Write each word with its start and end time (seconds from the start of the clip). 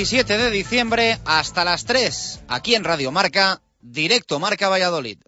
17 0.00 0.38
de 0.38 0.50
diciembre 0.50 1.18
hasta 1.26 1.62
las 1.62 1.84
3, 1.84 2.44
aquí 2.48 2.74
en 2.74 2.84
Radio 2.84 3.12
Marca, 3.12 3.60
directo 3.82 4.38
Marca 4.38 4.70
Valladolid. 4.70 5.18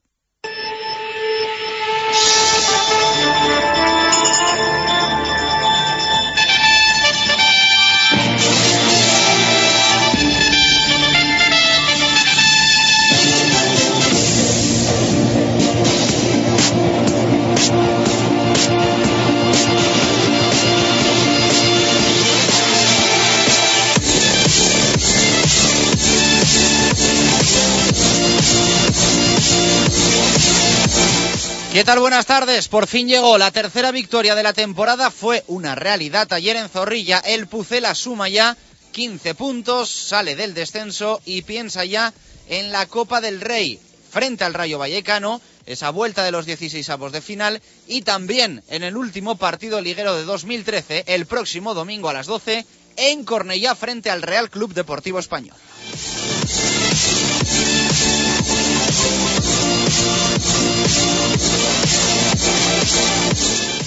¿Qué 31.73 31.85
tal? 31.85 32.01
Buenas 32.01 32.27
tardes. 32.27 32.69
Por 32.69 32.87
fin 32.87 33.09
llegó 33.09 33.39
la 33.39 33.51
tercera 33.51 33.93
victoria 33.93 34.35
de 34.35 34.43
la 34.43 34.53
temporada. 34.53 35.11
Fue 35.11 35.43
una 35.47 35.75
realidad 35.75 36.31
ayer 36.35 36.55
en 36.57 36.69
Zorrilla. 36.69 37.21
El 37.21 37.47
Pucela 37.47 37.95
suma 37.95 38.29
ya 38.29 38.59
15 38.93 39.35
puntos, 39.35 39.89
sale 39.89 40.37
del 40.37 40.53
descenso 40.53 41.23
y 41.25 41.41
piensa 41.41 41.87
ya 41.87 42.13
en 42.51 42.73
la 42.73 42.85
Copa 42.85 43.23
del 43.23 43.41
Rey 43.41 43.81
frente 44.11 44.45
al 44.45 44.53
Rayo 44.53 44.79
Vallecano, 44.79 45.41
esa 45.65 45.89
vuelta 45.89 46.23
de 46.25 46.31
los 46.31 46.45
16 46.45 46.91
avos 46.91 47.11
de 47.11 47.23
final 47.23 47.63
y 47.89 48.03
también 48.03 48.63
en 48.69 48.83
el 48.83 48.99
último 48.99 49.37
partido 49.37 49.81
liguero 49.81 50.15
de 50.15 50.25
2013, 50.25 51.05
el 51.07 51.25
próximo 51.25 51.73
domingo 51.73 52.11
a 52.11 52.13
las 52.13 52.27
12, 52.27 52.67
en 52.97 53.25
Cornellá 53.25 53.75
frente 53.75 54.11
al 54.11 54.21
Real 54.21 54.51
Club 54.51 54.75
Deportivo 54.75 55.19
Español. 55.19 55.57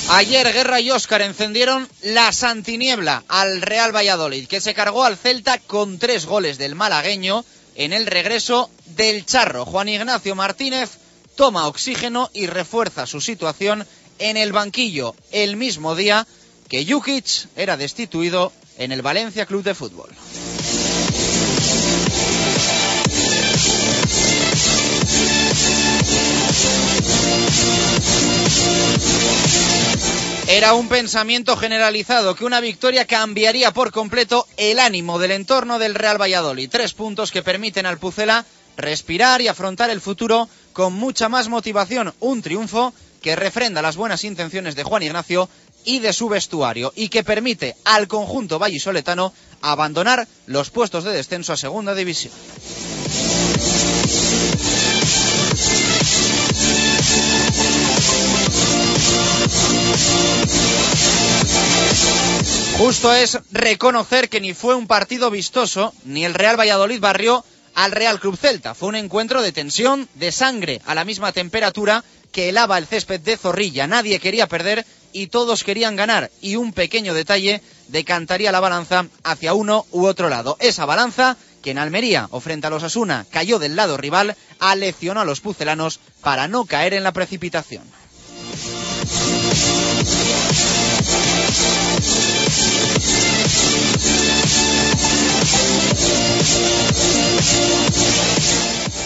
Ayer 0.09 0.53
Guerra 0.53 0.79
y 0.79 0.91
Óscar 0.91 1.21
encendieron 1.21 1.89
la 2.03 2.31
santiniebla 2.31 3.23
al 3.27 3.61
Real 3.61 3.93
Valladolid, 3.93 4.47
que 4.47 4.61
se 4.61 4.73
cargó 4.73 5.03
al 5.03 5.17
Celta 5.17 5.57
con 5.57 5.97
tres 5.97 6.25
goles 6.25 6.57
del 6.57 6.75
malagueño 6.75 7.43
en 7.75 7.91
el 7.91 8.05
regreso 8.05 8.69
del 8.85 9.25
Charro. 9.25 9.65
Juan 9.65 9.89
Ignacio 9.89 10.35
Martínez 10.35 10.91
toma 11.35 11.67
oxígeno 11.67 12.29
y 12.33 12.47
refuerza 12.47 13.05
su 13.07 13.19
situación 13.19 13.85
en 14.19 14.37
el 14.37 14.51
banquillo 14.53 15.15
el 15.31 15.57
mismo 15.57 15.95
día 15.95 16.25
que 16.69 16.85
Jukic 16.85 17.47
era 17.55 17.75
destituido 17.75 18.53
en 18.77 18.91
el 18.91 19.01
Valencia 19.01 19.45
Club 19.45 19.63
de 19.63 19.73
Fútbol. 19.73 20.09
Era 30.47 30.75
un 30.75 30.87
pensamiento 30.87 31.57
generalizado 31.57 32.35
que 32.35 32.45
una 32.45 32.59
victoria 32.59 33.05
cambiaría 33.05 33.71
por 33.71 33.91
completo 33.91 34.47
el 34.57 34.77
ánimo 34.77 35.17
del 35.17 35.31
entorno 35.31 35.79
del 35.79 35.95
Real 35.95 36.21
Valladolid. 36.21 36.69
Tres 36.69 36.93
puntos 36.93 37.31
que 37.31 37.41
permiten 37.41 37.87
al 37.87 37.97
Pucela 37.97 38.45
respirar 38.77 39.41
y 39.41 39.47
afrontar 39.47 39.89
el 39.89 40.01
futuro 40.01 40.47
con 40.71 40.93
mucha 40.93 41.29
más 41.29 41.49
motivación. 41.49 42.13
Un 42.19 42.43
triunfo 42.43 42.93
que 43.23 43.35
refrenda 43.35 43.81
las 43.81 43.97
buenas 43.97 44.23
intenciones 44.23 44.75
de 44.75 44.83
Juan 44.83 45.01
Ignacio 45.01 45.49
y 45.83 45.97
de 45.97 46.13
su 46.13 46.29
vestuario 46.29 46.93
y 46.95 47.09
que 47.09 47.23
permite 47.23 47.75
al 47.83 48.07
conjunto 48.07 48.59
vallisoletano 48.59 49.33
abandonar 49.63 50.27
los 50.45 50.69
puestos 50.69 51.03
de 51.03 51.13
descenso 51.13 51.53
a 51.53 51.57
segunda 51.57 51.95
división. 51.95 52.33
Justo 62.77 63.13
es 63.13 63.39
reconocer 63.51 64.27
que 64.29 64.41
ni 64.41 64.53
fue 64.53 64.75
un 64.75 64.85
partido 64.85 65.31
vistoso, 65.31 65.93
ni 66.03 66.25
el 66.25 66.33
Real 66.33 66.59
Valladolid 66.59 66.99
barrió 66.99 67.43
al 67.73 67.91
Real 67.91 68.19
Club 68.19 68.37
Celta. 68.37 68.73
Fue 68.73 68.89
un 68.89 68.95
encuentro 68.95 69.41
de 69.41 69.51
tensión, 69.51 70.09
de 70.15 70.31
sangre 70.31 70.81
a 70.85 70.93
la 70.93 71.05
misma 71.05 71.31
temperatura 71.31 72.03
que 72.31 72.49
helaba 72.49 72.77
el 72.77 72.85
césped 72.85 73.21
de 73.21 73.37
Zorrilla. 73.37 73.87
Nadie 73.87 74.19
quería 74.19 74.47
perder 74.47 74.85
y 75.13 75.27
todos 75.27 75.63
querían 75.63 75.95
ganar. 75.95 76.31
Y 76.41 76.57
un 76.57 76.73
pequeño 76.73 77.13
detalle 77.13 77.61
decantaría 77.87 78.51
la 78.51 78.59
balanza 78.59 79.07
hacia 79.23 79.53
uno 79.53 79.85
u 79.91 80.05
otro 80.05 80.27
lado. 80.27 80.57
Esa 80.59 80.85
balanza 80.85 81.37
que 81.61 81.71
en 81.71 81.77
Almería 81.77 82.27
o 82.31 82.41
frente 82.41 82.67
a 82.67 82.69
los 82.69 82.83
Asuna 82.83 83.25
cayó 83.31 83.57
del 83.57 83.75
lado 83.75 83.95
rival, 83.95 84.35
aleccionó 84.59 85.21
a 85.21 85.25
los 85.25 85.39
pucelanos 85.39 85.99
para 86.21 86.47
no 86.47 86.65
caer 86.65 86.93
en 86.93 87.03
la 87.03 87.13
precipitación. 87.13 87.83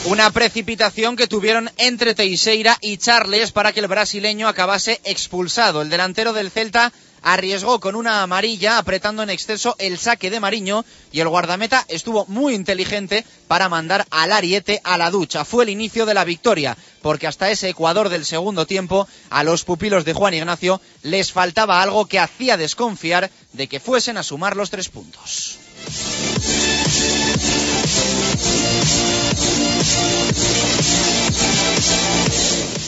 Una 0.06 0.32
precipitación 0.32 1.16
que 1.16 1.28
tuvieron 1.28 1.70
entre 1.78 2.16
Teixeira 2.16 2.78
y 2.82 2.98
Charles 2.98 3.52
para 3.52 3.72
que 3.72 3.80
el 3.80 3.88
brasileño 3.88 4.48
acabase 4.48 5.00
expulsado. 5.04 5.82
El 5.82 5.90
delantero 5.90 6.34
del 6.34 6.50
Celta 6.50 6.92
arriesgó 7.22 7.80
con 7.80 7.96
una 7.96 8.24
amarilla 8.24 8.78
apretando 8.78 9.24
en 9.24 9.30
exceso 9.30 9.76
el 9.80 9.98
saque 9.98 10.30
de 10.30 10.40
Mariño 10.40 10.86
y 11.12 11.20
el 11.20 11.28
guardameta 11.28 11.86
estuvo 11.88 12.26
muy 12.28 12.54
inteligente 12.54 13.26
para 13.48 13.70
mandar 13.70 14.06
al 14.10 14.32
Ariete 14.32 14.82
a 14.84 14.98
la 14.98 15.12
ducha. 15.12 15.46
Fue 15.46 15.64
el 15.64 15.70
inicio 15.70 16.06
de 16.06 16.14
la 16.14 16.26
victoria, 16.26 16.78
porque 17.02 17.28
hasta 17.28 17.50
ese 17.50 17.70
Ecuador 17.70 18.10
del 18.10 18.26
segundo 18.26 18.66
tiempo 18.66 19.08
a 19.30 19.44
los 19.44 19.64
pupilos 19.64 20.06
de 20.06 20.14
Juan 20.14 20.34
Ignacio 20.34 20.82
les 21.04 21.32
faltaba 21.32 21.82
algo 21.82 22.06
que 22.06 22.20
hacía 22.20 22.58
desconfiar 22.58 23.30
de 23.54 23.68
que 23.68 23.80
fuesen 23.80 24.18
a 24.18 24.24
sumar 24.24 24.56
los 24.56 24.70
tres 24.70 24.90
puntos. 24.90 25.58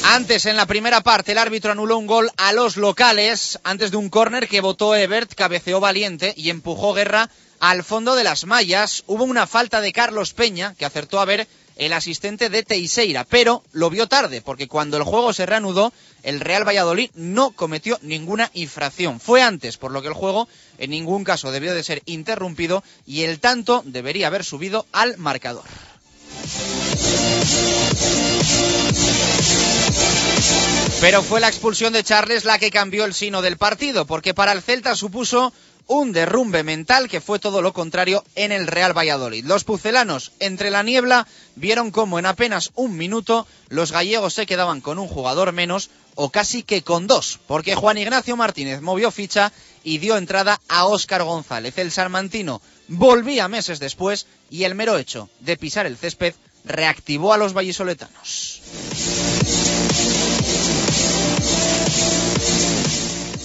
Antes, 0.03 0.45
en 0.45 0.57
la 0.57 0.65
primera 0.65 1.01
parte, 1.01 1.31
el 1.31 1.37
árbitro 1.37 1.71
anuló 1.71 1.97
un 1.97 2.07
gol 2.07 2.31
a 2.35 2.51
los 2.53 2.75
locales 2.75 3.59
antes 3.63 3.91
de 3.91 3.97
un 3.97 4.09
córner 4.09 4.47
que 4.47 4.59
votó 4.59 4.95
Ebert, 4.95 5.33
cabeceó 5.35 5.79
valiente 5.79 6.33
y 6.35 6.49
empujó 6.49 6.93
Guerra 6.93 7.29
al 7.59 7.83
fondo 7.83 8.15
de 8.15 8.23
las 8.23 8.45
mallas. 8.45 9.03
Hubo 9.07 9.23
una 9.23 9.47
falta 9.47 9.79
de 9.79 9.93
Carlos 9.93 10.33
Peña, 10.33 10.75
que 10.77 10.85
acertó 10.85 11.19
a 11.19 11.25
ver 11.25 11.47
el 11.77 11.93
asistente 11.93 12.49
de 12.49 12.63
Teixeira, 12.63 13.23
pero 13.23 13.63
lo 13.71 13.89
vio 13.89 14.07
tarde, 14.07 14.41
porque 14.41 14.67
cuando 14.67 14.97
el 14.97 15.03
juego 15.03 15.33
se 15.33 15.45
reanudó, 15.45 15.93
el 16.23 16.39
Real 16.39 16.67
Valladolid 16.67 17.09
no 17.15 17.51
cometió 17.51 17.97
ninguna 18.01 18.51
infracción. 18.53 19.19
Fue 19.19 19.41
antes, 19.41 19.77
por 19.77 19.91
lo 19.91 20.01
que 20.01 20.09
el 20.09 20.13
juego 20.13 20.49
en 20.77 20.89
ningún 20.89 21.23
caso 21.23 21.51
debió 21.51 21.73
de 21.73 21.83
ser 21.83 22.01
interrumpido 22.05 22.83
y 23.05 23.23
el 23.23 23.39
tanto 23.39 23.81
debería 23.85 24.27
haber 24.27 24.43
subido 24.43 24.85
al 24.91 25.17
marcador. 25.17 25.63
Pero 31.01 31.23
fue 31.23 31.39
la 31.39 31.47
expulsión 31.47 31.93
de 31.93 32.03
Charles 32.03 32.45
la 32.45 32.59
que 32.59 32.69
cambió 32.69 33.05
el 33.05 33.15
sino 33.15 33.41
del 33.41 33.57
partido, 33.57 34.05
porque 34.05 34.35
para 34.35 34.51
el 34.51 34.61
Celta 34.61 34.95
supuso 34.95 35.51
un 35.87 36.13
derrumbe 36.13 36.63
mental 36.63 37.09
que 37.09 37.21
fue 37.21 37.39
todo 37.39 37.61
lo 37.61 37.73
contrario 37.73 38.23
en 38.35 38.51
el 38.51 38.67
Real 38.67 38.95
Valladolid. 38.95 39.43
Los 39.43 39.63
pucelanos, 39.63 40.31
entre 40.39 40.69
la 40.69 40.83
niebla, 40.83 41.27
vieron 41.55 41.89
cómo 41.89 42.19
en 42.19 42.27
apenas 42.27 42.71
un 42.75 42.97
minuto 42.97 43.47
los 43.69 43.91
gallegos 43.91 44.35
se 44.35 44.45
quedaban 44.45 44.79
con 44.79 44.99
un 44.99 45.07
jugador 45.07 45.51
menos 45.53 45.89
o 46.15 46.29
casi 46.29 46.61
que 46.61 46.83
con 46.83 47.07
dos, 47.07 47.39
porque 47.47 47.75
Juan 47.75 47.97
Ignacio 47.97 48.37
Martínez 48.37 48.81
movió 48.81 49.11
ficha 49.11 49.51
y 49.83 49.97
dio 49.97 50.17
entrada 50.17 50.61
a 50.67 50.85
Óscar 50.85 51.23
González. 51.23 51.77
El 51.77 51.91
salmantino 51.91 52.61
volvía 52.87 53.47
meses 53.47 53.79
después 53.79 54.27
y 54.49 54.65
el 54.65 54.75
mero 54.75 54.97
hecho 54.97 55.29
de 55.39 55.57
pisar 55.57 55.87
el 55.87 55.97
césped 55.97 56.35
reactivó 56.63 57.33
a 57.33 57.37
los 57.37 57.53
vallisoletanos. 57.53 58.61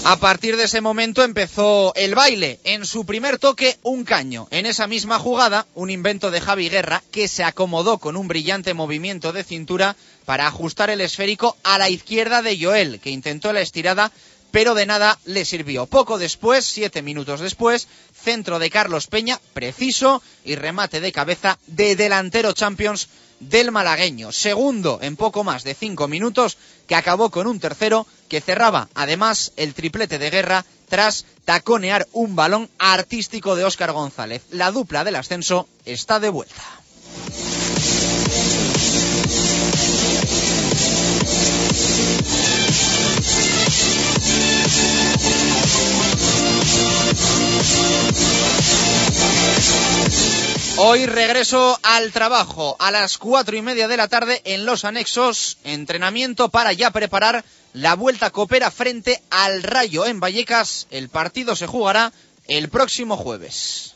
A 0.08 0.14
partir 0.20 0.56
de 0.56 0.64
ese 0.64 0.80
momento 0.80 1.24
empezó 1.24 1.92
el 1.96 2.14
baile. 2.14 2.60
En 2.62 2.86
su 2.86 3.04
primer 3.04 3.38
toque, 3.38 3.76
un 3.82 4.04
caño. 4.04 4.46
En 4.52 4.64
esa 4.64 4.86
misma 4.86 5.18
jugada, 5.18 5.66
un 5.74 5.90
invento 5.90 6.30
de 6.30 6.40
Javi 6.40 6.68
Guerra 6.68 7.02
que 7.10 7.26
se 7.26 7.42
acomodó 7.42 7.98
con 7.98 8.16
un 8.16 8.28
brillante 8.28 8.72
movimiento 8.72 9.32
de 9.32 9.42
cintura 9.42 9.96
para 10.24 10.46
ajustar 10.46 10.90
el 10.90 11.00
esférico 11.00 11.56
a 11.64 11.78
la 11.78 11.90
izquierda 11.90 12.40
de 12.40 12.56
Joel, 12.56 13.00
que 13.00 13.10
intentó 13.10 13.52
la 13.52 13.62
estirada 13.62 14.12
pero 14.56 14.74
de 14.74 14.86
nada 14.86 15.18
le 15.26 15.44
sirvió. 15.44 15.84
Poco 15.84 16.18
después, 16.18 16.64
siete 16.64 17.02
minutos 17.02 17.40
después, 17.40 17.88
centro 18.20 18.58
de 18.58 18.70
Carlos 18.70 19.06
Peña, 19.06 19.40
preciso, 19.52 20.22
y 20.44 20.56
remate 20.56 21.00
de 21.00 21.12
cabeza 21.12 21.58
de 21.66 21.96
delantero 21.96 22.52
Champions 22.52 23.08
del 23.40 23.70
malagueño. 23.70 24.32
Segundo 24.32 24.98
en 25.02 25.16
poco 25.16 25.44
más 25.44 25.64
de 25.64 25.74
cinco 25.74 26.08
minutos, 26.08 26.56
que 26.86 26.94
acabó 26.94 27.30
con 27.30 27.46
un 27.46 27.60
tercero 27.60 28.06
que 28.28 28.40
cerraba 28.40 28.88
además 28.94 29.52
el 29.56 29.74
triplete 29.74 30.18
de 30.18 30.30
guerra 30.30 30.64
tras 30.88 31.26
taconear 31.44 32.06
un 32.12 32.36
balón 32.36 32.70
artístico 32.78 33.56
de 33.56 33.64
Óscar 33.64 33.92
González. 33.92 34.42
La 34.50 34.70
dupla 34.70 35.04
del 35.04 35.16
ascenso 35.16 35.68
está 35.84 36.20
de 36.20 36.28
vuelta. 36.30 36.62
Hoy 50.78 51.06
regreso 51.06 51.78
al 51.82 52.12
trabajo 52.12 52.76
a 52.78 52.90
las 52.90 53.16
cuatro 53.16 53.56
y 53.56 53.62
media 53.62 53.88
de 53.88 53.96
la 53.96 54.08
tarde 54.08 54.42
en 54.44 54.66
los 54.66 54.84
anexos, 54.84 55.56
entrenamiento 55.64 56.50
para 56.50 56.74
ya 56.74 56.90
preparar 56.90 57.44
la 57.72 57.94
vuelta 57.94 58.30
coopera 58.30 58.70
frente 58.70 59.22
al 59.30 59.62
Rayo 59.62 60.04
en 60.06 60.20
Vallecas. 60.20 60.86
El 60.90 61.08
partido 61.08 61.56
se 61.56 61.66
jugará 61.66 62.12
el 62.46 62.68
próximo 62.68 63.16
jueves. 63.16 63.94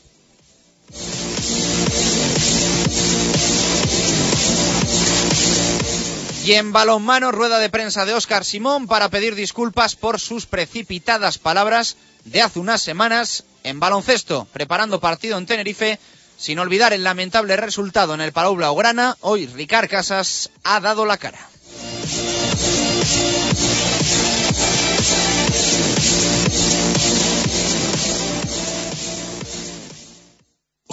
Y 6.43 6.53
en 6.53 6.71
balonmano, 6.71 7.31
rueda 7.31 7.59
de 7.59 7.69
prensa 7.69 8.05
de 8.05 8.15
Óscar 8.15 8.43
Simón 8.43 8.87
para 8.87 9.09
pedir 9.09 9.35
disculpas 9.35 9.95
por 9.95 10.19
sus 10.19 10.47
precipitadas 10.47 11.37
palabras 11.37 11.97
de 12.25 12.41
hace 12.41 12.59
unas 12.59 12.81
semanas 12.81 13.43
en 13.63 13.79
baloncesto, 13.79 14.47
preparando 14.51 14.99
partido 14.99 15.37
en 15.37 15.45
Tenerife 15.45 15.99
sin 16.37 16.57
olvidar 16.57 16.93
el 16.93 17.03
lamentable 17.03 17.55
resultado 17.55 18.15
en 18.15 18.21
el 18.21 18.31
Palau 18.31 18.55
Blaugrana, 18.55 19.15
hoy 19.19 19.45
Ricard 19.45 19.87
Casas 19.87 20.49
ha 20.63 20.79
dado 20.79 21.05
la 21.05 21.17
cara. 21.17 21.37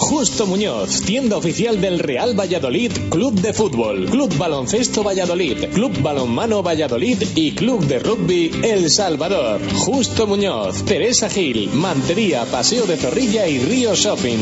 Justo 0.09 0.47
Muñoz, 0.47 1.03
tienda 1.03 1.37
oficial 1.37 1.79
del 1.79 1.99
Real 1.99 2.37
Valladolid, 2.37 2.91
Club 3.11 3.39
de 3.41 3.53
Fútbol, 3.53 4.05
Club 4.05 4.35
Baloncesto 4.39 5.03
Valladolid, 5.03 5.65
Club 5.71 6.01
Balonmano 6.01 6.63
Valladolid 6.63 7.21
y 7.35 7.51
Club 7.51 7.85
de 7.85 7.99
Rugby 7.99 8.49
El 8.63 8.89
Salvador. 8.89 9.61
Justo 9.75 10.25
Muñoz, 10.25 10.83
Teresa 10.83 11.29
Gil, 11.29 11.69
Mantería, 11.73 12.43
Paseo 12.45 12.87
de 12.87 12.97
Zorrilla 12.97 13.47
y 13.47 13.59
Río 13.59 13.93
Shopping. 13.93 14.39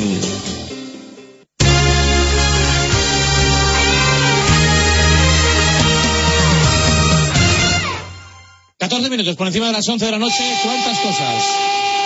14 8.79 9.09
minutos 9.09 9.35
por 9.35 9.47
encima 9.47 9.67
de 9.67 9.73
las 9.73 9.89
11 9.89 10.05
de 10.05 10.11
la 10.11 10.17
noche. 10.17 10.43
¿Cuántas 10.63 10.97
cosas? 10.99 11.96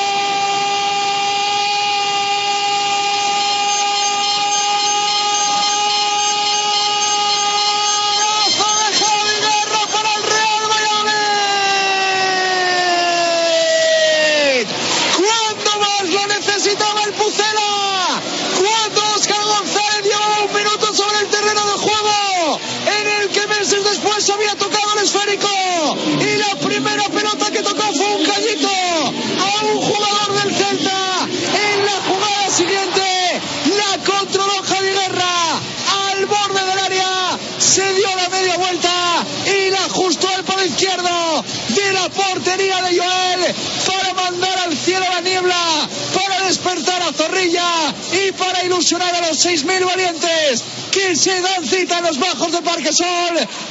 A 49.16 49.28
los 49.28 49.46
6.000 49.46 49.86
valientes 49.86 50.64
que 50.92 51.16
se 51.16 51.42
dan 51.42 51.66
cita 51.66 52.00
en 52.00 52.04
los 52.06 52.20
bajos 52.20 52.52
de 52.52 52.62
Parque 52.62 52.92
Sol. 52.92 53.08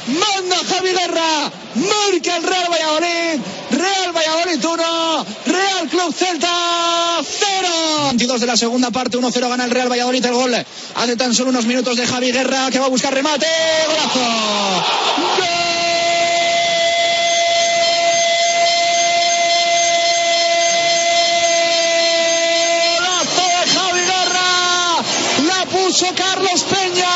Manda 0.08 0.56
Javi 0.68 0.90
Guerra, 0.90 1.50
marca 1.74 2.36
el 2.36 2.42
Real 2.42 2.68
Valladolid. 2.70 3.40
Real 3.70 4.12
Valladolid 4.12 4.64
1, 4.64 5.26
Real 5.46 5.88
Club 5.88 6.14
Celta 6.14 6.48
0. 7.22 7.68
22 8.08 8.40
de 8.40 8.46
la 8.46 8.56
segunda 8.56 8.90
parte, 8.90 9.18
1-0 9.18 9.48
gana 9.48 9.64
el 9.64 9.70
Real 9.70 9.90
Valladolid 9.90 10.24
el 10.24 10.32
gol. 10.32 10.54
Hace 10.94 11.16
tan 11.16 11.34
solo 11.34 11.50
unos 11.50 11.66
minutos 11.66 11.96
de 11.96 12.06
Javi 12.06 12.32
Guerra 12.32 12.70
que 12.70 12.78
va 12.78 12.86
a 12.86 12.90
buscar 12.90 13.14
remate. 13.14 13.46
¡Golazo! 13.86 15.19
Carlos 25.90 26.62
Peña 26.70 27.08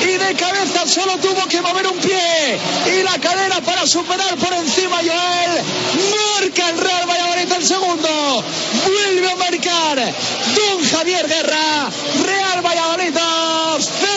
y 0.00 0.18
de 0.18 0.34
cabeza 0.34 0.84
solo 0.84 1.16
tuvo 1.18 1.46
que 1.46 1.60
mover 1.60 1.86
un 1.86 1.96
pie 1.98 2.58
y 2.86 3.04
la 3.04 3.16
cadera 3.20 3.60
para 3.60 3.86
superar 3.86 4.34
por 4.34 4.52
encima 4.52 4.96
Joel. 4.96 5.62
Marca 6.10 6.70
el 6.70 6.78
Real 6.78 7.06
Valladolid 7.08 7.52
el 7.52 7.64
segundo. 7.64 8.44
Vuelve 8.84 9.30
a 9.30 9.36
marcar 9.36 10.14
Don 10.56 10.90
Javier 10.90 11.28
Guerra. 11.28 11.88
Real 12.26 12.66
Valladolid 12.66 13.14
2, 13.14 13.84
Celta 13.84 14.09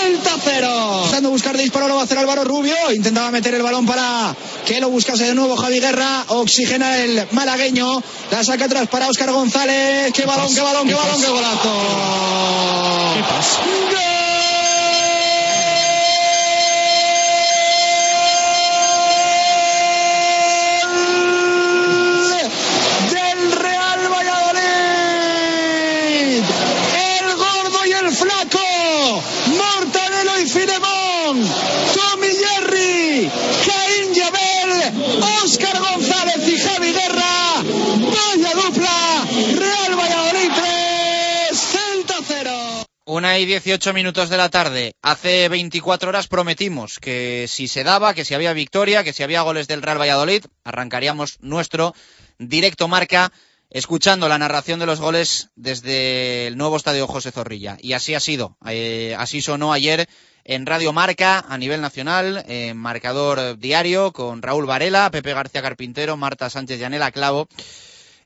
0. 0.44 0.96
Intentando 0.98 1.30
buscar 1.30 1.58
disparo 1.58 1.88
lo 1.88 1.96
va 1.96 2.02
a 2.02 2.04
hacer 2.04 2.18
Álvaro 2.18 2.44
Rubio. 2.44 2.76
Intentaba 2.94 3.32
meter 3.32 3.54
el 3.54 3.64
balón 3.64 3.86
para 3.86 4.36
que 4.66 4.80
lo 4.80 4.90
buscase 4.90 5.26
de 5.26 5.36
nuevo 5.36 5.56
Javi 5.56 5.80
Guerra. 5.80 6.26
Oxigena 6.28 6.98
el 6.98 7.28
malagueño. 7.32 8.02
La 8.32 8.44
saca 8.44 8.66
atrás 8.66 8.88
para 8.88 9.08
Óscar 9.08 9.32
González. 9.32 10.12
Qué 10.14 10.26
balón, 10.26 10.54
qué 10.54 10.62
balón, 10.62 10.88
qué 10.88 10.94
balón, 10.94 11.22
qué 11.22 11.28
golazo. 11.28 11.72
¿Qué 13.14 13.22
pasa? 13.22 14.33
Una 43.14 43.38
y 43.38 43.46
18 43.46 43.94
minutos 43.94 44.30
de 44.30 44.38
la 44.38 44.50
tarde. 44.50 44.96
Hace 45.04 45.48
24 45.48 46.10
horas 46.10 46.28
prometimos 46.28 46.98
que 46.98 47.46
si 47.48 47.68
se 47.68 47.84
daba, 47.84 48.16
que 48.16 48.26
si 48.26 48.34
había 48.34 48.54
victoria, 48.54 49.04
que 49.04 49.14
si 49.14 49.22
había 49.22 49.44
goles 49.44 49.68
del 49.68 49.84
Real 49.84 50.02
Valladolid, 50.02 50.44
arrancaríamos 50.64 51.38
nuestro 51.40 51.94
directo 52.40 52.88
marca 52.88 53.32
escuchando 53.70 54.28
la 54.28 54.40
narración 54.40 54.80
de 54.80 54.88
los 54.88 55.00
goles 55.00 55.50
desde 55.56 56.48
el 56.48 56.58
nuevo 56.58 56.76
estadio 56.76 57.06
José 57.06 57.32
Zorrilla. 57.32 57.78
Y 57.80 57.94
así 57.94 58.16
ha 58.16 58.20
sido. 58.20 58.58
Eh, 58.66 59.16
así 59.20 59.44
sonó 59.44 59.74
ayer 59.74 60.10
en 60.44 60.66
Radio 60.66 60.92
Marca 60.92 61.46
a 61.48 61.56
nivel 61.60 61.82
nacional, 61.82 62.44
en 62.48 62.76
marcador 62.78 63.60
diario 63.60 64.12
con 64.12 64.42
Raúl 64.42 64.66
Varela, 64.66 65.12
Pepe 65.12 65.36
García 65.36 65.62
Carpintero, 65.62 66.18
Marta 66.18 66.50
Sánchez 66.50 66.80
Llanela 66.80 67.12
Clavo 67.12 67.48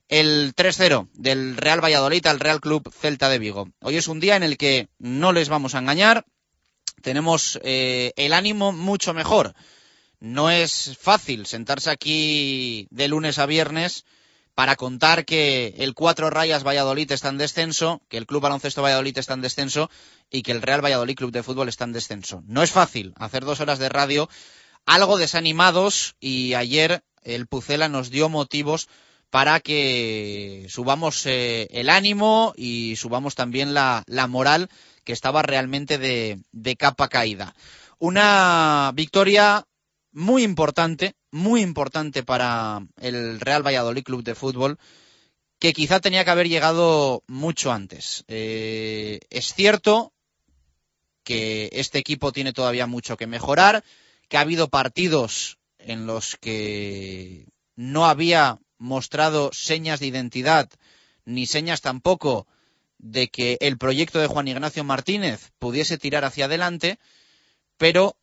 el 0.10 0.56
3-0 0.56 1.10
del 1.14 1.58
Real 1.58 1.84
Valladolid 1.84 2.26
al 2.28 2.40
Real 2.40 2.62
Club 2.62 2.94
Celta 2.94 3.28
de 3.28 3.40
Vigo. 3.40 3.68
Hoy 3.82 3.98
es 3.98 4.08
un 4.08 4.22
día 4.22 4.38
en 4.38 4.44
el 4.44 4.58
que 4.58 4.88
no 5.00 5.34
les 5.34 5.50
vamos 5.50 5.76
a 5.76 5.80
engañar. 5.80 6.26
Tenemos 7.02 7.60
eh, 7.64 8.14
el 8.16 8.32
ánimo 8.32 8.72
mucho 8.72 9.14
mejor. 9.14 9.54
No 10.20 10.50
es 10.50 10.98
fácil 10.98 11.46
sentarse 11.46 11.90
aquí 11.90 12.88
de 12.90 13.10
lunes 13.10 13.38
a 13.38 13.46
viernes 13.46 14.06
para 14.56 14.78
contar 14.78 15.26
que 15.26 15.76
el 15.78 15.94
Cuatro 15.94 16.30
Rayas 16.30 16.64
Valladolid 16.64 17.12
está 17.12 17.30
en 17.30 17.38
descenso, 17.38 18.02
que 18.08 18.18
el 18.18 18.26
Club 18.26 18.42
Baloncesto 18.42 18.82
Valladolid 18.82 19.18
está 19.18 19.34
en 19.34 19.42
descenso 19.42 19.92
y 20.32 20.42
que 20.42 20.54
el 20.54 20.62
Real 20.62 20.84
Valladolid 20.84 21.16
Club 21.16 21.32
de 21.32 21.44
Fútbol 21.44 21.68
está 21.68 21.84
en 21.84 21.92
descenso. 21.92 22.42
No 22.48 22.64
es 22.64 22.72
fácil 22.72 23.14
hacer 23.18 23.44
dos 23.44 23.60
horas 23.60 23.78
de 23.78 23.90
radio 23.90 24.30
algo 24.86 25.18
desanimados 25.18 26.16
y 26.22 26.54
ayer 26.54 27.04
el 27.24 27.46
Pucela 27.46 27.90
nos 27.90 28.10
dio 28.10 28.30
motivos 28.30 28.88
para 29.29 29.60
que 29.60 30.65
subamos 30.69 31.25
eh, 31.25 31.67
el 31.72 31.89
ánimo 31.89 32.53
y 32.55 32.96
subamos 32.96 33.36
también 33.36 33.74
la, 33.74 34.03
moral 34.29 34.69
que 35.03 35.13
estaba 35.13 35.41
realmente 35.41 35.98
de, 35.98 36.39
de 36.51 36.75
capa 36.75 37.07
caída. 37.07 37.55
Una 38.00 38.91
victoria 38.93 39.65
muy 40.12 40.43
importante, 40.43 41.15
muy 41.31 41.62
importante 41.62 42.24
para 42.24 42.81
el 43.00 43.39
Real 43.39 43.65
Valladolid 43.65 44.03
Club 44.03 44.24
de 44.24 44.36
Fútbol, 44.36 44.77
que 45.60 45.74
quizá 45.74 46.00
tenía 46.00 46.24
que 46.24 46.31
haber 46.31 46.48
llegado 46.48 47.24
mucho 47.27 47.72
antes. 47.72 48.24
Eh, 48.27 49.19
es 49.29 49.53
cierto 49.53 50.13
que 51.24 51.69
este 51.74 52.00
equipo 52.00 52.31
tiene 52.31 52.53
todavía 52.53 52.88
mucho 52.88 53.17
que 53.17 53.27
mejorar, 53.27 53.84
que 54.29 54.38
ha 54.38 54.41
habido 54.41 54.69
partidos 54.69 55.57
en 55.79 56.05
los 56.05 56.36
que 56.38 57.48
no 57.75 58.05
había 58.05 58.60
mostrado 58.77 59.51
señas 59.53 60.00
de 60.00 60.07
identidad, 60.07 60.69
ni 61.25 61.46
señas 61.46 61.81
tampoco 61.81 62.48
de 62.98 63.29
que 63.29 63.57
el 63.62 63.77
proyecto 63.77 64.19
de 64.19 64.27
Juan 64.27 64.48
Ignacio 64.48 64.84
Martínez 64.84 65.51
pudiese 65.60 65.98
tirar 65.98 66.25
hacia 66.25 66.46
adelante, 66.46 67.00
pero 67.77 68.17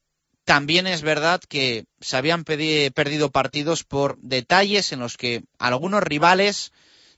también 0.45 0.87
es 0.87 1.03
verdad 1.03 1.41
que 1.49 1.87
se 2.01 2.17
habían 2.17 2.45
perdido 2.45 3.31
partidos 3.31 3.85
por 3.85 4.19
detalles 4.19 4.93
en 4.93 5.01
los 5.01 5.17
que 5.17 5.43
algunos 5.59 6.03
rivales 6.03 6.73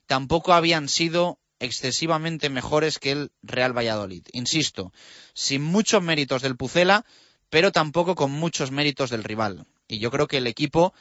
tampoco 0.07 0.53
habían 0.53 0.89
sido 0.89 1.39
excesivamente 1.59 2.51
mejores 2.51 2.99
que 2.99 3.13
el 3.13 3.33
Real 3.43 3.77
Valladolid. 3.77 4.25
Insisto, 4.33 4.93
sin 5.35 5.63
muchos 5.63 6.03
méritos 6.03 6.43
del 6.43 6.57
Pucela, 6.57 7.05
pero 7.51 7.73
tampoco 7.73 8.15
con 8.15 8.31
muchos 8.31 8.71
méritos 8.71 9.11
del 9.11 9.25
rival. 9.25 9.67
Y 9.89 9.99
yo 9.99 10.11
creo 10.11 10.27
que 10.27 10.39
el 10.39 10.47
equipo 10.47 10.95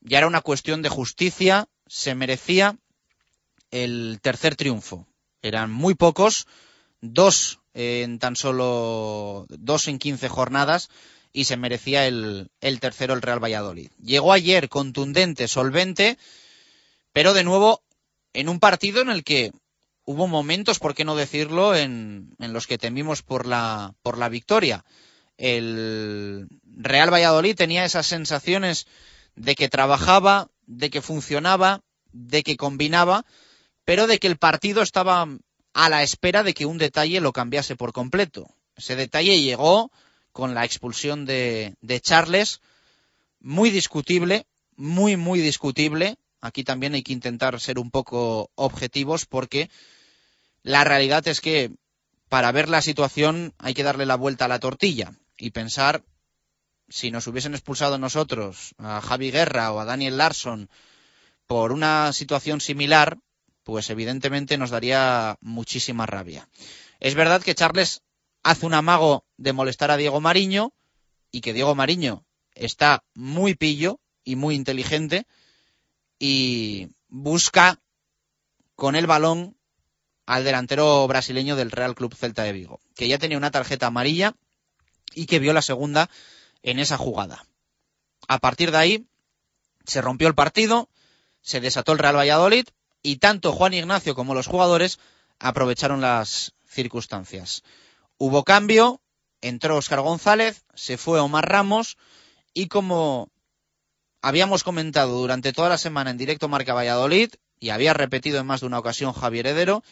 ya 0.00 0.18
era 0.18 0.26
una 0.26 0.40
cuestión 0.40 0.82
de 0.82 0.88
justicia, 0.88 1.68
se 1.86 2.14
merecía 2.14 2.76
el 3.70 4.18
tercer 4.22 4.56
triunfo. 4.56 5.06
Eran 5.42 5.70
muy 5.70 5.94
pocos, 5.94 6.46
dos 7.00 7.60
en 7.72 8.18
tan 8.18 8.36
solo 8.36 9.46
dos 9.48 9.88
en 9.88 9.98
quince 9.98 10.28
jornadas 10.28 10.90
y 11.32 11.44
se 11.44 11.56
merecía 11.56 12.06
el, 12.06 12.50
el 12.60 12.80
tercero 12.80 13.14
el 13.14 13.22
Real 13.22 13.42
Valladolid. 13.42 13.90
Llegó 14.02 14.32
ayer 14.32 14.68
contundente, 14.68 15.46
solvente, 15.48 16.18
pero 17.12 17.32
de 17.32 17.44
nuevo 17.44 17.82
en 18.32 18.48
un 18.48 18.60
partido 18.60 19.00
en 19.00 19.10
el 19.10 19.24
que 19.24 19.52
hubo 20.04 20.26
momentos, 20.26 20.78
por 20.78 20.94
qué 20.94 21.04
no 21.04 21.14
decirlo, 21.14 21.76
en, 21.76 22.34
en, 22.38 22.52
los 22.52 22.66
que 22.66 22.78
temimos 22.78 23.22
por 23.22 23.46
la, 23.46 23.94
por 24.02 24.18
la 24.18 24.28
victoria. 24.28 24.84
El 25.36 26.48
Real 26.64 27.12
Valladolid 27.12 27.54
tenía 27.54 27.84
esas 27.84 28.06
sensaciones 28.06 28.86
de 29.36 29.54
que 29.54 29.68
trabajaba, 29.68 30.48
de 30.66 30.90
que 30.90 31.02
funcionaba, 31.02 31.82
de 32.12 32.42
que 32.42 32.56
combinaba, 32.56 33.24
pero 33.84 34.06
de 34.06 34.18
que 34.18 34.26
el 34.26 34.36
partido 34.36 34.82
estaba 34.82 35.26
a 35.72 35.88
la 35.88 36.02
espera 36.02 36.42
de 36.42 36.54
que 36.54 36.66
un 36.66 36.78
detalle 36.78 37.20
lo 37.20 37.32
cambiase 37.32 37.76
por 37.76 37.92
completo. 37.92 38.48
Ese 38.76 38.96
detalle 38.96 39.40
llegó 39.40 39.90
con 40.32 40.54
la 40.54 40.64
expulsión 40.64 41.26
de, 41.26 41.74
de 41.80 42.00
Charles, 42.00 42.60
muy 43.40 43.70
discutible, 43.70 44.46
muy, 44.76 45.16
muy 45.16 45.40
discutible. 45.40 46.16
Aquí 46.40 46.64
también 46.64 46.94
hay 46.94 47.02
que 47.02 47.12
intentar 47.12 47.60
ser 47.60 47.78
un 47.78 47.90
poco 47.90 48.50
objetivos 48.54 49.26
porque 49.26 49.70
la 50.62 50.84
realidad 50.84 51.26
es 51.28 51.40
que 51.40 51.70
para 52.28 52.52
ver 52.52 52.68
la 52.68 52.82
situación 52.82 53.52
hay 53.58 53.74
que 53.74 53.82
darle 53.82 54.06
la 54.06 54.16
vuelta 54.16 54.44
a 54.44 54.48
la 54.48 54.60
tortilla 54.60 55.12
y 55.36 55.50
pensar 55.50 56.02
si 56.90 57.10
nos 57.10 57.26
hubiesen 57.28 57.54
expulsado 57.54 57.96
nosotros 57.98 58.74
a 58.78 59.00
Javi 59.00 59.30
Guerra 59.30 59.72
o 59.72 59.80
a 59.80 59.84
Daniel 59.84 60.18
Larson 60.18 60.68
por 61.46 61.72
una 61.72 62.12
situación 62.12 62.60
similar, 62.60 63.18
pues 63.62 63.88
evidentemente 63.90 64.58
nos 64.58 64.70
daría 64.70 65.38
muchísima 65.40 66.04
rabia. 66.04 66.48
Es 66.98 67.14
verdad 67.14 67.42
que 67.42 67.54
Charles 67.54 68.02
hace 68.42 68.66
un 68.66 68.74
amago 68.74 69.24
de 69.36 69.52
molestar 69.52 69.90
a 69.90 69.96
Diego 69.96 70.20
Mariño 70.20 70.72
y 71.30 71.40
que 71.40 71.52
Diego 71.52 71.74
Mariño 71.74 72.24
está 72.54 73.04
muy 73.14 73.54
pillo 73.54 74.00
y 74.24 74.36
muy 74.36 74.56
inteligente 74.56 75.26
y 76.18 76.88
busca 77.08 77.78
con 78.74 78.96
el 78.96 79.06
balón 79.06 79.56
al 80.26 80.44
delantero 80.44 81.06
brasileño 81.06 81.56
del 81.56 81.70
Real 81.70 81.94
Club 81.94 82.14
Celta 82.14 82.42
de 82.42 82.52
Vigo, 82.52 82.80
que 82.94 83.08
ya 83.08 83.18
tenía 83.18 83.38
una 83.38 83.50
tarjeta 83.50 83.86
amarilla 83.86 84.34
y 85.14 85.26
que 85.26 85.38
vio 85.38 85.52
la 85.52 85.62
segunda 85.62 86.10
en 86.62 86.78
esa 86.78 86.96
jugada. 86.96 87.44
A 88.28 88.38
partir 88.38 88.70
de 88.70 88.78
ahí 88.78 89.06
se 89.84 90.00
rompió 90.00 90.28
el 90.28 90.34
partido, 90.34 90.88
se 91.40 91.60
desató 91.60 91.92
el 91.92 91.98
Real 91.98 92.16
Valladolid 92.16 92.66
y 93.02 93.16
tanto 93.16 93.52
Juan 93.52 93.74
Ignacio 93.74 94.14
como 94.14 94.34
los 94.34 94.46
jugadores 94.46 94.98
aprovecharon 95.38 96.00
las 96.00 96.52
circunstancias. 96.66 97.62
Hubo 98.18 98.44
cambio, 98.44 99.00
entró 99.40 99.76
Óscar 99.76 100.00
González, 100.00 100.64
se 100.74 100.98
fue 100.98 101.18
Omar 101.20 101.48
Ramos 101.48 101.96
y 102.52 102.68
como 102.68 103.30
habíamos 104.22 104.64
comentado 104.64 105.18
durante 105.18 105.52
toda 105.52 105.70
la 105.70 105.78
semana 105.78 106.10
en 106.10 106.18
directo 106.18 106.48
Marca 106.48 106.74
Valladolid 106.74 107.30
y 107.58 107.70
había 107.70 107.94
repetido 107.94 108.38
en 108.38 108.46
más 108.46 108.60
de 108.60 108.66
una 108.66 108.78
ocasión 108.78 109.12
Javier 109.12 109.46
Heredero, 109.46 109.82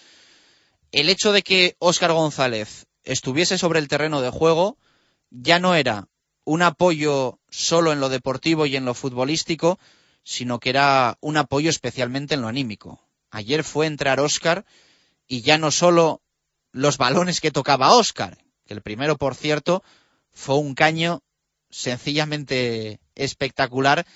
el 0.93 1.09
hecho 1.09 1.33
de 1.33 1.43
que 1.43 1.77
Óscar 1.79 2.13
González 2.13 2.87
estuviese 3.05 3.59
sobre 3.59 3.79
el 3.79 3.89
terreno 3.89 4.21
de 4.21 4.31
juego 4.31 4.77
ya 5.31 5.59
no 5.59 5.75
era 5.75 6.09
un 6.49 6.63
apoyo 6.63 7.39
solo 7.51 7.93
en 7.93 8.01
lo 8.01 8.09
deportivo 8.09 8.65
y 8.65 8.75
en 8.75 8.87
lo 8.87 8.95
futbolístico, 8.95 9.79
sino 10.23 10.59
que 10.59 10.71
era 10.71 11.19
un 11.21 11.37
apoyo 11.37 11.69
especialmente 11.69 12.35
en 12.35 12.41
lo 12.41 12.49
anímico. 12.49 13.03
Ayer 13.31 13.63
fue 13.63 13.85
entrar 13.85 14.19
Óscar 14.19 14.65
y 15.27 15.43
ya 15.43 15.59
no 15.59 15.71
solo 15.71 16.23
los 16.73 16.97
balones 16.97 17.43
que 17.43 17.51
tocaba 17.51 17.93
Oscar. 17.93 18.39
Que 18.65 18.73
el 18.73 18.81
primero, 18.81 19.19
por 19.19 19.35
cierto, 19.35 19.83
fue 20.33 20.57
un 20.57 20.75
caño 20.75 21.23
sencillamente 21.69 22.99
espectacular 23.15 24.07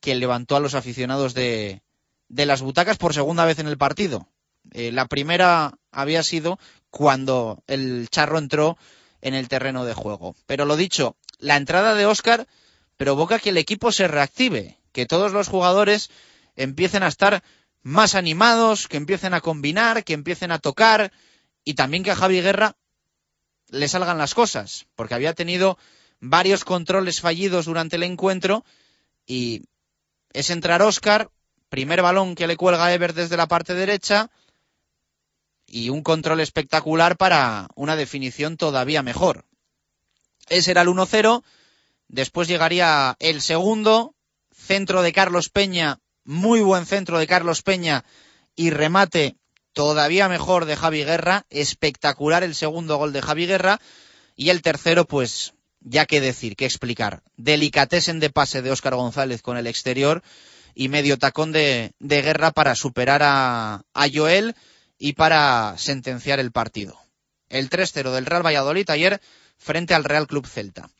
que 0.00 0.14
levantó 0.14 0.56
a 0.56 0.60
los 0.60 0.74
aficionados 0.74 1.32
de, 1.32 1.80
de 2.28 2.44
las 2.44 2.60
butacas 2.60 2.98
por 2.98 3.14
segunda 3.14 3.46
vez 3.46 3.60
en 3.60 3.66
el 3.66 3.78
partido. 3.78 4.28
Eh, 4.72 4.92
la 4.92 5.06
primera 5.06 5.78
había 5.90 6.22
sido 6.22 6.58
cuando 6.90 7.62
el 7.66 8.08
charro 8.10 8.36
entró 8.36 8.76
en 9.22 9.32
el 9.32 9.48
terreno 9.48 9.86
de 9.86 9.94
juego. 9.94 10.36
Pero 10.44 10.66
lo 10.66 10.76
dicho, 10.76 11.16
la 11.38 11.56
entrada 11.56 11.94
de 11.94 12.06
Oscar 12.06 12.46
provoca 12.96 13.38
que 13.38 13.50
el 13.50 13.58
equipo 13.58 13.92
se 13.92 14.08
reactive, 14.08 14.78
que 14.92 15.06
todos 15.06 15.32
los 15.32 15.48
jugadores 15.48 16.10
empiecen 16.56 17.02
a 17.02 17.08
estar 17.08 17.42
más 17.82 18.14
animados, 18.14 18.88
que 18.88 18.96
empiecen 18.96 19.34
a 19.34 19.40
combinar, 19.40 20.04
que 20.04 20.14
empiecen 20.14 20.50
a 20.50 20.58
tocar, 20.58 21.12
y 21.64 21.74
también 21.74 22.02
que 22.02 22.10
a 22.10 22.16
Javi 22.16 22.40
Guerra 22.40 22.76
le 23.68 23.88
salgan 23.88 24.18
las 24.18 24.34
cosas, 24.34 24.86
porque 24.94 25.14
había 25.14 25.34
tenido 25.34 25.78
varios 26.20 26.64
controles 26.64 27.20
fallidos 27.20 27.66
durante 27.66 27.96
el 27.96 28.02
encuentro 28.02 28.64
y 29.26 29.62
es 30.32 30.50
entrar 30.50 30.82
Oscar, 30.82 31.30
primer 31.68 32.02
balón 32.02 32.34
que 32.34 32.46
le 32.46 32.56
cuelga 32.56 32.86
a 32.86 32.92
Ever 32.92 33.12
desde 33.14 33.36
la 33.36 33.46
parte 33.46 33.74
derecha 33.74 34.30
y 35.66 35.90
un 35.90 36.02
control 36.02 36.40
espectacular 36.40 37.16
para 37.16 37.68
una 37.74 37.94
definición 37.94 38.56
todavía 38.56 39.02
mejor. 39.02 39.44
Ese 40.50 40.70
era 40.70 40.82
el 40.82 40.88
1-0, 40.88 41.42
después 42.08 42.48
llegaría 42.48 43.16
el 43.18 43.42
segundo, 43.42 44.14
centro 44.54 45.02
de 45.02 45.12
Carlos 45.12 45.50
Peña, 45.50 46.00
muy 46.24 46.60
buen 46.60 46.86
centro 46.86 47.18
de 47.18 47.26
Carlos 47.26 47.62
Peña 47.62 48.04
y 48.56 48.70
remate 48.70 49.36
todavía 49.72 50.28
mejor 50.28 50.64
de 50.64 50.76
Javi 50.76 51.04
Guerra, 51.04 51.46
espectacular 51.50 52.42
el 52.42 52.54
segundo 52.54 52.96
gol 52.96 53.12
de 53.12 53.22
Javi 53.22 53.46
Guerra, 53.46 53.80
y 54.34 54.50
el 54.50 54.62
tercero, 54.62 55.04
pues, 55.06 55.54
ya 55.80 56.06
que 56.06 56.20
decir, 56.20 56.56
que 56.56 56.64
explicar. 56.64 57.22
Delicatesen 57.36 58.20
de 58.20 58.30
pase 58.30 58.62
de 58.62 58.70
Óscar 58.70 58.94
González 58.94 59.42
con 59.42 59.56
el 59.56 59.66
exterior 59.66 60.22
y 60.74 60.88
medio 60.88 61.18
tacón 61.18 61.52
de, 61.52 61.92
guerra 62.00 62.50
para 62.50 62.74
superar 62.74 63.22
a, 63.22 63.82
a 63.94 64.06
Joel 64.12 64.54
y 64.98 65.12
para 65.12 65.74
sentenciar 65.76 66.40
el 66.40 66.52
partido. 66.52 66.98
El 67.48 67.70
3-0 67.70 68.12
del 68.12 68.26
Real 68.26 68.44
Valladolid 68.44 68.88
ayer 68.90 69.20
frente 69.58 69.94
al 69.94 70.04
Real 70.04 70.26
Club 70.26 70.46
Celta. 70.46 70.90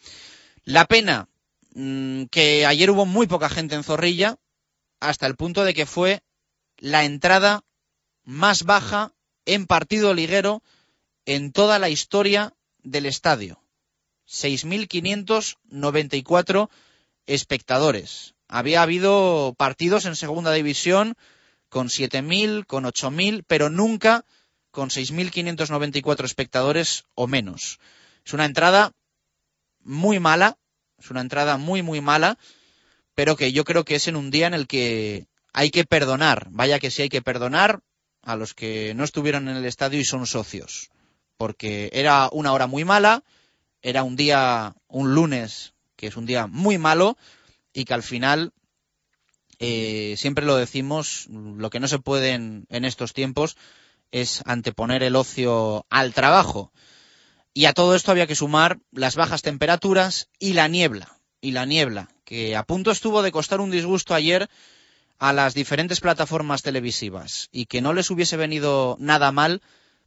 La 0.65 0.87
pena 0.87 1.29
mmm, 1.75 2.25
que 2.25 2.67
ayer 2.67 2.91
hubo 2.91 3.07
muy 3.07 3.27
poca 3.27 3.49
gente 3.49 3.75
en 3.75 3.85
Zorrilla, 3.85 4.37
hasta 5.00 5.27
el 5.27 5.37
punto 5.37 5.65
de 5.65 5.73
que 5.75 5.87
fue 5.87 6.23
la 6.77 7.05
entrada 7.05 7.65
más 8.25 8.65
baja 8.65 9.12
en 9.47 9.67
partido 9.67 10.15
liguero 10.15 10.62
en 11.25 11.53
toda 11.53 11.79
la 11.79 11.88
historia 11.88 12.55
del 12.83 13.07
estadio. 13.07 13.62
6.594 14.29 16.69
espectadores. 17.27 18.35
Había 18.49 18.83
habido 18.83 19.55
partidos 19.57 20.05
en 20.05 20.17
segunda 20.17 20.53
división 20.53 21.15
con 21.69 21.87
7.000, 21.88 22.67
con 22.67 22.85
8.000, 22.85 23.45
pero 23.47 23.71
nunca 23.71 24.25
con 24.71 24.91
6.594 24.91 26.25
espectadores 26.25 27.05
o 27.15 27.27
menos. 27.27 27.81
Es 28.28 28.35
una 28.35 28.44
entrada 28.44 28.92
muy 29.80 30.20
mala, 30.20 30.58
es 30.99 31.11
una 31.11 31.23
entrada 31.23 31.56
muy, 31.56 31.80
muy 31.80 32.02
mala, 32.02 32.37
pero 33.14 33.37
que 33.37 33.52
yo 33.52 33.64
creo 33.64 33.87
que 33.87 33.94
es 33.94 34.06
en 34.06 34.16
un 34.16 34.30
día 34.30 34.47
en 34.47 34.52
el 34.52 34.66
que 34.66 35.28
hay 35.54 35.70
que 35.70 35.85
perdonar, 35.85 36.47
vaya 36.50 36.78
que 36.78 36.90
sí 36.90 37.00
hay 37.00 37.08
que 37.08 37.23
perdonar 37.23 37.80
a 38.20 38.37
los 38.37 38.52
que 38.52 38.92
no 38.94 39.04
estuvieron 39.04 39.49
en 39.49 39.56
el 39.56 39.64
estadio 39.64 39.99
y 39.99 40.04
son 40.04 40.26
socios, 40.26 40.90
porque 41.38 41.88
era 41.94 42.28
una 42.30 42.52
hora 42.52 42.66
muy 42.66 42.85
mala, 42.85 43.25
era 43.80 44.02
un 44.02 44.14
día, 44.14 44.75
un 44.88 45.14
lunes, 45.14 45.73
que 45.97 46.08
es 46.08 46.16
un 46.18 46.26
día 46.26 46.47
muy 46.47 46.76
malo 46.76 47.16
y 47.73 47.87
que 47.87 47.94
al 47.94 48.02
final, 48.02 48.52
eh, 49.58 50.16
siempre 50.18 50.44
lo 50.44 50.56
decimos, 50.56 51.28
lo 51.30 51.70
que 51.70 51.80
no 51.80 51.88
se 51.88 51.99
puede 51.99 52.32
en, 52.32 52.66
en 52.68 52.85
estos 52.85 53.14
tiempos 53.14 53.56
es 54.11 54.42
anteponer 54.44 55.02
el 55.02 55.16
ocio 55.16 55.87
al 55.88 56.12
trabajo. 56.12 56.75
Y 57.59 57.67
a 57.67 57.73
todo 57.73 57.97
esto 57.97 58.12
había 58.12 58.29
que 58.29 58.37
sumar 58.37 58.79
las 58.93 59.17
bajas 59.17 59.43
temperaturas 59.43 60.29
y 60.38 60.53
la 60.53 60.69
niebla. 60.69 61.19
Y 61.41 61.50
la 61.50 61.67
niebla, 61.67 62.09
que 62.25 62.55
a 62.55 62.62
punto 62.62 62.93
estuvo 62.93 63.21
de 63.21 63.33
costar 63.33 63.61
un 63.61 63.73
disgusto 63.73 64.15
ayer 64.15 64.49
a 65.19 65.33
las 65.33 65.55
diferentes 65.55 65.99
plataformas 65.99 66.62
televisivas 66.62 67.49
y 67.50 67.67
que 67.67 67.81
no 67.81 67.95
les 67.95 68.12
hubiese 68.12 68.37
venido 68.37 68.97
nada 69.00 69.33
mal 69.33 69.61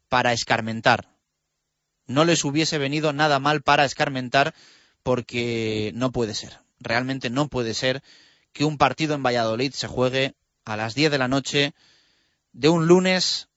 para 0.08 0.32
escarmentar. 0.32 1.10
No 2.08 2.24
les 2.24 2.46
hubiese 2.46 2.78
venido 2.78 3.12
nada 3.12 3.38
mal 3.40 3.62
para 3.62 3.84
escarmentar 3.84 4.56
porque 5.04 5.92
no 5.94 6.14
puede 6.14 6.36
ser. 6.36 6.58
Realmente 6.80 7.30
no 7.30 7.50
puede 7.50 7.74
ser 7.74 8.02
que 8.54 8.64
un 8.64 8.78
partido 8.78 9.14
en 9.14 9.24
Valladolid 9.24 9.74
se 9.74 9.88
juegue 9.88 10.36
a 10.64 10.78
las 10.78 10.96
10 10.96 11.12
de 11.12 11.18
la 11.18 11.28
noche 11.28 11.74
de 12.54 12.70
un 12.70 12.88
lunes 12.88 13.50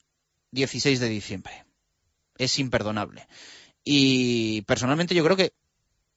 16 0.50 0.98
de 0.98 1.08
diciembre. 1.08 1.64
Es 2.38 2.58
imperdonable. 2.58 3.28
Y 3.84 4.62
personalmente 4.62 5.14
yo 5.14 5.22
creo 5.22 5.36
que 5.36 5.52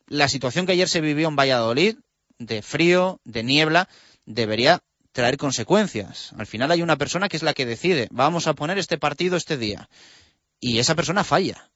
la 0.07 0.29
situación 0.29 0.65
que 0.65 0.71
ayer 0.71 0.87
se 0.87 1.01
vivió 1.01 1.27
en 1.27 1.35
Valladolid, 1.35 1.97
de 2.39 2.61
frío, 2.61 3.19
de 3.25 3.43
niebla, 3.43 3.89
debería 4.25 4.81
traer 5.11 5.37
consecuencias. 5.37 6.33
Al 6.37 6.47
final 6.47 6.71
hay 6.71 6.81
una 6.81 6.97
persona 6.97 7.27
que 7.27 7.37
es 7.37 7.43
la 7.43 7.53
que 7.53 7.65
decide, 7.65 8.07
vamos 8.11 8.47
a 8.47 8.53
poner 8.53 8.77
este 8.77 8.97
partido 8.97 9.35
este 9.35 9.57
día. 9.57 9.89
Y 10.59 10.79
esa 10.79 10.95
persona 10.95 11.23
falla. 11.23 11.69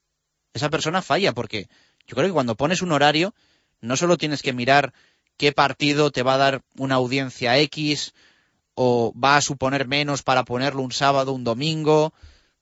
Esa 0.53 0.69
persona 0.69 1.01
falla 1.01 1.33
porque 1.33 1.67
yo 2.07 2.15
creo 2.15 2.27
que 2.27 2.33
cuando 2.33 2.55
pones 2.55 2.81
un 2.81 2.91
horario, 2.91 3.33
no 3.81 3.97
solo 3.97 4.17
tienes 4.17 4.41
que 4.41 4.53
mirar 4.53 4.93
qué 5.37 5.51
partido 5.51 6.11
te 6.11 6.23
va 6.23 6.35
a 6.35 6.37
dar 6.37 6.61
una 6.77 6.95
audiencia 6.95 7.57
X 7.57 8.13
o 8.75 9.13
va 9.13 9.37
a 9.37 9.41
suponer 9.41 9.87
menos 9.87 10.23
para 10.23 10.45
ponerlo 10.45 10.81
un 10.83 10.91
sábado, 10.91 11.33
un 11.33 11.43
domingo. 11.43 12.13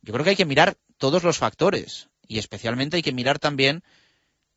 Yo 0.02 0.13
creo 0.13 0.24
que 0.24 0.32
hay 0.32 0.36
que 0.36 0.46
mirar 0.46 0.78
todos 0.98 1.24
los 1.24 1.38
factores 1.38 2.09
y 2.30 2.38
especialmente 2.38 2.96
hay 2.96 3.02
que 3.02 3.12
mirar 3.12 3.39
también 3.39 3.84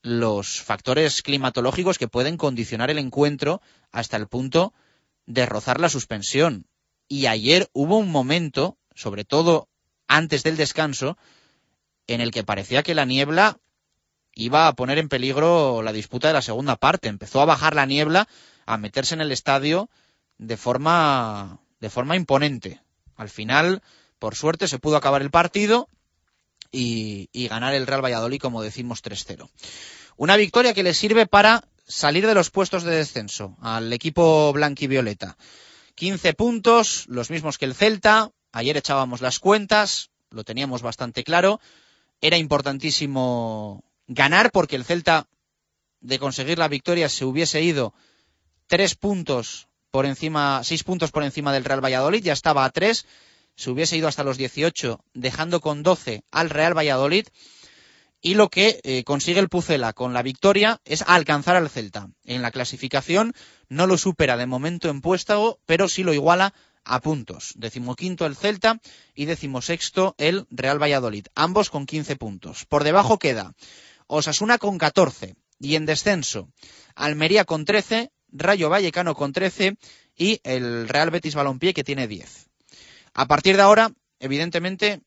los 0.03 0.61
factores 0.61 1.23
climatológicos 1.23 1.99
que 1.99 2.07
pueden 2.07 2.37
condicionar 2.37 2.91
el 2.91 2.99
encuentro 2.99 3.63
hasta 3.91 4.17
el 4.19 4.29
punto 4.29 4.75
de 5.27 5.47
rozar 5.47 5.81
la 5.81 5.89
suspensión. 5.89 6.67
Y 7.09 7.27
ayer 7.27 7.69
hubo 7.73 7.97
un 7.97 8.11
momento, 8.11 8.77
sobre 8.95 9.25
todo 9.25 9.69
antes 10.07 10.43
del 10.43 10.57
descanso, 10.57 11.17
en 12.07 12.21
el 12.21 12.31
que 12.31 12.45
parecía 12.45 12.83
que 12.83 12.95
la 12.95 13.07
niebla 13.07 13.59
iba 14.35 14.69
a 14.69 14.75
poner 14.75 14.99
en 14.99 15.09
peligro 15.09 15.83
la 15.83 15.93
disputa 15.93 16.29
de 16.29 16.35
la 16.35 16.43
segunda 16.43 16.77
parte. 16.77 17.09
Empezó 17.09 17.41
a 17.41 17.47
bajar 17.47 17.75
la 17.75 17.87
niebla, 17.87 18.29
a 18.67 18.77
meterse 18.77 19.15
en 19.15 19.23
el 19.23 19.33
estadio 19.33 19.89
de 20.37 20.59
forma, 20.59 21.61
de 21.81 21.89
forma 21.89 22.17
imponente. 22.17 22.83
Al 23.17 23.31
final, 23.31 23.83
por 24.19 24.35
suerte, 24.35 24.69
se 24.69 24.79
pudo 24.79 24.97
acabar 24.97 25.23
el 25.23 25.31
partido 25.31 25.89
y, 26.73 27.29
ganar 27.49 27.75
el 27.75 27.87
Real 27.87 28.05
Valladolid, 28.05 28.41
como 28.41 28.63
decimos, 28.63 29.03
3-0. 29.05 29.49
Una 30.17 30.37
victoria 30.37 30.75
que 30.75 30.83
le 30.83 30.95
sirve 30.95 31.27
para 31.27 31.65
salir 31.87 32.27
de 32.27 32.35
los 32.35 32.51
puestos 32.51 32.83
de 32.83 32.97
descenso 32.97 33.57
al 33.61 33.93
equipo 33.93 34.53
blanquivioleta. 34.53 35.37
15 35.95 36.33
puntos, 36.33 37.05
los 37.09 37.31
mismos 37.31 37.59
que 37.59 37.67
el 37.67 37.75
Celta. 37.75 38.31
Ayer 38.53 38.77
echábamos 38.77 39.21
las 39.21 39.39
cuentas, 39.39 40.11
lo 40.31 40.45
teníamos 40.45 40.83
bastante 40.83 41.23
claro. 41.25 41.61
Era 42.21 42.39
importantísimo 42.39 43.85
ganar 44.07 44.51
porque 44.51 44.77
el 44.77 44.85
Celta, 44.85 45.27
de 46.01 46.19
conseguir 46.19 46.59
la 46.59 46.69
victoria, 46.69 47.09
se 47.09 47.25
hubiese 47.25 47.63
ido 47.63 47.95
tres 48.67 48.95
puntos 48.95 49.69
por 49.91 50.07
encima, 50.07 50.63
seis 50.65 50.85
puntos 50.85 51.11
por 51.11 51.23
encima 51.23 51.53
del 51.53 51.65
Real 51.65 51.85
Valladolid, 51.85 52.23
ya 52.23 52.33
estaba 52.33 52.65
a 52.65 52.71
tres 52.71 53.07
se 53.63 53.71
hubiese 53.71 53.97
ido 53.97 54.09
hasta 54.09 54.25
los 54.25 54.39
18, 54.39 55.05
dejando 55.15 55.61
con 55.61 55.85
12 55.85 56.25
al 56.33 56.51
Real 56.51 56.77
Valladolid. 56.77 57.29
Y 58.21 58.35
lo 58.35 58.51
que 58.51 58.81
eh, 58.83 59.05
consigue 59.05 59.39
el 59.39 59.49
Pucela 59.49 59.93
con 59.93 60.13
la 60.13 60.23
victoria 60.23 60.81
es 60.85 61.03
alcanzar 61.03 61.55
al 61.55 61.71
Celta. 61.71 62.09
En 62.25 62.43
la 62.43 62.51
clasificación 62.51 63.35
no 63.69 63.87
lo 63.87 63.99
supera 63.99 64.37
de 64.37 64.47
momento 64.47 64.89
en 64.91 65.01
puéstago, 65.01 65.61
pero 65.65 65.89
sí 65.89 66.03
lo 66.03 66.13
iguala 66.13 66.55
a 66.85 67.01
puntos. 67.01 67.53
Decimoquinto 67.57 68.27
el 68.27 68.35
Celta 68.35 68.81
y 69.15 69.27
decimosexto 69.27 70.17
el 70.19 70.47
Real 70.51 70.83
Valladolid. 70.83 71.27
Ambos 71.37 71.71
con 71.71 71.87
15 71.87 72.17
puntos. 72.17 72.65
Por 72.67 72.83
debajo 72.83 73.21
queda 73.21 73.55
Osasuna 74.09 74.59
con 74.59 74.77
14 74.77 75.37
y 75.61 75.77
en 75.77 75.87
descenso 75.87 76.49
Almería 76.97 77.45
con 77.45 77.65
13, 77.65 78.11
Rayo 78.33 78.69
Vallecano 78.71 79.15
con 79.15 79.33
13 79.33 79.77
y 80.17 80.41
el 80.43 80.89
Real 80.89 81.11
Betis 81.11 81.37
Balompié 81.37 81.73
que 81.75 81.85
tiene 81.85 82.09
10. 82.09 82.52
A 83.15 83.27
partir 83.27 83.57
de 83.57 83.63
ahora, 83.63 83.93
evidentemente, 84.21 85.03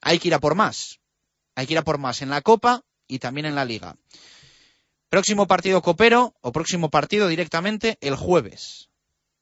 hay 0.00 0.18
que 0.18 0.28
ir 0.28 0.34
a 0.34 0.40
por 0.40 0.54
más. 0.54 1.00
Hay 1.54 1.66
que 1.66 1.72
ir 1.74 1.78
a 1.78 1.84
por 1.84 1.98
más 1.98 2.22
en 2.22 2.30
la 2.30 2.42
Copa 2.42 2.84
y 3.06 3.18
también 3.18 3.46
en 3.46 3.54
la 3.54 3.64
Liga. 3.64 3.96
Próximo 5.08 5.46
partido 5.46 5.82
copero 5.82 6.34
o 6.40 6.52
próximo 6.52 6.90
partido 6.90 7.28
directamente 7.28 7.98
el 8.00 8.14
jueves. 8.14 8.90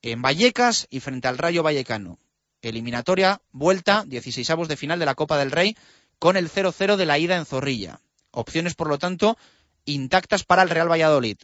En 0.01 0.21
Vallecas 0.21 0.87
y 0.89 1.01
frente 1.01 1.27
al 1.27 1.37
Rayo 1.37 1.61
Vallecano. 1.61 2.19
Eliminatoria, 2.61 3.41
vuelta, 3.51 4.03
16 4.07 4.49
avos 4.49 4.67
de 4.67 4.77
final 4.77 4.97
de 4.97 5.05
la 5.05 5.15
Copa 5.15 5.37
del 5.37 5.51
Rey 5.51 5.77
con 6.19 6.37
el 6.37 6.49
0-0 6.49 6.95
de 6.95 7.05
la 7.05 7.19
ida 7.19 7.35
en 7.35 7.45
Zorrilla. 7.45 7.99
Opciones, 8.31 8.75
por 8.75 8.87
lo 8.87 8.97
tanto, 8.97 9.37
intactas 9.85 10.43
para 10.43 10.63
el 10.63 10.69
Real 10.69 10.89
Valladolid. 10.89 11.37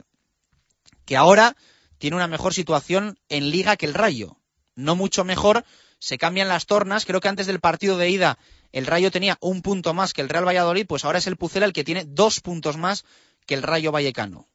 Que 1.06 1.18
ahora 1.18 1.56
tiene 1.98 2.16
una 2.16 2.28
mejor 2.28 2.54
situación 2.54 3.20
en 3.30 3.50
Liga 3.52 3.76
que 3.76 3.86
el 3.86 3.94
Rayo. 3.94 4.38
No 4.76 4.96
mucho 4.96 5.24
mejor, 5.24 5.66
se 6.04 6.18
cambian 6.18 6.50
las 6.50 6.66
tornas. 6.66 7.06
Creo 7.06 7.22
que 7.22 7.30
antes 7.30 7.48
del 7.48 7.62
partido 7.62 7.98
de 7.98 8.10
ida 8.10 8.38
el 8.74 8.88
Rayo 8.88 9.10
tenía 9.10 9.38
un 9.40 9.62
punto 9.62 9.94
más 9.94 10.12
que 10.12 10.22
el 10.22 10.28
Real 10.28 10.46
Valladolid, 10.46 10.86
pues 10.86 11.06
ahora 11.06 11.20
es 11.20 11.28
el 11.28 11.38
Pucela 11.38 11.66
el 11.66 11.72
que 11.72 11.86
tiene 11.86 12.04
dos 12.06 12.42
puntos 12.42 12.76
más 12.76 13.06
que 13.46 13.54
el 13.54 13.64
Rayo 13.64 13.94
Vallecano. 13.94 14.50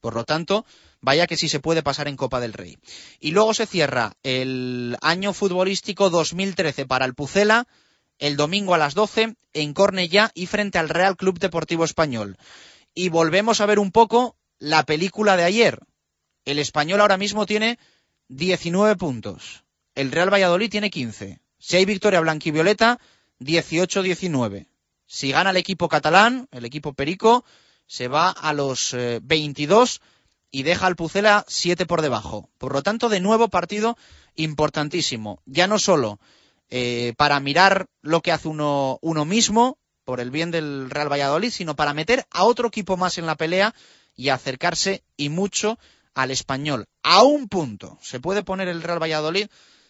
Por 0.00 0.14
lo 0.14 0.24
tanto, 0.24 0.66
vaya 1.00 1.28
que 1.28 1.36
sí 1.36 1.48
se 1.48 1.60
puede 1.60 1.84
pasar 1.84 2.08
en 2.08 2.16
Copa 2.16 2.40
del 2.40 2.52
Rey. 2.52 2.76
Y 3.20 3.30
luego 3.30 3.54
se 3.54 3.66
cierra 3.66 4.16
el 4.24 4.96
año 5.00 5.32
futbolístico 5.32 6.10
2013 6.10 6.86
para 6.86 7.04
el 7.04 7.14
Pucela, 7.14 7.68
el 8.18 8.36
domingo 8.36 8.74
a 8.74 8.78
las 8.78 8.94
12 8.94 9.36
en 9.52 9.74
Cornellá 9.74 10.32
y 10.34 10.46
frente 10.46 10.78
al 10.78 10.88
Real 10.88 11.16
Club 11.16 11.38
Deportivo 11.38 11.84
Español. 11.84 12.36
Y 12.94 13.10
volvemos 13.10 13.60
a 13.60 13.66
ver 13.66 13.78
un 13.78 13.92
poco 13.92 14.34
la 14.58 14.84
película 14.84 15.36
de 15.36 15.44
ayer. 15.44 15.78
El 16.44 16.58
español 16.58 17.00
ahora 17.00 17.16
mismo 17.16 17.46
tiene 17.46 17.78
19 18.26 18.96
puntos 18.96 19.63
el 19.94 20.12
Real 20.12 20.32
Valladolid 20.32 20.70
tiene 20.70 20.90
15. 20.90 21.40
Si 21.58 21.76
hay 21.76 21.84
victoria 21.84 22.20
blanquivioleta, 22.20 22.98
18-19. 23.40 24.66
Si 25.06 25.32
gana 25.32 25.50
el 25.50 25.56
equipo 25.56 25.88
catalán, 25.88 26.48
el 26.50 26.64
equipo 26.64 26.94
perico, 26.94 27.44
se 27.86 28.08
va 28.08 28.30
a 28.30 28.52
los 28.52 28.94
eh, 28.94 29.20
22 29.22 30.00
y 30.50 30.62
deja 30.62 30.86
al 30.86 30.96
Pucela 30.96 31.44
7 31.48 31.86
por 31.86 32.02
debajo. 32.02 32.48
Por 32.58 32.72
lo 32.72 32.82
tanto, 32.82 33.08
de 33.08 33.20
nuevo 33.20 33.48
partido 33.48 33.96
importantísimo. 34.36 35.40
Ya 35.46 35.66
no 35.66 35.78
solo 35.78 36.18
eh, 36.70 37.14
para 37.16 37.40
mirar 37.40 37.86
lo 38.02 38.20
que 38.20 38.32
hace 38.32 38.48
uno, 38.48 38.98
uno 39.02 39.24
mismo, 39.24 39.78
por 40.04 40.20
el 40.20 40.30
bien 40.30 40.50
del 40.50 40.90
Real 40.90 41.10
Valladolid, 41.10 41.50
sino 41.50 41.76
para 41.76 41.94
meter 41.94 42.26
a 42.30 42.44
otro 42.44 42.68
equipo 42.68 42.96
más 42.96 43.18
en 43.18 43.26
la 43.26 43.36
pelea 43.36 43.74
y 44.16 44.28
acercarse 44.28 45.02
y 45.16 45.28
mucho 45.28 45.78
al 46.14 46.30
español. 46.30 46.86
A 47.02 47.22
un 47.22 47.48
punto 47.48 47.98
se 48.02 48.20
puede 48.20 48.42
poner 48.42 48.68
el 48.68 48.82
Real 48.82 49.02
Valladolid 49.02 49.48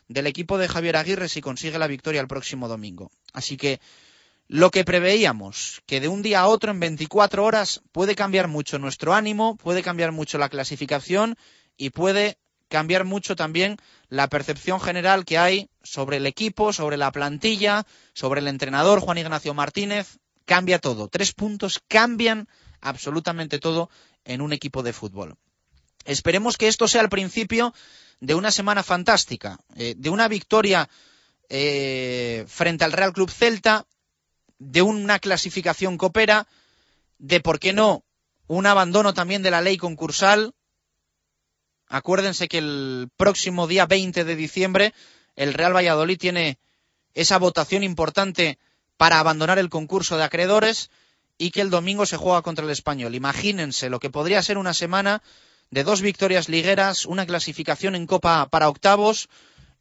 del 0.08 0.26
equipo 0.26 0.58
de 0.58 0.68
Javier 0.68 0.96
Aguirre 0.96 1.28
si 1.28 1.40
consigue 1.40 1.78
la 1.78 1.86
victoria 1.86 2.20
el 2.20 2.28
próximo 2.28 2.68
domingo. 2.68 3.10
Así 3.32 3.56
que 3.56 3.80
lo 4.46 4.70
que 4.70 4.84
preveíamos, 4.84 5.82
que 5.86 6.00
de 6.00 6.08
un 6.08 6.22
día 6.22 6.40
a 6.40 6.48
otro 6.48 6.70
en 6.70 6.80
24 6.80 7.44
horas 7.44 7.80
puede 7.92 8.14
cambiar 8.14 8.48
mucho 8.48 8.78
nuestro 8.78 9.14
ánimo, 9.14 9.56
puede 9.56 9.82
cambiar 9.82 10.12
mucho 10.12 10.36
la 10.36 10.50
clasificación 10.50 11.36
y 11.76 11.90
puede 11.90 12.38
cambiar 12.68 13.04
mucho 13.04 13.36
también 13.36 13.76
la 14.08 14.28
percepción 14.28 14.80
general 14.80 15.24
que 15.24 15.38
hay 15.38 15.70
sobre 15.82 16.18
el 16.18 16.26
equipo, 16.26 16.72
sobre 16.72 16.96
la 16.96 17.12
plantilla, 17.12 17.86
sobre 18.12 18.40
el 18.40 18.48
entrenador 18.48 19.00
Juan 19.00 19.18
Ignacio 19.18 19.54
Martínez. 19.54 20.18
Cambia 20.44 20.78
todo. 20.78 21.08
Tres 21.08 21.32
puntos 21.32 21.80
cambian 21.88 22.48
absolutamente 22.80 23.58
todo 23.58 23.88
en 24.24 24.42
un 24.42 24.52
equipo 24.52 24.82
de 24.82 24.92
fútbol. 24.92 25.36
Esperemos 26.04 26.58
que 26.58 26.68
esto 26.68 26.86
sea 26.86 27.00
el 27.00 27.08
principio 27.08 27.72
de 28.20 28.34
una 28.34 28.50
semana 28.50 28.82
fantástica, 28.82 29.58
eh, 29.76 29.94
de 29.96 30.10
una 30.10 30.28
victoria 30.28 30.88
eh, 31.48 32.44
frente 32.48 32.84
al 32.84 32.92
Real 32.92 33.12
Club 33.12 33.30
Celta, 33.30 33.86
de 34.58 34.82
una 34.82 35.18
clasificación 35.18 35.98
coopera, 35.98 36.46
de, 37.18 37.40
¿por 37.40 37.58
qué 37.58 37.72
no?, 37.72 38.04
un 38.46 38.66
abandono 38.66 39.14
también 39.14 39.42
de 39.42 39.50
la 39.50 39.62
ley 39.62 39.76
concursal. 39.76 40.54
Acuérdense 41.88 42.48
que 42.48 42.58
el 42.58 43.08
próximo 43.16 43.66
día 43.66 43.86
20 43.86 44.24
de 44.24 44.36
diciembre 44.36 44.94
el 45.36 45.54
Real 45.54 45.74
Valladolid 45.74 46.18
tiene 46.18 46.58
esa 47.14 47.38
votación 47.38 47.82
importante 47.82 48.58
para 48.96 49.18
abandonar 49.18 49.58
el 49.58 49.70
concurso 49.70 50.16
de 50.16 50.24
acreedores 50.24 50.90
y 51.38 51.50
que 51.50 51.60
el 51.60 51.70
domingo 51.70 52.06
se 52.06 52.16
juega 52.16 52.42
contra 52.42 52.64
el 52.64 52.70
español. 52.70 53.14
Imagínense 53.14 53.90
lo 53.90 54.00
que 54.00 54.10
podría 54.10 54.42
ser 54.42 54.58
una 54.58 54.74
semana 54.74 55.22
de 55.70 55.84
dos 55.84 56.02
victorias 56.02 56.48
ligueras, 56.48 57.06
una 57.06 57.26
clasificación 57.26 57.94
en 57.94 58.06
Copa 58.06 58.48
para 58.50 58.68
octavos 58.68 59.28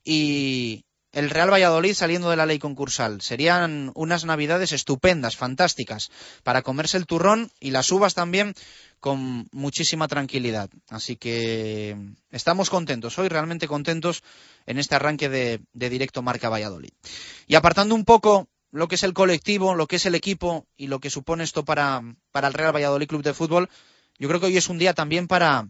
y 0.04 0.86
el 1.14 1.30
Real 1.30 1.52
Valladolid 1.52 1.94
saliendo 1.94 2.30
de 2.30 2.36
la 2.36 2.48
ley 2.48 2.60
concursal. 2.60 3.22
Serían 3.22 3.92
unas 3.94 4.26
navidades 4.26 4.72
estupendas, 4.72 5.38
fantásticas, 5.38 6.12
para 6.42 6.64
comerse 6.64 6.98
el 6.98 7.06
turrón 7.06 7.52
y 7.60 7.70
las 7.72 7.92
uvas 7.92 8.16
también 8.16 8.56
con 9.00 9.48
muchísima 9.52 10.08
tranquilidad. 10.08 10.70
Así 10.90 11.16
que 11.16 11.96
estamos 12.32 12.70
contentos, 12.70 13.20
hoy 13.20 13.30
realmente 13.30 13.68
contentos 13.68 14.24
en 14.66 14.80
este 14.80 14.96
arranque 14.96 15.30
de, 15.30 15.62
de 15.74 15.90
directo 15.90 16.24
Marca 16.24 16.50
Valladolid. 16.50 16.92
Y 17.46 17.56
apartando 17.56 17.94
un 17.94 18.06
poco 18.06 18.48
lo 18.72 18.88
que 18.88 18.96
es 18.96 19.04
el 19.04 19.14
colectivo, 19.14 19.76
lo 19.76 19.86
que 19.86 19.98
es 19.98 20.06
el 20.08 20.16
equipo 20.16 20.66
y 20.76 20.88
lo 20.88 21.00
que 21.00 21.12
supone 21.12 21.44
esto 21.44 21.64
para, 21.64 22.02
para 22.32 22.48
el 22.48 22.56
Real 22.56 22.76
Valladolid 22.76 23.08
Club 23.08 23.22
de 23.22 23.36
Fútbol, 23.36 23.70
yo 24.18 24.28
creo 24.28 24.40
que 24.40 24.48
hoy 24.48 24.58
es 24.58 24.70
un 24.70 24.78
día 24.78 24.94
también 24.94 25.28
para 25.28 25.68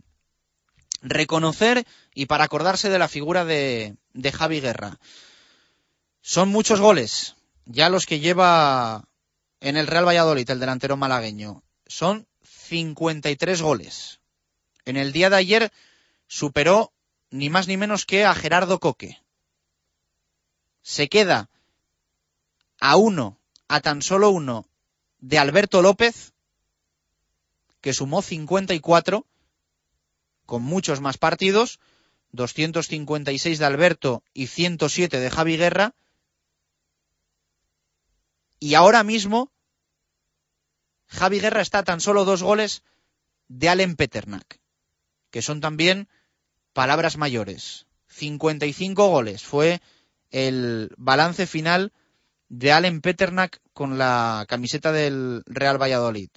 reconocer 1.01 1.85
y 2.13 2.25
para 2.25 2.45
acordarse 2.45 2.89
de 2.89 2.99
la 2.99 3.07
figura 3.07 3.45
de, 3.45 3.95
Javi 4.33 4.61
Guerra. 4.61 4.99
Son 6.21 6.49
muchos 6.49 6.79
goles, 6.79 7.35
ya 7.65 7.89
los 7.89 8.05
que 8.05 8.19
lleva 8.19 9.05
en 9.59 9.77
el 9.77 9.87
Real 9.87 10.07
Valladolid, 10.07 10.49
el 10.49 10.59
delantero 10.59 10.97
malagueño. 10.97 11.63
Son 11.85 12.27
53 12.43 13.61
goles. 13.61 14.19
En 14.85 14.97
el 14.97 15.11
día 15.11 15.29
de 15.29 15.35
ayer 15.37 15.71
superó 16.27 16.91
ni 17.29 17.49
más 17.49 17.67
ni 17.67 17.77
menos 17.77 18.05
que 18.05 18.25
a 18.25 18.35
Gerardo 18.35 18.79
Coque. 18.79 19.21
Se 20.81 21.07
queda 21.09 21.49
a 22.79 22.97
uno, 22.97 23.39
a 23.67 23.79
tan 23.79 24.01
solo 24.01 24.29
uno, 24.29 24.67
de 25.19 25.39
Alberto 25.39 25.81
López, 25.81 26.32
que 27.83 27.93
sumó 27.93 28.21
54, 28.21 29.27
con 30.45 30.63
muchos 30.63 31.01
más 31.01 31.17
partidos, 31.17 31.81
256 32.31 33.59
de 33.59 33.65
Alberto 33.65 34.23
y 34.33 34.47
107 34.47 35.19
de 35.19 35.29
Javi 35.29 35.57
Guerra. 35.57 35.93
Y 38.57 38.75
ahora 38.75 39.03
mismo, 39.03 39.51
Javi 41.07 41.41
Guerra 41.41 41.59
está 41.59 41.79
a 41.79 41.83
tan 41.83 41.99
solo 41.99 42.23
dos 42.23 42.41
goles 42.41 42.83
de 43.49 43.67
Allen 43.67 43.97
Peternak, 43.97 44.61
que 45.29 45.41
son 45.41 45.59
también 45.59 46.07
palabras 46.71 47.17
mayores. 47.17 47.85
55 48.07 49.09
goles 49.09 49.43
fue 49.43 49.81
el 50.31 50.89
balance 50.95 51.47
final 51.47 51.91
de 52.47 52.71
Allen 52.71 53.01
Peternak 53.01 53.59
con 53.73 53.97
la 53.97 54.45
camiseta 54.47 54.93
del 54.93 55.43
Real 55.47 55.81
Valladolid. 55.81 56.29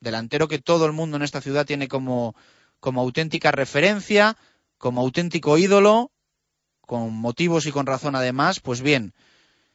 Delantero 0.00 0.48
que 0.48 0.58
todo 0.58 0.86
el 0.86 0.92
mundo 0.92 1.16
en 1.16 1.22
esta 1.22 1.40
ciudad 1.40 1.66
tiene 1.66 1.88
como, 1.88 2.34
auténtica 2.82 3.50
referencia, 3.50 4.36
como 4.78 5.00
auténtico 5.00 5.58
ídolo, 5.58 6.12
con 6.80 7.12
motivos 7.12 7.66
y 7.66 7.72
con 7.72 7.86
razón 7.86 8.14
además. 8.14 8.60
Pues 8.60 8.80
bien, 8.80 9.14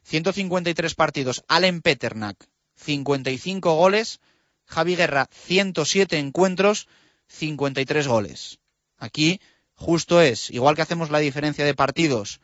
153 0.04 0.96
partidos, 0.96 1.44
Allen 1.48 1.82
Peternak, 1.82 2.38
55 2.76 3.76
goles, 3.76 4.20
Javi 4.66 4.96
Guerra, 4.96 5.28
107 5.32 6.18
encuentros, 6.18 6.88
53 7.28 8.08
goles. 8.08 8.60
Aquí 8.98 9.42
justo 9.76 10.22
es, 10.22 10.50
igual 10.50 10.76
que 10.76 10.82
hacemos 10.82 11.10
la 11.10 11.20
diferencia 11.20 11.66
de 11.66 11.74
partidos 11.74 12.40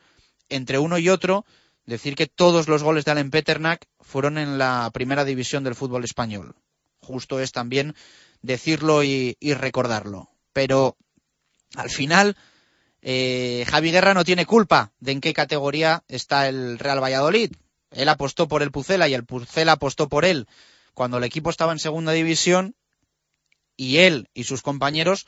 entre 0.48 0.78
uno 0.78 0.98
y 0.98 1.08
otro, 1.08 1.46
decir 1.86 2.14
que 2.14 2.26
todos 2.26 2.68
los 2.68 2.82
goles 2.82 3.04
de 3.04 3.12
Allen 3.12 3.30
Peternak 3.30 3.86
fueron 4.00 4.36
en 4.36 4.58
la 4.58 4.90
primera 4.92 5.24
división 5.24 5.64
del 5.64 5.74
fútbol 5.74 6.04
español. 6.04 6.56
Justo 7.00 7.40
es 7.40 7.52
también 7.52 7.94
decirlo 8.42 9.02
y, 9.04 9.36
recordarlo. 9.40 10.30
Pero 10.52 10.96
al 11.76 11.90
final, 11.90 12.36
eh, 13.02 13.64
Javi 13.68 13.90
Guerra 13.90 14.14
no 14.14 14.24
tiene 14.24 14.46
culpa 14.46 14.92
de 15.00 15.12
en 15.12 15.20
qué 15.20 15.32
categoría 15.32 16.04
está 16.08 16.48
el 16.48 16.78
Real 16.78 17.02
Valladolid. 17.02 17.52
Él 17.90 18.08
apostó 18.08 18.48
por 18.48 18.62
el 18.62 18.70
Pucela 18.70 19.08
y 19.08 19.14
el 19.14 19.24
Pucela 19.24 19.72
apostó 19.72 20.08
por 20.08 20.24
él 20.24 20.46
cuando 20.94 21.18
el 21.18 21.24
equipo 21.24 21.50
estaba 21.50 21.72
en 21.72 21.78
segunda 21.78 22.12
división 22.12 22.76
y 23.76 23.98
él 23.98 24.28
y 24.34 24.44
sus 24.44 24.62
compañeros 24.62 25.26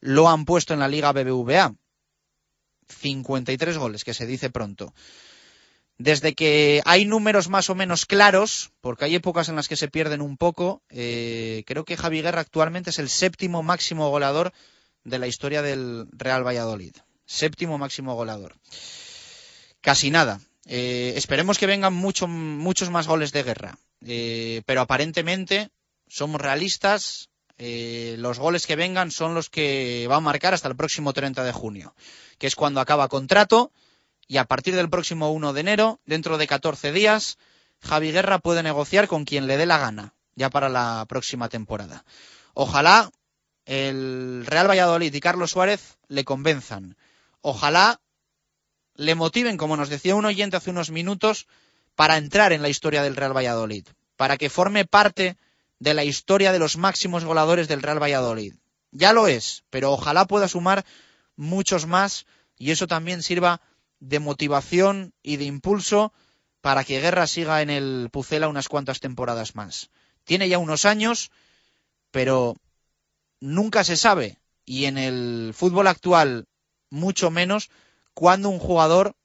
lo 0.00 0.28
han 0.28 0.44
puesto 0.44 0.74
en 0.74 0.80
la 0.80 0.88
Liga 0.88 1.12
BBVA. 1.12 1.74
53 2.86 3.78
goles, 3.78 4.04
que 4.04 4.12
se 4.12 4.26
dice 4.26 4.50
pronto 4.50 4.92
desde 5.98 6.34
que 6.34 6.82
hay 6.84 7.04
números 7.04 7.48
más 7.48 7.70
o 7.70 7.74
menos 7.74 8.06
claros, 8.06 8.72
porque 8.80 9.04
hay 9.04 9.14
épocas 9.14 9.48
en 9.48 9.56
las 9.56 9.68
que 9.68 9.76
se 9.76 9.88
pierden 9.88 10.20
un 10.20 10.36
poco, 10.36 10.82
eh, 10.90 11.62
creo 11.66 11.84
que 11.84 11.96
Javi 11.96 12.22
Guerra 12.22 12.40
actualmente 12.40 12.90
es 12.90 12.98
el 12.98 13.08
séptimo 13.08 13.62
máximo 13.62 14.10
goleador 14.10 14.52
de 15.04 15.18
la 15.18 15.26
historia 15.26 15.62
del 15.62 16.06
Real 16.12 16.46
Valladolid. 16.46 16.96
Séptimo 17.26 17.78
máximo 17.78 18.14
goleador. 18.14 18.56
Casi 19.80 20.10
nada. 20.10 20.40
Eh, 20.66 21.14
esperemos 21.16 21.58
que 21.58 21.66
vengan 21.66 21.94
mucho, 21.94 22.26
muchos 22.26 22.90
más 22.90 23.06
goles 23.06 23.32
de 23.32 23.42
guerra. 23.42 23.78
Eh, 24.04 24.62
pero 24.66 24.80
aparentemente 24.80 25.70
somos 26.08 26.40
realistas. 26.40 27.28
Los 27.56 28.40
goles 28.40 28.66
que 28.66 28.74
vengan 28.74 29.12
son 29.12 29.34
los 29.34 29.48
que 29.48 30.08
va 30.10 30.16
a 30.16 30.20
marcar 30.20 30.54
hasta 30.54 30.66
el 30.66 30.74
próximo 30.74 31.12
30 31.12 31.44
de 31.44 31.52
junio, 31.52 31.94
que 32.36 32.48
es 32.48 32.56
cuando 32.56 32.80
acaba 32.80 33.06
contrato 33.06 33.70
y 34.26 34.38
a 34.38 34.44
partir 34.44 34.74
del 34.74 34.90
próximo 34.90 35.30
1 35.32 35.52
de 35.52 35.60
enero, 35.60 36.00
dentro 36.06 36.38
de 36.38 36.46
14 36.46 36.92
días, 36.92 37.38
Javi 37.82 38.12
Guerra 38.12 38.38
puede 38.38 38.62
negociar 38.62 39.08
con 39.08 39.24
quien 39.24 39.46
le 39.46 39.56
dé 39.56 39.66
la 39.66 39.78
gana, 39.78 40.14
ya 40.34 40.50
para 40.50 40.68
la 40.68 41.04
próxima 41.08 41.48
temporada. 41.48 42.04
Ojalá 42.54 43.10
el 43.66 44.44
Real 44.46 44.68
Valladolid 44.68 45.12
y 45.12 45.20
Carlos 45.20 45.50
Suárez 45.50 45.98
le 46.08 46.24
convenzan. 46.24 46.96
Ojalá 47.40 48.00
le 48.94 49.14
motiven, 49.14 49.56
como 49.56 49.76
nos 49.76 49.88
decía 49.88 50.14
un 50.14 50.24
oyente 50.24 50.56
hace 50.56 50.70
unos 50.70 50.90
minutos, 50.90 51.46
para 51.94 52.16
entrar 52.16 52.52
en 52.52 52.62
la 52.62 52.68
historia 52.68 53.02
del 53.02 53.16
Real 53.16 53.36
Valladolid, 53.36 53.86
para 54.16 54.36
que 54.36 54.50
forme 54.50 54.84
parte 54.84 55.36
de 55.78 55.94
la 55.94 56.04
historia 56.04 56.52
de 56.52 56.58
los 56.58 56.76
máximos 56.76 57.24
goleadores 57.24 57.68
del 57.68 57.82
Real 57.82 58.02
Valladolid. 58.02 58.54
Ya 58.90 59.12
lo 59.12 59.26
es, 59.26 59.64
pero 59.70 59.92
ojalá 59.92 60.24
pueda 60.26 60.48
sumar 60.48 60.84
muchos 61.36 61.86
más 61.86 62.26
y 62.56 62.70
eso 62.70 62.86
también 62.86 63.22
sirva 63.22 63.60
de 64.04 64.20
motivación 64.20 65.14
y 65.22 65.36
de 65.36 65.44
impulso 65.44 66.12
para 66.60 66.84
que 66.84 67.00
Guerra 67.00 67.26
siga 67.26 67.62
en 67.62 67.70
el 67.70 68.08
Pucela 68.12 68.48
unas 68.48 68.68
cuantas 68.68 69.00
temporadas 69.00 69.54
más. 69.54 69.90
Tiene 70.24 70.48
ya 70.48 70.58
unos 70.58 70.84
años, 70.84 71.30
pero 72.10 72.56
nunca 73.40 73.84
se 73.84 73.96
sabe, 73.96 74.38
y 74.64 74.84
en 74.84 74.98
el 74.98 75.52
fútbol 75.54 75.86
actual 75.86 76.46
mucho 76.90 77.30
menos, 77.30 77.70
cuando 78.12 78.48
un 78.48 78.58
jugador 78.58 79.16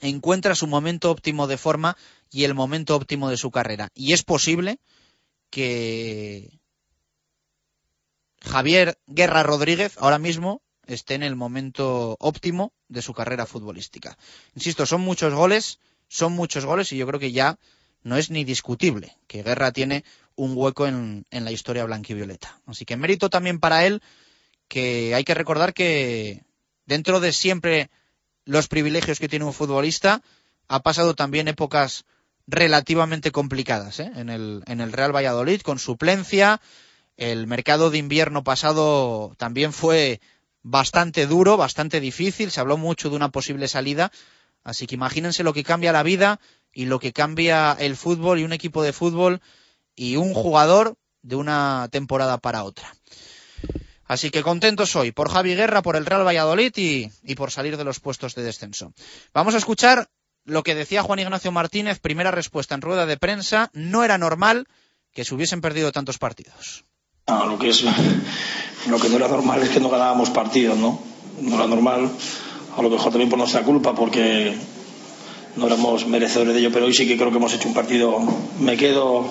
encuentra 0.00 0.54
su 0.54 0.66
momento 0.66 1.10
óptimo 1.10 1.46
de 1.46 1.58
forma 1.58 1.96
y 2.30 2.44
el 2.44 2.54
momento 2.54 2.96
óptimo 2.96 3.30
de 3.30 3.36
su 3.36 3.50
carrera. 3.50 3.90
Y 3.94 4.12
es 4.12 4.22
posible 4.22 4.78
que 5.50 6.60
Javier 8.40 8.98
Guerra 9.06 9.42
Rodríguez 9.42 9.96
ahora 9.98 10.18
mismo 10.18 10.62
esté 10.88 11.14
en 11.14 11.22
el 11.22 11.36
momento 11.36 12.16
óptimo 12.18 12.72
de 12.88 13.02
su 13.02 13.14
carrera 13.14 13.46
futbolística. 13.46 14.18
Insisto, 14.54 14.86
son 14.86 15.02
muchos 15.02 15.32
goles, 15.32 15.78
son 16.08 16.32
muchos 16.32 16.64
goles 16.64 16.92
y 16.92 16.96
yo 16.96 17.06
creo 17.06 17.20
que 17.20 17.32
ya 17.32 17.58
no 18.02 18.16
es 18.16 18.30
ni 18.30 18.44
discutible 18.44 19.16
que 19.26 19.42
Guerra 19.42 19.70
tiene 19.72 20.04
un 20.34 20.52
hueco 20.56 20.86
en, 20.86 21.26
en 21.30 21.44
la 21.44 21.52
historia 21.52 21.84
blanquivioleta. 21.84 22.60
Así 22.66 22.84
que 22.84 22.96
mérito 22.96 23.30
también 23.30 23.60
para 23.60 23.86
él 23.86 24.02
que 24.66 25.14
hay 25.14 25.24
que 25.24 25.34
recordar 25.34 25.74
que 25.74 26.42
dentro 26.86 27.20
de 27.20 27.32
siempre 27.32 27.90
los 28.44 28.66
privilegios 28.66 29.18
que 29.18 29.28
tiene 29.28 29.44
un 29.44 29.52
futbolista, 29.52 30.22
ha 30.68 30.80
pasado 30.80 31.14
también 31.14 31.48
épocas 31.48 32.06
relativamente 32.46 33.30
complicadas 33.30 34.00
¿eh? 34.00 34.10
en, 34.16 34.30
el, 34.30 34.62
en 34.66 34.80
el 34.80 34.92
Real 34.92 35.14
Valladolid, 35.14 35.60
con 35.60 35.78
suplencia. 35.78 36.60
El 37.18 37.46
mercado 37.46 37.90
de 37.90 37.98
invierno 37.98 38.44
pasado 38.44 39.34
también 39.36 39.72
fue 39.72 40.20
bastante 40.62 41.26
duro, 41.26 41.56
bastante 41.56 42.00
difícil. 42.00 42.50
Se 42.50 42.60
habló 42.60 42.76
mucho 42.76 43.10
de 43.10 43.16
una 43.16 43.30
posible 43.30 43.68
salida. 43.68 44.10
Así 44.64 44.86
que 44.86 44.94
imagínense 44.94 45.44
lo 45.44 45.52
que 45.52 45.64
cambia 45.64 45.92
la 45.92 46.02
vida 46.02 46.40
y 46.72 46.86
lo 46.86 46.98
que 46.98 47.12
cambia 47.12 47.76
el 47.78 47.96
fútbol 47.96 48.38
y 48.38 48.44
un 48.44 48.52
equipo 48.52 48.82
de 48.82 48.92
fútbol 48.92 49.40
y 49.94 50.16
un 50.16 50.34
jugador 50.34 50.96
de 51.22 51.36
una 51.36 51.88
temporada 51.90 52.38
para 52.38 52.64
otra. 52.64 52.94
Así 54.04 54.30
que 54.30 54.42
contentos 54.42 54.96
hoy 54.96 55.12
por 55.12 55.30
Javi 55.30 55.54
Guerra, 55.54 55.82
por 55.82 55.96
el 55.96 56.06
Real 56.06 56.26
Valladolid 56.26 56.72
y, 56.76 57.10
y, 57.22 57.34
por 57.34 57.50
salir 57.50 57.76
de 57.76 57.84
los 57.84 58.00
puestos 58.00 58.34
de 58.34 58.42
descenso. 58.42 58.94
Vamos 59.34 59.54
a 59.54 59.58
escuchar 59.58 60.08
lo 60.44 60.62
que 60.62 60.74
decía 60.74 61.02
Juan 61.02 61.18
Ignacio 61.18 61.52
Martínez, 61.52 61.98
primera 61.98 62.30
respuesta 62.30 62.74
en 62.74 62.80
rueda 62.80 63.04
de 63.04 63.18
prensa. 63.18 63.70
No 63.74 64.04
era 64.04 64.16
normal 64.16 64.66
que 65.12 65.24
se 65.24 65.34
hubiesen 65.34 65.60
perdido 65.60 65.92
tantos 65.92 66.18
partidos. 66.18 66.84
Lo 67.28 67.58
que 67.58 67.68
es 67.68 67.84
lo 68.88 68.98
que 68.98 69.08
no 69.10 69.16
era 69.16 69.28
normal 69.28 69.62
es 69.62 69.68
que 69.68 69.80
no 69.80 69.90
ganábamos 69.90 70.30
partidos, 70.30 70.78
¿no? 70.78 70.98
No 71.42 71.56
era 71.56 71.66
normal, 71.66 72.08
a 72.76 72.82
lo 72.82 72.88
mejor 72.88 73.12
también 73.12 73.28
por 73.28 73.38
nuestra 73.38 73.62
culpa, 73.62 73.94
porque 73.94 74.54
no 75.56 75.66
éramos 75.66 76.06
merecedores 76.06 76.54
de 76.54 76.60
ello, 76.60 76.70
pero 76.72 76.86
hoy 76.86 76.94
sí 76.94 77.06
que 77.06 77.16
creo 77.16 77.30
que 77.30 77.36
hemos 77.36 77.52
hecho 77.52 77.68
un 77.68 77.74
partido. 77.74 78.18
Me 78.60 78.78
quedo 78.78 79.26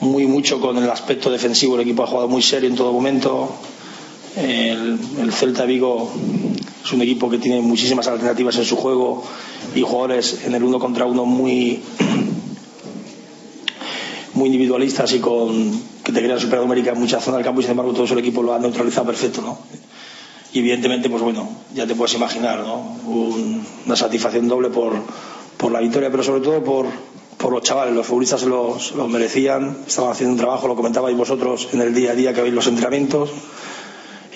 muy 0.00 0.26
mucho 0.26 0.60
con 0.60 0.76
el 0.76 0.90
aspecto 0.90 1.30
defensivo, 1.30 1.76
el 1.76 1.82
equipo 1.82 2.02
ha 2.02 2.06
jugado 2.06 2.28
muy 2.28 2.42
serio 2.42 2.68
en 2.68 2.76
todo 2.76 2.92
momento, 2.92 3.54
el, 4.36 4.98
el, 5.18 5.32
Celta 5.32 5.64
Vigo 5.64 6.12
es 6.84 6.92
un 6.92 7.02
equipo 7.02 7.30
que 7.30 7.38
tiene 7.38 7.60
muchísimas 7.60 8.06
alternativas 8.06 8.56
en 8.56 8.64
su 8.64 8.76
juego 8.76 9.24
y 9.74 9.80
jugadores 9.80 10.40
en 10.44 10.54
el 10.54 10.62
uno 10.62 10.78
contra 10.78 11.06
uno 11.06 11.24
muy 11.24 11.80
muy 14.38 14.46
individualistas 14.46 15.12
y 15.12 15.18
con 15.18 15.70
que 16.02 16.12
te 16.12 16.22
crean 16.22 16.40
supernumérica 16.40 16.92
en 16.92 17.00
muchas 17.00 17.22
zonas 17.22 17.38
del 17.38 17.44
campo 17.44 17.60
y 17.60 17.64
sin 17.64 17.72
embargo 17.72 17.92
todo 17.92 18.04
el 18.04 18.18
equipo 18.18 18.42
lo 18.42 18.54
ha 18.54 18.58
neutralizado 18.58 19.06
perfecto 19.06 19.42
¿no? 19.42 19.58
y 20.52 20.60
evidentemente 20.60 21.10
pues 21.10 21.22
bueno 21.22 21.48
ya 21.74 21.86
te 21.86 21.94
puedes 21.94 22.14
imaginar 22.14 22.60
¿no? 22.60 22.76
Un, 23.06 23.62
una 23.84 23.96
satisfacción 23.96 24.48
doble 24.48 24.70
por, 24.70 24.94
por 25.56 25.72
la 25.72 25.80
victoria 25.80 26.10
pero 26.10 26.22
sobre 26.22 26.40
todo 26.40 26.62
por, 26.64 26.86
por 27.38 27.52
los 27.52 27.62
chavales, 27.62 27.94
los 27.94 28.06
futbolistas 28.06 28.42
los, 28.42 28.92
los 28.92 29.08
merecían, 29.08 29.78
estaban 29.86 30.10
haciendo 30.10 30.32
un 30.32 30.40
trabajo, 30.40 30.66
lo 30.66 30.74
comentabais 30.74 31.16
vosotros 31.16 31.68
en 31.72 31.80
el 31.80 31.94
día 31.94 32.10
a 32.10 32.14
día 32.14 32.34
que 32.34 32.42
veis 32.42 32.52
los 32.52 32.66
entrenamientos, 32.66 33.30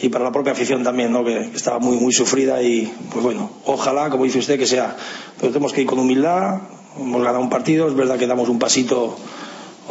y 0.01 0.09
para 0.09 0.25
la 0.25 0.33
propia 0.33 0.53
afición 0.53 0.83
también, 0.83 1.13
¿no? 1.13 1.25
que 1.25 1.51
estaba 1.55 1.79
muy, 1.79 1.97
muy 1.97 2.13
sufrida 2.13 2.63
y 2.63 2.93
pues 3.13 3.23
bueno, 3.23 3.51
ojalá, 3.67 4.09
como 4.11 4.25
dice 4.25 4.39
usted, 4.39 4.59
que 4.59 4.67
sea, 4.67 4.97
pero 5.39 5.53
tenemos 5.53 5.73
que 5.73 5.83
ir 5.83 5.87
con 5.87 5.99
humildad, 5.99 6.61
hemos 6.99 7.23
ganado 7.23 7.41
un 7.41 7.51
partido, 7.51 7.89
es 7.89 7.95
verdad 7.95 8.19
que 8.19 8.27
damos 8.27 8.49
un 8.49 8.59
pasito 8.59 9.17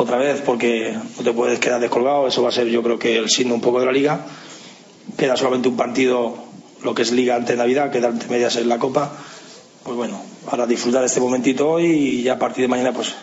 otra 0.04 0.18
vez 0.18 0.42
porque 0.42 0.94
no 1.18 1.24
te 1.24 1.34
puedes 1.34 1.60
quedar 1.60 1.80
descolgado, 1.80 2.28
eso 2.28 2.42
va 2.44 2.50
a 2.50 2.52
ser 2.52 2.68
yo 2.68 2.84
creo 2.84 3.00
que 3.00 3.18
el 3.18 3.30
signo 3.30 3.56
un 3.56 3.62
poco 3.62 3.80
de 3.80 3.86
la 3.86 3.92
liga, 3.92 4.26
queda 5.18 5.36
solamente 5.36 5.68
un 5.68 5.78
partido, 5.78 6.36
lo 6.84 6.94
que 6.94 7.02
es 7.04 7.12
liga 7.12 7.36
ante 7.36 7.56
Navidad, 7.56 7.92
queda 7.92 8.10
ante 8.10 8.28
medias 8.28 8.56
en 8.56 8.70
la 8.70 8.80
Copa, 8.80 9.12
pues 9.84 9.96
bueno, 9.96 10.22
para 10.50 10.68
disfrutar 10.68 11.04
este 11.04 11.20
momentito 11.20 11.70
hoy 11.70 11.86
y 11.86 12.24
ya 12.24 12.34
a 12.34 12.40
partir 12.40 12.64
de 12.64 12.68
mañana 12.68 12.94
pues 12.94 13.14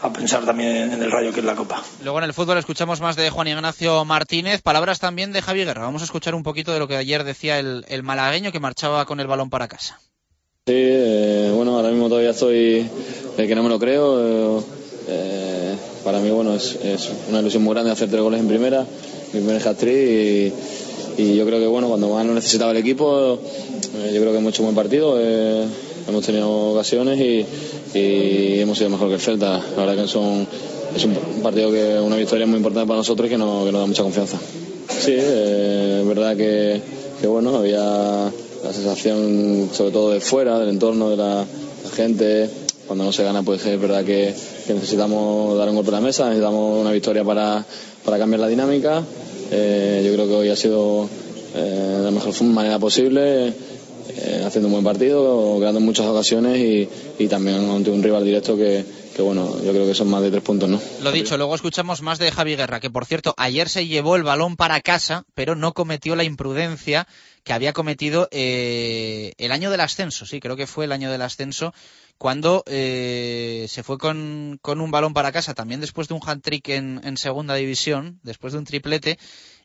a 0.00 0.12
pensar 0.12 0.44
también 0.44 0.92
en 0.92 1.02
el 1.02 1.10
rayo 1.10 1.32
que 1.32 1.40
es 1.40 1.46
la 1.46 1.54
Copa. 1.54 1.82
Luego 2.02 2.18
en 2.18 2.24
el 2.24 2.32
fútbol 2.32 2.58
escuchamos 2.58 3.00
más 3.00 3.16
de 3.16 3.30
Juan 3.30 3.48
Ignacio 3.48 4.04
Martínez, 4.04 4.62
palabras 4.62 5.00
también 5.00 5.32
de 5.32 5.42
Javi 5.42 5.64
Guerra. 5.64 5.82
Vamos 5.82 6.02
a 6.02 6.04
escuchar 6.04 6.34
un 6.34 6.42
poquito 6.42 6.72
de 6.72 6.78
lo 6.78 6.88
que 6.88 6.96
ayer 6.96 7.24
decía 7.24 7.58
el, 7.58 7.84
el 7.88 8.02
malagueño 8.02 8.52
que 8.52 8.60
marchaba 8.60 9.04
con 9.06 9.20
el 9.20 9.26
balón 9.26 9.50
para 9.50 9.68
casa. 9.68 9.98
Sí, 10.66 10.74
eh, 10.74 11.50
bueno, 11.54 11.76
ahora 11.76 11.88
mismo 11.88 12.08
todavía 12.08 12.30
estoy 12.30 12.88
eh, 13.38 13.46
que 13.46 13.54
no 13.54 13.62
me 13.62 13.70
lo 13.70 13.78
creo. 13.78 14.58
Eh, 14.60 14.62
para 16.04 16.20
mí, 16.20 16.30
bueno, 16.30 16.54
es, 16.54 16.76
una 17.28 17.40
ilusión 17.40 17.62
muy 17.62 17.74
grande 17.74 17.90
hacer 17.90 18.08
tres 18.08 18.22
goles 18.22 18.40
en 18.40 18.48
primera, 18.48 18.86
mi 19.32 19.40
primer 19.40 19.66
hat-trick 19.66 19.96
y, 19.96 20.52
y, 21.22 21.36
yo 21.36 21.44
creo 21.46 21.58
que, 21.58 21.66
bueno, 21.66 21.88
cuando 21.88 22.08
más 22.08 22.24
lo 22.24 22.34
necesitaba 22.34 22.70
el 22.70 22.78
equipo, 22.78 23.38
eh, 23.96 24.12
yo 24.12 24.20
creo 24.20 24.32
que 24.32 24.38
hemos 24.38 24.52
hecho 24.52 24.62
un 24.62 24.66
buen 24.66 24.76
partido, 24.76 25.16
eh, 25.18 25.64
hemos 26.08 26.24
tenido 26.24 26.72
ocasiones 26.72 27.18
y, 27.20 27.46
hemos 27.94 28.76
sido 28.76 28.90
mejor 28.90 29.08
que 29.08 29.14
el 29.14 29.20
Celta. 29.20 29.62
La 29.76 29.84
verdad 29.84 29.96
que 29.96 30.04
es 30.04 30.14
un 31.04 31.16
partido 31.42 31.70
que 31.70 31.98
una 32.00 32.16
victoria 32.16 32.46
muy 32.46 32.58
importante 32.58 32.86
para 32.86 32.98
nosotros 32.98 33.26
y 33.26 33.30
que, 33.30 33.38
no, 33.38 33.64
que 33.64 33.72
nos 33.72 33.80
da 33.80 33.86
mucha 33.86 34.02
confianza. 34.02 34.38
Sí, 34.88 35.14
eh, 35.16 36.00
es 36.00 36.08
verdad 36.08 36.36
que, 36.36 36.80
bueno, 37.26 37.56
había 37.56 37.80
la 37.80 38.72
sensación, 38.72 39.70
sobre 39.72 39.92
todo 39.92 40.10
de 40.10 40.20
fuera, 40.20 40.58
del 40.58 40.70
entorno 40.70 41.10
de 41.10 41.16
la 41.16 41.46
gente. 41.94 42.50
Cuando 42.86 43.04
no 43.04 43.12
se 43.12 43.22
gana, 43.22 43.42
pues 43.42 43.64
es 43.66 43.80
verdad 43.80 44.04
que, 44.04 44.34
que, 44.68 44.74
necesitamos 44.74 45.56
dar 45.56 45.68
un 45.68 45.76
golpe 45.76 45.90
a 45.90 45.94
la 45.94 46.00
mesa, 46.00 46.26
necesitamos 46.26 46.80
una 46.80 46.92
victoria 46.92 47.24
para, 47.24 47.64
para 48.04 48.18
cambiar 48.18 48.40
la 48.40 48.48
dinámica. 48.48 49.02
Eh, 49.50 50.02
yo 50.04 50.12
creo 50.12 50.28
que 50.28 50.34
hoy 50.34 50.48
ha 50.50 50.56
sido 50.56 51.08
eh, 51.56 51.94
de 51.98 52.04
la 52.04 52.10
mejor 52.10 52.40
manera 52.44 52.78
posible 52.78 53.48
eh, 53.48 54.42
haciendo 54.44 54.68
un 54.68 54.72
buen 54.72 54.84
partido, 54.84 55.56
creando 55.58 55.80
muchas 55.80 56.06
ocasiones 56.06 56.58
y, 56.58 56.88
y, 57.18 57.28
también 57.28 57.68
ante 57.70 57.90
un 57.90 58.02
rival 58.02 58.24
directo 58.24 58.56
que, 58.56 58.84
que, 59.18 59.22
bueno, 59.22 59.60
yo 59.64 59.72
creo 59.72 59.84
que 59.84 59.96
son 59.96 60.08
más 60.10 60.22
de 60.22 60.30
tres 60.30 60.44
puntos, 60.44 60.68
¿no? 60.68 60.80
Lo 61.02 61.10
dicho, 61.10 61.36
luego 61.36 61.52
escuchamos 61.56 62.02
más 62.02 62.20
de 62.20 62.30
Javi 62.30 62.54
Guerra, 62.54 62.78
que 62.78 62.88
por 62.88 63.04
cierto, 63.04 63.34
ayer 63.36 63.68
se 63.68 63.88
llevó 63.88 64.14
el 64.14 64.22
balón 64.22 64.54
para 64.54 64.80
casa, 64.80 65.24
pero 65.34 65.56
no 65.56 65.72
cometió 65.72 66.14
la 66.14 66.22
imprudencia 66.22 67.08
que 67.42 67.52
había 67.52 67.72
cometido 67.72 68.28
eh, 68.30 69.32
el 69.38 69.50
año 69.50 69.72
del 69.72 69.80
ascenso, 69.80 70.24
sí, 70.24 70.38
creo 70.38 70.54
que 70.54 70.68
fue 70.68 70.84
el 70.84 70.92
año 70.92 71.10
del 71.10 71.22
ascenso, 71.22 71.74
cuando 72.16 72.62
eh, 72.68 73.66
se 73.68 73.82
fue 73.82 73.98
con, 73.98 74.60
con, 74.62 74.80
un 74.80 74.92
balón 74.92 75.14
para 75.14 75.32
casa, 75.32 75.52
también 75.52 75.80
después 75.80 76.06
de 76.06 76.14
un 76.14 76.20
hat-trick 76.24 76.68
en, 76.68 77.00
en 77.02 77.16
segunda 77.16 77.56
división, 77.56 78.20
después 78.22 78.52
de 78.52 78.60
un 78.60 78.66
triplete, 78.66 79.18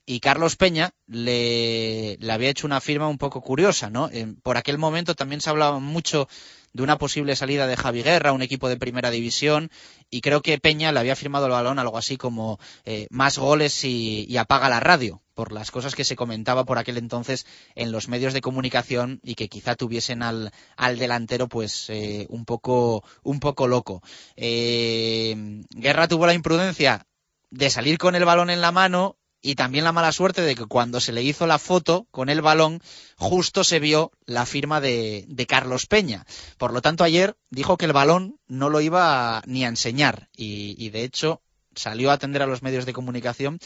y 0.06 0.20
Carlos 0.20 0.56
Peña 0.56 0.92
le, 1.08 2.18
le, 2.20 2.32
había 2.32 2.50
hecho 2.50 2.68
una 2.68 2.82
firma 2.82 3.08
un 3.08 3.18
poco 3.18 3.42
curiosa, 3.42 3.90
¿no? 3.90 4.10
Eh, 4.10 4.34
por 4.44 4.58
aquel 4.58 4.78
momento 4.78 5.16
también 5.16 5.42
se 5.42 5.50
hablaba 5.50 5.80
mucho 5.80 6.28
de 6.74 6.84
una 6.84 6.98
posible 6.98 7.36
salida 7.36 7.68
de 7.68 7.78
Javi 7.78 8.02
Guerra, 8.02 8.34
un 8.34 8.42
equipo 8.42 8.68
de 8.68 8.78
primera 8.78 9.12
división, 9.12 9.70
y 10.10 10.22
creo 10.22 10.42
que 10.42 10.58
Peña 10.58 10.92
le 10.92 11.00
había 11.00 11.16
firmado 11.16 11.46
el 11.46 11.52
balón 11.52 11.80
algo 11.80 11.98
así 11.98 12.18
como 12.18 12.60
eh, 12.84 13.08
más 13.12 13.38
goles 13.38 13.84
y, 13.84 14.36
apaga 14.38 14.70
la 14.70 14.80
radio, 14.80 15.22
por 15.36 15.52
las 15.52 15.72
cosas 15.72 15.96
que 15.96 16.04
se 16.04 16.16
comentaba 16.16 16.66
por 16.66 16.80
aquel 16.80 16.98
entonces 16.98 17.46
en 17.76 17.92
los 17.92 18.10
medios 18.10 18.34
de 18.34 18.42
comunicación 18.42 19.20
y 19.24 19.36
que 19.36 19.50
quizá 19.50 19.76
tuviesen 19.76 20.24
al, 20.24 20.52
al 20.76 20.98
delantero 20.98 21.48
pues 21.48 21.90
eh, 21.90 22.26
un 22.30 22.44
poco 22.46 23.04
un 23.22 23.40
poco 23.40 23.68
loco. 23.68 24.02
Eh, 24.36 25.64
Guerra 25.70 26.08
tuvo 26.08 26.26
la 26.26 26.34
imprudencia 26.34 27.06
de 27.52 27.70
salir 27.70 28.00
con 28.00 28.16
el 28.16 28.26
balón 28.26 28.50
en 28.50 28.62
la 28.62 28.72
mano 28.72 29.18
y 29.44 29.56
también 29.56 29.84
la 29.84 29.92
mala 29.92 30.14
suerte 30.14 30.42
de 30.42 30.56
que 30.56 30.66
cuando 30.66 31.02
se 31.02 31.12
le 31.12 31.22
hizo 31.22 31.46
la 31.46 31.60
foto 31.60 32.08
con 32.12 32.30
el 32.30 32.42
balón, 32.42 32.82
justo 33.18 33.66
se 33.66 33.80
vio 33.80 34.12
la 34.26 34.46
firma 34.46 34.80
de, 34.80 35.26
de, 35.28 35.46
Carlos 35.46 35.86
Peña. 35.86 36.26
Por 36.58 36.72
lo 36.72 36.82
tanto, 36.82 37.04
ayer 37.04 37.36
dijo 37.50 37.78
que 37.78 37.86
el 37.86 37.94
balón 37.94 38.40
no 38.48 38.70
lo 38.70 38.80
iba 38.80 39.44
ni 39.46 39.66
a 39.66 39.68
enseñar 39.68 40.30
y, 40.36 40.76
y, 40.84 40.90
de 40.92 41.04
hecho 41.04 41.42
salió 41.76 42.12
a 42.12 42.14
atender 42.14 42.42
a 42.42 42.48
los 42.48 42.62
medios 42.62 42.86
de 42.86 42.94
comunicación 42.94 43.60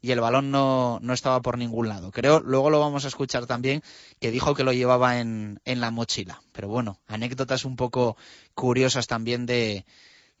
y 0.00 0.12
el 0.12 0.20
balón 0.20 0.50
no, 0.50 1.00
no, 1.02 1.12
estaba 1.12 1.42
por 1.42 1.58
ningún 1.58 1.88
lado. 1.88 2.12
Creo, 2.12 2.38
luego 2.38 2.70
lo 2.70 2.78
vamos 2.78 3.04
a 3.04 3.08
escuchar 3.08 3.46
también, 3.46 3.82
que 4.20 4.30
dijo 4.30 4.54
que 4.54 4.64
lo 4.64 4.72
llevaba 4.72 5.18
en, 5.18 5.60
en 5.64 5.80
la 5.80 5.90
mochila. 5.90 6.42
Pero 6.52 6.68
bueno, 6.68 7.00
anécdotas 7.08 7.64
un 7.64 7.74
poco 7.74 8.16
curiosas 8.54 9.08
también 9.08 9.46
de, 9.46 9.84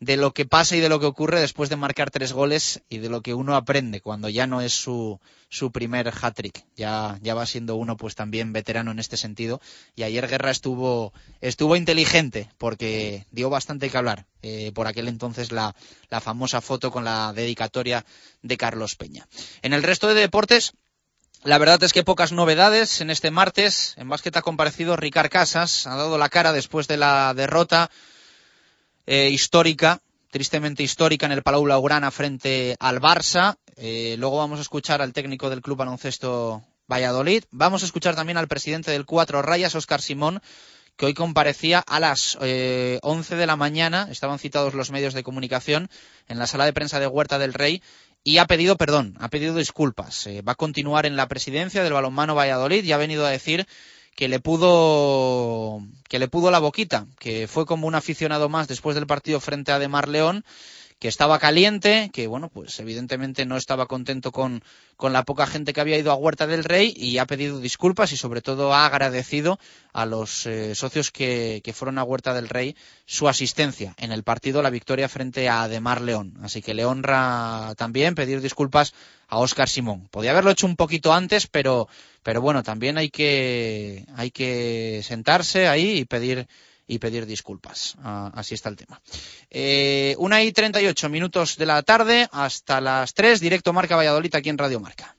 de 0.04 0.18
lo 0.18 0.34
que 0.34 0.44
pasa 0.44 0.76
y 0.76 0.80
de 0.80 0.90
lo 0.90 1.00
que 1.00 1.06
ocurre 1.06 1.40
después 1.40 1.70
de 1.70 1.76
marcar 1.76 2.10
tres 2.10 2.34
goles 2.34 2.82
y 2.90 2.98
de 2.98 3.08
lo 3.08 3.22
que 3.22 3.32
uno 3.32 3.56
aprende 3.56 4.02
cuando 4.02 4.28
ya 4.28 4.46
no 4.46 4.60
es 4.60 4.74
su, 4.74 5.18
su 5.48 5.72
primer 5.72 6.08
hat-trick. 6.08 6.66
Ya, 6.76 7.18
ya 7.22 7.34
va 7.34 7.46
siendo 7.46 7.76
uno 7.76 7.96
pues 7.96 8.14
también 8.14 8.52
veterano 8.52 8.90
en 8.90 8.98
este 8.98 9.16
sentido. 9.16 9.62
Y 9.96 10.02
ayer 10.02 10.28
Guerra 10.28 10.50
estuvo, 10.50 11.14
estuvo 11.40 11.74
inteligente 11.74 12.50
porque 12.58 13.26
dio 13.30 13.48
bastante 13.48 13.88
que 13.88 13.96
hablar. 13.96 14.26
Eh, 14.42 14.72
por 14.74 14.86
aquel 14.86 15.08
entonces 15.08 15.52
la, 15.52 15.74
la 16.10 16.20
famosa 16.20 16.60
foto 16.60 16.90
con 16.90 17.04
la 17.04 17.32
dedicatoria 17.32 18.04
de 18.42 18.56
Carlos 18.58 18.96
Peña. 18.96 19.26
En 19.62 19.72
el 19.72 19.82
resto 19.82 20.06
de 20.06 20.20
deportes, 20.20 20.74
la 21.44 21.56
verdad 21.56 21.82
es 21.82 21.94
que 21.94 22.04
pocas 22.04 22.32
novedades 22.32 23.00
en 23.00 23.08
este 23.08 23.30
martes. 23.30 23.94
En 23.96 24.10
básquet 24.10 24.36
ha 24.36 24.42
comparecido 24.42 24.96
Ricard 24.96 25.30
Casas, 25.30 25.86
ha 25.86 25.96
dado 25.96 26.18
la 26.18 26.28
cara 26.28 26.52
después 26.52 26.88
de 26.88 26.98
la 26.98 27.32
derrota 27.32 27.90
eh, 29.06 29.30
histórica, 29.30 30.00
tristemente 30.30 30.82
histórica 30.82 31.26
en 31.26 31.32
el 31.32 31.42
Palau 31.42 31.62
Blaugrana 31.62 32.10
frente 32.10 32.76
al 32.80 33.00
Barça. 33.00 33.56
Eh, 33.76 34.16
luego 34.18 34.38
vamos 34.38 34.58
a 34.58 34.62
escuchar 34.62 35.02
al 35.02 35.12
técnico 35.12 35.50
del 35.50 35.62
Club 35.62 35.78
Baloncesto 35.78 36.62
Valladolid. 36.90 37.44
Vamos 37.50 37.82
a 37.82 37.86
escuchar 37.86 38.14
también 38.14 38.36
al 38.36 38.48
presidente 38.48 38.90
del 38.90 39.06
Cuatro 39.06 39.42
Rayas, 39.42 39.74
Óscar 39.74 40.00
Simón, 40.02 40.40
que 40.96 41.06
hoy 41.06 41.14
comparecía 41.14 41.80
a 41.80 42.00
las 42.00 42.38
eh, 42.40 42.98
11 43.02 43.36
de 43.36 43.46
la 43.46 43.56
mañana, 43.56 44.08
estaban 44.10 44.38
citados 44.38 44.74
los 44.74 44.90
medios 44.90 45.14
de 45.14 45.22
comunicación 45.22 45.88
en 46.28 46.38
la 46.38 46.46
sala 46.46 46.64
de 46.64 46.72
prensa 46.72 47.00
de 47.00 47.06
Huerta 47.06 47.38
del 47.38 47.54
Rey 47.54 47.82
y 48.22 48.38
ha 48.38 48.46
pedido 48.46 48.76
perdón, 48.76 49.16
ha 49.20 49.28
pedido 49.28 49.54
disculpas. 49.54 50.26
Eh, 50.26 50.42
va 50.42 50.52
a 50.52 50.56
continuar 50.56 51.04
en 51.06 51.16
la 51.16 51.28
presidencia 51.28 51.82
del 51.82 51.92
balonmano 51.92 52.34
Valladolid 52.34 52.84
y 52.84 52.92
ha 52.92 52.96
venido 52.96 53.26
a 53.26 53.30
decir 53.30 53.66
que 54.14 54.28
le 54.28 54.40
pudo 54.40 55.82
que 56.08 56.18
le 56.18 56.28
pudo 56.28 56.50
la 56.50 56.58
boquita, 56.58 57.06
que 57.18 57.48
fue 57.48 57.66
como 57.66 57.86
un 57.86 57.94
aficionado 57.94 58.48
más 58.48 58.68
después 58.68 58.94
del 58.94 59.06
partido 59.06 59.40
frente 59.40 59.72
a 59.72 59.78
Demar 59.78 60.08
León 60.08 60.44
que 60.98 61.08
estaba 61.08 61.38
caliente, 61.38 62.10
que 62.14 62.26
bueno, 62.26 62.48
pues 62.48 62.78
evidentemente 62.80 63.44
no 63.44 63.56
estaba 63.56 63.86
contento 63.86 64.32
con, 64.32 64.62
con 64.96 65.12
la 65.12 65.24
poca 65.24 65.46
gente 65.46 65.72
que 65.72 65.82
había 65.82 65.98
ido 65.98 66.10
a 66.10 66.14
Huerta 66.14 66.46
del 66.46 66.64
Rey 66.64 66.94
y 66.96 67.18
ha 67.18 67.26
pedido 67.26 67.60
disculpas 67.60 68.12
y 68.12 68.16
sobre 68.16 68.40
todo 68.40 68.72
ha 68.72 68.86
agradecido 68.86 69.58
a 69.92 70.06
los 70.06 70.46
eh, 70.46 70.74
socios 70.74 71.10
que, 71.10 71.60
que, 71.62 71.72
fueron 71.72 71.98
a 71.98 72.04
Huerta 72.04 72.32
del 72.32 72.48
Rey 72.48 72.74
su 73.04 73.28
asistencia 73.28 73.94
en 73.98 74.12
el 74.12 74.22
partido, 74.22 74.62
la 74.62 74.70
victoria 74.70 75.08
frente 75.08 75.48
a 75.48 75.68
Demar 75.68 76.00
León. 76.00 76.38
Así 76.42 76.62
que 76.62 76.72
le 76.72 76.86
honra 76.86 77.74
también 77.76 78.14
pedir 78.14 78.40
disculpas 78.40 78.94
a 79.28 79.38
Óscar 79.38 79.68
Simón. 79.68 80.08
Podía 80.10 80.30
haberlo 80.30 80.52
hecho 80.52 80.66
un 80.66 80.76
poquito 80.76 81.12
antes, 81.12 81.46
pero, 81.48 81.88
pero 82.24 82.40
bueno, 82.40 82.64
también 82.64 82.98
hay 82.98 83.10
que, 83.10 84.04
hay 84.16 84.32
que 84.32 85.02
sentarse 85.04 85.68
ahí 85.68 85.98
y 85.98 86.04
pedir 86.06 86.48
y 86.86 86.98
pedir 86.98 87.26
disculpas. 87.26 87.96
Ah, 88.02 88.32
así 88.34 88.54
está 88.54 88.68
el 88.68 88.76
tema. 88.76 89.00
Eh, 89.50 90.16
una 90.18 90.42
y 90.42 90.52
38 90.52 91.08
minutos 91.08 91.56
de 91.56 91.66
la 91.66 91.82
tarde 91.82 92.28
hasta 92.32 92.80
las 92.80 93.14
3, 93.14 93.40
directo 93.40 93.72
Marca 93.72 93.96
Valladolid 93.96 94.34
aquí 94.34 94.48
en 94.48 94.58
Radio 94.58 94.80
Marca. 94.80 95.16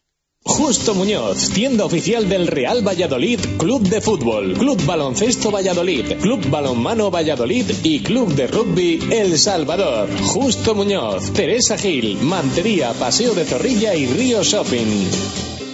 Justo 0.47 0.93
Muñoz, 0.93 1.49
tienda 1.49 1.85
oficial 1.85 2.29
del 2.29 2.45
Real 2.45 2.87
Valladolid, 2.87 3.39
Club 3.57 3.81
de 3.89 3.99
Fútbol, 3.99 4.53
Club 4.53 4.79
Baloncesto 4.85 5.49
Valladolid, 5.49 6.19
Club 6.21 6.47
Balonmano 6.51 7.09
Valladolid 7.09 7.65
y 7.81 8.01
Club 8.01 8.35
de 8.35 8.45
Rugby 8.45 8.99
El 9.11 9.39
Salvador. 9.39 10.07
Justo 10.21 10.75
Muñoz, 10.75 11.33
Teresa 11.33 11.79
Gil, 11.79 12.19
Mantería, 12.21 12.93
Paseo 12.93 13.33
de 13.33 13.45
Zorrilla 13.45 13.95
y 13.95 14.05
Río 14.05 14.43
Shopping. 14.43 15.64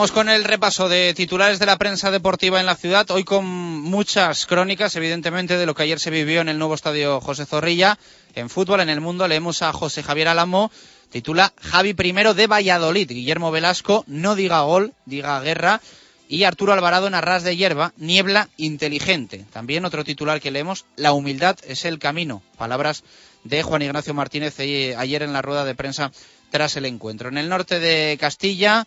Vamos 0.00 0.12
con 0.12 0.30
el 0.30 0.44
repaso 0.44 0.88
de 0.88 1.12
titulares 1.12 1.58
de 1.58 1.66
la 1.66 1.76
prensa 1.76 2.10
deportiva 2.10 2.58
en 2.58 2.64
la 2.64 2.74
ciudad, 2.74 3.10
hoy 3.10 3.22
con 3.22 3.44
muchas 3.44 4.46
crónicas, 4.46 4.96
evidentemente, 4.96 5.58
de 5.58 5.66
lo 5.66 5.74
que 5.74 5.82
ayer 5.82 6.00
se 6.00 6.08
vivió 6.08 6.40
en 6.40 6.48
el 6.48 6.58
nuevo 6.58 6.72
estadio 6.72 7.20
José 7.20 7.44
Zorrilla. 7.44 7.98
En 8.34 8.48
fútbol, 8.48 8.80
en 8.80 8.88
el 8.88 9.02
mundo, 9.02 9.28
leemos 9.28 9.60
a 9.60 9.74
José 9.74 10.02
Javier 10.02 10.28
Alamo, 10.28 10.72
titula 11.10 11.52
Javi 11.60 11.92
primero 11.92 12.32
de 12.32 12.46
Valladolid, 12.46 13.10
Guillermo 13.10 13.50
Velasco, 13.50 14.04
no 14.06 14.36
diga 14.36 14.62
gol, 14.62 14.94
diga 15.04 15.38
guerra, 15.42 15.82
y 16.28 16.44
Arturo 16.44 16.72
Alvarado 16.72 17.06
en 17.06 17.14
Arras 17.14 17.42
de 17.42 17.58
Hierba, 17.58 17.92
niebla 17.98 18.48
inteligente. 18.56 19.44
También 19.52 19.84
otro 19.84 20.02
titular 20.02 20.40
que 20.40 20.50
leemos, 20.50 20.86
La 20.96 21.12
humildad 21.12 21.58
es 21.68 21.84
el 21.84 21.98
camino, 21.98 22.42
palabras 22.56 23.04
de 23.44 23.62
Juan 23.62 23.82
Ignacio 23.82 24.14
Martínez 24.14 24.58
eh, 24.60 24.94
ayer 24.96 25.22
en 25.22 25.34
la 25.34 25.42
rueda 25.42 25.66
de 25.66 25.74
prensa 25.74 26.10
tras 26.50 26.76
el 26.76 26.86
encuentro. 26.86 27.28
En 27.28 27.36
el 27.36 27.50
norte 27.50 27.80
de 27.80 28.16
Castilla, 28.18 28.86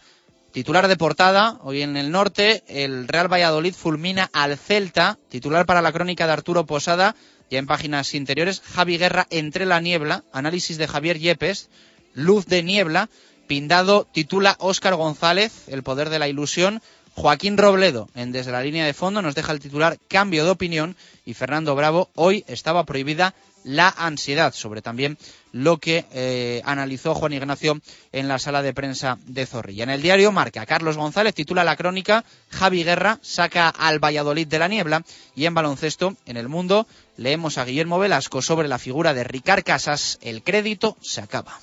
Titular 0.53 0.87
de 0.87 0.97
portada, 0.97 1.57
hoy 1.63 1.81
en 1.81 1.97
el 1.97 2.11
norte, 2.11 2.63
el 2.67 3.07
Real 3.07 3.27
Valladolid 3.27 3.73
fulmina 3.73 4.29
al 4.33 4.55
Celta, 4.55 5.17
titular 5.27 5.65
para 5.65 5.81
la 5.81 5.91
crónica 5.91 6.27
de 6.27 6.33
Arturo 6.33 6.67
Posada, 6.67 7.15
ya 7.49 7.57
en 7.57 7.65
páginas 7.65 8.13
interiores, 8.13 8.61
Javi 8.61 8.99
Guerra 8.99 9.25
entre 9.31 9.65
la 9.65 9.81
niebla, 9.81 10.23
análisis 10.31 10.77
de 10.77 10.87
Javier 10.87 11.17
Yepes, 11.17 11.71
luz 12.13 12.45
de 12.45 12.61
niebla, 12.61 13.09
Pindado 13.47 14.05
titula 14.13 14.55
Óscar 14.59 14.93
González, 14.93 15.67
el 15.69 15.81
poder 15.81 16.11
de 16.11 16.19
la 16.19 16.27
ilusión, 16.27 16.83
Joaquín 17.15 17.57
Robledo, 17.57 18.07
en 18.13 18.31
Desde 18.31 18.51
la 18.51 18.61
línea 18.61 18.85
de 18.85 18.93
fondo, 18.93 19.23
nos 19.23 19.33
deja 19.33 19.53
el 19.53 19.59
titular 19.59 19.97
Cambio 20.07 20.45
de 20.45 20.51
opinión 20.51 20.95
y 21.25 21.33
Fernando 21.33 21.73
Bravo, 21.73 22.11
hoy 22.13 22.45
estaba 22.47 22.85
prohibida 22.85 23.33
la 23.63 23.89
ansiedad, 23.89 24.53
sobre 24.53 24.83
también 24.83 25.17
lo 25.53 25.77
que 25.77 26.05
eh, 26.11 26.61
analizó 26.65 27.15
Juan 27.15 27.31
Ignacio 27.31 27.79
en 28.11 28.27
la 28.27 28.39
sala 28.39 28.61
de 28.61 28.73
prensa 28.73 29.17
de 29.25 29.45
Zorrilla. 29.45 29.83
En 29.83 29.91
el 29.91 30.01
diario 30.01 30.33
Marca, 30.33 30.65
Carlos 30.65 30.97
González 30.97 31.33
titula 31.33 31.63
la 31.63 31.77
crónica 31.77 32.25
Javi 32.49 32.83
Guerra 32.83 33.19
saca 33.21 33.69
al 33.69 34.03
Valladolid 34.03 34.47
de 34.47 34.59
la 34.59 34.67
niebla 34.67 35.03
y 35.35 35.45
en 35.45 35.53
baloncesto, 35.53 36.17
en 36.25 36.37
el 36.37 36.49
mundo, 36.49 36.87
leemos 37.15 37.57
a 37.57 37.65
Guillermo 37.65 37.99
Velasco 37.99 38.41
sobre 38.41 38.67
la 38.67 38.79
figura 38.79 39.13
de 39.13 39.23
Ricard 39.23 39.63
Casas, 39.63 40.17
el 40.21 40.43
crédito 40.43 40.97
se 41.01 41.21
acaba. 41.21 41.62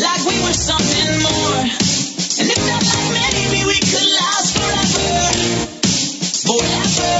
Like 0.00 0.24
we 0.24 0.40
were 0.40 0.56
something 0.56 1.10
more. 1.20 1.60
And 2.40 2.48
if 2.48 2.60
not 2.64 2.80
like 2.80 3.08
maybe 3.12 3.60
we 3.68 3.76
could 3.76 4.08
last 4.16 4.56
forever, 4.56 5.12
forever. 6.48 7.12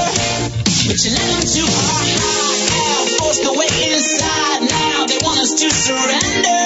But 0.89 0.97
you 1.05 1.11
let 1.13 1.27
them 1.29 1.45
too 1.45 1.69
hard, 1.69 2.09
high, 2.17 3.05
forced 3.21 3.45
away 3.45 3.69
inside. 3.93 4.65
Now 4.65 5.05
they 5.05 5.19
want 5.21 5.37
us 5.37 5.53
to 5.53 5.69
surrender, 5.69 6.61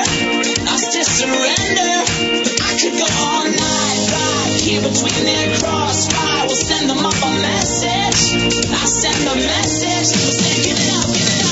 us 0.72 0.84
to 0.96 1.02
surrender. 1.04 1.92
But 2.40 2.56
I 2.56 2.72
could 2.80 2.96
go 2.96 3.08
all 3.28 3.44
night, 3.52 4.00
right 4.08 4.62
here 4.64 4.80
between 4.80 5.22
their 5.28 5.60
crossfire. 5.60 6.48
We'll 6.48 6.56
send 6.56 6.90
them 6.90 7.04
up 7.04 7.20
a 7.20 7.32
message. 7.36 8.64
I 8.72 8.86
send 8.88 9.28
a 9.28 9.36
message. 9.36 10.08
We'll 10.16 10.40
say, 10.40 10.64
give 10.64 10.80
it 10.80 10.90
up, 10.96 11.08
give 11.12 11.28
it 11.28 11.42
up. 11.44 11.47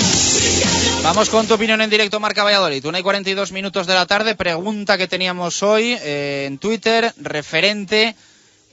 Vamos 1.06 1.30
con 1.30 1.46
tu 1.46 1.54
opinión 1.54 1.82
en 1.82 1.90
directo, 1.92 2.20
Marca 2.20 2.44
Valladolid. 2.44 2.84
Una 2.84 2.98
y 2.98 3.04
42 3.04 3.52
minutos 3.52 3.86
de 3.86 3.94
la 3.94 4.08
tarde. 4.08 4.34
Pregunta 4.34 4.98
que 4.98 5.08
teníamos 5.08 5.62
hoy 5.62 5.96
eh, 6.02 6.46
en 6.48 6.58
Twitter 6.58 7.14
referente 7.18 8.16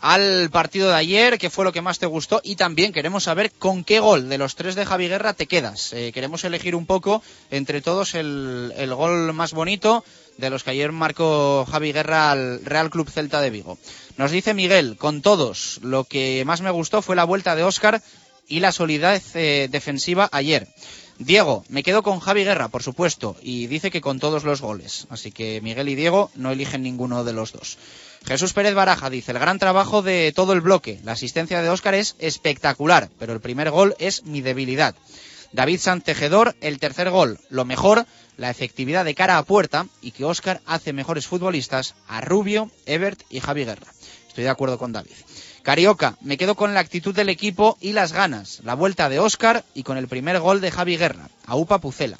al 0.00 0.48
partido 0.50 0.88
de 0.88 0.94
ayer, 0.94 1.36
qué 1.36 1.50
fue 1.50 1.66
lo 1.66 1.72
que 1.72 1.82
más 1.82 1.98
te 1.98 2.06
gustó 2.06 2.40
y 2.42 2.56
también 2.56 2.94
queremos 2.94 3.24
saber 3.24 3.52
con 3.52 3.84
qué 3.84 4.00
gol 4.00 4.30
de 4.30 4.38
los 4.38 4.56
tres 4.56 4.74
de 4.76 4.86
Javi 4.86 5.08
Guerra 5.08 5.34
te 5.34 5.46
quedas. 5.46 5.92
Eh, 5.92 6.10
queremos 6.10 6.42
elegir 6.44 6.74
un 6.74 6.86
poco 6.86 7.22
entre 7.50 7.82
todos 7.82 8.14
el, 8.14 8.72
gol 8.96 9.34
más 9.34 9.52
bonito 9.52 10.02
de 10.38 10.48
los 10.48 10.64
que 10.64 10.70
ayer 10.70 10.90
marcó 10.90 11.66
Javi 11.70 11.92
Guerra 11.92 12.30
al 12.30 12.64
Real 12.64 12.88
Club 12.88 13.10
Celta 13.10 13.42
de 13.42 13.50
Vigo. 13.50 13.76
Nos 14.16 14.30
dice 14.30 14.54
Miguel, 14.54 14.96
con 14.96 15.20
todos, 15.20 15.80
lo 15.82 16.04
que 16.04 16.42
más 16.46 16.62
me 16.62 16.70
gustó 16.70 17.02
fue 17.02 17.14
la 17.14 17.24
vuelta 17.24 17.54
de 17.54 17.62
Óscar 17.62 18.00
y 18.48 18.60
la 18.60 18.72
solidez 18.72 19.36
eh, 19.36 19.68
defensiva 19.70 20.30
ayer. 20.32 20.66
Diego, 21.18 21.64
me 21.68 21.82
quedo 21.82 22.02
con 22.02 22.20
Javi 22.20 22.44
Guerra, 22.44 22.68
por 22.68 22.82
supuesto, 22.82 23.36
y 23.42 23.66
dice 23.66 23.90
que 23.90 24.00
con 24.00 24.18
todos 24.18 24.44
los 24.44 24.60
goles. 24.60 25.06
Así 25.10 25.30
que 25.30 25.60
Miguel 25.60 25.88
y 25.88 25.94
Diego 25.94 26.30
no 26.34 26.50
eligen 26.50 26.82
ninguno 26.82 27.24
de 27.24 27.32
los 27.32 27.52
dos. 27.52 27.78
Jesús 28.24 28.52
Pérez 28.52 28.74
Baraja 28.74 29.10
dice, 29.10 29.32
el 29.32 29.38
gran 29.38 29.58
trabajo 29.58 30.02
de 30.02 30.32
todo 30.34 30.52
el 30.52 30.60
bloque. 30.60 31.00
La 31.04 31.12
asistencia 31.12 31.60
de 31.62 31.68
Óscar 31.68 31.94
es 31.94 32.16
espectacular, 32.18 33.10
pero 33.18 33.32
el 33.32 33.40
primer 33.40 33.70
gol 33.70 33.94
es 33.98 34.24
mi 34.24 34.40
debilidad. 34.40 34.94
David 35.52 35.80
Santejedor, 35.80 36.56
el 36.60 36.78
tercer 36.78 37.10
gol, 37.10 37.38
lo 37.50 37.64
mejor, 37.64 38.06
la 38.36 38.50
efectividad 38.50 39.04
de 39.04 39.14
cara 39.14 39.38
a 39.38 39.44
puerta 39.44 39.86
y 40.00 40.12
que 40.12 40.24
Óscar 40.24 40.62
hace 40.66 40.92
mejores 40.92 41.26
futbolistas 41.26 41.94
a 42.08 42.20
Rubio, 42.20 42.70
Ebert 42.86 43.22
y 43.28 43.40
Javi 43.40 43.64
Guerra. 43.64 43.86
Estoy 44.28 44.44
de 44.44 44.50
acuerdo 44.50 44.78
con 44.78 44.92
David. 44.92 45.12
Carioca, 45.62 46.16
me 46.20 46.36
quedo 46.36 46.56
con 46.56 46.74
la 46.74 46.80
actitud 46.80 47.14
del 47.14 47.28
equipo 47.28 47.78
y 47.80 47.92
las 47.92 48.12
ganas, 48.12 48.60
la 48.64 48.74
vuelta 48.74 49.08
de 49.08 49.20
Óscar 49.20 49.64
y 49.74 49.84
con 49.84 49.96
el 49.96 50.08
primer 50.08 50.40
gol 50.40 50.60
de 50.60 50.72
Javi 50.72 50.96
Guerra, 50.96 51.30
a 51.46 51.56
Upa 51.56 51.78
Pucela. 51.78 52.18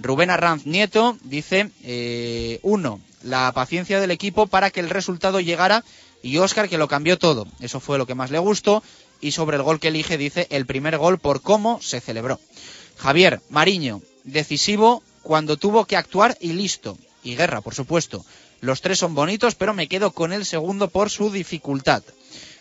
Rubén 0.00 0.30
Arranz 0.30 0.64
Nieto 0.64 1.18
dice, 1.22 1.70
eh, 1.82 2.60
uno, 2.62 3.00
la 3.22 3.52
paciencia 3.52 4.00
del 4.00 4.10
equipo 4.10 4.46
para 4.46 4.70
que 4.70 4.80
el 4.80 4.90
resultado 4.90 5.40
llegara 5.40 5.84
y 6.22 6.38
Óscar 6.38 6.68
que 6.68 6.78
lo 6.78 6.88
cambió 6.88 7.18
todo. 7.18 7.46
Eso 7.60 7.80
fue 7.80 7.98
lo 7.98 8.06
que 8.06 8.14
más 8.14 8.30
le 8.30 8.38
gustó. 8.38 8.82
Y 9.20 9.32
sobre 9.32 9.56
el 9.56 9.64
gol 9.64 9.80
que 9.80 9.88
elige 9.88 10.16
dice 10.16 10.46
el 10.50 10.64
primer 10.64 10.96
gol 10.96 11.18
por 11.18 11.42
cómo 11.42 11.80
se 11.82 12.00
celebró. 12.00 12.40
Javier 12.96 13.40
Mariño, 13.50 14.00
decisivo 14.24 15.02
cuando 15.22 15.56
tuvo 15.56 15.84
que 15.86 15.96
actuar 15.96 16.38
y 16.40 16.52
listo. 16.52 16.96
Y 17.24 17.34
Guerra, 17.34 17.60
por 17.60 17.74
supuesto. 17.74 18.24
Los 18.60 18.80
tres 18.80 18.98
son 18.98 19.14
bonitos, 19.14 19.56
pero 19.56 19.74
me 19.74 19.88
quedo 19.88 20.12
con 20.12 20.32
el 20.32 20.44
segundo 20.44 20.88
por 20.88 21.10
su 21.10 21.30
dificultad. 21.30 22.02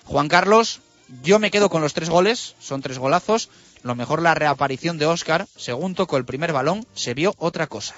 Juan 0.08 0.30
Carlos, 0.30 0.80
yo 1.22 1.38
me 1.38 1.51
quedo 1.51 1.70
con 1.70 1.82
los 1.82 1.93
tres 1.93 2.10
goles, 2.10 2.55
son 2.60 2.82
tres 2.82 2.97
golazos. 2.97 3.49
Lo 3.84 3.93
mejor 3.93 4.22
la 4.22 4.34
reaparición 4.34 4.97
de 4.97 5.05
Óscar, 5.05 5.47
según 5.58 5.95
tocó 5.95 6.16
el 6.16 6.24
primer 6.24 6.53
balón, 6.53 6.88
se 6.93 7.14
vio 7.14 7.36
otra 7.38 7.68
cosa. 7.68 7.95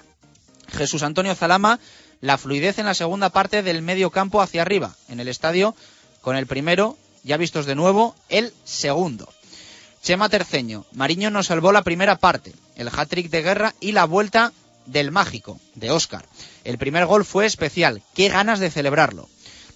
Jesús 0.70 1.04
Antonio 1.04 1.36
Zalama, 1.36 1.80
la 2.20 2.40
fluidez 2.40 2.80
en 2.80 2.88
la 2.88 2.96
segunda 2.96 3.30
parte 3.30 3.62
del 3.62 3.84
medio 3.84 4.10
campo 4.10 4.42
hacia 4.42 4.64
arriba, 4.64 4.96
en 5.08 5.20
el 5.20 5.28
estadio, 5.28 5.76
con 6.22 6.36
el 6.36 6.48
primero, 6.48 6.98
ya 7.24 7.38
vistos 7.38 7.68
de 7.68 7.76
nuevo, 7.76 8.16
el 8.28 8.54
segundo. 8.64 9.32
Chema 10.02 10.30
Terceño, 10.30 10.86
Mariño 10.94 11.30
nos 11.30 11.48
salvó 11.48 11.72
la 11.72 11.84
primera 11.84 12.18
parte, 12.18 12.54
el 12.76 12.88
hat-trick 12.88 13.30
de 13.30 13.44
guerra 13.44 13.76
y 13.80 13.92
la 13.92 14.06
vuelta 14.06 14.52
del 14.88 15.12
mágico, 15.12 15.60
de 15.76 15.92
Óscar. 15.92 16.26
El 16.64 16.80
primer 16.80 17.06
gol 17.06 17.24
fue 17.24 17.46
especial, 17.46 18.02
qué 18.16 18.30
ganas 18.30 18.60
de 18.60 18.72
celebrarlo. 18.72 19.30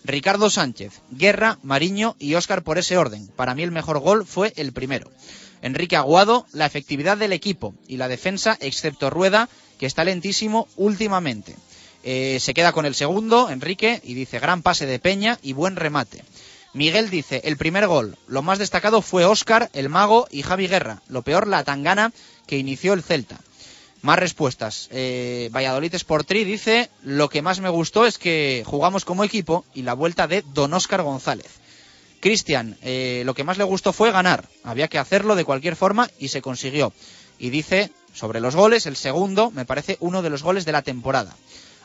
Ricardo 0.03 0.49
Sánchez, 0.49 1.01
Guerra, 1.11 1.59
Mariño 1.63 2.15
y 2.19 2.35
Óscar 2.35 2.63
por 2.63 2.77
ese 2.77 2.97
orden. 2.97 3.27
Para 3.27 3.55
mí 3.55 3.63
el 3.63 3.71
mejor 3.71 3.99
gol 3.99 4.25
fue 4.25 4.53
el 4.57 4.73
primero. 4.73 5.09
Enrique 5.61 5.95
Aguado, 5.95 6.45
la 6.51 6.65
efectividad 6.65 7.17
del 7.17 7.31
equipo 7.31 7.73
y 7.87 7.95
la 7.97 8.09
defensa, 8.09 8.57
excepto 8.59 9.09
Rueda, 9.09 9.47
que 9.79 9.85
está 9.85 10.03
lentísimo 10.03 10.67
últimamente. 10.75 11.55
Eh, 12.03 12.37
se 12.41 12.53
queda 12.53 12.73
con 12.73 12.85
el 12.85 12.95
segundo, 12.95 13.49
Enrique, 13.49 14.01
y 14.03 14.13
dice 14.13 14.39
gran 14.39 14.61
pase 14.61 14.85
de 14.85 14.99
Peña 14.99 15.39
y 15.41 15.53
buen 15.53 15.77
remate. 15.77 16.23
Miguel 16.73 17.09
dice, 17.09 17.41
el 17.45 17.55
primer 17.55 17.87
gol, 17.87 18.17
lo 18.27 18.41
más 18.41 18.59
destacado 18.59 19.01
fue 19.01 19.25
Óscar, 19.25 19.69
el 19.73 19.89
mago 19.89 20.27
y 20.31 20.41
Javi 20.41 20.67
Guerra. 20.67 21.01
Lo 21.07 21.21
peor, 21.21 21.47
la 21.47 21.63
tangana 21.63 22.11
que 22.45 22.57
inició 22.57 22.93
el 22.93 23.03
Celta. 23.03 23.39
Más 24.03 24.19
respuestas. 24.19 24.89
Eh, 24.91 25.49
Valladolid 25.55 25.95
Sportri 25.95 26.43
dice, 26.43 26.89
lo 27.03 27.29
que 27.29 27.41
más 27.41 27.61
me 27.61 27.69
gustó 27.69 28.05
es 28.05 28.17
que 28.17 28.61
jugamos 28.65 29.05
como 29.05 29.23
equipo 29.23 29.63
y 29.73 29.83
la 29.83 29.93
vuelta 29.93 30.27
de 30.27 30.43
Don 30.53 30.73
Óscar 30.73 31.03
González. 31.03 31.49
Cristian, 32.19 32.77
eh, 32.81 33.23
lo 33.25 33.33
que 33.33 33.45
más 33.45 33.57
le 33.57 33.63
gustó 33.63 33.93
fue 33.93 34.11
ganar. 34.11 34.49
Había 34.65 34.89
que 34.89 34.99
hacerlo 34.99 35.35
de 35.35 35.45
cualquier 35.45 35.77
forma 35.77 36.09
y 36.19 36.27
se 36.27 36.41
consiguió. 36.41 36.91
Y 37.39 37.49
dice, 37.49 37.91
sobre 38.13 38.41
los 38.41 38.57
goles, 38.57 38.87
el 38.87 38.97
segundo 38.97 39.51
me 39.51 39.63
parece 39.63 39.95
uno 40.01 40.21
de 40.21 40.29
los 40.29 40.43
goles 40.43 40.65
de 40.65 40.73
la 40.73 40.81
temporada. 40.81 41.33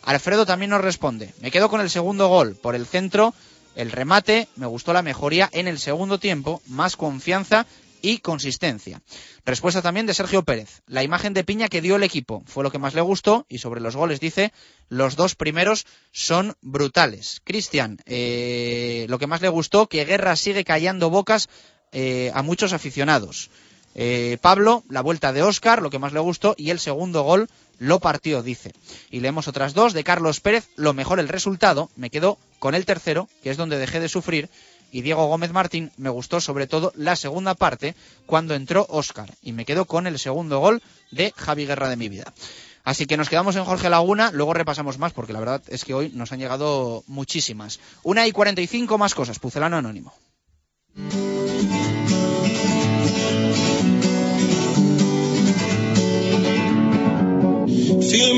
Alfredo 0.02 0.44
también 0.44 0.70
nos 0.70 0.80
responde, 0.80 1.32
me 1.40 1.52
quedo 1.52 1.68
con 1.68 1.80
el 1.80 1.88
segundo 1.88 2.26
gol 2.26 2.56
por 2.56 2.74
el 2.74 2.86
centro 2.86 3.32
el 3.76 3.92
remate, 3.92 4.48
me 4.56 4.66
gustó 4.66 4.92
la 4.92 5.02
mejoría 5.02 5.48
en 5.52 5.68
el 5.68 5.78
segundo 5.78 6.18
tiempo, 6.18 6.60
más 6.66 6.96
confianza 6.96 7.64
y 8.02 8.18
consistencia. 8.18 9.02
Respuesta 9.44 9.82
también 9.82 10.06
de 10.06 10.14
Sergio 10.14 10.42
Pérez. 10.42 10.82
La 10.86 11.02
imagen 11.02 11.34
de 11.34 11.44
piña 11.44 11.68
que 11.68 11.80
dio 11.80 11.96
el 11.96 12.02
equipo 12.02 12.42
fue 12.46 12.64
lo 12.64 12.70
que 12.70 12.78
más 12.78 12.94
le 12.94 13.00
gustó 13.00 13.46
y 13.48 13.58
sobre 13.58 13.80
los 13.80 13.96
goles 13.96 14.20
dice, 14.20 14.52
los 14.88 15.16
dos 15.16 15.34
primeros 15.34 15.86
son 16.12 16.56
brutales. 16.60 17.40
Cristian, 17.44 17.98
eh, 18.06 19.06
lo 19.08 19.18
que 19.18 19.26
más 19.26 19.40
le 19.40 19.48
gustó, 19.48 19.88
que 19.88 20.04
Guerra 20.04 20.36
sigue 20.36 20.64
callando 20.64 21.10
bocas 21.10 21.48
eh, 21.92 22.30
a 22.34 22.42
muchos 22.42 22.72
aficionados. 22.72 23.50
Eh, 23.94 24.38
Pablo, 24.40 24.84
la 24.88 25.00
vuelta 25.00 25.32
de 25.32 25.42
Óscar, 25.42 25.82
lo 25.82 25.90
que 25.90 25.98
más 25.98 26.12
le 26.12 26.20
gustó, 26.20 26.54
y 26.56 26.70
el 26.70 26.78
segundo 26.78 27.22
gol 27.22 27.48
lo 27.78 27.98
partió, 27.98 28.42
dice. 28.42 28.72
Y 29.10 29.20
leemos 29.20 29.48
otras 29.48 29.74
dos 29.74 29.92
de 29.92 30.04
Carlos 30.04 30.40
Pérez, 30.40 30.68
lo 30.76 30.94
mejor 30.94 31.18
el 31.18 31.28
resultado, 31.28 31.90
me 31.96 32.10
quedo 32.10 32.38
con 32.58 32.74
el 32.74 32.84
tercero, 32.84 33.28
que 33.42 33.50
es 33.50 33.56
donde 33.56 33.78
dejé 33.78 33.98
de 33.98 34.08
sufrir, 34.08 34.50
y 34.90 35.02
Diego 35.02 35.26
Gómez 35.26 35.52
Martín 35.52 35.90
me 35.96 36.10
gustó 36.10 36.40
sobre 36.40 36.66
todo 36.66 36.92
la 36.96 37.16
segunda 37.16 37.54
parte, 37.54 37.94
cuando 38.26 38.54
entró 38.54 38.86
Óscar, 38.88 39.34
y 39.42 39.52
me 39.52 39.64
quedo 39.64 39.84
con 39.84 40.06
el 40.06 40.18
segundo 40.18 40.58
gol 40.60 40.82
de 41.10 41.32
Javi 41.36 41.66
Guerra 41.66 41.88
de 41.88 41.96
mi 41.96 42.08
vida. 42.08 42.32
Así 42.84 43.06
que 43.06 43.16
nos 43.16 43.28
quedamos 43.28 43.54
en 43.56 43.64
Jorge 43.64 43.90
Laguna, 43.90 44.30
luego 44.32 44.54
repasamos 44.54 44.98
más, 44.98 45.12
porque 45.12 45.32
la 45.32 45.40
verdad 45.40 45.62
es 45.68 45.84
que 45.84 45.94
hoy 45.94 46.10
nos 46.14 46.32
han 46.32 46.38
llegado 46.38 47.04
muchísimas. 47.06 47.80
Una 48.02 48.26
y 48.26 48.32
cuarenta 48.32 48.62
y 48.62 48.66
cinco 48.66 48.96
más 48.96 49.14
cosas, 49.14 49.38
Pucelano 49.38 49.76
Anónimo. 49.76 50.14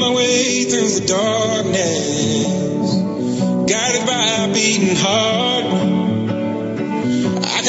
My 0.00 0.14
way 0.14 0.64
through 0.64 0.88
the 0.88 1.06
darkness, 1.06 2.94
by 4.06 4.44
a 4.44 4.52
beating 4.52 4.96
heart. 4.96 5.99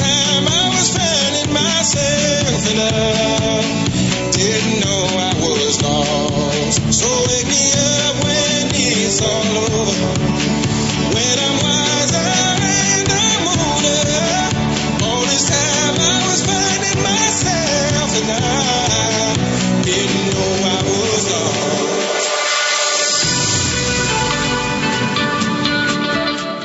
Time 0.00 0.44
I 0.48 0.64
was 0.74 0.88
finding 0.96 1.52
myself 1.52 2.60
and 2.70 2.80
I 2.80 4.30
didn't 4.32 4.80
know 4.84 5.02
I 5.28 5.32
was 5.44 5.82
lost. 5.82 6.78
So 6.92 7.08
wake 7.28 7.46
me 7.46 7.64
up 7.76 8.14
when 8.24 8.70
it's 8.74 9.20
all 9.20 9.56
over. 9.58 10.19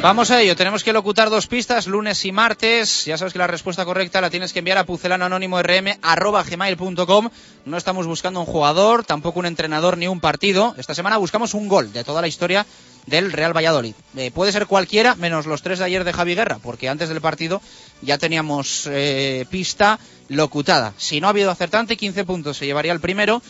Vamos 0.06 0.30
a 0.30 0.40
ello, 0.40 0.56
tenemos 0.56 0.84
que 0.84 0.94
locutar 0.94 1.32
dos 1.32 1.48
pistas, 1.48 1.88
lunes 1.88 2.24
y 2.26 2.32
martes. 2.32 3.06
Ya 3.06 3.18
sabes 3.18 3.34
que 3.34 3.40
la 3.40 3.48
respuesta 3.48 3.86
correcta 3.86 4.22
la 4.22 4.30
tienes 4.30 4.54
que 4.54 4.60
enviar 4.60 4.78
a 4.78 4.86
pucelanoanónimo.rm.com. 4.86 7.30
No 7.66 7.76
estamos 7.76 8.06
buscando 8.06 8.40
un 8.40 8.46
jugador, 8.46 9.04
tampoco 9.04 9.40
un 9.40 9.48
entrenador 9.48 9.98
ni 9.98 10.08
un 10.08 10.20
partido. 10.20 10.76
Esta 10.78 10.94
semana 10.94 11.18
buscamos 11.18 11.56
un 11.56 11.68
gol 11.68 11.92
de 11.92 12.04
toda 12.04 12.22
la 12.22 12.28
historia 12.28 12.68
del 13.08 13.32
Real 13.32 13.58
Valladolid. 13.58 13.96
Eh, 14.16 14.30
puede 14.30 14.52
ser 14.52 14.68
cualquiera, 14.68 15.16
menos 15.16 15.48
los 15.48 15.64
tres 15.64 15.80
de 15.80 15.86
ayer 15.86 16.04
de 16.04 16.14
Javi 16.14 16.36
Guerra, 16.36 16.60
porque 16.62 16.88
antes 16.88 17.10
del 17.10 17.20
partido 17.20 17.60
ya 18.04 18.20
teníamos 18.20 18.86
eh, 18.86 19.48
pista 19.50 19.98
locutada. 20.28 20.94
Si 20.98 21.20
no 21.20 21.26
ha 21.26 21.32
habido 21.32 21.50
acertante, 21.50 21.98
15 21.98 22.26
puntos 22.26 22.58
se 22.58 22.68
llevaría 22.68 22.94
el 22.94 23.00
primero. 23.00 23.42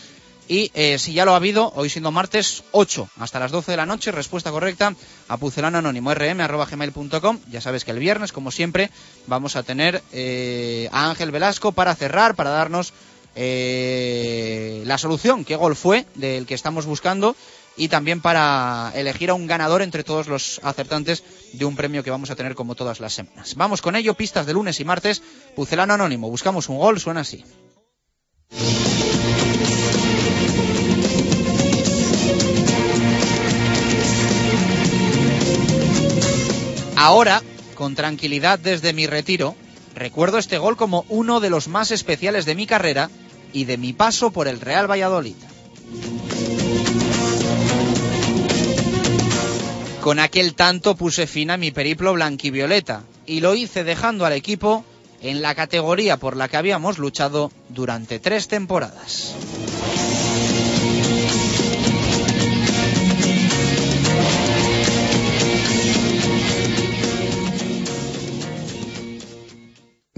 Y 0.47 0.71
eh, 0.75 0.99
si 0.99 1.13
ya 1.13 1.25
lo 1.25 1.33
ha 1.33 1.37
habido, 1.37 1.71
hoy 1.75 1.89
siendo 1.89 2.11
martes, 2.11 2.63
8 2.71 3.09
hasta 3.17 3.39
las 3.39 3.51
12 3.51 3.71
de 3.71 3.77
la 3.77 3.85
noche, 3.85 4.11
respuesta 4.11 4.51
correcta 4.51 4.93
a 5.27 5.37
pucelanoanónimo.rm.gmail.com. 5.37 7.39
Ya 7.49 7.61
sabes 7.61 7.83
que 7.83 7.91
el 7.91 7.99
viernes, 7.99 8.31
como 8.31 8.51
siempre, 8.51 8.91
vamos 9.25 9.55
a 9.55 9.63
tener 9.63 10.03
eh, 10.11 10.87
a 10.91 11.09
Ángel 11.09 11.31
Velasco 11.31 11.71
para 11.71 11.95
cerrar, 11.95 12.35
para 12.35 12.51
darnos 12.51 12.93
eh, 13.35 14.83
la 14.85 14.97
solución, 14.97 15.45
qué 15.45 15.55
gol 15.55 15.75
fue 15.75 16.05
del 16.15 16.45
que 16.45 16.53
estamos 16.53 16.85
buscando 16.85 17.35
y 17.75 17.89
también 17.89 18.21
para 18.21 18.91
elegir 18.95 19.29
a 19.29 19.33
un 19.33 19.47
ganador 19.47 19.81
entre 19.81 20.03
todos 20.03 20.27
los 20.27 20.61
acertantes 20.63 21.23
de 21.51 21.65
un 21.65 21.75
premio 21.75 22.03
que 22.03 22.11
vamos 22.11 22.29
a 22.29 22.35
tener 22.35 22.55
como 22.55 22.75
todas 22.75 22.99
las 22.99 23.13
semanas. 23.13 23.55
Vamos 23.55 23.81
con 23.81 23.95
ello, 23.95 24.13
pistas 24.13 24.45
de 24.45 24.53
lunes 24.53 24.79
y 24.79 24.85
martes, 24.85 25.21
Pucelano 25.55 25.93
Anónimo, 25.93 26.29
buscamos 26.29 26.69
un 26.69 26.77
gol, 26.77 26.99
suena 26.99 27.21
así. 27.21 27.43
Ahora, 36.95 37.41
con 37.75 37.95
tranquilidad 37.95 38.59
desde 38.59 38.93
mi 38.93 39.07
retiro, 39.07 39.55
recuerdo 39.95 40.37
este 40.37 40.57
gol 40.57 40.77
como 40.77 41.05
uno 41.09 41.39
de 41.39 41.49
los 41.49 41.67
más 41.67 41.91
especiales 41.91 42.45
de 42.45 42.55
mi 42.55 42.65
carrera 42.65 43.09
y 43.53 43.65
de 43.65 43.77
mi 43.77 43.93
paso 43.93 44.31
por 44.31 44.47
el 44.47 44.61
Real 44.61 44.89
Valladolid. 44.89 45.35
Con 50.01 50.19
aquel 50.19 50.53
tanto 50.53 50.95
puse 50.95 51.25
fin 51.25 51.49
a 51.49 51.57
mi 51.57 51.71
periplo 51.71 52.13
blanquivioleta 52.13 53.03
y 53.25 53.39
lo 53.39 53.55
hice 53.55 53.83
dejando 53.83 54.25
al 54.25 54.33
equipo 54.33 54.85
en 55.21 55.41
la 55.41 55.55
categoría 55.55 56.17
por 56.17 56.37
la 56.37 56.47
que 56.47 56.57
habíamos 56.57 56.99
luchado 56.99 57.51
durante 57.69 58.19
tres 58.19 58.47
temporadas. 58.47 59.33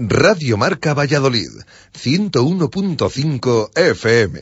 Radio 0.00 0.56
Marca 0.56 0.94
Valladolid, 0.94 1.50
101.5 1.92 3.70
FM. 3.74 4.40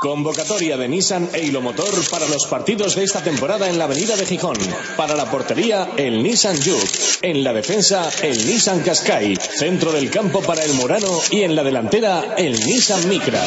Convocatoria 0.00 0.78
de 0.78 0.88
Nissan 0.88 1.28
e 1.34 1.52
Motor 1.52 1.92
para 2.10 2.26
los 2.26 2.46
partidos 2.46 2.96
de 2.96 3.04
esta 3.04 3.22
temporada 3.22 3.68
en 3.68 3.76
la 3.76 3.84
Avenida 3.84 4.16
de 4.16 4.24
Gijón. 4.24 4.56
Para 4.96 5.16
la 5.16 5.30
portería, 5.30 5.90
el 5.98 6.22
Nissan 6.22 6.56
Juke. 6.56 6.88
En 7.20 7.44
la 7.44 7.52
defensa, 7.52 8.08
el 8.22 8.46
Nissan 8.46 8.80
Qashqai. 8.80 9.36
Centro 9.36 9.92
del 9.92 10.08
campo 10.10 10.40
para 10.40 10.64
el 10.64 10.72
Morano 10.72 11.12
y 11.30 11.42
en 11.42 11.54
la 11.54 11.62
delantera, 11.62 12.36
el 12.38 12.58
Nissan 12.64 13.06
Micra. 13.06 13.44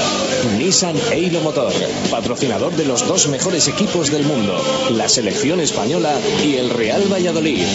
Nissan 0.59 0.95
e 1.13 1.31
Motor, 1.41 1.73
patrocinador 2.11 2.73
de 2.75 2.85
los 2.85 3.07
dos 3.07 3.27
mejores 3.29 3.67
equipos 3.67 4.11
del 4.11 4.21
mundo, 4.21 4.53
la 4.91 5.09
selección 5.09 5.61
española 5.61 6.13
y 6.45 6.57
el 6.57 6.69
Real 6.69 7.11
Valladolid. 7.11 7.65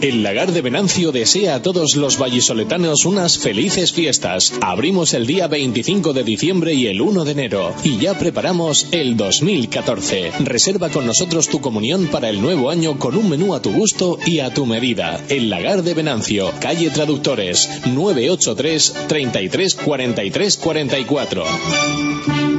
El 0.00 0.22
Lagar 0.22 0.52
de 0.52 0.62
Venancio 0.62 1.10
desea 1.10 1.56
a 1.56 1.62
todos 1.62 1.96
los 1.96 2.18
vallisoletanos 2.18 3.04
unas 3.04 3.36
felices 3.36 3.92
fiestas. 3.92 4.52
Abrimos 4.60 5.12
el 5.12 5.26
día 5.26 5.48
25 5.48 6.12
de 6.12 6.22
diciembre 6.22 6.72
y 6.72 6.86
el 6.86 7.00
1 7.00 7.24
de 7.24 7.32
enero. 7.32 7.74
Y 7.82 7.98
ya 7.98 8.16
preparamos 8.16 8.86
el 8.92 9.16
2014. 9.16 10.30
Reserva 10.44 10.90
con 10.90 11.04
nosotros 11.04 11.48
tu 11.48 11.60
comunión 11.60 12.06
para 12.06 12.28
el 12.28 12.40
nuevo 12.40 12.70
año 12.70 12.96
con 12.96 13.16
un 13.16 13.28
menú 13.28 13.54
a 13.54 13.62
tu 13.62 13.72
gusto 13.72 14.20
y 14.24 14.38
a 14.38 14.54
tu 14.54 14.66
medida. 14.66 15.20
El 15.28 15.50
Lagar 15.50 15.82
de 15.82 15.94
Venancio, 15.94 16.52
calle 16.60 16.90
Traductores, 16.90 17.68
983 17.86 18.94
33 19.08 19.74
43 19.74 20.56
44. 20.58 22.57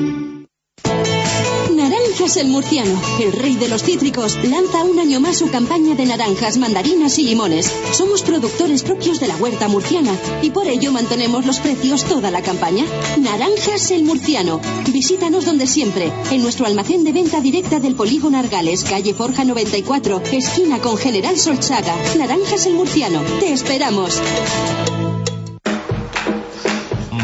El 2.37 2.47
Murciano, 2.47 3.01
el 3.19 3.31
rey 3.31 3.55
de 3.55 3.67
los 3.67 3.81
cítricos, 3.81 4.37
lanza 4.43 4.83
un 4.83 4.99
año 4.99 5.19
más 5.19 5.39
su 5.39 5.49
campaña 5.49 5.95
de 5.95 6.05
naranjas, 6.05 6.57
mandarinas 6.57 7.17
y 7.17 7.23
limones. 7.23 7.71
Somos 7.91 8.21
productores 8.21 8.83
propios 8.83 9.19
de 9.19 9.27
la 9.27 9.35
huerta 9.37 9.67
murciana 9.67 10.11
y 10.41 10.51
por 10.51 10.67
ello 10.67 10.91
mantenemos 10.91 11.45
los 11.45 11.59
precios 11.59 12.03
toda 12.03 12.29
la 12.29 12.41
campaña. 12.41 12.85
Naranjas 13.17 13.89
el 13.91 14.03
Murciano. 14.03 14.61
Visítanos 14.91 15.45
donde 15.45 15.65
siempre, 15.65 16.11
en 16.29 16.43
nuestro 16.43 16.67
almacén 16.67 17.03
de 17.03 17.13
venta 17.13 17.41
directa 17.41 17.79
del 17.79 17.95
Polígono 17.95 18.37
Argales, 18.37 18.83
calle 18.83 19.13
Forja 19.13 19.43
94, 19.43 20.21
esquina 20.31 20.79
con 20.79 20.97
General 20.97 21.37
Solchaga. 21.37 21.95
Naranjas 22.17 22.65
el 22.67 22.75
Murciano. 22.75 23.21
Te 23.39 23.51
esperamos. 23.51 24.21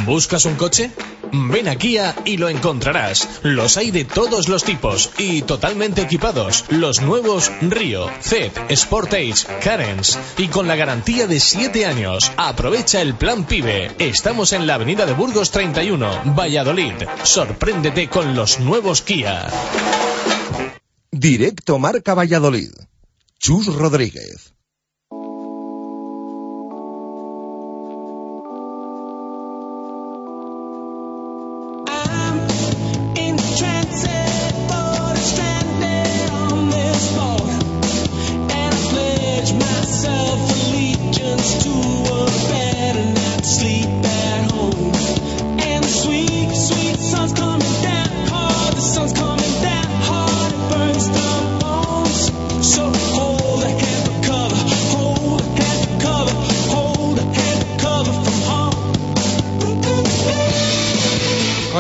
¿Buscas 0.06 0.46
un 0.46 0.56
coche? 0.56 0.92
Ven 1.36 1.68
a 1.68 1.76
Kia 1.76 2.16
y 2.24 2.38
lo 2.38 2.48
encontrarás. 2.48 3.42
Los 3.44 3.76
hay 3.76 3.92
de 3.92 4.06
todos 4.06 4.48
los 4.48 4.64
tipos 4.64 5.12
y 5.18 5.42
totalmente 5.42 6.02
equipados. 6.02 6.66
Los 6.70 7.02
nuevos 7.02 7.52
Río, 7.62 8.10
Z, 8.22 8.74
Sportage, 8.74 9.46
Carens 9.62 10.18
y 10.38 10.48
con 10.48 10.68
la 10.68 10.76
garantía 10.76 11.28
de 11.28 11.40
7 11.40 11.86
años. 11.86 12.32
Aprovecha 12.38 13.02
el 13.02 13.16
plan 13.16 13.46
PIBE. 13.46 13.96
Estamos 14.00 14.54
en 14.54 14.66
la 14.66 14.76
avenida 14.76 15.06
de 15.06 15.14
Burgos 15.14 15.52
31, 15.52 16.36
Valladolid. 16.36 16.96
Sorpréndete 17.24 18.08
con 18.08 18.36
los 18.36 18.60
nuevos 18.60 19.02
Kia. 19.02 19.48
Directo 21.12 21.80
Marca 21.80 22.14
Valladolid. 22.14 22.72
Chus 23.40 23.68
Rodríguez. 23.68 24.54
Myself 40.08 40.35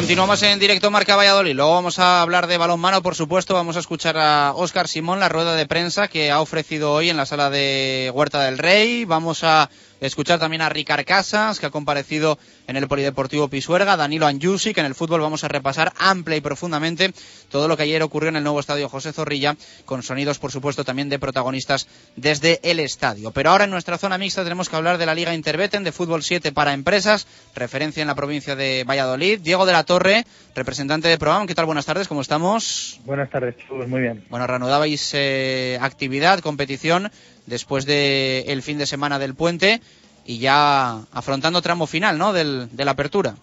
Continuamos 0.06 0.44
en 0.44 0.60
directo 0.60 0.92
Marca 0.92 1.16
Valladolid. 1.16 1.56
Luego 1.56 1.72
vamos 1.72 1.98
a 1.98 2.22
hablar 2.22 2.46
de 2.46 2.60
balonmano, 2.60 3.02
por 3.02 3.16
supuesto. 3.16 3.56
Vamos 3.56 3.76
a 3.76 3.80
escuchar 3.80 4.20
a 4.20 4.54
Óscar 4.56 4.88
Simón, 4.88 5.20
la 5.20 5.30
rueda 5.30 5.56
de 5.56 5.66
prensa 5.66 6.08
que 6.10 6.30
ha 6.30 6.42
ofrecido 6.42 6.94
hoy 6.94 7.10
en 7.10 7.18
la 7.18 7.26
sala 7.26 7.50
de 7.50 8.12
Huerta 8.14 8.44
del 8.44 8.60
Rey. 8.60 9.06
Vamos 9.06 9.44
a 9.44 9.68
escuchar 10.02 10.40
también 10.40 10.62
a 10.62 10.70
Ricard 10.70 11.06
Casas, 11.06 11.60
que 11.60 11.66
ha 11.66 11.72
comparecido 11.72 12.38
en 12.68 12.76
el 12.76 12.88
Polideportivo 12.88 13.48
Pisuerga, 13.48 13.98
Danilo 13.98 14.28
Angiusi, 14.28 14.74
que 14.74 14.80
en 14.80 14.86
el 14.88 14.96
fútbol 14.96 15.22
vamos 15.22 15.44
a 15.44 15.48
repasar 15.48 15.94
amplia 15.98 16.38
y 16.38 16.42
profundamente 16.42 17.14
todo 17.50 17.68
lo 17.68 17.78
que 17.78 17.84
ayer 17.84 18.02
ocurrió 18.04 18.30
en 18.30 18.36
el 18.36 18.44
nuevo 18.44 18.60
estadio 18.60 18.90
José 18.90 19.14
Zorrilla, 19.14 19.56
con 19.86 20.04
sonidos, 20.04 20.40
por 20.40 20.52
supuesto, 20.52 20.84
también 20.84 21.10
de 21.10 21.20
protagonistas 21.20 21.88
desde 22.16 22.60
el 22.64 22.80
estadio. 22.80 23.32
Pero 23.32 23.52
ahora 23.52 23.66
en 23.66 23.72
nuestra 23.72 23.98
zona 23.98 24.18
mixta 24.18 24.44
tenemos 24.44 24.70
que 24.70 24.76
hablar 24.76 24.98
de 24.98 25.06
la 25.06 25.16
Liga 25.16 25.34
Interbeten 25.34 25.84
de 25.84 25.92
Fútbol 25.92 26.24
7 26.24 26.52
para 26.52 26.74
empresas, 26.74 27.28
referencia 27.56 28.02
en 28.02 28.08
la 28.08 28.16
provincia 28.16 28.56
de 28.56 28.84
Valladolid. 28.84 29.40
Diego 29.40 29.66
de 29.66 29.74
la 29.74 29.84
Torre, 29.84 30.26
representante 30.56 31.08
de 31.08 31.18
Proam, 31.18 31.48
¿qué 31.48 31.56
tal? 31.56 31.66
Buenas 31.66 31.86
tardes, 31.86 32.08
¿cómo 32.08 32.22
estamos? 32.22 33.00
Buenas 33.06 33.30
tardes, 33.30 33.56
Chus, 33.58 33.88
muy 33.88 34.02
bien. 34.02 34.24
Bueno, 34.30 34.48
reanudabais 34.48 35.12
eh, 35.14 35.78
actividad, 35.82 36.40
competición, 36.40 37.12
después 37.46 37.86
del 37.86 38.44
el 38.48 38.62
fin 38.62 38.78
de 38.78 38.86
semana 38.86 39.20
del 39.20 39.36
puente 39.36 39.82
y 40.26 40.40
ya 40.40 41.02
afrontando 41.12 41.62
tramo 41.62 41.88
final, 41.88 42.18
¿no?, 42.18 42.34
del, 42.34 42.76
de 42.76 42.86
la 42.86 42.92
apertura. 42.92 43.36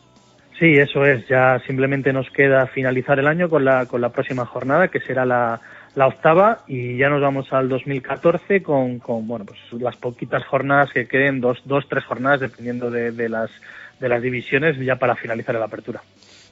Sí, 0.59 0.75
eso 0.75 1.05
es. 1.05 1.27
Ya 1.29 1.61
simplemente 1.67 2.13
nos 2.13 2.31
queda 2.31 2.67
finalizar 2.67 3.19
el 3.19 3.27
año 3.27 3.49
con 3.49 3.65
la, 3.65 3.87
con 3.87 4.01
la 4.01 4.11
próxima 4.11 4.47
jornada, 4.47 4.89
que 4.89 5.01
será 5.01 5.25
la, 5.25 5.61
la 5.95 6.07
octava, 6.07 6.65
y 6.67 6.97
ya 6.97 7.09
nos 7.09 7.21
vamos 7.21 7.53
al 7.53 7.69
2014 7.69 8.63
con, 8.63 8.99
con 8.99 9.27
bueno, 9.27 9.45
pues 9.45 9.59
las 9.81 9.97
poquitas 9.97 10.45
jornadas 10.45 10.93
que 10.93 11.07
queden, 11.07 11.41
dos, 11.41 11.63
dos 11.65 11.89
tres 11.89 12.05
jornadas, 12.05 12.41
dependiendo 12.41 12.91
de, 12.91 13.13
de 13.13 13.29
las, 13.29 13.51
de 13.99 14.09
las 14.09 14.23
divisiones, 14.23 14.79
ya 14.79 14.97
para 14.97 15.17
finalizar 15.17 15.55
la 15.55 15.65
apertura. 15.65 16.03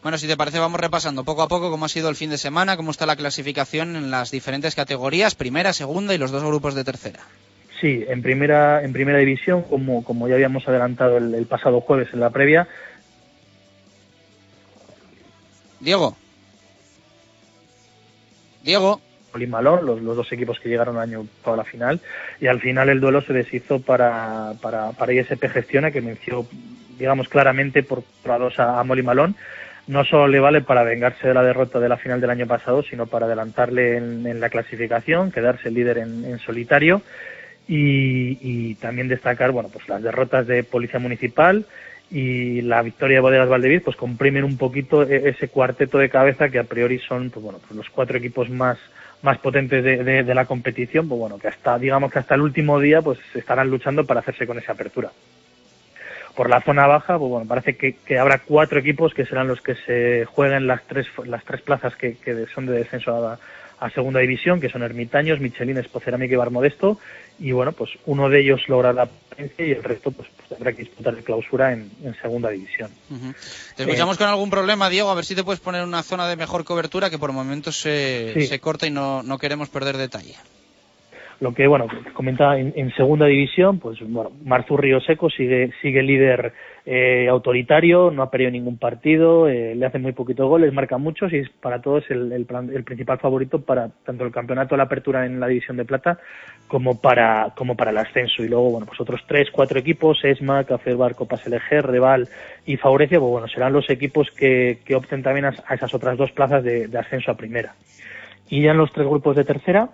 Bueno, 0.02 0.16
si 0.16 0.26
te 0.26 0.36
parece, 0.36 0.58
vamos 0.58 0.80
repasando 0.80 1.24
poco 1.24 1.42
a 1.42 1.48
poco 1.48 1.70
cómo 1.70 1.84
ha 1.84 1.88
sido 1.88 2.08
el 2.08 2.16
fin 2.16 2.30
de 2.30 2.38
semana, 2.38 2.76
cómo 2.76 2.90
está 2.90 3.04
la 3.04 3.16
clasificación 3.16 3.96
en 3.96 4.10
las 4.10 4.30
diferentes 4.30 4.74
categorías, 4.74 5.34
primera, 5.34 5.72
segunda 5.72 6.14
y 6.14 6.18
los 6.18 6.30
dos 6.30 6.42
grupos 6.42 6.74
de 6.74 6.84
tercera. 6.84 7.20
Sí, 7.80 8.04
en 8.08 8.22
primera, 8.22 8.82
en 8.82 8.92
primera 8.92 9.18
división, 9.18 9.62
como, 9.62 10.04
como 10.04 10.28
ya 10.28 10.34
habíamos 10.34 10.66
adelantado 10.68 11.18
el, 11.18 11.34
el 11.34 11.46
pasado 11.46 11.80
jueves 11.80 12.08
en 12.12 12.20
la 12.20 12.30
previa, 12.30 12.68
Diego. 15.80 16.16
Diego. 18.62 19.00
Malón, 19.48 19.86
los, 19.86 20.02
los 20.02 20.16
dos 20.16 20.32
equipos 20.32 20.58
que 20.58 20.68
llegaron 20.68 20.98
año 20.98 21.26
para 21.44 21.58
la 21.58 21.64
final, 21.64 22.00
y 22.40 22.48
al 22.48 22.60
final 22.60 22.88
el 22.88 23.00
duelo 23.00 23.22
se 23.22 23.32
deshizo 23.32 23.80
para, 23.80 24.54
para, 24.60 24.92
para 24.92 25.12
ISP 25.12 25.48
Gestiona, 25.48 25.90
que 25.90 26.00
venció, 26.00 26.46
digamos, 26.98 27.28
claramente 27.28 27.82
por, 27.82 28.02
por 28.02 28.32
a 28.32 28.38
dos 28.38 28.58
a, 28.58 28.80
a 28.80 28.84
Malón. 28.84 29.36
No 29.90 30.04
solo 30.04 30.28
le 30.28 30.38
vale 30.38 30.60
para 30.60 30.84
vengarse 30.84 31.26
de 31.26 31.34
la 31.34 31.42
derrota 31.42 31.80
de 31.80 31.88
la 31.88 31.96
final 31.96 32.20
del 32.20 32.30
año 32.30 32.46
pasado, 32.46 32.80
sino 32.84 33.06
para 33.08 33.26
adelantarle 33.26 33.96
en, 33.96 34.38
la 34.38 34.48
clasificación, 34.48 35.32
quedarse 35.32 35.68
líder 35.68 35.98
en, 35.98 36.24
en 36.24 36.38
solitario 36.38 37.02
y, 37.66 38.76
también 38.76 39.08
destacar, 39.08 39.50
bueno, 39.50 39.68
pues 39.72 39.88
las 39.88 40.00
derrotas 40.00 40.46
de 40.46 40.62
Policía 40.62 41.00
Municipal 41.00 41.66
y 42.08 42.62
la 42.62 42.82
victoria 42.82 43.16
de 43.16 43.20
Bodegas 43.20 43.48
Valdevid 43.48 43.82
pues 43.82 43.96
comprimen 43.96 44.44
un 44.44 44.56
poquito 44.56 45.02
e- 45.02 45.28
ese 45.28 45.48
cuarteto 45.48 45.98
de 45.98 46.08
cabeza 46.08 46.50
que 46.50 46.58
a 46.60 46.64
priori 46.64 46.98
son 47.00 47.30
pues 47.30 47.44
bueno 47.44 47.58
pues 47.60 47.72
los 47.72 47.88
cuatro 47.90 48.18
equipos 48.18 48.50
más 48.50 48.78
más 49.22 49.38
potentes 49.38 49.84
de, 49.84 50.02
de- 50.02 50.24
de 50.24 50.34
la 50.34 50.44
competición 50.46 51.08
pues 51.08 51.20
bueno 51.20 51.38
que 51.38 51.46
hasta 51.46 51.78
digamos 51.78 52.10
que 52.10 52.18
hasta 52.18 52.34
el 52.34 52.40
último 52.40 52.80
día 52.80 53.00
pues 53.00 53.20
estarán 53.36 53.70
luchando 53.70 54.04
para 54.04 54.20
hacerse 54.20 54.44
con 54.44 54.58
esa 54.58 54.72
apertura 54.72 55.10
por 56.40 56.48
la 56.48 56.62
zona 56.62 56.86
baja 56.86 57.18
pues 57.18 57.28
bueno 57.28 57.46
parece 57.46 57.76
que, 57.76 57.96
que 57.96 58.18
habrá 58.18 58.38
cuatro 58.38 58.78
equipos 58.80 59.12
que 59.12 59.26
serán 59.26 59.46
los 59.46 59.60
que 59.60 59.74
se 59.74 60.24
jueguen 60.24 60.66
las 60.66 60.80
tres 60.86 61.06
las 61.26 61.44
tres 61.44 61.60
plazas 61.60 61.94
que, 61.96 62.16
que 62.16 62.46
son 62.54 62.64
de 62.64 62.72
descenso 62.78 63.14
a, 63.14 63.38
a 63.78 63.90
segunda 63.90 64.20
división 64.20 64.58
que 64.58 64.70
son 64.70 64.82
Ermitaños 64.82 65.38
Michelin 65.38 65.76
Espocerámica 65.76 66.32
y 66.32 66.36
Barmodesto 66.38 66.98
y 67.38 67.52
bueno 67.52 67.72
pues 67.72 67.90
uno 68.06 68.30
de 68.30 68.40
ellos 68.40 68.62
logrará 68.68 69.04
permanencia 69.04 69.66
y 69.66 69.72
el 69.72 69.84
resto 69.84 70.12
pues, 70.12 70.30
pues 70.34 70.48
tendrá 70.48 70.72
que 70.72 70.84
disputar 70.84 71.14
de 71.14 71.22
clausura 71.22 71.74
en, 71.74 71.90
en 72.02 72.14
segunda 72.22 72.48
división. 72.48 72.90
Te 73.76 73.82
escuchamos 73.82 74.16
con 74.16 74.28
algún 74.28 74.48
problema, 74.48 74.88
Diego, 74.88 75.10
a 75.10 75.14
ver 75.14 75.26
si 75.26 75.34
te 75.34 75.44
puedes 75.44 75.60
poner 75.60 75.84
una 75.84 76.02
zona 76.02 76.26
de 76.26 76.36
mejor 76.36 76.64
cobertura 76.64 77.10
que 77.10 77.18
por 77.18 77.32
momentos 77.32 77.78
se, 77.78 78.32
Sí. 78.32 78.46
se 78.46 78.60
corta 78.60 78.86
y 78.86 78.90
no, 78.90 79.22
no 79.22 79.36
queremos 79.36 79.68
perder 79.68 79.98
detalle. 79.98 80.36
Lo 81.40 81.54
que, 81.54 81.66
bueno, 81.66 81.86
comentaba 82.12 82.58
en, 82.58 82.74
en 82.76 82.94
segunda 82.94 83.24
división, 83.24 83.78
pues 83.78 83.98
bueno, 84.06 84.30
Marzu 84.44 84.76
Río 84.76 85.00
Seco 85.00 85.30
sigue, 85.30 85.72
sigue 85.80 86.02
líder 86.02 86.52
eh, 86.84 87.28
autoritario, 87.30 88.10
no 88.10 88.22
ha 88.22 88.30
perdido 88.30 88.50
ningún 88.50 88.76
partido, 88.76 89.48
eh, 89.48 89.74
le 89.74 89.86
hace 89.86 89.98
muy 89.98 90.12
poquitos 90.12 90.46
goles, 90.46 90.70
marca 90.74 90.98
muchos 90.98 91.32
y 91.32 91.38
es 91.38 91.48
para 91.48 91.80
todos 91.80 92.04
el, 92.10 92.30
el, 92.32 92.46
el 92.74 92.84
principal 92.84 93.18
favorito 93.18 93.62
para 93.62 93.88
tanto 94.04 94.24
el 94.24 94.32
campeonato 94.32 94.76
la 94.76 94.82
apertura 94.82 95.24
en 95.24 95.40
la 95.40 95.46
división 95.46 95.78
de 95.78 95.86
plata 95.86 96.18
como 96.68 97.00
para, 97.00 97.54
como 97.56 97.74
para 97.74 97.90
el 97.90 97.98
ascenso. 97.98 98.44
Y 98.44 98.48
luego, 98.48 98.72
bueno, 98.72 98.86
pues 98.86 99.00
otros 99.00 99.22
tres, 99.26 99.48
cuatro 99.50 99.78
equipos, 99.78 100.22
ESMA, 100.22 100.64
Café 100.64 100.92
Bar, 100.92 101.14
Copas 101.14 101.46
LG, 101.46 101.80
Reval 101.80 102.28
y 102.66 102.76
Favorecia, 102.76 103.18
pues 103.18 103.30
bueno, 103.30 103.48
serán 103.48 103.72
los 103.72 103.88
equipos 103.88 104.30
que, 104.30 104.80
que 104.84 104.94
opten 104.94 105.22
también 105.22 105.46
a, 105.46 105.54
a 105.66 105.74
esas 105.74 105.94
otras 105.94 106.18
dos 106.18 106.32
plazas 106.32 106.62
de, 106.62 106.86
de 106.86 106.98
ascenso 106.98 107.30
a 107.30 107.36
primera. 107.36 107.74
Y 108.50 108.60
ya 108.62 108.72
en 108.72 108.76
los 108.78 108.92
tres 108.92 109.06
grupos 109.06 109.36
de 109.36 109.44
tercera, 109.44 109.88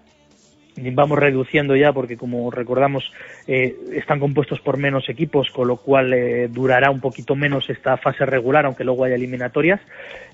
vamos 0.77 1.19
reduciendo 1.19 1.75
ya 1.77 1.93
porque 1.93 2.17
como 2.17 2.51
recordamos 2.51 3.13
eh, 3.47 3.75
están 3.93 4.21
compuestos 4.21 4.61
por 4.61 4.77
menos 4.77 5.09
equipos 5.09 5.51
con 5.51 5.69
lo 5.69 5.77
cual 5.77 6.13
eh, 6.13 6.49
durará 6.49 6.91
un 6.91 7.01
poquito 7.01 7.35
menos 7.35 7.69
esta 7.71 7.97
fase 7.97 8.27
regular 8.27 8.67
aunque 8.67 8.85
luego 8.85 9.05
haya 9.05 9.15
eliminatorias 9.15 9.81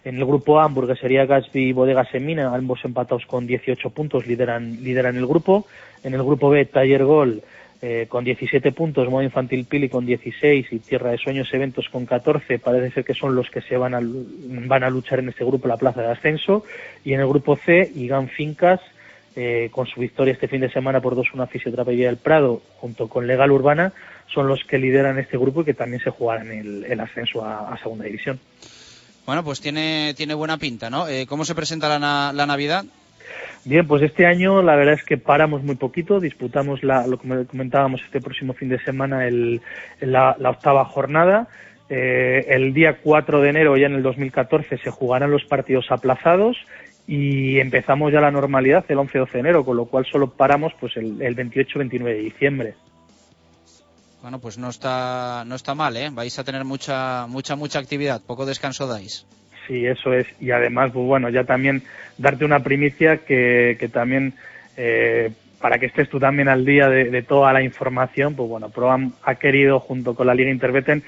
en 0.05 0.16
el 0.16 0.24
grupo 0.24 0.61
A 0.61 0.64
hamburguesería 0.64 1.26
Gatsby 1.26 1.68
y 1.68 1.72
Bodega 1.72 2.05
Semina 2.05 2.55
ambos 2.55 2.84
empatados 2.84 3.26
con 3.26 3.47
18 3.47 3.90
puntos 3.90 4.26
lideran 4.26 4.82
lideran 4.82 5.16
el 5.16 5.26
grupo 5.26 5.66
en 6.03 6.14
el 6.14 6.22
grupo 6.22 6.51
B 6.51 6.64
Taller 6.64 7.05
Gol 7.05 7.43
eh, 7.84 8.07
con 8.09 8.22
17 8.22 8.70
puntos, 8.70 9.11
Modo 9.11 9.24
Infantil 9.24 9.64
Pili 9.64 9.88
con 9.88 10.07
16 10.07 10.68
y 10.70 10.78
Tierra 10.78 11.11
de 11.11 11.18
Sueños 11.18 11.53
Eventos 11.53 11.88
con 11.88 12.07
14. 12.07 12.61
Parece 12.61 12.95
ser 12.95 13.05
que 13.05 13.12
son 13.12 13.34
los 13.34 13.51
que 13.51 13.61
se 13.61 13.76
van 13.76 13.93
a, 13.93 14.01
van 14.01 14.84
a 14.84 14.88
luchar 14.88 15.18
en 15.18 15.30
este 15.30 15.45
grupo 15.45 15.66
la 15.66 15.76
plaza 15.76 16.01
de 16.01 16.12
ascenso. 16.12 16.64
Y 17.05 17.12
en 17.12 17.18
el 17.18 17.26
grupo 17.26 17.57
C, 17.57 17.90
Igan 17.97 18.28
Fincas 18.28 18.80
eh, 19.34 19.70
con 19.72 19.86
su 19.86 20.00
victoria 20.00 20.34
este 20.34 20.48
fin 20.48 20.60
de 20.60 20.70
semana 20.70 21.00
por 21.00 21.16
2-1 21.16 21.42
a 21.42 21.46
Fisioterapia 21.46 22.06
del 22.06 22.18
Prado, 22.18 22.60
junto 22.76 23.08
con 23.08 23.26
Legal 23.26 23.50
Urbana, 23.50 23.92
son 24.26 24.46
los 24.46 24.62
que 24.64 24.78
lideran 24.78 25.18
este 25.18 25.38
grupo 25.38 25.62
y 25.62 25.64
que 25.64 25.74
también 25.74 26.02
se 26.02 26.10
jugarán 26.10 26.50
el, 26.50 26.84
el 26.84 27.00
ascenso 27.00 27.44
a, 27.44 27.72
a, 27.72 27.78
Segunda 27.78 28.04
División. 28.04 28.38
Bueno, 29.26 29.42
pues 29.42 29.60
tiene, 29.60 30.14
tiene 30.16 30.34
buena 30.34 30.58
pinta, 30.58 30.90
¿no? 30.90 31.08
Eh, 31.08 31.26
¿Cómo 31.26 31.44
se 31.44 31.54
presenta 31.54 31.98
la, 31.98 32.32
la, 32.34 32.46
Navidad? 32.46 32.84
Bien, 33.64 33.86
pues 33.86 34.02
este 34.02 34.26
año 34.26 34.62
la 34.62 34.76
verdad 34.76 34.94
es 34.94 35.04
que 35.04 35.16
paramos 35.16 35.62
muy 35.62 35.76
poquito, 35.76 36.20
disputamos 36.20 36.82
la, 36.82 37.06
lo 37.06 37.18
que 37.18 37.46
comentábamos 37.46 38.02
este 38.02 38.20
próximo 38.20 38.52
fin 38.52 38.68
de 38.68 38.82
semana, 38.84 39.26
el, 39.26 39.60
la, 40.00 40.36
la 40.38 40.50
octava 40.50 40.84
jornada. 40.84 41.48
Eh, 41.88 42.46
el 42.48 42.72
día 42.72 42.98
4 43.02 43.40
de 43.40 43.50
enero, 43.50 43.76
ya 43.76 43.86
en 43.86 43.94
el 43.94 44.02
2014, 44.02 44.78
se 44.78 44.90
jugarán 44.90 45.30
los 45.30 45.44
partidos 45.44 45.90
aplazados 45.90 46.56
y 47.07 47.59
empezamos 47.59 48.12
ya 48.12 48.20
la 48.20 48.30
normalidad 48.30 48.84
el 48.88 48.98
11-12 48.98 49.32
de 49.32 49.40
enero, 49.40 49.64
con 49.64 49.76
lo 49.76 49.86
cual 49.86 50.07
solo 50.11 50.30
paramos 50.30 50.72
pues 50.78 50.96
el, 50.96 51.20
el 51.20 51.36
28-29 51.36 52.05
de 52.05 52.14
diciembre. 52.14 52.74
Bueno, 54.22 54.38
pues 54.38 54.57
no 54.57 54.68
está, 54.68 55.44
no 55.46 55.57
está 55.57 55.74
mal, 55.74 55.96
¿eh? 55.96 56.09
Vais 56.12 56.38
a 56.38 56.44
tener 56.44 56.64
mucha, 56.64 57.26
mucha, 57.26 57.57
mucha 57.57 57.80
actividad, 57.80 58.22
poco 58.24 58.46
descanso 58.46 58.86
dais. 58.86 59.26
Sí, 59.66 59.84
eso 59.84 60.12
es. 60.12 60.26
Y 60.40 60.53
además, 60.53 60.92
pues 60.92 61.05
bueno, 61.05 61.28
ya 61.28 61.44
también 61.44 61.82
darte 62.18 62.44
una 62.44 62.61
primicia 62.61 63.18
que, 63.18 63.76
que 63.80 63.88
también, 63.88 64.34
eh, 64.76 65.32
para 65.61 65.78
que 65.78 65.86
estés 65.86 66.09
tú 66.09 66.20
también 66.20 66.48
al 66.48 66.64
día 66.64 66.88
de, 66.88 67.11
de, 67.11 67.22
toda 67.22 67.53
la 67.53 67.62
información, 67.62 68.36
pues 68.36 68.48
bueno, 68.48 68.70
ProAm 68.70 69.12
ha 69.24 69.34
querido, 69.34 69.80
junto 69.80 70.14
con 70.14 70.28
la 70.28 70.34
Liga 70.34 70.50
Interbeten, 70.50 71.03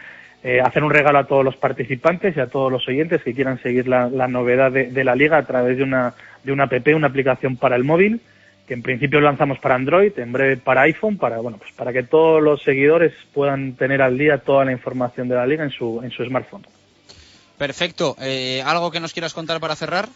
eh, 0.45 0.61
hacer 0.61 0.85
un 0.85 0.91
regalo 0.91 1.19
a 1.19 1.27
todos 1.27 1.43
los 1.43 1.57
participantes 1.57 2.37
y 2.37 2.41
a 2.41 2.49
todos 2.49 2.71
los 2.71 2.87
oyentes 2.87 3.23
que 3.23 3.33
quieran 3.33 3.63
seguir 3.63 3.89
la, 3.89 4.11
la 4.11 4.29
novedad 4.29 4.71
de, 4.71 4.91
de, 4.91 5.03
la 5.03 5.17
liga 5.17 5.39
a 5.39 5.47
través 5.47 5.79
de 5.79 5.83
una, 5.83 6.13
de 6.43 6.53
una 6.53 6.65
app, 6.65 6.87
una 6.95 7.07
aplicación 7.07 7.57
para 7.57 7.77
el 7.77 7.85
móvil, 7.85 8.21
que 8.69 8.75
en 8.75 8.83
principio 8.83 9.23
lanzamos 9.23 9.59
para 9.59 9.75
Android, 9.75 10.13
en 10.19 10.33
breve 10.33 10.59
para 10.59 10.83
iPhone, 10.83 11.17
para 11.17 11.39
bueno, 11.39 11.57
pues 11.57 11.73
para 11.73 11.95
que 11.95 12.03
todos 12.03 12.43
los 12.43 12.63
seguidores 12.63 13.15
puedan 13.33 13.73
tener 13.73 14.03
al 14.03 14.19
día 14.19 14.37
toda 14.37 14.67
la 14.67 14.73
información 14.73 15.29
de 15.29 15.35
la 15.35 15.47
liga 15.47 15.65
en 15.65 15.71
su, 15.71 16.03
en 16.05 16.11
su 16.11 16.23
smartphone. 16.27 16.67
Perfecto. 17.57 18.15
Eh, 18.21 18.63
¿Algo 18.67 18.91
que 18.91 19.01
nos 19.01 19.15
quieras 19.15 19.33
contar 19.33 19.61
para 19.61 19.77
cerrar? 19.77 20.09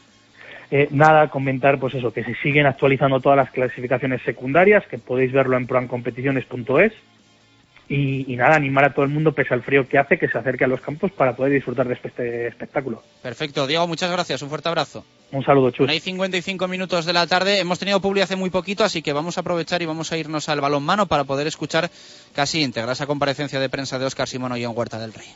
Eh, 0.71 0.89
nada, 0.91 1.29
comentar 1.29 1.79
pues 1.79 1.95
eso, 1.95 2.13
que 2.13 2.23
se 2.23 2.35
siguen 2.43 2.67
actualizando 2.67 3.21
todas 3.21 3.39
las 3.39 3.51
clasificaciones 3.51 4.21
secundarias, 4.23 4.87
que 4.89 4.99
podéis 4.99 5.33
verlo 5.33 5.57
en 5.57 5.67
proancompeticiones.es 5.67 6.93
y, 7.89 8.33
y, 8.33 8.37
nada, 8.37 8.57
animar 8.57 8.85
a 8.85 8.93
todo 8.93 9.05
el 9.05 9.11
mundo, 9.11 9.33
pese 9.33 9.55
al 9.55 9.63
frío 9.63 9.89
que 9.89 9.99
hace, 9.99 10.19
que 10.19 10.29
se 10.29 10.37
acerque 10.37 10.65
a 10.65 10.69
los 10.69 10.81
campos 10.81 11.11
para 11.13 11.35
poder 11.35 11.53
disfrutar 11.53 11.89
de 11.89 11.95
este 11.95 12.47
espectáculo. 12.49 13.03
Perfecto. 13.23 13.67
Diego, 13.67 13.87
muchas 13.87 14.11
gracias. 14.11 14.43
Un 14.43 14.51
fuerte 14.51 14.69
abrazo. 14.69 15.05
Un 15.33 15.43
saludo, 15.45 15.71
Chus. 15.71 15.89
Hay 15.89 16.01
55 16.01 16.69
minutos 16.69 17.07
de 17.07 17.13
la 17.13 17.27
tarde. 17.27 17.59
Hemos 17.59 17.79
tenido 17.79 18.01
publi 18.01 18.21
hace 18.21 18.37
muy 18.37 18.51
poquito, 18.51 18.85
así 18.85 19.03
que 19.03 19.13
vamos 19.13 19.39
a 19.39 19.41
aprovechar 19.41 19.81
y 19.83 19.87
vamos 19.87 20.13
a 20.13 20.19
irnos 20.19 20.49
al 20.49 20.61
balón 20.61 20.83
mano 20.83 21.07
para 21.07 21.25
poder 21.25 21.47
escuchar 21.47 21.91
casi 22.35 22.63
íntegra 22.63 22.93
esa 22.93 23.07
comparecencia 23.07 23.61
de 23.61 23.69
prensa 23.69 23.99
de 23.99 24.07
Óscar 24.07 24.29
Simón 24.29 24.57
y 24.57 24.65
en 24.65 24.77
Huerta 24.77 24.99
del 24.99 25.13
Rey. 25.15 25.29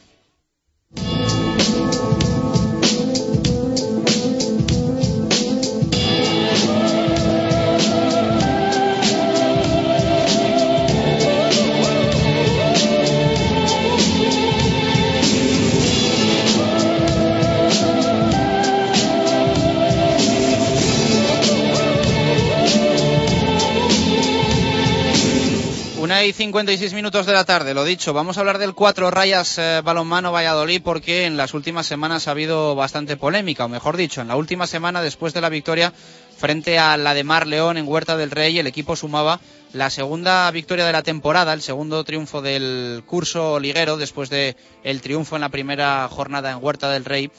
Y 26.25 26.33
56 26.33 26.93
minutos 26.93 27.27
de 27.27 27.33
la 27.33 27.45
tarde, 27.45 27.75
lo 27.75 27.85
dicho, 27.85 28.13
vamos 28.13 28.37
a 28.37 28.41
hablar 28.41 28.59
del 28.59 28.75
cuatro 28.75 29.11
rayas 29.11 29.59
eh, 29.59 29.81
balonmano 29.83 30.31
Valladolid 30.31 30.81
porque 30.81 31.25
en 31.25 31.37
las 31.37 31.53
últimas 31.53 31.87
semanas 31.87 32.29
ha 32.29 32.31
habido 32.31 32.77
bastante 32.77 33.17
polémica, 33.17 33.65
o 33.65 33.69
mejor 33.69 33.97
dicho, 33.97 34.21
en 34.21 34.29
la 34.29 34.37
última 34.37 34.69
semana 34.69 35.03
después 35.03 35.35
de 35.35 35.41
la 35.41 35.49
victoria 35.49 35.93
frente 36.37 36.79
a 36.79 36.97
la 36.97 37.15
de 37.15 37.25
Mar 37.25 37.49
León 37.49 37.77
en 37.77 37.89
Huerta 37.89 38.17
del 38.17 38.31
Rey, 38.31 38.57
el 38.57 38.69
equipo 38.69 38.95
sumaba 38.95 39.41
la 39.73 39.91
segunda 39.91 40.49
victoria 40.53 40.87
de 40.87 40.93
la 40.93 41.03
temporada, 41.03 41.53
el 41.55 41.63
segundo 41.63 42.05
triunfo 42.05 42.41
del 42.41 43.03
curso 43.05 43.59
liguero 43.59 43.97
después 43.97 44.31
de 44.31 44.55
el 44.85 45.01
triunfo 45.01 45.35
en 45.35 45.41
la 45.41 45.49
primera 45.49 46.07
jornada 46.09 46.53
en 46.53 46.63
Huerta 46.63 46.89
del 46.91 47.05
Rey. 47.05 47.33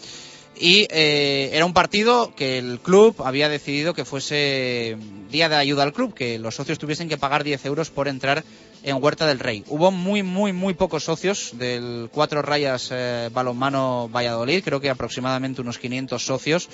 Y 0.56 0.88
eh, 0.92 1.50
era 1.54 1.66
un 1.66 1.74
partido 1.74 2.34
que 2.36 2.60
el 2.60 2.80
club 2.80 3.16
había 3.26 3.50
decidido 3.50 3.94
que 3.94 4.06
fuese 4.06 4.98
día 5.32 5.50
de 5.50 5.56
ayuda 5.56 5.84
al 5.84 5.94
club, 5.94 6.14
que 6.14 6.38
los 6.38 6.56
socios 6.56 6.78
tuviesen 6.78 7.10
que 7.10 7.18
pagar 7.18 7.44
10 7.44 7.66
euros 7.66 7.90
por 7.90 8.08
entrar 8.08 8.44
en 8.84 9.02
Huerta 9.02 9.26
del 9.26 9.40
Rey. 9.40 9.64
Hubo 9.68 9.92
muy, 9.92 10.24
muy, 10.24 10.54
muy 10.54 10.74
pocos 10.74 11.06
socios 11.06 11.52
del 11.54 12.10
Cuatro 12.12 12.42
Rayas 12.42 12.90
eh, 12.92 13.30
Balonmano 13.32 14.10
Valladolid, 14.10 14.64
creo 14.64 14.82
que 14.82 14.90
aproximadamente 14.90 15.62
unos 15.62 15.80
500 15.80 16.24
socios, 16.24 16.70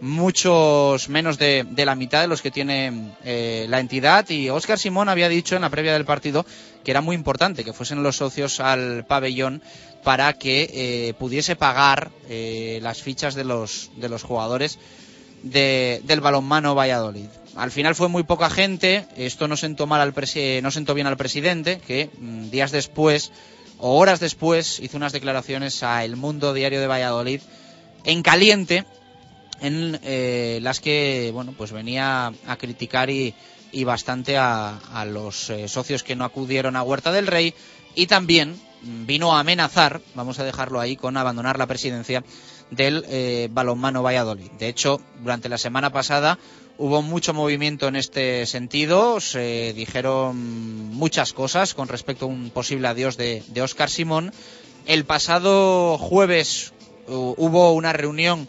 muchos 0.00 1.08
menos 1.08 1.38
de, 1.38 1.64
de 1.70 1.86
la 1.86 1.94
mitad 1.94 2.20
de 2.20 2.26
los 2.26 2.42
que 2.42 2.50
tiene 2.50 3.12
eh, 3.24 3.66
la 3.68 3.78
entidad. 3.80 4.28
Y 4.28 4.50
Óscar 4.50 4.78
Simón 4.78 5.08
había 5.08 5.28
dicho 5.28 5.54
en 5.54 5.62
la 5.62 5.70
previa 5.70 5.92
del 5.92 6.04
partido 6.04 6.44
que 6.82 6.90
era 6.90 7.00
muy 7.00 7.14
importante 7.14 7.64
que 7.64 7.72
fuesen 7.72 8.02
los 8.02 8.16
socios 8.16 8.60
al 8.60 9.06
pabellón 9.06 9.62
para 10.02 10.34
que 10.34 10.68
eh, 10.72 11.14
pudiese 11.14 11.56
pagar 11.56 12.10
las 12.28 13.00
fichas 13.00 13.34
de 13.34 13.44
los, 13.44 13.90
de 13.96 14.08
los 14.10 14.22
jugadores 14.22 14.78
de, 15.42 16.02
del 16.04 16.20
balonmano 16.20 16.74
Valladolid. 16.74 17.28
Al 17.56 17.70
final 17.70 17.94
fue 17.94 18.08
muy 18.08 18.24
poca 18.24 18.50
gente, 18.50 19.06
esto 19.16 19.46
no 19.46 19.56
sentó, 19.56 19.86
mal 19.86 20.00
al 20.00 20.14
no 20.62 20.70
sentó 20.70 20.94
bien 20.94 21.06
al 21.06 21.16
presidente, 21.16 21.80
que 21.86 22.10
mmm, 22.18 22.50
días 22.50 22.72
después 22.72 23.30
o 23.78 23.98
horas 23.98 24.20
después 24.20 24.80
hizo 24.80 24.96
unas 24.96 25.12
declaraciones 25.12 25.82
a 25.82 26.04
El 26.04 26.16
Mundo 26.16 26.52
Diario 26.52 26.80
de 26.80 26.86
Valladolid 26.86 27.40
en 28.04 28.22
caliente, 28.22 28.84
en 29.60 30.00
eh, 30.02 30.58
las 30.62 30.80
que 30.80 31.30
bueno 31.32 31.54
pues 31.56 31.70
venía 31.70 32.32
a 32.46 32.56
criticar 32.56 33.08
y, 33.08 33.34
y 33.72 33.84
bastante 33.84 34.36
a, 34.36 34.78
a 34.92 35.04
los 35.04 35.50
eh, 35.50 35.68
socios 35.68 36.02
que 36.02 36.16
no 36.16 36.24
acudieron 36.24 36.76
a 36.76 36.82
Huerta 36.82 37.12
del 37.12 37.26
Rey. 37.26 37.54
Y 37.94 38.08
también 38.08 38.60
vino 38.82 39.34
a 39.34 39.40
amenazar, 39.40 40.00
vamos 40.14 40.38
a 40.38 40.44
dejarlo 40.44 40.80
ahí, 40.80 40.96
con 40.96 41.16
abandonar 41.16 41.58
la 41.58 41.66
presidencia 41.66 42.24
del 42.70 43.04
eh, 43.08 43.48
balonmano 43.50 44.02
Valladolid. 44.02 44.50
De 44.58 44.68
hecho, 44.68 45.00
durante 45.22 45.48
la 45.48 45.58
semana 45.58 45.90
pasada 45.90 46.38
hubo 46.76 47.02
mucho 47.02 47.34
movimiento 47.34 47.86
en 47.88 47.96
este 47.96 48.46
sentido, 48.46 49.20
se 49.20 49.72
dijeron 49.74 50.36
muchas 50.94 51.32
cosas 51.32 51.74
con 51.74 51.88
respecto 51.88 52.24
a 52.24 52.28
un 52.28 52.50
posible 52.50 52.88
adiós 52.88 53.16
de, 53.16 53.42
de 53.48 53.62
Oscar 53.62 53.90
Simón. 53.90 54.32
El 54.86 55.04
pasado 55.04 55.98
jueves 55.98 56.72
hubo 57.06 57.72
una 57.72 57.92
reunión 57.92 58.48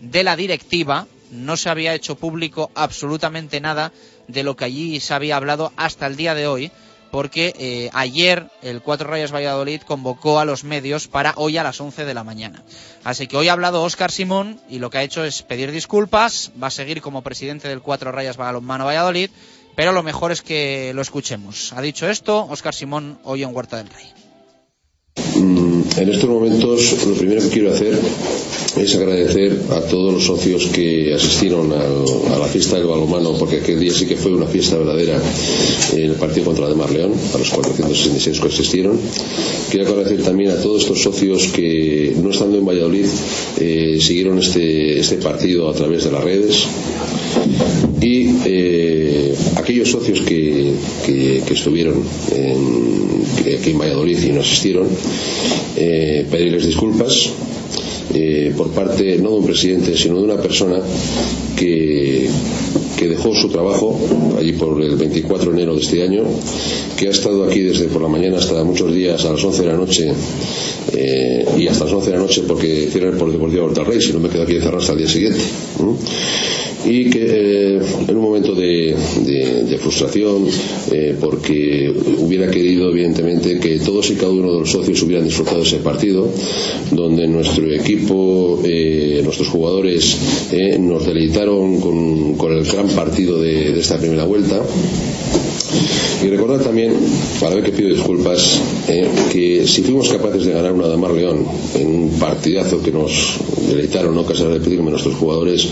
de 0.00 0.22
la 0.22 0.36
directiva, 0.36 1.06
no 1.30 1.56
se 1.56 1.68
había 1.68 1.94
hecho 1.94 2.16
público 2.16 2.70
absolutamente 2.74 3.60
nada 3.60 3.92
de 4.28 4.42
lo 4.42 4.56
que 4.56 4.64
allí 4.64 5.00
se 5.00 5.14
había 5.14 5.36
hablado 5.36 5.72
hasta 5.76 6.06
el 6.06 6.16
día 6.16 6.34
de 6.34 6.46
hoy 6.46 6.72
porque 7.10 7.54
eh, 7.58 7.90
ayer 7.92 8.50
el 8.62 8.82
Cuatro 8.82 9.08
Rayas 9.08 9.32
Valladolid 9.32 9.82
convocó 9.82 10.38
a 10.38 10.44
los 10.44 10.64
medios 10.64 11.08
para 11.08 11.34
hoy 11.36 11.56
a 11.56 11.62
las 11.62 11.80
11 11.80 12.04
de 12.04 12.14
la 12.14 12.24
mañana. 12.24 12.62
Así 13.04 13.26
que 13.26 13.36
hoy 13.36 13.48
ha 13.48 13.52
hablado 13.52 13.82
Óscar 13.82 14.10
Simón 14.10 14.60
y 14.68 14.78
lo 14.78 14.90
que 14.90 14.98
ha 14.98 15.02
hecho 15.02 15.24
es 15.24 15.42
pedir 15.42 15.72
disculpas, 15.72 16.52
va 16.62 16.68
a 16.68 16.70
seguir 16.70 17.00
como 17.00 17.22
presidente 17.22 17.68
del 17.68 17.82
Cuatro 17.82 18.12
Rayas 18.12 18.36
Balonmano 18.36 18.86
Valladolid, 18.86 19.30
pero 19.74 19.92
lo 19.92 20.02
mejor 20.02 20.32
es 20.32 20.42
que 20.42 20.92
lo 20.94 21.02
escuchemos. 21.02 21.72
Ha 21.72 21.82
dicho 21.82 22.08
esto 22.08 22.46
Óscar 22.46 22.74
Simón 22.74 23.18
hoy 23.24 23.42
en 23.42 23.54
Huerta 23.54 23.76
del 23.76 23.88
Rey. 23.88 24.25
Mm, 25.16 25.82
En 25.98 26.08
estos 26.10 26.28
momentos 26.28 27.06
lo 27.06 27.14
primero 27.14 27.40
que 27.42 27.48
quiero 27.48 27.72
hacer 27.72 27.98
es 28.76 28.94
agradecer 28.94 29.58
a 29.70 29.80
todos 29.80 30.12
los 30.12 30.24
socios 30.26 30.66
que 30.66 31.14
asistieron 31.14 31.72
a 31.72 32.38
la 32.38 32.46
fiesta 32.46 32.76
del 32.76 32.86
balonmano, 32.86 33.32
porque 33.38 33.56
aquel 33.56 33.80
día 33.80 33.92
sí 33.92 34.04
que 34.06 34.16
fue 34.16 34.32
una 34.32 34.46
fiesta 34.46 34.76
verdadera 34.76 35.18
en 35.94 36.02
el 36.02 36.12
partido 36.16 36.46
contra 36.46 36.64
la 36.64 36.70
de 36.70 36.76
Mar 36.76 36.90
León, 36.90 37.12
a 37.34 37.38
los 37.38 37.48
466 37.48 38.40
que 38.40 38.48
asistieron. 38.48 38.98
Quiero 39.70 39.88
agradecer 39.88 40.22
también 40.22 40.50
a 40.50 40.60
todos 40.60 40.82
estos 40.82 41.02
socios 41.02 41.46
que, 41.48 42.14
no 42.22 42.30
estando 42.30 42.58
en 42.58 42.66
Valladolid, 42.66 43.06
eh, 43.58 43.96
siguieron 44.00 44.38
este, 44.38 44.98
este 45.00 45.16
partido 45.16 45.70
a 45.70 45.74
través 45.74 46.04
de 46.04 46.12
las 46.12 46.22
redes 46.22 46.66
y 48.06 48.28
eh, 48.46 49.34
aquellos 49.56 49.90
socios 49.90 50.20
que, 50.20 50.70
que- 51.04 51.42
estuvieron 51.52 52.02
aquí 53.58 53.70
en 53.70 53.78
Valladolid 53.78 54.18
y 54.22 54.30
no 54.32 54.40
asistieron, 54.42 54.86
eh, 55.76 56.24
pedirles 56.30 56.66
disculpas 56.66 57.30
eh, 58.14 58.52
por 58.56 58.68
parte 58.70 59.16
no 59.18 59.30
de 59.30 59.36
un 59.38 59.46
presidente, 59.46 59.96
sino 59.96 60.18
de 60.18 60.22
una 60.24 60.36
persona 60.36 60.78
que, 61.56 62.28
que 62.96 63.08
dejó 63.08 63.34
su 63.34 63.48
trabajo 63.48 63.98
allí 64.38 64.52
por 64.52 64.80
el 64.82 64.96
24 64.96 65.50
de 65.50 65.56
enero 65.56 65.74
de 65.74 65.82
este 65.82 66.02
año, 66.02 66.22
que 66.96 67.08
ha 67.08 67.10
estado 67.10 67.44
aquí 67.44 67.60
desde 67.60 67.86
por 67.86 68.02
la 68.02 68.08
mañana 68.08 68.38
hasta 68.38 68.62
muchos 68.62 68.94
días 68.94 69.24
a 69.24 69.32
las 69.32 69.42
11 69.42 69.62
de 69.62 69.68
la 69.68 69.76
noche 69.76 70.12
y 71.58 71.66
hasta 71.68 71.84
las 71.84 71.92
11 71.94 72.10
de 72.10 72.16
la 72.16 72.22
noche 72.22 72.42
porque 72.46 72.88
cierra 72.92 73.08
el 73.10 73.16
Polideportivo 73.16 73.64
Horta 73.64 73.80
del 73.82 73.90
Rey, 73.92 74.00
si 74.00 74.12
no 74.12 74.20
me 74.20 74.28
quedo 74.28 74.42
aquí 74.44 74.54
encerrado 74.56 74.78
hasta 74.78 74.92
el 74.92 74.98
día 74.98 75.08
siguiente. 75.08 75.40
Y 76.86 77.10
que 77.10 77.76
eh, 77.76 77.80
en 78.08 78.16
un 78.16 78.22
momento 78.22 78.54
de, 78.54 78.96
frustración, 79.80 80.46
eh, 80.90 81.16
porque 81.20 81.92
hubiera 82.18 82.50
querido 82.50 82.90
evidentemente 82.90 83.58
que 83.60 83.78
todos 83.78 84.10
y 84.10 84.14
cada 84.14 84.32
uno 84.32 84.52
de 84.52 84.60
los 84.60 84.70
socios 84.70 85.02
hubieran 85.02 85.24
disfrutado 85.24 85.62
ese 85.62 85.78
partido, 85.78 86.28
donde 86.90 87.28
nuestro 87.28 87.70
equipo, 87.70 88.60
eh, 88.64 89.20
nuestros 89.22 89.48
jugadores 89.48 90.50
eh, 90.52 90.78
nos 90.78 91.06
deleitaron 91.06 91.80
con, 91.80 92.52
el 92.52 92.64
gran 92.64 92.88
partido 92.88 93.40
de 93.40 93.78
esta 93.78 93.98
primera 93.98 94.24
vuelta. 94.24 94.62
Y 96.24 96.28
recordar 96.28 96.60
también, 96.62 96.94
para 97.40 97.56
ver 97.56 97.64
que 97.64 97.72
pido 97.72 97.90
disculpas, 97.90 98.60
eh, 98.88 99.08
que 99.30 99.66
si 99.66 99.82
fuimos 99.82 100.08
capaces 100.08 100.44
de 100.46 100.52
ganar 100.52 100.72
una 100.72 100.86
Damar 100.88 101.12
León 101.12 101.44
en 101.74 101.86
un 101.88 102.10
partidazo 102.18 102.80
que 102.82 102.92
nos 102.92 103.34
deleitaron, 103.68 104.14
no 104.14 104.24
cansar 104.24 104.48
de 104.48 104.54
repetirme 104.58 104.90
nuestros 104.90 105.14
jugadores, 105.16 105.66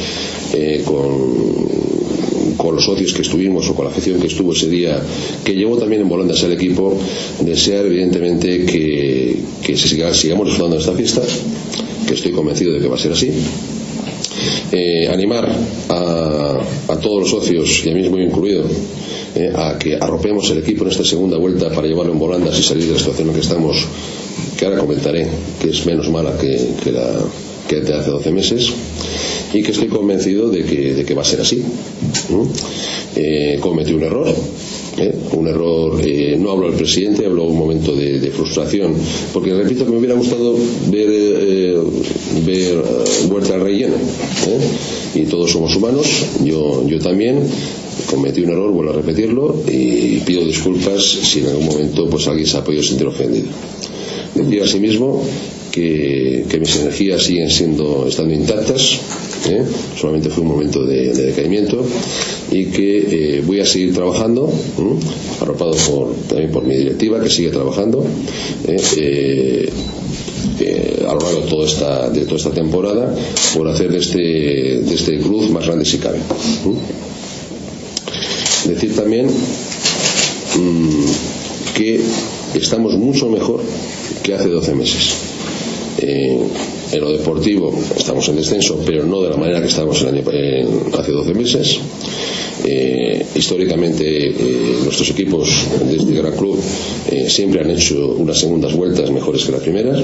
eh, 0.53 0.83
con, 0.85 2.57
con 2.57 2.75
los 2.77 2.85
socios 2.85 3.13
que 3.13 3.23
estuvimos 3.23 3.69
o 3.69 3.75
con 3.75 3.85
la 3.87 3.91
afición 3.91 4.21
que 4.21 4.27
estuvo 4.27 4.53
ese 4.53 4.69
día, 4.69 5.01
que 5.45 5.55
llevó 5.55 5.77
también 5.77 6.03
en 6.03 6.09
volandas 6.09 6.43
al 6.45 6.53
equipo, 6.53 6.99
desear 7.41 7.87
evidentemente 7.87 8.65
que, 8.67 9.39
que 9.63 9.77
se 9.77 9.89
siga- 9.89 10.13
sigamos 10.15 10.47
disfrutando 10.47 10.77
de 10.77 10.83
esta 10.83 10.95
fiesta, 10.95 11.23
que 12.07 12.15
estoy 12.15 12.33
convencido 12.33 12.73
de 12.73 12.81
que 12.81 12.89
va 12.89 12.97
a 12.97 12.99
ser 12.99 13.13
así. 13.13 13.31
Eh, 14.73 15.09
animar 15.09 15.49
a, 15.89 16.97
todos 17.01 17.21
los 17.21 17.31
socios, 17.31 17.83
y 17.85 17.91
a 17.91 17.95
mí 17.95 18.01
mismo 18.01 18.19
incluido, 18.19 18.65
eh, 19.35 19.53
a 19.55 19.79
que 19.79 19.97
arropemos 19.97 20.51
el 20.51 20.59
equipo 20.59 20.85
en 20.85 20.91
esta 20.91 21.05
segunda 21.05 21.37
vuelta 21.37 21.71
para 21.71 21.87
llevarlo 21.87 22.13
en 22.13 22.19
volandas 22.19 22.59
y 22.59 22.63
salir 22.63 22.87
de 22.87 22.93
la 22.93 22.99
situación 22.99 23.29
en 23.29 23.35
que 23.35 23.41
estamos, 23.41 23.87
que 24.57 24.65
ahora 24.65 24.79
comentaré, 24.79 25.27
que 25.61 25.71
es 25.71 25.85
menos 25.87 26.11
mala 26.11 26.37
que, 26.39 26.57
la 26.93 27.21
que 27.69 27.81
de 27.81 27.95
hace 27.95 28.11
12 28.11 28.31
meses, 28.31 28.73
y 29.53 29.63
que 29.63 29.73
estoy 29.73 29.89
convencido 29.89 30.51
de 30.51 30.65
que, 31.05 31.15
va 31.15 31.23
a 31.23 31.25
ser 31.25 31.41
así. 31.41 31.63
Eh, 33.17 33.59
cometí 33.61 33.93
un 33.93 34.03
error, 34.03 34.35
¿eh? 34.99 35.15
un 35.33 35.49
error, 35.49 36.01
eh, 36.05 36.37
no 36.39 36.53
hablo 36.53 36.69
del 36.69 36.77
presidente, 36.77 37.27
hablo 37.27 37.45
un 37.45 37.59
momento 37.59 37.95
de, 37.95 38.31
frustración, 38.31 38.95
porque 39.33 39.55
repito 39.55 39.85
que 39.85 39.93
me 39.93 39.99
hubiera 39.99 40.15
gustado 40.15 40.55
ver, 40.89 41.09
eh, 41.09 41.79
ver 42.45 42.75
eh, 42.75 43.27
Huerta 43.29 43.53
del 43.53 43.63
Rey 43.63 43.79
llena, 43.79 43.97
¿eh? 43.97 45.21
y 45.21 45.25
todos 45.25 45.51
somos 45.51 45.75
humanos, 45.77 46.07
yo, 46.45 46.87
yo 46.89 46.99
también, 46.99 47.41
cometí 48.11 48.43
un 48.43 48.51
error, 48.51 48.73
vuelvo 48.73 48.93
a 48.93 48.97
repetirlo, 48.97 49.63
y 49.69 50.19
pido 50.19 50.45
disculpas 50.45 51.03
si 51.03 51.41
en 51.41 51.47
algún 51.47 51.67
momento 51.67 52.09
pues 52.09 52.27
alguien 52.27 52.47
se 52.47 52.57
ha 52.57 52.65
podido 52.65 52.83
sentir 52.83 53.07
ofendido. 53.07 53.47
Decir 54.35 54.63
asimismo 54.63 55.23
que, 55.71 56.45
que 56.49 56.59
mis 56.59 56.75
energías 56.77 57.23
siguen 57.23 57.51
siendo 57.51 58.07
estando 58.09 58.35
intactas, 58.35 58.99
¿eh? 59.49 59.63
solamente 59.97 60.29
fue 60.31 60.43
un 60.43 60.49
momento 60.49 60.85
de 60.85 61.13
decaimiento 61.13 61.85
y 62.51 62.67
que 62.67 63.39
eh, 63.39 63.43
voy 63.45 63.61
a 63.61 63.67
seguir 63.67 63.95
trabajando, 63.95 64.49
¿eh? 64.49 65.41
arropado 65.41 65.73
por, 65.73 66.15
también 66.29 66.51
por 66.51 66.65
mi 66.65 66.77
directiva 66.77 67.21
que 67.21 67.31
sigue 67.31 67.51
trabajando. 67.51 68.05
¿eh? 68.67 69.71
Eh, 70.61 71.05
a 71.09 71.15
lo 71.15 71.21
largo 71.21 71.41
de 71.41 71.49
toda 71.49 71.67
esta, 71.67 72.11
de 72.11 72.21
toda 72.23 72.37
esta 72.37 72.51
temporada 72.51 73.15
por 73.55 73.67
hacer 73.69 73.91
de 73.91 73.99
este, 73.99 74.19
de 74.19 74.95
este 74.95 75.19
club 75.19 75.51
más 75.51 75.67
grande 75.67 75.85
si 75.85 75.99
cabe. 75.99 76.19
Decir 78.67 78.95
también 78.95 79.27
mm, 79.27 81.05
que 81.75 82.01
estamos 82.55 82.97
mucho 82.97 83.29
mejor 83.29 83.61
que 84.23 84.35
hace 84.35 84.49
12 84.49 84.75
meses. 84.75 85.15
En 85.99 87.01
lo 87.01 87.11
deportivo 87.11 87.77
estamos 87.97 88.29
en 88.29 88.37
descenso, 88.37 88.81
pero 88.87 89.05
no 89.05 89.23
de 89.23 89.31
la 89.31 89.37
manera 89.37 89.61
que 89.61 89.69
estábamos 89.69 90.01
el 90.03 90.09
año, 90.09 90.23
hace 90.97 91.11
12 91.11 91.35
meses. 91.35 91.81
Eh, 92.67 93.27
históricamente 93.35 94.29
eh, 94.29 94.77
nuestros 94.83 95.11
equipos 95.11 95.49
de 95.87 95.97
este 95.97 96.15
gran 96.15 96.35
club 96.35 96.59
eh, 97.11 97.29
siempre 97.29 97.61
han 97.61 97.71
hecho 97.71 98.15
unas 98.19 98.39
segundas 98.39 98.75
vueltas 98.75 99.11
mejores 99.11 99.45
que 99.45 99.53
las 99.53 99.61
primeras. 99.61 100.03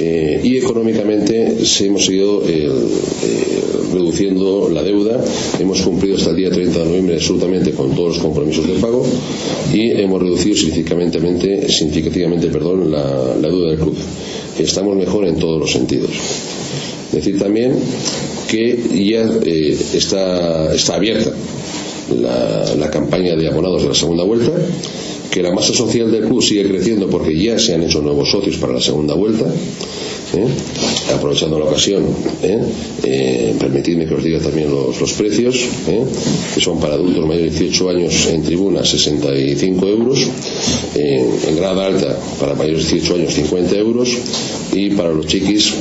Eh, 0.00 0.40
y 0.44 0.58
económicamente 0.58 1.64
se 1.64 1.86
hemos 1.86 2.08
eh, 2.08 2.70
reduciendo 3.92 4.68
la 4.72 4.82
deuda. 4.82 5.24
Hemos 5.58 5.80
cumplido 5.82 6.16
hasta 6.16 6.30
el 6.30 6.36
día 6.36 6.50
30 6.50 6.78
de 6.78 6.84
noviembre 6.84 7.16
absolutamente 7.16 7.72
con 7.72 7.94
todos 7.94 8.16
los 8.16 8.18
compromisos 8.18 8.66
de 8.66 8.74
pago 8.74 9.04
y 9.72 9.90
hemos 9.90 10.22
reducido 10.22 10.56
significativamente, 10.56 11.68
significativamente 11.68 12.48
perdón, 12.48 12.90
la, 12.90 13.36
la 13.40 13.48
deuda 13.48 13.70
del 13.70 13.78
club. 13.78 13.96
Estamos 14.58 14.96
mejor 14.96 15.26
en 15.26 15.36
todos 15.36 15.58
los 15.60 15.72
sentidos. 15.72 16.10
Decir 17.12 17.38
también 17.38 17.72
que 18.48 18.78
ya 18.92 19.30
eh, 19.44 19.78
está, 19.94 20.74
está 20.74 20.96
abierta 20.96 21.32
la, 22.16 22.90
campaña 22.90 23.36
de 23.36 23.48
abonados 23.48 23.82
de 23.82 23.88
la 23.88 23.94
segunda 23.94 24.24
vuelta, 24.24 24.52
que 25.30 25.42
la 25.42 25.52
masa 25.52 25.72
social 25.72 26.10
del 26.10 26.24
club 26.24 26.42
sigue 26.42 26.66
creciendo 26.66 27.08
porque 27.08 27.38
ya 27.38 27.58
se 27.58 27.74
han 27.74 27.82
hecho 27.82 28.00
nuevos 28.00 28.30
socios 28.30 28.56
para 28.56 28.74
la 28.74 28.80
segunda 28.80 29.14
vuelta. 29.14 29.44
¿eh? 30.34 30.46
Aprovechando 31.14 31.58
la 31.58 31.66
ocasión, 31.66 32.04
¿eh? 32.42 32.58
Eh, 33.02 33.54
permitidme 33.58 34.06
que 34.06 34.14
os 34.14 34.24
diga 34.24 34.40
también 34.40 34.70
los, 34.70 35.00
los 35.00 35.12
precios, 35.12 35.58
que 36.54 36.60
son 36.60 36.78
para 36.80 36.94
adultos 36.94 37.26
mayores 37.26 37.54
de 37.54 37.60
18 37.60 37.90
años 37.90 38.26
en 38.26 38.42
tribuna 38.42 38.84
65 38.84 39.86
euros, 39.86 40.28
en 40.94 41.56
grada 41.56 41.86
alta 41.86 42.18
para 42.38 42.54
mayores 42.54 42.88
de 42.88 42.94
18 42.94 43.14
años 43.14 43.34
50 43.34 43.76
euros 43.76 44.10
y 44.72 44.90
para 44.90 45.10
los 45.10 45.26
chiquis, 45.26 45.72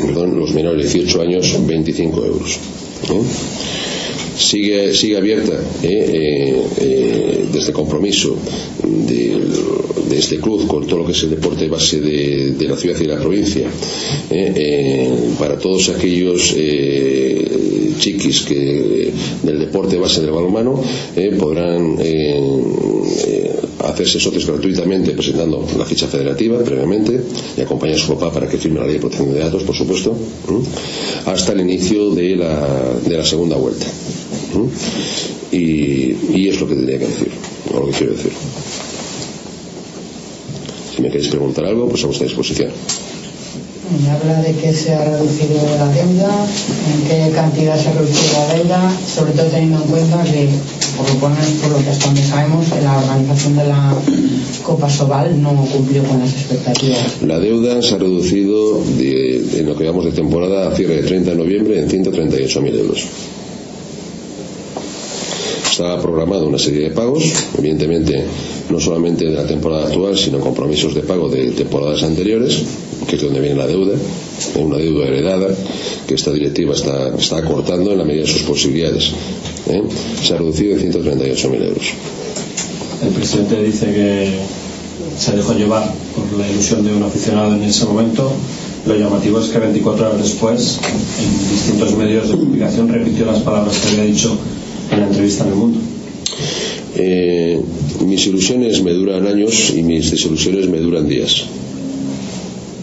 perdón, 0.00 0.38
los 0.38 0.52
menores 0.52 0.92
de 0.92 0.98
18 1.00 1.22
años 1.22 1.66
25 1.66 2.24
euros. 2.24 2.58
¿eh? 3.10 3.22
Sigue, 4.36 4.94
sigue 4.94 5.16
abierta 5.16 5.54
eh, 5.82 5.86
eh, 5.88 6.62
eh, 6.80 7.46
desde 7.52 7.72
compromiso 7.72 8.36
de, 8.82 9.38
este 10.16 10.38
club 10.38 10.66
con 10.66 10.86
todo 10.86 11.00
lo 11.00 11.06
que 11.06 11.12
es 11.12 11.22
el 11.22 11.30
deporte 11.30 11.68
base 11.68 12.00
de, 12.00 12.68
la 12.68 12.76
ciudad 12.76 12.96
y 12.98 13.02
de 13.04 13.08
la 13.08 13.18
provincia 13.20 13.66
eh, 14.30 14.52
eh, 14.56 15.10
para 15.38 15.58
todos 15.58 15.88
aquellos 15.88 16.54
chiquis 17.98 18.42
que 18.42 19.10
del 19.42 19.58
deporte 19.58 19.96
base 19.96 20.20
del 20.20 20.30
balonmano 20.30 20.82
podrán 21.38 21.96
hacerse 23.80 24.20
socios 24.20 24.46
gratuitamente 24.46 25.12
presentando 25.12 25.66
la 25.78 25.84
ficha 25.86 26.06
federativa 26.06 26.62
previamente 26.62 27.20
y 27.56 27.60
acompañar 27.62 27.96
a 27.96 27.98
su 27.98 28.14
papá 28.14 28.32
para 28.32 28.48
que 28.48 28.58
firme 28.58 28.80
la 28.80 28.86
ley 28.86 28.94
de 28.94 29.00
protección 29.00 29.32
de 29.32 29.40
datos 29.40 29.62
por 29.64 29.74
supuesto 29.74 30.14
hasta 31.26 31.52
el 31.52 31.60
inicio 31.60 32.10
de 32.10 32.36
la, 32.36 32.68
de 33.04 33.16
la 33.16 33.24
segunda 33.24 33.56
vuelta 33.56 33.86
y, 35.50 36.16
y 36.34 36.48
es 36.48 36.60
lo 36.60 36.66
que 36.68 36.74
tendría 36.74 36.98
que 36.98 37.06
decir 37.06 37.28
o 37.72 37.80
lo 37.80 37.86
que 37.86 37.92
quiero 37.92 38.12
decir 38.14 38.32
si 40.94 41.02
me 41.02 41.08
queréis 41.10 41.28
preguntar 41.28 41.64
algo 41.66 41.88
pues 41.88 42.02
a 42.04 42.06
vuestra 42.06 42.26
disposición 42.26 42.70
Me 44.02 44.10
habla 44.10 44.40
de 44.40 44.52
que 44.54 44.72
se 44.72 44.94
ha 44.94 45.04
reducido 45.04 45.60
la 45.76 45.86
deuda, 45.92 46.46
en 46.92 47.00
qué 47.08 47.30
cantidad 47.34 47.76
se 47.78 47.88
ha 47.88 47.92
reducido 47.92 48.32
la 48.48 48.54
deuda, 48.54 48.96
sobre 49.06 49.32
todo 49.32 49.46
teniendo 49.48 49.82
en 49.84 49.90
cuenta 49.90 50.22
que 50.24 50.48
por 50.96 51.08
lo, 51.12 51.20
cual, 51.20 51.34
por 51.60 51.72
lo 51.72 51.78
que 51.84 51.90
hasta 51.90 52.06
donde 52.06 52.22
sabemos, 52.22 52.64
la 52.82 52.96
organización 52.98 53.56
de 53.56 53.64
la 53.66 53.94
Copa 54.62 54.88
Sobal 54.88 55.42
no 55.42 55.50
cumplió 55.72 56.02
con 56.04 56.20
las 56.20 56.32
expectativas. 56.32 57.20
La 57.26 57.38
deuda 57.38 57.82
se 57.82 57.94
ha 57.94 57.98
reducido 57.98 58.82
de- 58.98 59.60
en 59.60 59.66
lo 59.66 59.74
que 59.76 59.84
llevamos 59.84 60.04
de 60.06 60.12
temporada 60.12 60.68
a 60.70 60.74
cierre 60.76 60.96
de 60.96 61.02
30 61.02 61.30
de 61.32 61.36
noviembre 61.36 61.78
en 61.78 61.88
138.000 61.90 62.74
euros. 62.78 63.04
Estaba 65.72 66.02
programada 66.02 66.44
una 66.44 66.58
serie 66.58 66.82
de 66.82 66.90
pagos, 66.90 67.24
evidentemente 67.56 68.22
no 68.68 68.78
solamente 68.78 69.24
de 69.24 69.30
la 69.30 69.46
temporada 69.46 69.86
actual, 69.86 70.18
sino 70.18 70.38
compromisos 70.38 70.94
de 70.94 71.00
pago 71.00 71.30
de 71.30 71.50
temporadas 71.52 72.02
anteriores, 72.02 72.62
que 73.08 73.16
es 73.16 73.22
de 73.22 73.28
donde 73.28 73.40
viene 73.40 73.56
la 73.56 73.66
deuda, 73.66 73.94
una 74.56 74.76
deuda 74.76 75.06
heredada 75.06 75.48
que 76.06 76.14
esta 76.14 76.30
directiva 76.30 76.74
está, 76.74 77.16
está 77.16 77.38
acortando 77.38 77.90
en 77.90 77.96
la 77.96 78.04
medida 78.04 78.24
de 78.24 78.28
sus 78.28 78.42
posibilidades. 78.42 79.12
¿eh? 79.70 79.82
Se 80.22 80.34
ha 80.34 80.36
reducido 80.36 80.76
en 80.76 80.92
138.000 80.92 81.64
euros. 81.64 81.86
El 83.02 83.08
presidente 83.14 83.62
dice 83.62 83.86
que 83.86 84.28
se 85.18 85.32
dejó 85.34 85.54
llevar 85.54 85.90
por 86.14 86.38
la 86.38 86.50
ilusión 86.50 86.84
de 86.84 86.92
un 86.92 87.02
aficionado 87.02 87.54
en 87.54 87.62
ese 87.62 87.86
momento. 87.86 88.30
Lo 88.84 88.94
llamativo 88.94 89.40
es 89.40 89.46
que 89.46 89.58
24 89.58 90.06
horas 90.06 90.22
después, 90.22 90.78
en 91.18 91.50
distintos 91.50 91.96
medios 91.96 92.28
de 92.28 92.36
comunicación, 92.36 92.90
repitió 92.90 93.24
las 93.24 93.40
palabras 93.40 93.78
que 93.78 93.88
había 93.88 94.04
dicho 94.12 94.36
en 94.92 95.00
la 95.00 95.06
entrevista 95.06 95.44
en 95.44 95.50
El 95.50 95.56
Mundo. 95.56 95.78
Eh, 96.96 97.60
mis 98.06 98.26
ilusiones 98.26 98.82
me 98.82 98.92
duran 98.92 99.26
años 99.26 99.72
y 99.74 99.82
mis 99.82 100.10
desilusiones 100.10 100.68
me 100.68 100.78
duran 100.78 101.08
días. 101.08 101.44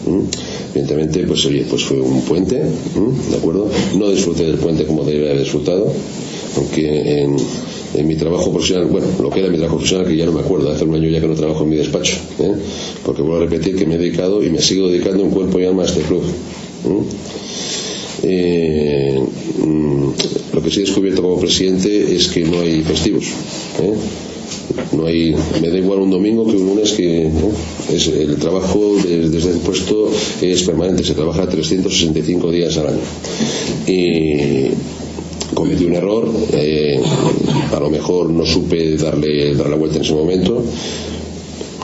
¿Mm? 0.06 0.24
Evidentemente, 0.74 1.26
pues 1.26 1.44
oye, 1.46 1.64
pues 1.68 1.84
fue 1.84 2.00
un 2.00 2.22
puente, 2.22 2.62
¿Mm? 2.94 3.30
¿de 3.30 3.36
acuerdo? 3.36 3.70
No 3.98 4.10
disfruté 4.10 4.44
del 4.44 4.56
puente 4.56 4.84
como 4.84 5.04
debería 5.04 5.30
haber 5.30 5.42
disfrutado, 5.42 5.92
aunque 6.56 7.22
en, 7.22 7.36
en 7.94 8.06
mi 8.08 8.16
trabajo 8.16 8.50
profesional, 8.50 8.86
bueno, 8.86 9.06
lo 9.20 9.30
que 9.30 9.40
era 9.40 9.48
mi 9.48 9.56
trabajo 9.56 9.76
profesional, 9.76 10.08
que 10.08 10.16
ya 10.16 10.26
no 10.26 10.32
me 10.32 10.40
acuerdo, 10.40 10.70
hace 10.70 10.84
un 10.84 10.94
año 10.94 11.08
ya 11.08 11.20
que 11.20 11.28
no 11.28 11.34
trabajo 11.34 11.64
en 11.64 11.70
mi 11.70 11.76
despacho, 11.76 12.16
¿eh? 12.40 12.52
porque 13.04 13.22
vuelvo 13.22 13.38
a 13.38 13.40
repetir 13.46 13.76
que 13.76 13.86
me 13.86 13.94
he 13.94 13.98
dedicado 13.98 14.42
y 14.42 14.50
me 14.50 14.60
sigo 14.60 14.88
dedicando 14.88 15.22
en 15.22 15.30
cuerpo 15.30 15.60
y 15.60 15.64
alma 15.64 15.82
a 15.82 15.86
este 15.86 16.00
club. 16.00 16.22
¿Mm? 16.84 17.79
Eh, 18.22 19.18
mm, 19.64 20.08
lo 20.54 20.62
que 20.62 20.70
sí 20.70 20.78
he 20.80 20.84
descubierto 20.84 21.22
como 21.22 21.38
presidente 21.40 22.14
es 22.14 22.28
que 22.28 22.42
no 22.44 22.60
hay 22.60 22.82
festivos. 22.82 23.24
¿eh? 23.80 23.94
No 24.96 25.06
hay, 25.06 25.34
me 25.60 25.68
da 25.68 25.78
igual 25.78 26.00
un 26.00 26.10
domingo 26.10 26.46
que 26.46 26.56
un 26.56 26.66
lunes 26.66 26.92
que 26.92 27.26
¿eh? 27.26 27.30
es, 27.92 28.08
el 28.08 28.36
trabajo 28.36 28.96
de- 29.02 29.28
desde 29.28 29.50
el 29.50 29.58
puesto 29.58 30.10
es 30.40 30.62
permanente, 30.62 31.04
se 31.04 31.14
trabaja 31.14 31.48
365 31.48 32.50
días 32.50 32.76
al 32.78 32.88
año. 32.88 32.98
Y 33.86 34.70
cometí 35.54 35.84
un 35.84 35.94
error, 35.94 36.28
eh, 36.52 37.00
a 37.72 37.80
lo 37.80 37.90
mejor 37.90 38.30
no 38.30 38.44
supe 38.46 38.96
darle, 38.96 39.54
dar 39.54 39.68
la 39.70 39.76
vuelta 39.76 39.96
en 39.96 40.02
ese 40.04 40.14
momento. 40.14 40.62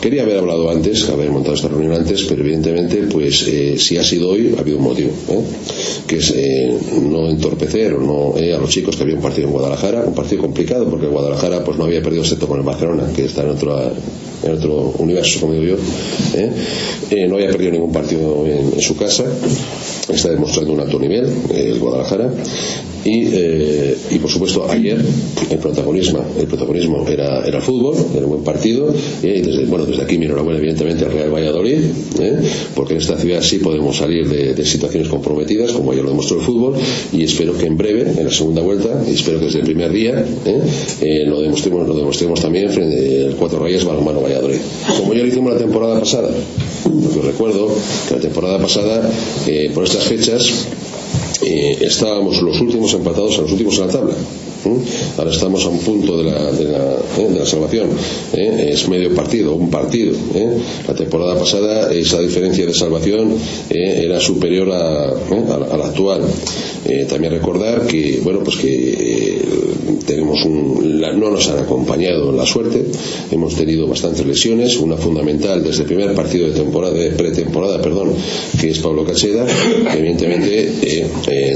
Quería 0.01 0.23
haber 0.23 0.39
hablado 0.39 0.71
antes, 0.71 1.09
haber 1.09 1.31
montado 1.31 1.55
esta 1.55 1.69
reunión 1.69 1.93
antes, 1.93 2.25
pero 2.25 2.43
evidentemente, 2.43 3.07
pues 3.11 3.47
eh, 3.49 3.77
si 3.79 3.97
ha 3.97 4.05
sido 4.05 4.31
hoy, 4.31 4.55
ha 4.57 4.61
habido 4.61 4.79
un 4.79 4.85
motivo, 4.85 5.11
¿eh? 5.29 5.43
que 6.07 6.17
es 6.17 6.33
eh, 6.37 6.79
no 7.03 7.29
entorpecer 7.29 7.95
o 7.95 8.01
no 8.01 8.39
eh, 8.39 8.55
a 8.55 8.59
los 8.59 8.71
chicos 8.71 8.97
que 8.97 9.03
había 9.03 9.17
un 9.17 9.23
partido 9.23 9.49
en 9.49 9.53
Guadalajara, 9.53 10.05
un 10.05 10.15
partido 10.15 10.43
complicado 10.43 10.89
porque 10.89 11.07
Guadalajara 11.07 11.65
pues 11.65 11.79
no 11.79 11.85
había 11.85 12.03
perdido 12.03 12.23
excepto 12.23 12.47
con 12.47 12.59
el 12.59 12.65
Barcelona, 12.65 13.11
que 13.15 13.25
está 13.25 13.43
en 13.43 13.51
otro 13.51 13.77
en 14.47 14.53
otro 14.53 14.95
universo, 14.99 15.41
como 15.41 15.55
digo 15.55 15.65
yo, 15.65 16.39
¿eh? 16.39 16.51
Eh, 17.11 17.27
no 17.29 17.37
había 17.37 17.51
perdido 17.51 17.73
ningún 17.73 17.93
partido 17.93 18.47
en, 18.47 18.81
su 18.81 18.97
casa, 18.97 19.25
está 20.09 20.31
demostrando 20.31 20.73
un 20.73 20.81
alto 20.81 20.99
nivel 20.99 21.29
el 21.55 21.79
Guadalajara. 21.79 22.33
Y, 23.05 23.29
eh, 23.33 23.97
y 24.11 24.19
por 24.19 24.29
supuesto 24.29 24.69
ayer 24.69 24.99
el 25.49 25.59
protagonismo 25.59 26.25
el 26.41 26.47
protagonismo 26.49 27.07
era, 27.09 27.47
era 27.47 27.59
el 27.59 27.63
fútbol 27.63 27.95
era 28.15 28.25
un 28.25 28.33
buen 28.33 28.43
partido. 28.43 28.93
Eh, 29.23 29.39
y 29.39 29.43
desde, 29.43 29.65
bueno, 29.67 29.87
desde 29.87 30.03
aquí 30.03 30.19
mi 30.19 30.27
enhorabuena 30.27 30.59
evidentemente 30.59 31.05
al 31.05 31.13
Real 31.13 31.33
Valladolid 31.33 31.79
eh, 32.21 32.39
porque 32.75 32.95
en 32.95 33.01
esta 33.01 33.17
ciudad 33.17 33.43
sí 33.43 33.59
podemos 33.59 33.97
salir 33.97 34.29
de, 34.29 34.55
de 34.55 34.65
situaciones 34.65 35.09
comprometidas 35.09 35.73
como 35.73 35.95
ya 35.95 36.03
lo 36.03 36.11
demostró 36.11 36.39
el 36.39 36.45
fútbol. 36.45 36.75
Y 37.13 37.23
espero 37.25 37.57
que 37.57 37.67
en 37.67 37.77
breve 37.77 38.03
en 38.03 38.25
la 38.25 38.33
segunda 38.33 38.63
vuelta 38.63 39.05
y 39.09 39.15
espero 39.15 39.39
que 39.39 39.47
desde 39.47 39.61
el 39.61 39.65
primer 39.65 39.93
día 39.93 40.25
eh, 40.45 40.63
eh, 41.01 41.25
lo, 41.27 41.41
demostremos, 41.41 41.87
lo 41.87 41.95
demostremos 41.95 42.41
también 42.41 42.71
frente 42.71 43.27
al 43.27 43.37
Cuatro 43.37 43.61
Reyes 43.61 43.85
Balonmano 43.85 44.21
Valladolid 44.21 44.36
como 44.99 45.15
ya 45.15 45.23
lo 45.23 45.29
hicimos 45.29 45.53
la 45.53 45.59
temporada 45.59 45.99
pasada 45.99 46.31
porque 46.83 47.21
recuerdo 47.21 47.69
que 48.09 48.15
la 48.15 48.21
temporada 48.21 48.59
pasada 48.59 49.11
eh, 49.47 49.71
por 49.75 49.85
estas 49.85 50.05
fechas 50.05 50.67
eh, 51.43 51.79
estábamos 51.81 52.41
los 52.43 52.61
últimos 52.61 52.93
empatados 52.95 53.39
a 53.39 53.43
los 53.43 53.53
últimos 53.53 53.79
en 53.79 53.87
la 53.87 53.93
tabla. 53.93 54.15
Ahora 55.17 55.31
estamos 55.31 55.65
a 55.65 55.69
un 55.69 55.79
punto 55.79 56.17
de 56.19 56.25
la, 56.25 56.53
de 56.53 56.65
la, 56.65 56.97
¿eh? 57.19 57.47
salvación. 57.47 57.89
¿eh? 58.35 58.71
Es 58.73 58.89
medio 58.89 59.15
partido, 59.15 59.55
un 59.55 59.71
partido. 59.71 60.13
¿eh? 60.35 60.59
La 60.87 60.95
temporada 60.95 61.39
pasada 61.39 61.93
esa 61.93 62.21
diferencia 62.21 62.67
de 62.67 62.75
salvación 62.75 63.35
era 63.71 64.21
superior 64.21 64.71
a, 64.73 65.13
la, 65.77 65.85
actual. 65.85 66.23
También 67.09 67.33
recordar 67.33 67.87
que, 67.87 68.21
bueno, 68.23 68.41
pues 68.45 68.57
que 68.57 69.43
tenemos 70.07 70.45
un, 70.45 71.01
no 71.01 71.31
nos 71.31 71.49
han 71.49 71.59
acompañado 71.59 72.33
la 72.33 72.47
suerte. 72.47 72.85
Hemos 73.31 73.55
tenido 73.55 73.87
bastantes 73.87 74.25
lesiones, 74.25 74.77
una 74.77 74.97
fundamental 74.97 75.63
desde 75.63 75.83
el 75.83 75.89
primer 75.89 76.15
partido 76.15 76.49
de 76.49 76.55
temporada, 76.55 76.95
de 76.95 77.11
pretemporada, 77.11 77.81
perdón, 77.83 78.13
que 78.61 78.71
es 78.71 78.79
Pablo 78.79 79.05
Cacheda, 79.05 79.47
evidentemente 79.97 80.71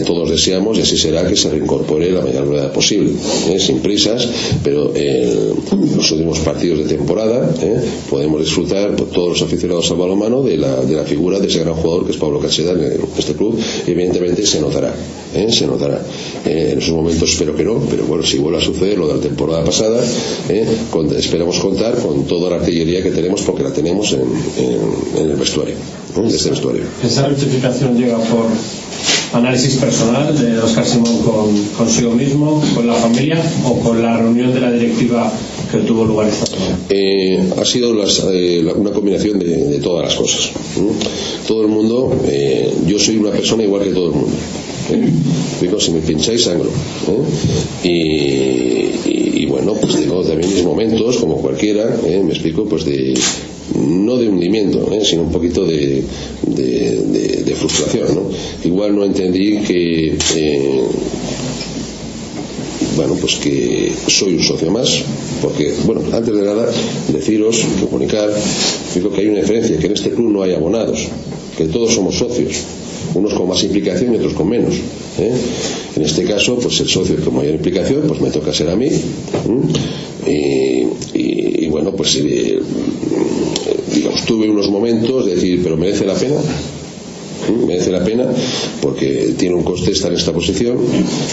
todos 0.04 0.30
deseamos 0.30 0.78
y 0.78 0.82
así 0.82 0.96
será 0.96 1.26
que 1.26 1.36
se 1.36 1.50
reincorpore 1.50 2.10
la 2.10 2.22
mayor 2.22 2.48
brevedad 2.48 2.72
posible, 2.72 2.99
eh, 3.06 3.58
sin 3.60 3.78
prisas, 3.80 4.28
pero 4.62 4.92
eh, 4.94 5.52
los 5.96 6.10
últimos 6.12 6.38
partidos 6.40 6.78
de 6.80 6.84
temporada 6.96 7.50
eh, 7.62 7.80
podemos 8.08 8.40
disfrutar 8.40 8.94
pues, 8.96 9.10
todos 9.10 9.28
los 9.30 9.42
aficionados 9.42 9.90
al 9.90 9.96
balonmano 9.98 10.42
de 10.42 10.56
la, 10.56 10.76
de 10.82 10.94
la 10.96 11.04
figura 11.04 11.38
de 11.38 11.46
ese 11.48 11.60
gran 11.60 11.74
jugador 11.74 12.04
que 12.06 12.12
es 12.12 12.16
Pablo 12.18 12.40
Cacheda 12.40 12.72
en 12.72 13.00
este 13.18 13.34
club, 13.34 13.58
evidentemente 13.86 14.44
se 14.46 14.60
notará, 14.60 14.94
eh, 15.34 15.50
se 15.50 15.66
notará. 15.66 16.00
Eh, 16.44 16.70
en 16.72 16.78
esos 16.78 16.94
momentos 16.94 17.30
espero 17.30 17.54
que 17.54 17.64
no, 17.64 17.80
pero 17.90 18.04
bueno, 18.04 18.24
si 18.24 18.38
vuelve 18.38 18.58
a 18.58 18.62
suceder 18.62 18.98
lo 18.98 19.08
de 19.08 19.14
la 19.14 19.20
temporada 19.20 19.64
pasada, 19.64 20.02
eh, 20.48 20.64
con- 20.90 21.14
esperamos 21.14 21.58
contar 21.58 21.96
con 21.98 22.24
toda 22.26 22.50
la 22.50 22.56
artillería 22.56 23.02
que 23.02 23.10
tenemos 23.10 23.42
porque 23.42 23.62
la 23.62 23.72
tenemos 23.72 24.12
en, 24.12 24.20
en- 24.20 25.22
en 25.24 25.30
el 25.30 25.36
vestuario, 25.36 25.74
¿eh? 25.74 26.20
de 26.22 26.36
este 26.36 26.50
vestuario. 26.50 26.82
¿Esa 27.04 27.28
rectificación 27.28 27.96
llega 27.96 28.16
por 28.18 28.46
análisis 29.32 29.76
personal 29.76 30.36
de 30.36 30.58
Oscar 30.58 30.84
Simón 30.86 31.18
con, 31.22 31.64
consigo 31.76 32.12
mismo, 32.12 32.62
con 32.74 32.86
la 32.86 32.94
familia 32.94 33.40
o 33.64 33.78
con 33.80 34.02
la 34.02 34.16
reunión 34.16 34.52
de 34.52 34.60
la 34.60 34.72
directiva 34.72 35.32
que 35.70 35.78
tuvo 35.78 36.04
lugar 36.04 36.28
esta 36.28 36.46
semana? 36.46 36.78
Eh, 36.88 37.38
ha 37.60 37.64
sido 37.64 37.94
las- 37.94 38.24
eh, 38.32 38.64
una 38.76 38.90
combinación 38.90 39.38
de, 39.38 39.78
todas 39.78 40.04
las 40.06 40.14
cosas. 40.16 40.50
Todo 41.46 41.62
el 41.62 41.68
mundo, 41.68 42.12
eh, 42.26 42.72
yo 42.86 42.98
soy 42.98 43.18
una 43.18 43.30
persona 43.30 43.62
igual 43.62 43.84
que 43.84 43.90
todo 43.90 44.06
el 44.06 44.12
mundo. 44.12 44.32
¿eh? 44.90 45.08
Digo, 45.60 45.78
si 45.78 45.92
me 45.92 46.00
pincháis 46.00 46.42
sangro. 46.44 46.68
¿eh? 47.84 47.88
Y, 47.88 49.10
y- 49.42 49.46
bueno, 49.46 49.74
pues 49.80 49.94
tengo 49.94 50.22
también 50.22 50.48
mis 50.52 50.64
momentos, 50.64 51.16
como 51.18 51.36
cualquiera, 51.40 51.84
¿eh? 52.06 52.22
me 52.24 52.32
explico, 52.32 52.64
pues 52.64 52.84
de 52.84 53.14
no 53.76 54.16
de 54.16 54.28
hundimiento, 54.28 54.90
¿eh? 54.92 55.04
sino 55.04 55.22
un 55.22 55.32
poquito 55.32 55.64
de, 55.66 56.02
de- 56.46 57.40
frustración. 57.60 58.14
¿no? 58.14 58.22
Igual 58.64 58.96
no 58.96 59.04
entendí 59.04 59.58
que 59.58 60.16
eh, 60.36 60.82
bueno, 62.96 63.14
pues 63.20 63.36
que 63.36 63.92
soy 64.08 64.34
un 64.36 64.42
socio 64.42 64.70
más, 64.70 65.02
porque, 65.42 65.72
bueno, 65.84 66.00
antes 66.12 66.34
de 66.34 66.42
nada, 66.42 66.66
deciros, 67.12 67.60
comunicar, 67.80 68.30
digo 68.94 69.10
que 69.12 69.20
hay 69.20 69.26
una 69.28 69.40
diferencia, 69.40 69.78
que 69.78 69.86
en 69.86 69.92
este 69.92 70.10
club 70.10 70.30
no 70.30 70.42
hay 70.42 70.52
abonados, 70.54 71.06
que 71.56 71.64
todos 71.66 71.94
somos 71.94 72.16
socios, 72.16 72.52
unos 73.14 73.34
con 73.34 73.48
más 73.48 73.62
implicación 73.62 74.14
y 74.14 74.16
otros 74.16 74.32
con 74.34 74.48
menos. 74.48 74.74
¿eh? 75.18 75.32
En 75.96 76.02
este 76.02 76.24
caso, 76.24 76.58
pues 76.58 76.80
el 76.80 76.88
socio 76.88 77.16
con 77.24 77.36
mayor 77.36 77.54
implicación, 77.54 78.02
pues 78.08 78.20
me 78.20 78.30
toca 78.30 78.52
ser 78.54 78.70
a 78.70 78.76
mí, 78.76 78.88
y, 80.26 80.30
y- 80.30 81.64
y 81.64 81.68
bueno, 81.68 81.92
pues 81.92 82.16
eh, 82.16 82.58
digamos, 83.94 84.24
tuve 84.24 84.48
unos 84.48 84.68
momentos 84.70 85.26
de 85.26 85.34
decir, 85.34 85.60
pero 85.62 85.76
merece 85.76 86.04
la 86.04 86.14
pena, 86.14 86.40
¿Mm? 87.48 87.66
merece 87.66 87.90
la 87.90 88.04
pena 88.04 88.26
porque 88.80 89.34
tiene 89.36 89.54
un 89.54 89.62
coste 89.62 89.92
estar 89.92 90.10
en 90.10 90.18
esta 90.18 90.32
posición 90.32 90.78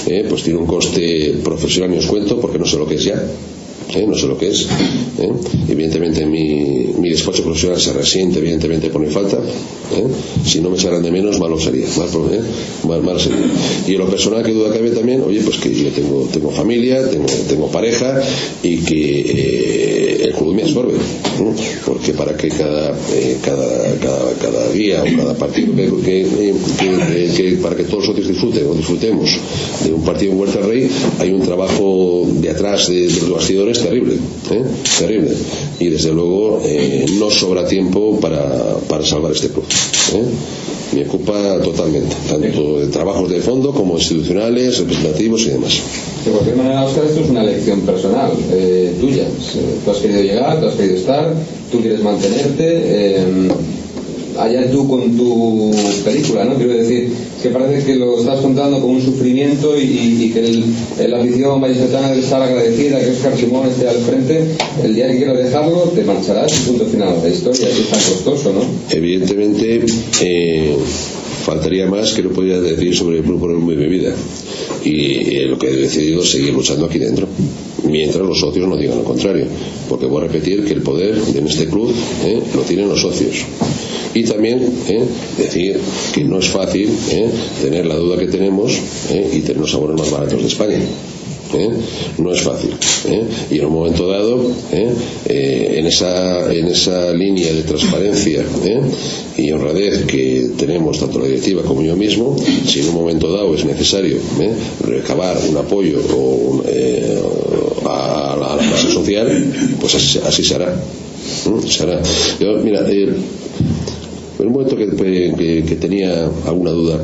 ¿eh? 0.08 0.26
pues 0.28 0.44
tiene 0.44 0.58
un 0.60 0.66
coste 0.66 1.36
profesional 1.44 1.92
ni 1.92 1.98
os 1.98 2.08
cuento 2.08 2.40
porque 2.40 2.58
no 2.58 2.66
sé 2.66 2.78
lo 2.78 2.88
que 2.88 2.96
es 2.96 3.04
ya 3.04 3.22
¿eh? 3.96 4.06
no 4.08 4.16
sé 4.18 4.28
lo 4.28 4.38
que 4.38 4.50
es. 4.50 4.68
¿eh? 5.20 5.30
Evidentemente 5.70 6.26
mi, 6.26 6.88
mi 7.00 7.10
despacho 7.10 7.44
profesional 7.44 7.80
se 7.80 7.94
resiente, 7.94 8.40
evidentemente 8.40 8.90
mi 8.98 9.08
falta. 9.08 9.38
¿eh? 9.38 10.04
Si 10.46 10.60
no 10.60 10.70
me 10.70 10.76
echaran 10.76 11.02
de 11.04 11.12
menos, 11.12 11.40
malo 11.40 11.60
sería. 11.60 11.86
Mal, 11.98 12.10
mal, 12.88 13.04
mal 13.04 13.20
sería. 13.20 13.40
Y 13.88 13.94
en 13.94 14.00
lo 14.00 14.08
personal, 14.10 14.44
que 14.44 14.52
duda 14.54 14.72
cabe 14.74 14.92
también, 14.92 15.22
oye, 15.22 15.42
pues 15.42 15.58
que 15.58 15.74
yo 15.74 15.90
tengo, 15.90 16.28
tengo 16.32 16.50
familia, 16.52 17.10
tengo, 17.10 17.26
tengo 17.48 17.68
pareja 17.72 18.20
y 18.64 18.78
que 18.78 20.22
el 20.24 20.34
club 20.34 20.54
me 20.56 20.64
absorbe. 20.64 20.94
Porque 21.86 22.14
para 22.14 22.36
que 22.36 22.50
cada, 22.50 22.94
cada, 23.44 23.96
cada, 24.02 24.34
cada 24.42 24.70
día 24.72 25.04
o 25.04 25.18
cada 25.18 25.34
partido 25.36 25.74
que, 26.04 26.26
que- 27.36 27.58
para 27.62 27.76
que 27.76 27.84
todos 27.84 28.08
los 28.08 28.28
disfruten 28.28 28.66
o 28.68 28.74
disfrutemos 28.74 29.30
de 29.86 29.94
un 29.94 30.04
partido 30.04 30.32
en 30.34 30.40
Huerta 30.40 30.60
Rey 30.62 30.90
hay 31.20 31.32
un 31.32 31.42
trabajo 31.42 32.28
de 32.42 32.50
atrás 32.50 32.90
de 32.90 33.06
los 33.06 33.30
bastidores 33.30 33.77
terrible 33.84 34.16
¿eh? 34.16 34.64
terrible 35.00 35.32
y 35.80 35.90
desde 35.90 36.12
luego 36.12 36.62
eh, 36.66 37.06
no 37.20 37.30
sobra 37.30 37.66
tiempo 37.66 38.20
para, 38.20 38.78
para 38.88 39.06
salvar 39.06 39.32
este 39.32 39.50
club 39.50 39.66
¿eh? 40.14 40.24
me 40.96 41.06
ocupa 41.06 41.60
totalmente 41.62 42.16
tanto 42.30 42.80
de 42.80 42.88
trabajos 42.88 43.30
de 43.30 43.42
fondo 43.42 43.74
como 43.74 43.96
institucionales 43.96 44.80
representativos 44.80 45.42
y 45.46 45.50
demás 45.50 45.82
De 46.26 46.32
cualquier 46.32 46.56
manera, 46.56 46.86
Oscar, 46.86 47.06
esto 47.06 47.22
es 47.22 47.30
una 47.30 47.44
elección 47.44 47.82
personal, 47.82 48.32
eh, 48.52 48.94
tuya. 49.00 49.26
Tú 49.84 49.92
has 49.92 49.98
querido 49.98 50.22
llegar, 50.22 50.60
tú 50.60 50.68
has 50.68 50.76
querido 50.76 50.96
estar, 50.96 51.34
tú 51.72 51.82
quieres 51.82 52.02
mantenerte. 52.02 53.18
allá 54.38 54.72
tú 54.72 54.88
con 54.88 55.18
tu 55.18 55.72
película, 56.06 56.46
¿no? 56.46 56.56
Quiero 56.56 56.74
decir, 56.74 57.12
que 57.48 57.54
parece 57.54 57.86
que 57.86 57.96
lo 57.96 58.20
estás 58.20 58.42
contando 58.42 58.80
con 58.80 58.92
un 58.92 59.02
sufrimiento 59.02 59.78
y, 59.80 60.32
que 60.34 60.40
el, 60.40 60.64
la 61.10 61.20
afición 61.20 61.62
vallisoletana 61.62 62.10
debe 62.10 62.22
estar 62.22 62.42
agradecida 62.42 63.00
que 63.00 63.12
Oscar 63.12 63.38
Simón 63.38 63.68
esté 63.68 63.88
al 63.88 63.98
frente. 63.98 64.56
El 64.84 64.96
día 64.96 65.08
que 65.08 65.18
quieras 65.18 65.38
dejarlo, 65.38 65.92
te 65.96 66.04
marcharás 66.04 66.52
y 66.60 66.70
punto 66.70 66.86
final 66.86 67.22
de 67.22 67.30
la 67.30 67.36
historia. 67.36 67.70
Es 67.70 67.90
tan 67.90 68.00
costoso, 68.00 68.54
¿no? 68.54 68.62
evidentemente 68.90 69.86
eh, 70.22 70.76
faltaría 71.44 71.88
más 71.88 72.14
que 72.14 72.24
no 72.24 72.30
podría 72.30 72.60
decir 72.60 72.96
sobre 72.96 73.18
el 73.18 73.24
club 73.24 73.40
por 73.40 73.54
mi 73.54 73.76
vida 73.88 74.14
y 74.84 75.36
eh, 75.36 75.46
lo 75.48 75.58
que 75.58 75.68
he 75.68 75.76
decidido 75.76 76.22
es 76.22 76.30
seguir 76.30 76.54
luchando 76.54 76.86
aquí 76.86 77.00
dentro 77.00 77.28
mientras 77.84 78.26
los 78.26 78.40
socios 78.40 78.68
no 78.68 78.76
digan 78.76 78.98
lo 78.98 79.04
contrario 79.04 79.46
porque 79.88 80.06
voy 80.06 80.24
a 80.24 80.28
repetir 80.28 80.66
que 80.66 80.74
el 80.74 80.82
poder 80.82 81.16
en 81.36 81.48
este 81.48 81.68
club 81.68 81.94
eh, 82.26 82.42
lo 82.56 82.62
tienen 82.62 82.90
los 82.90 83.02
socios 83.02 83.46
y 84.14 84.24
también 84.24 84.60
eh, 84.88 85.04
decir 85.38 85.80
que 86.14 86.24
no 86.24 86.40
es 86.40 86.48
fácil 86.48 86.90
eh, 87.12 87.30
tener 87.62 87.86
la 87.86 87.96
duda 87.96 88.18
que 88.18 88.28
tenemos 88.28 88.74
eh, 89.12 89.32
y 89.34 89.40
tener 89.42 89.58
los 89.58 89.72
sabores 89.72 89.98
más 89.98 90.12
baratos 90.12 90.42
de 90.42 90.48
España 90.48 90.80
¿eh? 91.54 91.70
no 92.18 92.32
es 92.32 92.42
fácil 92.42 92.72
¿eh? 93.10 93.24
y 93.52 93.60
en 93.60 93.66
un 93.66 93.74
momento 93.74 94.08
dado 94.08 94.52
¿eh? 94.72 94.90
Eh, 95.28 95.76
en, 95.78 95.88
esa, 95.88 96.52
en 96.52 96.68
esa 96.68 97.14
línea 97.14 97.54
de 97.54 97.64
transparencia 97.64 98.44
¿eh? 98.66 98.82
y 99.38 99.52
honradez 99.52 100.06
que 100.06 100.50
tenemos 100.58 101.00
tanto 101.00 101.20
la 101.20 101.26
directiva 101.26 101.62
como 101.64 101.84
yo 101.84 101.96
mismo 101.96 102.36
si 102.68 102.80
en 102.80 102.90
un 102.90 102.96
momento 102.96 103.32
dado 103.32 103.54
es 103.56 103.66
necesario 103.66 104.18
recabar 104.84 105.38
un 105.50 105.58
apoyo 105.58 106.00
o 106.14 106.18
un, 106.18 106.64
a, 107.86 108.34
a 108.34 108.58
la 108.58 108.68
clase 108.68 108.92
social 108.92 109.76
pues 109.80 109.96
así, 109.96 110.20
así 110.26 110.44
se 110.44 110.56
hará 110.56 110.76
se. 111.68 112.02
Yo, 112.40 112.58
mira 112.64 112.84
en 114.40 114.48
un 114.48 114.54
momento 114.54 114.76
que, 114.76 115.78
tenía 115.80 116.30
alguna 116.46 116.72
duda, 116.72 117.02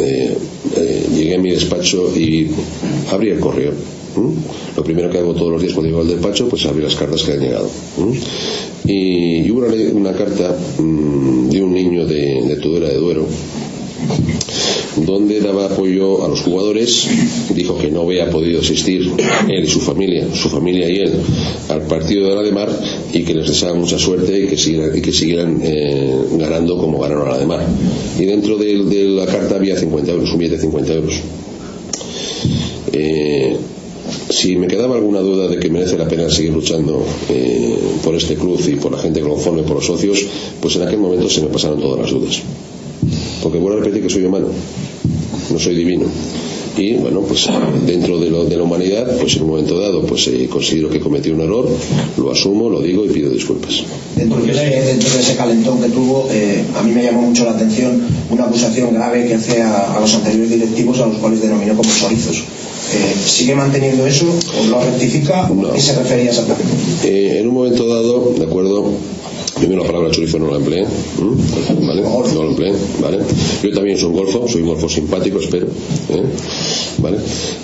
eh, 0.00 0.36
eh, 0.76 1.06
llegué 1.14 1.34
a 1.34 1.38
mi 1.38 1.50
despacho 1.50 2.12
y 2.16 2.50
abrí 3.10 3.30
el 3.30 3.40
correo. 3.40 3.72
Lo 4.76 4.82
primero 4.82 5.10
que 5.10 5.18
hago 5.18 5.34
todos 5.34 5.52
los 5.52 5.62
días 5.62 5.74
cuando 5.74 5.88
llego 5.88 6.00
al 6.00 6.08
despacho, 6.08 6.48
pues 6.48 6.66
abrir 6.66 6.84
las 6.84 6.96
cartas 6.96 7.22
que 7.22 7.32
han 7.32 7.40
llegado. 7.40 7.68
Y, 8.84 9.48
hubo 9.50 9.66
una, 9.66 9.74
una 9.92 10.12
carta 10.12 10.56
mm, 10.78 11.48
de 11.50 11.62
un 11.62 11.72
niño 11.72 12.06
de, 12.06 12.42
de 12.42 12.56
Tudela 12.56 12.88
de 12.88 12.96
Duero, 12.96 13.26
donde 15.04 15.40
daba 15.40 15.66
apoyo 15.66 16.24
a 16.24 16.28
los 16.28 16.40
jugadores, 16.40 17.06
dijo 17.54 17.78
que 17.78 17.90
no 17.90 18.02
había 18.02 18.30
podido 18.30 18.60
asistir 18.60 19.10
él 19.48 19.64
y 19.64 19.68
su 19.68 19.80
familia, 19.80 20.26
su 20.34 20.48
familia 20.48 20.88
y 20.88 20.98
él, 20.98 21.12
al 21.68 21.82
partido 21.82 22.28
de 22.28 22.34
la 22.34 22.42
de 22.42 22.52
Mar 22.52 22.68
y 23.12 23.22
que 23.24 23.34
les 23.34 23.48
deseaba 23.48 23.74
mucha 23.74 23.98
suerte 23.98 24.38
y 24.38 24.46
que 24.46 24.56
siguieran, 24.56 24.96
y 24.96 25.00
que 25.00 25.12
siguieran 25.12 25.60
eh, 25.62 26.16
ganando 26.38 26.76
como 26.78 27.00
ganaron 27.00 27.28
a 27.28 27.32
la 27.32 27.38
de 27.38 27.46
Mar. 27.46 27.66
Y 28.18 28.24
dentro 28.24 28.56
de, 28.56 28.78
la 29.08 29.26
carta 29.26 29.56
había 29.56 29.76
50 29.76 30.12
euros, 30.12 30.32
un 30.32 30.38
billete 30.38 30.56
de 30.56 30.62
50 30.62 30.92
euros. 30.94 31.20
Eh, 32.92 33.56
si 34.30 34.56
me 34.56 34.66
quedaba 34.66 34.96
alguna 34.96 35.20
duda 35.20 35.48
de 35.48 35.58
que 35.58 35.70
merece 35.70 35.96
la 35.98 36.08
pena 36.08 36.28
seguir 36.30 36.52
luchando 36.52 37.04
eh, 37.28 37.76
por 38.04 38.14
este 38.14 38.34
club 38.34 38.60
y 38.66 38.76
por 38.76 38.92
la 38.92 38.98
gente 38.98 39.20
que 39.20 39.28
lo 39.28 39.36
forme, 39.36 39.62
por 39.62 39.76
los 39.76 39.86
socios, 39.86 40.24
pues 40.60 40.76
en 40.76 40.82
aquel 40.82 40.98
momento 40.98 41.28
se 41.28 41.42
me 41.42 41.48
pasaron 41.48 41.80
todas 41.80 42.00
las 42.00 42.10
dudas. 42.10 42.42
Porque 43.42 43.58
vuelvo 43.58 43.78
a 43.78 43.84
repetir 43.84 44.02
que 44.02 44.10
soy 44.10 44.24
humano, 44.24 44.48
no 45.50 45.58
soy 45.58 45.74
divino. 45.74 46.04
Y 46.76 46.94
bueno, 46.94 47.22
pues 47.22 47.48
dentro 47.86 48.20
de, 48.20 48.30
lo- 48.30 48.44
de 48.44 48.56
la 48.56 48.62
humanidad, 48.62 49.16
pues 49.18 49.34
en 49.36 49.42
un 49.42 49.48
momento 49.50 49.80
dado, 49.80 50.02
pues 50.02 50.28
eh, 50.28 50.46
considero 50.48 50.88
que 50.88 51.00
cometí 51.00 51.28
un 51.30 51.40
error, 51.40 51.68
lo 52.16 52.30
asumo, 52.30 52.70
lo 52.70 52.80
digo 52.80 53.04
y 53.04 53.08
pido 53.08 53.30
disculpas. 53.30 53.82
Dentro 54.14 54.38
de, 54.40 54.52
dentro 54.52 55.10
de 55.12 55.20
ese 55.20 55.34
calentón 55.36 55.80
que 55.80 55.88
tuvo, 55.88 56.28
eh, 56.30 56.62
a 56.78 56.82
mí 56.82 56.92
me 56.92 57.02
llamó 57.02 57.22
mucho 57.22 57.44
la 57.46 57.52
atención 57.52 58.00
una 58.30 58.44
acusación 58.44 58.94
grave 58.94 59.26
que 59.26 59.34
hace 59.34 59.60
a, 59.60 59.96
a 59.96 60.00
los 60.00 60.14
anteriores 60.14 60.50
directivos, 60.50 61.00
a 61.00 61.06
los 61.06 61.16
cuales 61.16 61.40
denominó 61.42 61.74
como 61.76 61.90
chorizos. 61.92 62.36
Eh, 62.38 63.14
¿Sigue 63.26 63.56
manteniendo 63.56 64.06
eso 64.06 64.26
o 64.26 64.66
lo 64.70 64.80
rectifica 64.80 65.50
o 65.50 65.66
a 65.66 65.74
qué 65.74 65.80
se 65.80 65.98
refería 65.98 66.30
exactamente? 66.30 66.72
Eh, 67.04 67.40
en 67.40 67.48
un 67.48 67.54
momento 67.54 67.88
dado, 67.88 68.32
de 68.38 68.44
acuerdo, 68.44 68.84
primero 69.58 69.82
la 69.82 69.86
palabra 69.86 70.10
chorizo 70.10 70.38
no 70.38 70.50
la 70.50 70.56
empleé, 70.56 70.80
¿m? 70.82 71.86
¿vale? 71.86 72.02
No 72.02 72.42
la 72.42 72.48
empleé, 72.50 72.72
¿vale? 73.00 73.18
Yo 73.62 73.72
también 73.72 73.98
soy 73.98 74.08
un 74.08 74.16
golfo, 74.16 74.48
soy 74.48 74.62
un 74.62 74.68
golfo 74.68 74.88
simpático, 74.88 75.38
espero, 75.38 75.66
¿eh? 75.66 76.22
¿vale? 76.98 77.18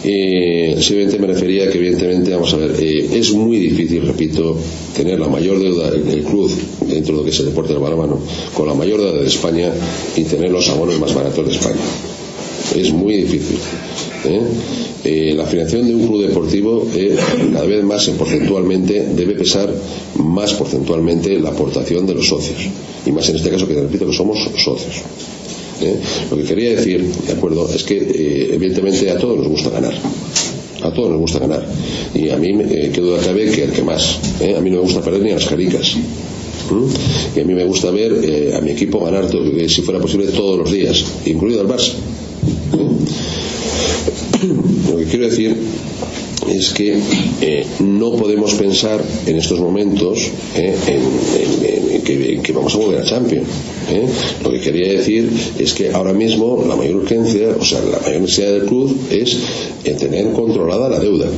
Eh, 0.04 0.76
simplemente 0.80 1.18
me 1.18 1.26
refería 1.28 1.70
que 1.70 1.78
evidentemente, 1.78 2.30
vamos 2.32 2.52
a 2.54 2.56
ver, 2.56 2.74
eh, 2.78 3.10
es 3.12 3.32
muy 3.32 3.58
difícil, 3.58 4.06
repito, 4.06 4.56
tener 4.94 5.18
la 5.18 5.28
mayor 5.28 5.58
deuda 5.58 5.88
el, 5.88 6.08
el 6.08 6.24
club 6.24 6.50
dentro 6.86 7.14
de 7.14 7.18
lo 7.20 7.24
que 7.24 7.30
es 7.30 7.38
el 7.40 7.46
deporte 7.46 7.72
del 7.72 7.82
balonmano, 7.82 8.18
con 8.52 8.66
la 8.66 8.74
mayor 8.74 9.00
deuda 9.00 9.20
de 9.20 9.26
España 9.26 9.72
y 10.16 10.22
tener 10.24 10.50
los 10.50 10.68
abonos 10.68 10.98
más 11.00 11.14
baratos 11.14 11.46
de 11.46 11.52
España. 11.52 11.80
Es 12.74 12.92
muy 12.92 13.16
difícil. 13.16 13.56
¿eh? 14.24 14.40
Eh, 15.04 15.34
la 15.36 15.44
financiación 15.44 15.86
de 15.86 15.94
un 15.94 16.06
club 16.06 16.26
deportivo 16.26 16.88
eh, 16.94 17.16
cada 17.52 17.66
vez 17.66 17.84
más 17.84 18.08
en 18.08 18.16
porcentualmente 18.16 19.06
debe 19.14 19.34
pesar 19.34 19.72
más 20.16 20.54
porcentualmente 20.54 21.38
la 21.38 21.50
aportación 21.50 22.06
de 22.06 22.14
los 22.14 22.26
socios. 22.26 22.58
Y 23.06 23.12
más 23.12 23.28
en 23.28 23.36
este 23.36 23.50
caso 23.50 23.68
que 23.68 23.74
repito 23.74 24.06
que 24.06 24.12
somos 24.12 24.38
socios 24.56 25.02
lo 26.30 26.36
que 26.38 26.44
quería 26.44 26.70
decir 26.70 27.04
de 27.04 27.32
acuerdo 27.32 27.68
es 27.74 27.82
que 27.82 27.98
evidentemente 28.54 29.10
a 29.10 29.18
todos 29.18 29.36
nos 29.38 29.48
gusta 29.48 29.68
ganar. 29.68 29.92
A 30.82 30.90
todos 30.90 31.10
nos 31.10 31.18
gusta 31.18 31.40
ganar. 31.40 31.66
Y 32.14 32.30
a 32.30 32.36
mí 32.36 32.56
qué 32.90 33.00
duda 33.00 33.18
cabe 33.22 33.50
que 33.50 33.64
el 33.64 33.72
que 33.72 33.82
más 33.82 34.18
a 34.40 34.60
mí 34.62 34.70
no 34.70 34.76
me 34.76 34.82
gusta 34.82 35.02
perder 35.02 35.22
ni 35.22 35.32
a 35.32 35.34
las 35.34 35.44
caricas 35.44 35.96
y 37.36 37.40
a 37.40 37.44
mí 37.44 37.52
me 37.52 37.64
gusta 37.64 37.90
ver 37.90 38.54
a 38.54 38.60
mi 38.62 38.70
equipo 38.70 39.04
ganar 39.04 39.26
si 39.68 39.82
fuera 39.82 40.00
posible 40.00 40.28
todos 40.28 40.58
los 40.58 40.72
días 40.72 41.04
incluido 41.26 41.60
el 41.60 41.68
Barça 41.68 41.92
que 45.04 45.10
quiero 45.10 45.24
decir 45.26 45.56
es 46.48 46.72
que 46.72 46.98
eh, 47.40 47.66
no 47.80 48.12
podemos 48.12 48.54
pensar 48.54 49.02
en 49.26 49.36
estos 49.36 49.60
momentos 49.60 50.30
eh, 50.56 50.74
en, 50.86 52.42
que, 52.42 52.52
vamos 52.52 52.74
a 52.74 52.78
volver 52.78 53.00
a 53.00 53.04
Champions. 53.04 53.48
¿eh? 53.90 54.06
Lo 54.42 54.50
que 54.50 54.60
quería 54.60 54.92
decir 54.92 55.30
es 55.58 55.72
que 55.72 55.90
ahora 55.90 56.12
mismo 56.12 56.64
la 56.68 56.76
mayor 56.76 56.96
urgencia, 56.96 57.48
o 57.58 57.64
sea, 57.64 57.80
la 57.80 57.98
mayor 58.00 58.20
necesidad 58.20 58.52
del 58.52 58.66
club 58.66 58.94
es 59.10 59.38
tener 59.98 60.32
controlada 60.32 60.88
la 60.90 61.00
deuda 61.00 61.28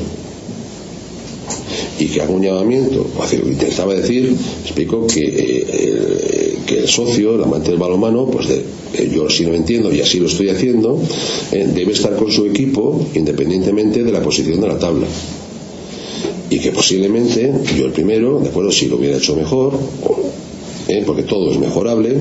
y 1.98 2.06
que 2.06 2.20
haga 2.20 2.32
un 2.32 2.42
llamamiento, 2.42 3.06
intentaba 3.46 3.94
decir, 3.94 4.34
explico 4.64 5.06
que, 5.06 5.24
el, 5.24 6.45
que 6.66 6.80
el 6.80 6.88
socio, 6.88 7.34
el 7.36 7.42
amante 7.42 7.70
del 7.70 7.78
balonmano, 7.78 8.26
pues 8.26 8.48
de- 8.48 8.64
eh, 8.94 9.10
yo 9.14 9.28
sí 9.30 9.44
lo 9.44 9.54
entiendo 9.54 9.92
y 9.92 10.00
así 10.00 10.18
lo 10.18 10.26
estoy 10.26 10.48
haciendo, 10.50 11.00
eh, 11.52 11.66
debe 11.74 11.92
estar 11.92 12.16
con 12.16 12.30
su 12.30 12.46
equipo 12.46 13.06
independientemente 13.14 14.02
de 14.04 14.12
la 14.12 14.20
posición 14.22 14.60
de 14.60 14.68
la 14.68 14.78
tabla. 14.78 15.06
Y 16.50 16.58
que 16.60 16.70
posiblemente 16.70 17.52
yo 17.76 17.86
el 17.86 17.92
primero, 17.92 18.38
de 18.40 18.48
acuerdo, 18.50 18.70
si 18.70 18.86
lo 18.86 18.96
hubiera 18.96 19.16
hecho 19.16 19.34
mejor, 19.34 19.72
eh, 20.88 21.02
porque 21.06 21.22
todo 21.22 21.50
es 21.50 21.58
mejorable, 21.58 22.16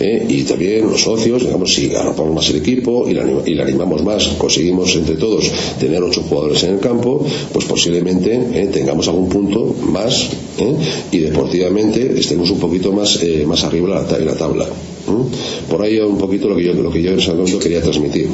eh, 0.00 0.26
y 0.28 0.42
también 0.42 0.90
los 0.90 1.02
socios, 1.02 1.42
digamos, 1.42 1.72
si 1.72 1.94
arropamos 1.94 2.34
más 2.34 2.48
el 2.50 2.56
equipo 2.56 3.08
y 3.08 3.14
le, 3.14 3.22
y 3.46 3.54
le 3.54 3.62
animamos 3.62 4.02
más, 4.02 4.28
conseguimos 4.38 4.94
entre 4.96 5.16
todos 5.16 5.50
tener 5.78 6.02
ocho 6.02 6.22
jugadores 6.22 6.62
en 6.64 6.74
el 6.74 6.80
campo, 6.80 7.24
pues 7.52 7.64
posiblemente 7.64 8.34
eh, 8.52 8.68
tengamos 8.72 9.08
algún 9.08 9.28
punto 9.28 9.74
más 9.82 10.28
eh, 10.58 10.76
y 11.12 11.18
deportivamente 11.18 12.18
estemos 12.18 12.50
un 12.50 12.58
poquito 12.58 12.92
más, 12.92 13.18
eh, 13.22 13.44
más 13.46 13.64
arriba 13.64 14.04
en 14.18 14.26
la, 14.26 14.34
tabla. 14.34 14.66
Por 15.68 15.82
ahí 15.82 15.98
un 15.98 16.18
poquito 16.18 16.48
lo 16.48 16.56
que 16.56 16.64
yo, 16.64 16.74
lo 16.74 16.90
que 16.90 17.02
yo 17.02 17.12
en 17.12 17.18
ese 17.18 17.32
momento 17.32 17.58
quería 17.58 17.80
transmitir. 17.80 18.28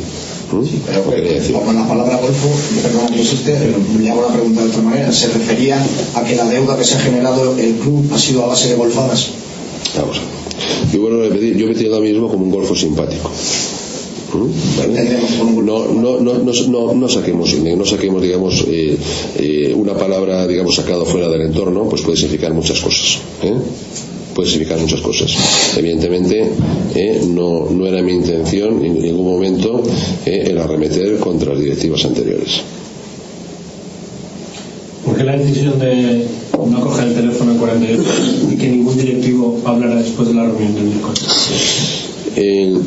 Pero 0.50 1.04
Lo 1.04 1.10
quería 1.10 1.32
decir. 1.32 1.54
con 1.54 1.74
la 1.74 1.88
palabra 1.88 2.16
golfo, 2.18 2.48
perdona 2.82 3.08
que 3.08 3.20
insiste, 3.20 3.56
pero 3.58 3.78
le 3.98 4.10
hago 4.10 4.22
la 4.22 4.34
pregunta 4.34 4.62
de 4.62 4.68
otra 4.68 4.82
manera. 4.82 5.12
¿Se 5.12 5.28
refería 5.28 5.84
a 6.14 6.24
que 6.24 6.36
la 6.36 6.44
deuda 6.44 6.76
que 6.76 6.84
se 6.84 6.94
ha 6.94 7.00
generado 7.00 7.56
el 7.58 7.74
club 7.76 8.08
ha 8.12 8.18
sido 8.18 8.44
a 8.44 8.48
base 8.48 8.68
de 8.68 8.74
golfadas? 8.74 9.30
Vamos. 9.96 10.20
Yo, 10.92 11.00
bueno, 11.00 11.24
yo 11.24 11.66
me 11.66 11.72
entiendo 11.72 11.96
ahora 11.96 12.08
mismo 12.08 12.28
como 12.28 12.44
un 12.44 12.50
golfo 12.50 12.74
simpático. 12.74 13.30
¿Mm? 14.34 14.78
¿Vale? 14.78 15.18
No, 15.38 15.62
no, 15.62 16.20
no, 16.20 16.20
no, 16.20 16.52
no, 16.68 16.94
no 16.94 17.08
saquemos, 17.08 17.54
no 17.54 17.84
saquemos 17.84 18.22
digamos, 18.22 18.64
eh, 18.68 18.96
eh, 19.38 19.74
una 19.74 19.96
palabra 19.96 20.46
digamos, 20.46 20.74
sacada 20.74 21.04
fuera 21.04 21.28
del 21.28 21.42
entorno, 21.42 21.88
pues 21.88 22.02
puede 22.02 22.16
significar 22.16 22.52
muchas 22.52 22.80
cosas. 22.80 23.18
¿eh? 23.42 23.54
Puede 24.34 24.50
significar 24.50 24.78
muchas 24.78 25.00
cosas. 25.00 25.34
Evidentemente, 25.78 26.46
eh, 26.94 27.22
no, 27.28 27.70
no 27.70 27.86
era 27.86 28.02
mi 28.02 28.12
intención 28.12 28.84
en 28.84 29.00
ningún 29.00 29.24
momento 29.24 29.82
el 30.26 30.58
arremeter 30.58 31.18
contra 31.18 31.52
las 31.52 31.62
directivas 31.62 32.04
anteriores. 32.04 32.60
¿Por 35.06 35.16
qué 35.16 35.24
la 35.24 35.38
decisión 35.38 35.78
de 35.78 36.26
no 36.52 36.80
coger 36.80 37.08
el 37.08 37.14
teléfono 37.14 37.52
en 37.52 37.58
48 37.58 38.02
y 38.52 38.56
que 38.56 38.68
ningún 38.68 38.96
directivo 38.98 39.60
hablara 39.64 39.94
después 39.96 40.28
de 40.28 40.34
la 40.34 40.44
reunión 40.44 40.74
del 40.74 40.84
miércoles? 40.84 41.22
El- 42.36 42.80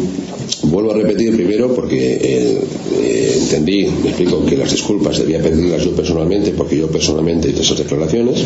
vuelvo 0.63 0.91
a 0.91 0.95
repetir 0.97 1.33
primero 1.35 1.73
porque 1.73 2.15
eh, 2.21 2.59
eh, 3.01 3.37
entendí, 3.41 3.87
me 4.03 4.09
explico, 4.09 4.45
que 4.45 4.57
las 4.57 4.71
disculpas 4.71 5.17
debía 5.19 5.41
pedirlas 5.41 5.83
yo 5.83 5.95
personalmente 5.95 6.51
porque 6.51 6.77
yo 6.77 6.87
personalmente 6.89 7.49
hice 7.49 7.61
esas 7.61 7.77
declaraciones 7.79 8.39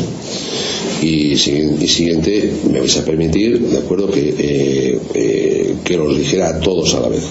y, 1.02 1.34
sigui- 1.34 1.82
y 1.82 1.88
siguiente 1.88 2.54
me 2.72 2.80
vais 2.80 2.96
a 2.98 3.04
permitir, 3.04 3.60
de 3.60 3.78
acuerdo, 3.80 4.10
que, 4.12 4.36
eh, 4.38 5.00
eh, 5.16 5.74
que 5.84 5.98
los 5.98 6.16
dijera 6.18 6.50
a 6.50 6.60
todos 6.60 6.94
a 6.94 7.00
la 7.02 7.10
vez. 7.10 7.24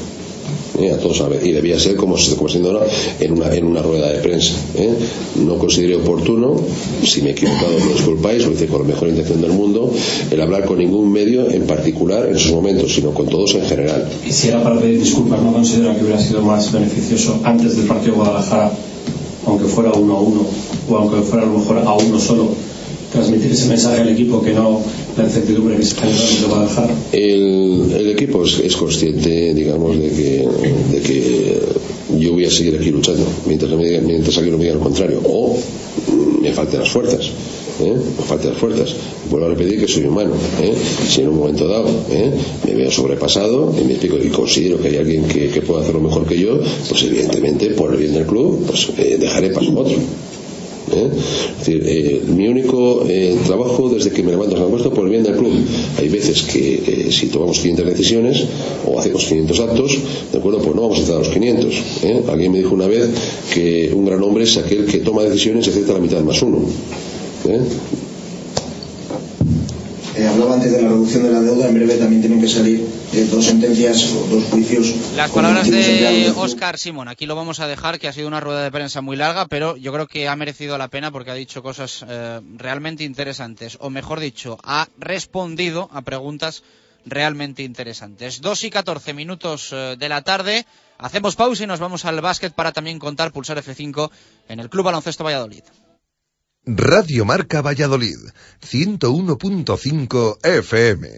¿Eh? 0.79 0.93
a 0.93 0.99
todos 0.99 1.21
a 1.21 1.29
vez. 1.29 1.45
y 1.45 1.53
debía 1.53 1.79
ser 1.79 1.97
como, 1.97 2.17
como 2.37 2.49
siendo 2.49 2.71
ahora 2.71 2.87
en 3.21 3.33
una, 3.33 3.55
en 3.55 3.65
una 3.65 3.83
rueda 3.83 4.11
de 4.11 4.19
prensa 4.19 4.55
¿eh? 4.75 4.95
no 5.45 5.59
consideré 5.59 5.97
oportuno 5.97 6.57
si 7.05 7.23
me 7.23 7.31
he 7.31 7.33
equivocado 7.33 7.79
me 7.79 7.93
disculpáis 7.93 8.45
lo 8.45 8.53
hice 8.53 8.67
con 8.67 8.83
la 8.83 8.89
mejor 8.89 9.09
intención 9.09 9.41
del 9.41 9.53
mundo 9.53 9.93
el 10.31 10.41
hablar 10.41 10.65
con 10.65 10.79
ningún 10.79 11.13
medio 11.13 11.51
en 11.51 11.67
particular 11.67 12.27
en 12.27 12.37
esos 12.37 12.53
momentos 12.53 12.95
sino 12.95 13.13
con 13.13 13.27
todos 13.29 13.55
en 13.55 13.67
general 13.67 14.09
Y 14.27 14.33
si 14.33 14.49
era 14.49 14.63
para 14.63 14.81
pedir 14.81 14.99
disculpas, 14.99 15.41
¿no 15.43 15.53
considera 15.53 15.95
que 15.95 16.05
hubiera 16.05 16.21
sido 16.21 16.43
más 16.43 16.73
beneficioso 16.73 17.41
antes 17.45 17.77
del 17.77 17.87
partido 17.87 18.13
de 18.13 18.19
Guadalajara, 18.19 18.73
aunque 19.47 19.67
fuera 19.67 19.93
uno 19.93 20.17
a 20.17 20.21
uno, 20.21 20.47
o 20.89 20.97
aunque 20.97 21.23
fuera 21.23 21.45
a 21.45 21.47
lo 21.47 21.59
mejor 21.59 21.79
a 21.79 21.95
uno 21.95 22.19
solo, 22.19 22.49
transmitir 23.13 23.53
ese 23.53 23.69
mensaje 23.69 24.01
al 24.01 24.09
equipo 24.09 24.43
que 24.43 24.53
no 24.53 24.81
la 25.17 25.25
incertidumbre 25.25 25.77
que 25.77 25.85
se 25.85 25.95
generó 25.97 26.19
desde 26.19 26.47
Guadalajara? 26.47 26.95
el, 27.13 27.93
el 27.97 28.11
equipo 28.11 28.45
es, 28.45 28.77
consciente 28.77 29.55
digamos 29.55 29.99
de 29.99 30.09
que, 30.09 30.49
de 30.91 31.01
que 31.01 31.59
yo 32.19 32.33
voy 32.33 32.45
a 32.45 32.51
seguir 32.51 32.77
aquí 32.77 32.91
luchando 32.91 33.25
mientras, 33.47 33.71
mientras 33.73 34.37
alguien 34.39 34.57
me 34.57 34.65
diga 34.65 34.77
lo 34.77 34.81
contrario 34.81 35.21
o 35.25 35.59
me 36.41 36.53
falten 36.53 36.81
las 36.81 36.91
fuerzas 36.91 37.31
¿eh? 37.81 37.95
me 37.95 38.25
falten 38.25 38.51
las 38.51 38.59
fuerzas 38.59 38.95
vuelvo 39.31 39.47
a 39.47 39.51
repetir 39.51 39.81
que 39.81 39.89
soy 39.89 40.05
humano 40.05 40.33
¿eh? 40.63 40.75
si 41.09 41.21
en 41.21 41.29
un 41.29 41.39
momento 41.39 41.69
dado 41.69 41.89
¿eh? 42.11 42.31
me 42.67 42.75
veo 42.75 42.91
sobrepasado 42.91 43.75
y 43.79 43.85
me 43.85 43.93
explico 43.93 44.17
y 44.19 44.29
considero 44.29 44.81
que 44.81 44.89
hay 44.89 44.97
alguien 44.97 45.25
que, 45.25 45.49
que 45.49 45.61
pueda 45.61 45.83
hacerlo 45.83 46.01
mejor 46.01 46.27
que 46.27 46.39
yo 46.39 46.59
pues 46.89 47.03
evidentemente 47.05 47.71
por 47.71 47.93
el 47.93 47.99
bien 47.99 48.15
del 48.15 48.27
club 48.27 48.65
pues 48.67 48.89
dejaré 48.97 49.51
paso 49.51 49.71
a 49.71 49.81
otro 49.81 49.97
¿eh? 50.91 51.09
Es 51.13 51.59
decir, 51.59 51.83
eh, 51.87 52.23
mi 52.27 52.49
único 52.49 53.05
eh, 53.09 53.37
trabajo 53.47 53.89
desde 53.89 54.11
que 54.11 54.23
me 54.23 54.33
levanto 54.33 54.57
el 54.57 54.71
puesto 54.71 54.93
por 54.93 55.05
el 55.05 55.11
bien 55.11 55.23
del 55.23 55.37
club. 55.37 55.53
Hay 55.99 56.09
veces 56.09 56.43
que 56.43 56.75
eh, 56.75 57.13
si 57.13 57.27
tomamos 57.27 57.59
500 57.59 57.87
decisiones 57.87 58.45
o 58.87 58.99
hacemos 58.99 59.25
500 59.25 59.61
actos, 59.61 59.99
¿de 60.33 60.39
acuerdo? 60.39 60.59
Pues 60.59 60.75
no 60.75 60.83
vamos 60.83 60.99
a 60.99 61.03
estar 61.03 61.19
los 61.19 61.29
500. 61.29 61.75
¿eh? 62.05 62.23
Alguien 62.29 62.53
me 62.53 62.59
dijo 62.59 62.75
una 62.75 62.87
vez 62.87 63.09
que 63.53 63.93
un 63.95 64.05
gran 64.05 64.23
hombre 64.23 64.45
es 64.45 64.57
aquel 64.57 64.87
que 64.87 64.99
toma 64.99 65.23
decisiones 65.23 65.67
y 65.67 65.71
acepta 65.71 65.93
la 65.95 66.01
mitad 66.01 66.21
más 66.21 66.43
uno. 66.43 66.61
¿Eh? 70.17 70.27
Hablaba 70.27 70.55
antes 70.55 70.73
de 70.73 70.83
la 70.83 70.89
reducción 70.89 71.23
de 71.25 71.31
la 71.31 71.41
deuda, 71.41 71.69
en 71.69 71.75
breve 71.75 71.97
también 71.97 72.21
tienen 72.21 72.41
que 72.41 72.49
salir 72.49 72.87
eh, 73.13 73.29
dos 73.31 73.45
sentencias 73.45 74.13
o 74.13 74.27
dos 74.27 74.45
juicios. 74.45 74.95
Las 75.17 75.31
palabras 75.31 75.71
de. 75.71 76.33
Oscar 76.37 76.79
Simón. 76.79 77.09
Aquí 77.09 77.27
lo 77.27 77.37
vamos 77.37 77.61
a 77.61 77.67
dejar, 77.67 77.99
que 77.99 78.09
ha 78.09 78.13
sido 78.13 78.29
una 78.29 78.41
rueda 78.41 78.63
de 78.63 78.71
prensa 78.71 79.01
muy 79.01 79.17
larga, 79.17 79.47
pero 79.47 79.77
yo 79.77 79.93
creo 79.93 80.07
que 80.07 80.29
ha 80.29 80.37
merecido 80.37 80.79
la 80.79 80.89
pena 80.89 81.11
porque 81.11 81.31
ha 81.31 81.35
dicho 81.35 81.63
cosas 81.63 82.05
eh, 82.09 82.41
realmente 82.57 83.05
interesantes. 83.05 83.77
O 83.81 83.91
mejor 83.91 84.21
dicho, 84.21 84.59
ha 84.65 84.89
respondido 84.99 85.89
a 85.93 86.03
preguntas 86.03 86.63
realmente 87.05 87.63
interesantes. 87.63 88.41
Dos 88.41 88.65
y 88.65 88.71
14 88.71 89.13
minutos 89.13 89.71
de 89.71 90.09
la 90.09 90.23
tarde. 90.23 90.67
Hacemos 90.99 91.35
pausa 91.35 91.65
y 91.65 91.67
nos 91.67 91.81
vamos 91.81 92.05
al 92.05 92.21
básquet 92.21 92.53
para 92.53 92.71
también 92.71 93.01
contar 93.01 93.33
Pulsar 93.33 93.59
F5 93.59 94.11
en 94.49 94.61
el 94.61 94.71
Club 94.71 94.85
Baloncesto 94.85 95.25
Valladolid. 95.25 95.65
Radio 96.65 97.25
Marca 97.25 97.61
Valladolid, 97.61 98.19
101.5 98.61 100.39
FM. 100.45 101.09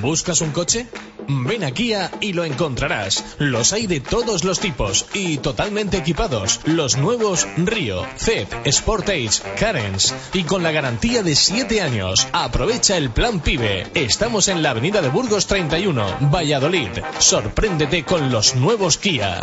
¿Buscas 0.00 0.40
un 0.40 0.50
coche? 0.50 0.88
Ven 1.28 1.62
a 1.62 1.70
Kia 1.70 2.10
y 2.20 2.32
lo 2.32 2.44
encontrarás. 2.44 3.36
Los 3.38 3.72
hay 3.72 3.86
de 3.86 4.00
todos 4.00 4.42
los 4.42 4.58
tipos 4.58 5.06
y 5.14 5.36
totalmente 5.36 5.96
equipados. 5.96 6.58
Los 6.64 6.96
nuevos 6.96 7.46
Río, 7.56 8.04
Ceed, 8.16 8.48
Sportage, 8.68 9.40
Carens 9.56 10.12
y 10.32 10.42
con 10.42 10.64
la 10.64 10.72
garantía 10.72 11.22
de 11.22 11.36
7 11.36 11.82
años. 11.82 12.26
Aprovecha 12.32 12.96
el 12.96 13.10
plan 13.10 13.38
PIBE. 13.38 13.92
Estamos 13.94 14.48
en 14.48 14.64
la 14.64 14.70
avenida 14.70 15.02
de 15.02 15.08
Burgos 15.08 15.46
31, 15.46 16.30
Valladolid. 16.32 16.90
Sorpréndete 17.20 18.02
con 18.04 18.32
los 18.32 18.56
nuevos 18.56 18.98
Kia. 18.98 19.40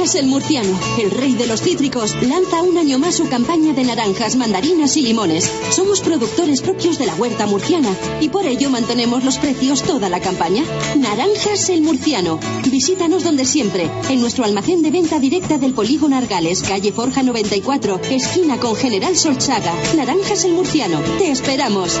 Naranjas 0.00 0.18
el 0.22 0.28
Murciano, 0.28 0.80
el 0.98 1.10
rey 1.10 1.34
de 1.34 1.46
los 1.46 1.60
cítricos, 1.60 2.16
lanza 2.22 2.62
un 2.62 2.78
año 2.78 2.98
más 2.98 3.16
su 3.16 3.28
campaña 3.28 3.74
de 3.74 3.84
naranjas, 3.84 4.34
mandarinas 4.34 4.96
y 4.96 5.02
limones. 5.02 5.52
Somos 5.68 6.00
productores 6.00 6.62
propios 6.62 6.98
de 6.98 7.04
la 7.04 7.14
huerta 7.16 7.44
murciana 7.44 7.94
y 8.18 8.30
por 8.30 8.46
ello 8.46 8.70
mantenemos 8.70 9.24
los 9.24 9.36
precios 9.36 9.82
toda 9.82 10.08
la 10.08 10.18
campaña. 10.20 10.64
Naranjas 10.96 11.68
el 11.68 11.82
Murciano. 11.82 12.40
Visítanos 12.70 13.24
donde 13.24 13.44
siempre, 13.44 13.90
en 14.08 14.22
nuestro 14.22 14.46
almacén 14.46 14.80
de 14.80 14.90
venta 14.90 15.18
directa 15.18 15.58
del 15.58 15.74
Polígono 15.74 16.16
Argales, 16.16 16.62
calle 16.62 16.92
Forja 16.92 17.22
94, 17.22 18.00
esquina 18.10 18.58
con 18.58 18.76
General 18.76 19.14
Solchaga. 19.14 19.74
Naranjas 19.94 20.44
el 20.44 20.54
Murciano. 20.54 20.98
Te 21.18 21.30
esperamos. 21.30 22.00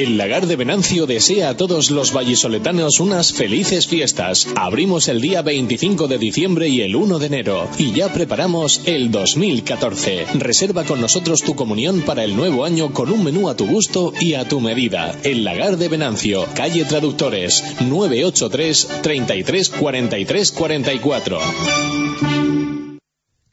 El 0.00 0.16
Lagar 0.16 0.46
de 0.46 0.56
Venancio 0.56 1.04
desea 1.04 1.50
a 1.50 1.56
todos 1.58 1.90
los 1.90 2.14
vallisoletanos 2.14 3.00
unas 3.00 3.34
felices 3.34 3.86
fiestas. 3.86 4.48
Abrimos 4.56 5.08
el 5.08 5.20
día 5.20 5.42
25 5.42 6.08
de 6.08 6.16
diciembre 6.16 6.68
y 6.68 6.80
el 6.80 6.96
1 6.96 7.18
de 7.18 7.26
enero 7.26 7.68
y 7.76 7.92
ya 7.92 8.10
preparamos 8.10 8.80
el 8.86 9.10
2014. 9.10 10.24
Reserva 10.38 10.84
con 10.84 11.02
nosotros 11.02 11.42
tu 11.42 11.54
comunión 11.54 12.00
para 12.00 12.24
el 12.24 12.34
nuevo 12.34 12.64
año 12.64 12.94
con 12.94 13.12
un 13.12 13.22
menú 13.22 13.50
a 13.50 13.56
tu 13.58 13.66
gusto 13.66 14.14
y 14.18 14.32
a 14.32 14.48
tu 14.48 14.62
medida. 14.62 15.14
El 15.22 15.44
Lagar 15.44 15.76
de 15.76 15.88
Venancio, 15.88 16.46
calle 16.54 16.86
Traductores, 16.86 17.62
983 17.82 19.02
33 19.02 19.68
43 19.68 20.52
44. 20.52 21.38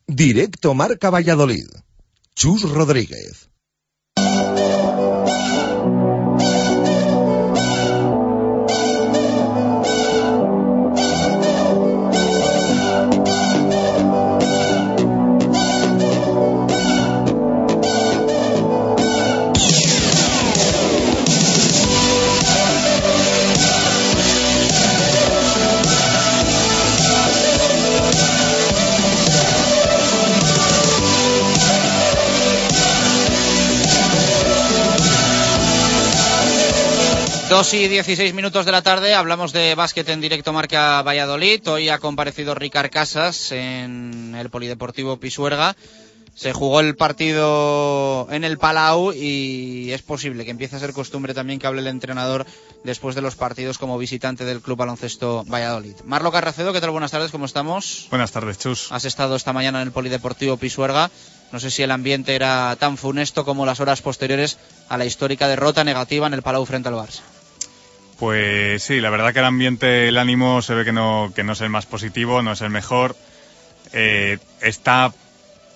Directo 0.07 0.73
Marca 0.73 1.09
Valladolid. 1.09 1.67
Chus 2.35 2.61
Rodríguez. 2.61 3.49
Dos 37.57 37.73
y 37.73 37.87
16 37.87 38.35
minutos 38.35 38.67
de 38.67 38.71
la 38.71 38.83
tarde, 38.83 39.15
hablamos 39.15 39.51
de 39.51 39.73
básquet 39.73 40.07
en 40.09 40.21
directo 40.21 40.53
Marca 40.53 41.01
Valladolid. 41.01 41.67
Hoy 41.67 41.89
ha 41.89 41.97
comparecido 41.97 42.53
Ricard 42.53 42.91
Casas 42.91 43.51
en 43.51 44.35
el 44.37 44.51
Polideportivo 44.51 45.17
Pisuerga. 45.17 45.75
Se 46.35 46.53
jugó 46.53 46.81
el 46.81 46.95
partido 46.95 48.27
en 48.29 48.43
el 48.43 48.59
Palau 48.59 49.11
y 49.11 49.91
es 49.91 50.03
posible 50.03 50.45
que 50.45 50.51
empiece 50.51 50.75
a 50.75 50.79
ser 50.79 50.93
costumbre 50.93 51.33
también 51.33 51.57
que 51.57 51.65
hable 51.65 51.81
el 51.81 51.87
entrenador 51.87 52.45
después 52.83 53.15
de 53.15 53.21
los 53.21 53.35
partidos 53.35 53.79
como 53.79 53.97
visitante 53.97 54.45
del 54.45 54.61
Club 54.61 54.77
Baloncesto 54.77 55.43
Valladolid. 55.47 55.95
Marlo 56.05 56.31
Carracedo, 56.31 56.73
¿qué 56.73 56.79
tal? 56.79 56.91
Buenas 56.91 57.09
tardes, 57.09 57.31
¿cómo 57.31 57.45
estamos? 57.45 58.05
Buenas 58.11 58.31
tardes, 58.31 58.59
Chus. 58.59 58.91
Has 58.91 59.05
estado 59.05 59.35
esta 59.35 59.51
mañana 59.51 59.81
en 59.81 59.87
el 59.87 59.93
Polideportivo 59.93 60.57
Pisuerga. 60.57 61.09
No 61.51 61.59
sé 61.59 61.71
si 61.71 61.81
el 61.81 61.89
ambiente 61.89 62.35
era 62.35 62.75
tan 62.75 62.97
funesto 62.97 63.45
como 63.45 63.65
las 63.65 63.79
horas 63.79 64.03
posteriores 64.03 64.59
a 64.89 64.97
la 64.97 65.05
histórica 65.05 65.47
derrota 65.47 65.83
negativa 65.83 66.27
en 66.27 66.35
el 66.35 66.43
Palau 66.43 66.63
frente 66.63 66.89
al 66.89 66.95
Barça. 66.95 67.21
Pues 68.19 68.81
sí, 68.81 68.99
la 68.99 69.11
verdad 69.11 69.31
que 69.31 69.39
el 69.39 69.45
ambiente, 69.45 70.07
el 70.07 70.17
ánimo 70.17 70.61
se 70.61 70.73
ve 70.73 70.85
que 70.85 70.91
no, 70.91 71.31
que 71.35 71.43
no 71.43 71.53
es 71.53 71.61
el 71.61 71.69
más 71.69 71.85
positivo, 71.85 72.41
no 72.41 72.51
es 72.51 72.61
el 72.61 72.71
mejor. 72.71 73.15
Eh, 73.93 74.39
está 74.61 75.13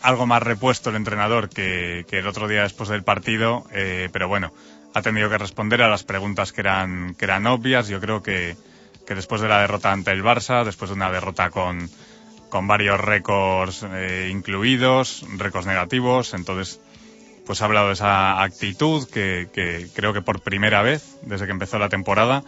algo 0.02 0.26
más 0.26 0.42
repuesto 0.42 0.90
el 0.90 0.96
entrenador 0.96 1.50
que, 1.50 2.06
que 2.10 2.20
el 2.20 2.28
otro 2.28 2.48
día 2.48 2.64
después 2.64 2.90
del 2.90 3.04
partido, 3.04 3.66
eh, 3.72 4.10
pero 4.12 4.28
bueno, 4.28 4.52
ha 4.94 5.02
tenido 5.02 5.30
que 5.30 5.38
responder 5.38 5.82
a 5.82 5.88
las 5.90 6.04
preguntas 6.04 6.52
que 6.52 6.62
eran, 6.62 7.16
que 7.16 7.26
eran 7.26 7.46
obvias. 7.46 7.88
Yo 7.88 8.00
creo 8.00 8.24
que, 8.24 8.56
que 9.06 9.16
después 9.16 9.42
de 9.42 9.48
la 9.48 9.62
derrota 9.62 9.92
ante 9.92 10.12
el 10.12 10.24
Barça, 10.24 10.64
después 10.64 10.90
de 10.90 10.96
una 10.96 11.12
derrota 11.12 11.52
con, 11.52 11.90
con 12.50 12.68
varios 12.68 13.00
récords 13.00 13.86
eh, 13.88 14.30
incluidos, 14.32 15.26
récords 15.38 15.68
negativos, 15.68 16.34
entonces 16.34 16.80
pues 17.46 17.62
ha 17.62 17.66
hablado 17.66 17.88
de 17.88 17.94
esa 17.94 18.42
actitud 18.42 19.08
que, 19.10 19.90
creo 19.96 20.14
que 20.14 20.22
por 20.22 20.42
primera 20.42 20.82
vez 20.82 21.18
desde 21.24 21.46
que 21.46 21.52
empezó 21.52 21.80
la 21.80 21.90
temporada 21.90 22.44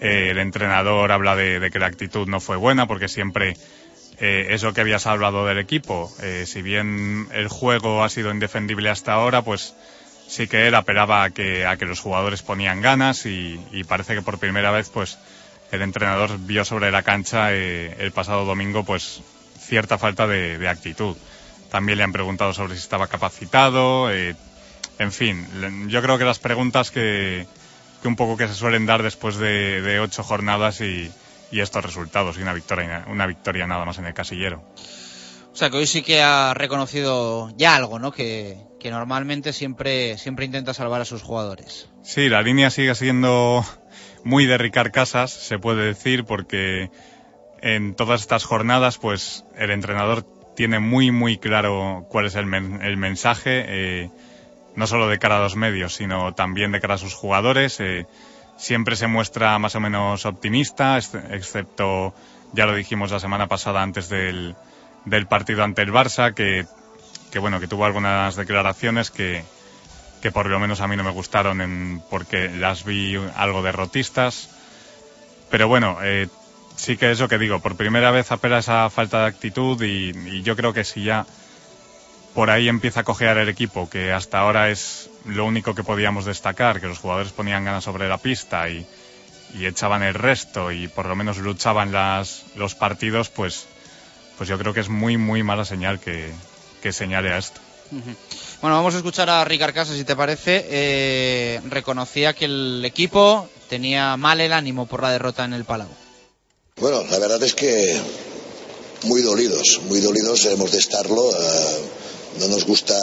eh, 0.00 0.28
el 0.30 0.38
entrenador 0.38 1.12
habla 1.12 1.36
de, 1.36 1.70
que 1.70 1.78
la 1.78 1.86
actitud 1.86 2.28
no 2.28 2.40
fue 2.40 2.56
buena 2.56 2.86
porque 2.86 3.08
siempre 3.08 3.56
eh, 4.18 4.48
eso 4.50 4.72
que 4.74 4.82
habías 4.82 5.06
hablado 5.06 5.46
del 5.46 5.58
equipo, 5.58 6.12
eh, 6.22 6.44
si 6.46 6.60
bien 6.60 7.28
el 7.32 7.48
juego 7.48 8.04
ha 8.04 8.10
sido 8.10 8.30
indefendible 8.30 8.90
hasta 8.90 9.14
ahora, 9.14 9.40
pues 9.42 9.74
sí 10.30 10.46
que 10.46 10.68
él 10.68 10.74
apelaba 10.74 11.24
a 11.24 11.30
que, 11.30 11.66
a 11.66 11.76
que 11.76 11.86
los 11.86 12.00
jugadores 12.00 12.42
ponían 12.42 12.80
ganas 12.80 13.26
y, 13.26 13.58
parece 13.88 14.14
que 14.14 14.22
por 14.22 14.38
primera 14.38 14.70
vez 14.70 14.88
pues 14.88 15.18
el 15.72 15.82
entrenador 15.82 16.38
vio 16.38 16.64
sobre 16.64 16.90
la 16.90 17.02
cancha 17.02 17.52
eh, 17.52 17.96
el 17.98 18.12
pasado 18.12 18.44
domingo 18.44 18.84
pues 18.84 19.22
cierta 19.58 19.98
falta 19.98 20.26
de, 20.26 20.68
actitud. 20.68 21.16
También 21.70 21.98
le 21.98 22.04
han 22.04 22.12
preguntado 22.12 22.52
sobre 22.52 22.74
si 22.74 22.80
estaba 22.80 23.06
capacitado. 23.06 24.12
Eh, 24.12 24.34
en 24.98 25.12
fin, 25.12 25.46
yo 25.88 26.02
creo 26.02 26.18
que 26.18 26.24
las 26.24 26.38
preguntas 26.38 26.90
que, 26.90 27.46
que, 28.02 28.08
un 28.08 28.16
poco 28.16 28.36
que 28.36 28.48
se 28.48 28.54
suelen 28.54 28.86
dar 28.86 29.02
después 29.02 29.36
de, 29.36 29.80
de 29.80 30.00
ocho 30.00 30.22
jornadas 30.22 30.80
y, 30.80 31.10
y, 31.50 31.60
estos 31.60 31.84
resultados 31.84 32.36
y 32.38 32.42
una 32.42 32.52
victoria, 32.52 33.06
una 33.08 33.26
victoria 33.26 33.66
nada 33.66 33.84
más 33.84 33.98
en 33.98 34.06
el 34.06 34.14
casillero. 34.14 34.62
O 35.52 35.56
sea 35.56 35.70
que 35.70 35.78
hoy 35.78 35.86
sí 35.86 36.02
que 36.02 36.22
ha 36.22 36.54
reconocido 36.54 37.52
ya 37.56 37.76
algo, 37.76 37.98
¿no? 37.98 38.12
Que, 38.12 38.58
que 38.78 38.90
normalmente 38.90 39.52
siempre, 39.52 40.18
siempre 40.18 40.44
intenta 40.44 40.74
salvar 40.74 41.00
a 41.00 41.04
sus 41.04 41.22
jugadores. 41.22 41.88
Sí, 42.02 42.28
la 42.28 42.42
línea 42.42 42.70
sigue 42.70 42.94
siendo 42.94 43.64
muy 44.24 44.46
de 44.46 44.58
Ricard 44.58 44.90
Casas, 44.90 45.30
se 45.30 45.58
puede 45.58 45.84
decir, 45.84 46.24
porque 46.24 46.90
en 47.62 47.94
todas 47.94 48.20
estas 48.20 48.44
jornadas, 48.44 48.98
pues 48.98 49.44
el 49.56 49.70
entrenador 49.70 50.24
tiene 50.60 50.78
muy, 50.78 51.10
muy 51.10 51.38
claro 51.38 52.04
cuál 52.10 52.26
es 52.26 52.34
el, 52.34 52.44
men 52.44 52.80
el 52.82 52.98
mensaje, 52.98 53.64
eh, 53.66 54.10
no 54.76 54.86
solo 54.86 55.08
de 55.08 55.18
cara 55.18 55.38
a 55.38 55.40
los 55.40 55.56
medios, 55.56 55.94
sino 55.94 56.34
también 56.34 56.70
de 56.70 56.82
cara 56.82 56.96
a 56.96 56.98
sus 56.98 57.14
jugadores. 57.14 57.80
Eh, 57.80 58.04
siempre 58.58 58.94
se 58.94 59.06
muestra 59.06 59.58
más 59.58 59.74
o 59.76 59.80
menos 59.80 60.26
optimista, 60.26 60.98
excepto, 60.98 62.12
ya 62.52 62.66
lo 62.66 62.74
dijimos 62.74 63.10
la 63.10 63.20
semana 63.20 63.46
pasada 63.46 63.80
antes 63.80 64.10
del, 64.10 64.54
del 65.06 65.26
partido 65.26 65.64
ante 65.64 65.80
el 65.80 65.94
Barça, 65.94 66.34
que, 66.34 66.66
que 67.32 67.38
bueno, 67.38 67.58
que 67.58 67.66
tuvo 67.66 67.86
algunas 67.86 68.36
declaraciones 68.36 69.10
que, 69.10 69.42
que 70.20 70.30
por 70.30 70.44
lo 70.44 70.60
menos 70.60 70.82
a 70.82 70.88
mí 70.88 70.94
no 70.94 71.04
me 71.04 71.10
gustaron 71.10 72.02
porque 72.10 72.50
las 72.50 72.84
vi 72.84 73.16
algo 73.34 73.62
derrotistas. 73.62 74.50
Pero 75.48 75.68
bueno, 75.68 75.96
eh, 76.02 76.28
sí 76.80 76.96
que 76.96 77.10
es 77.10 77.20
lo 77.20 77.28
que 77.28 77.38
digo, 77.38 77.60
por 77.60 77.76
primera 77.76 78.10
vez 78.10 78.32
apela 78.32 78.58
esa 78.58 78.88
falta 78.88 79.20
de 79.20 79.26
actitud 79.26 79.80
y, 79.82 80.42
yo 80.42 80.56
creo 80.56 80.72
que 80.72 80.84
si 80.84 81.04
ya 81.04 81.26
por 82.34 82.48
ahí 82.48 82.68
empieza 82.68 83.00
a 83.00 83.04
cojear 83.04 83.36
el 83.36 83.48
equipo, 83.50 83.90
que 83.90 84.12
hasta 84.12 84.38
ahora 84.38 84.70
es 84.70 85.10
lo 85.26 85.44
único 85.44 85.74
que 85.74 85.84
podíamos 85.84 86.24
destacar, 86.24 86.80
que 86.80 86.86
los 86.86 86.98
jugadores 86.98 87.32
ponían 87.32 87.64
ganas 87.64 87.84
sobre 87.84 88.08
la 88.08 88.16
pista 88.16 88.68
y, 88.70 88.86
y 89.54 89.66
echaban 89.66 90.02
el 90.02 90.14
resto 90.14 90.72
y 90.72 90.88
por 90.88 91.06
lo 91.06 91.14
menos 91.14 91.36
luchaban 91.38 91.92
las, 91.92 92.44
los 92.56 92.74
partidos, 92.74 93.28
pues, 93.28 93.66
pues 94.38 94.48
yo 94.48 94.56
creo 94.58 94.72
que 94.72 94.80
es 94.80 94.88
muy, 94.88 95.18
muy 95.18 95.42
mala 95.42 95.66
señal 95.66 96.00
que, 96.00 96.32
señale 96.92 97.32
a 97.32 97.38
esto. 97.38 97.60
Bueno, 98.62 98.76
vamos 98.76 98.94
a 98.94 98.98
escuchar 98.98 99.28
a 99.28 99.44
Ricard 99.44 99.74
Casas, 99.74 99.96
si 99.96 100.04
te 100.04 100.16
parece. 100.16 100.64
Eh, 100.70 101.60
reconocía 101.68 102.32
que 102.32 102.44
el 102.46 102.82
equipo 102.84 103.50
tenía 103.68 104.16
mal 104.16 104.40
el 104.40 104.52
ánimo 104.52 104.86
por 104.86 105.02
la 105.02 105.10
derrota 105.10 105.44
en 105.44 105.52
el 105.52 105.64
Palau. 105.64 105.99
Bueno, 106.80 107.04
la 107.10 107.18
verdad 107.18 107.42
es 107.42 107.54
que 107.54 107.94
muy 109.02 109.20
dolidos, 109.20 109.82
muy 109.84 110.00
dolidos 110.00 110.46
hemos 110.46 110.72
de 110.72 110.78
estarlo. 110.78 111.28
Uh, 111.28 112.38
no 112.38 112.48
nos 112.48 112.64
gusta 112.64 112.98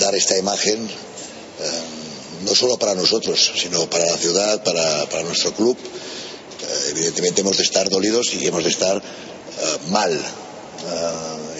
dar 0.00 0.12
esta 0.16 0.36
imagen, 0.36 0.82
uh, 0.82 2.44
no 2.44 2.52
solo 2.56 2.76
para 2.76 2.96
nosotros, 2.96 3.52
sino 3.56 3.88
para 3.88 4.04
la 4.04 4.16
ciudad, 4.16 4.64
para, 4.64 5.22
nuestro 5.22 5.54
club. 5.54 5.76
Uh, 5.78 6.90
evidentemente 6.90 7.42
hemos 7.42 7.56
de 7.56 7.62
estar 7.62 7.88
dolidos 7.88 8.34
y 8.34 8.44
hemos 8.44 8.64
de 8.64 8.70
estar 8.70 9.00
mal, 9.90 10.20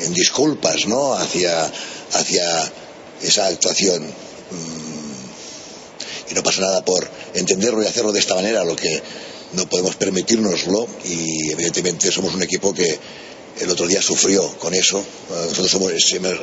en 0.03 0.13
disculpas, 0.13 0.87
¿no? 0.87 1.15
Hacia 1.15 1.71
hacia 2.15 2.73
esa 3.23 3.47
actuación. 3.47 4.13
Y 6.31 6.35
no 6.35 6.43
pasa 6.43 6.63
nada 6.63 6.85
por 6.85 7.09
entenderlo 7.35 7.81
y 7.81 7.87
hacerlo 7.87 8.11
de 8.11 8.19
esta 8.19 8.35
manera, 8.35 8.65
lo 8.65 8.75
que 8.75 9.03
no 9.53 9.69
podemos 9.69 9.97
permitirnoslo 9.97 10.87
y 11.05 11.51
evidentemente 11.51 12.11
somos 12.13 12.35
un 12.35 12.43
equipo 12.43 12.73
que 12.73 12.99
el 13.61 13.71
otro 13.71 13.87
día 13.87 14.01
sufrió 14.01 14.47
con 14.59 14.75
eso. 14.75 15.03
Nosotros 15.31 15.71
somos, 15.71 15.93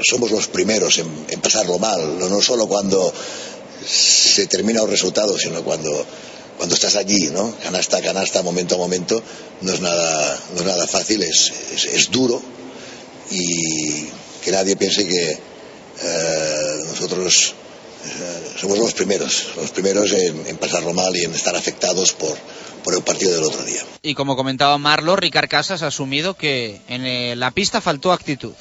somos 0.04 0.32
los 0.32 0.48
primeros 0.48 0.98
en, 1.00 1.08
en 1.30 1.42
pasarlo 1.42 1.80
mal, 1.80 2.20
no, 2.20 2.42
solo 2.42 2.68
cuando 2.68 3.14
se 3.86 4.48
termina 4.48 4.84
un 4.84 4.90
resultado, 4.90 5.38
sino 5.38 5.64
cuando, 5.64 6.06
cuando 6.58 6.76
estás 6.76 6.96
allí, 6.96 7.30
¿no? 7.32 7.56
Canasta 7.64 7.98
a 7.98 8.02
canasta, 8.02 8.44
momento 8.44 8.76
a 8.76 8.78
momento, 8.78 9.22
no 9.62 9.74
es 9.74 9.82
nada, 9.82 10.40
no 10.54 10.62
es 10.62 10.66
nada 10.66 10.88
fácil, 10.88 11.24
es, 11.24 11.52
es, 11.74 11.86
es 11.86 12.12
duro 12.12 12.42
y 13.32 14.08
que 14.44 14.52
nadie 14.52 14.76
piense 14.76 15.08
que, 15.08 15.40
eh, 16.00 16.84
nosotros 16.86 17.54
eh, 18.06 18.60
somos 18.60 18.78
los 18.78 18.94
primeros, 18.94 19.48
los 19.56 19.72
primeros 19.72 20.12
en, 20.12 20.46
en, 20.46 20.58
pasarlo 20.58 20.94
mal 20.94 21.16
y 21.16 21.24
en 21.24 21.34
estar 21.34 21.56
afectados 21.56 22.14
por, 22.14 22.38
por 22.88 22.96
el 22.96 23.04
partido 23.04 23.34
del 23.34 23.44
otro 23.44 23.66
día. 23.66 23.82
Y 24.02 24.14
como 24.14 24.38
comentaba 24.38 24.78
Marlo, 24.78 25.18
Ricard 25.18 25.50
Casas 25.50 25.82
ha 25.82 25.88
asumido 25.88 26.36
que 26.36 26.80
en 26.88 27.06
eh, 27.06 27.36
la 27.36 27.52
pista 27.52 27.82
faltó 27.82 28.14
actitud. 28.14 28.54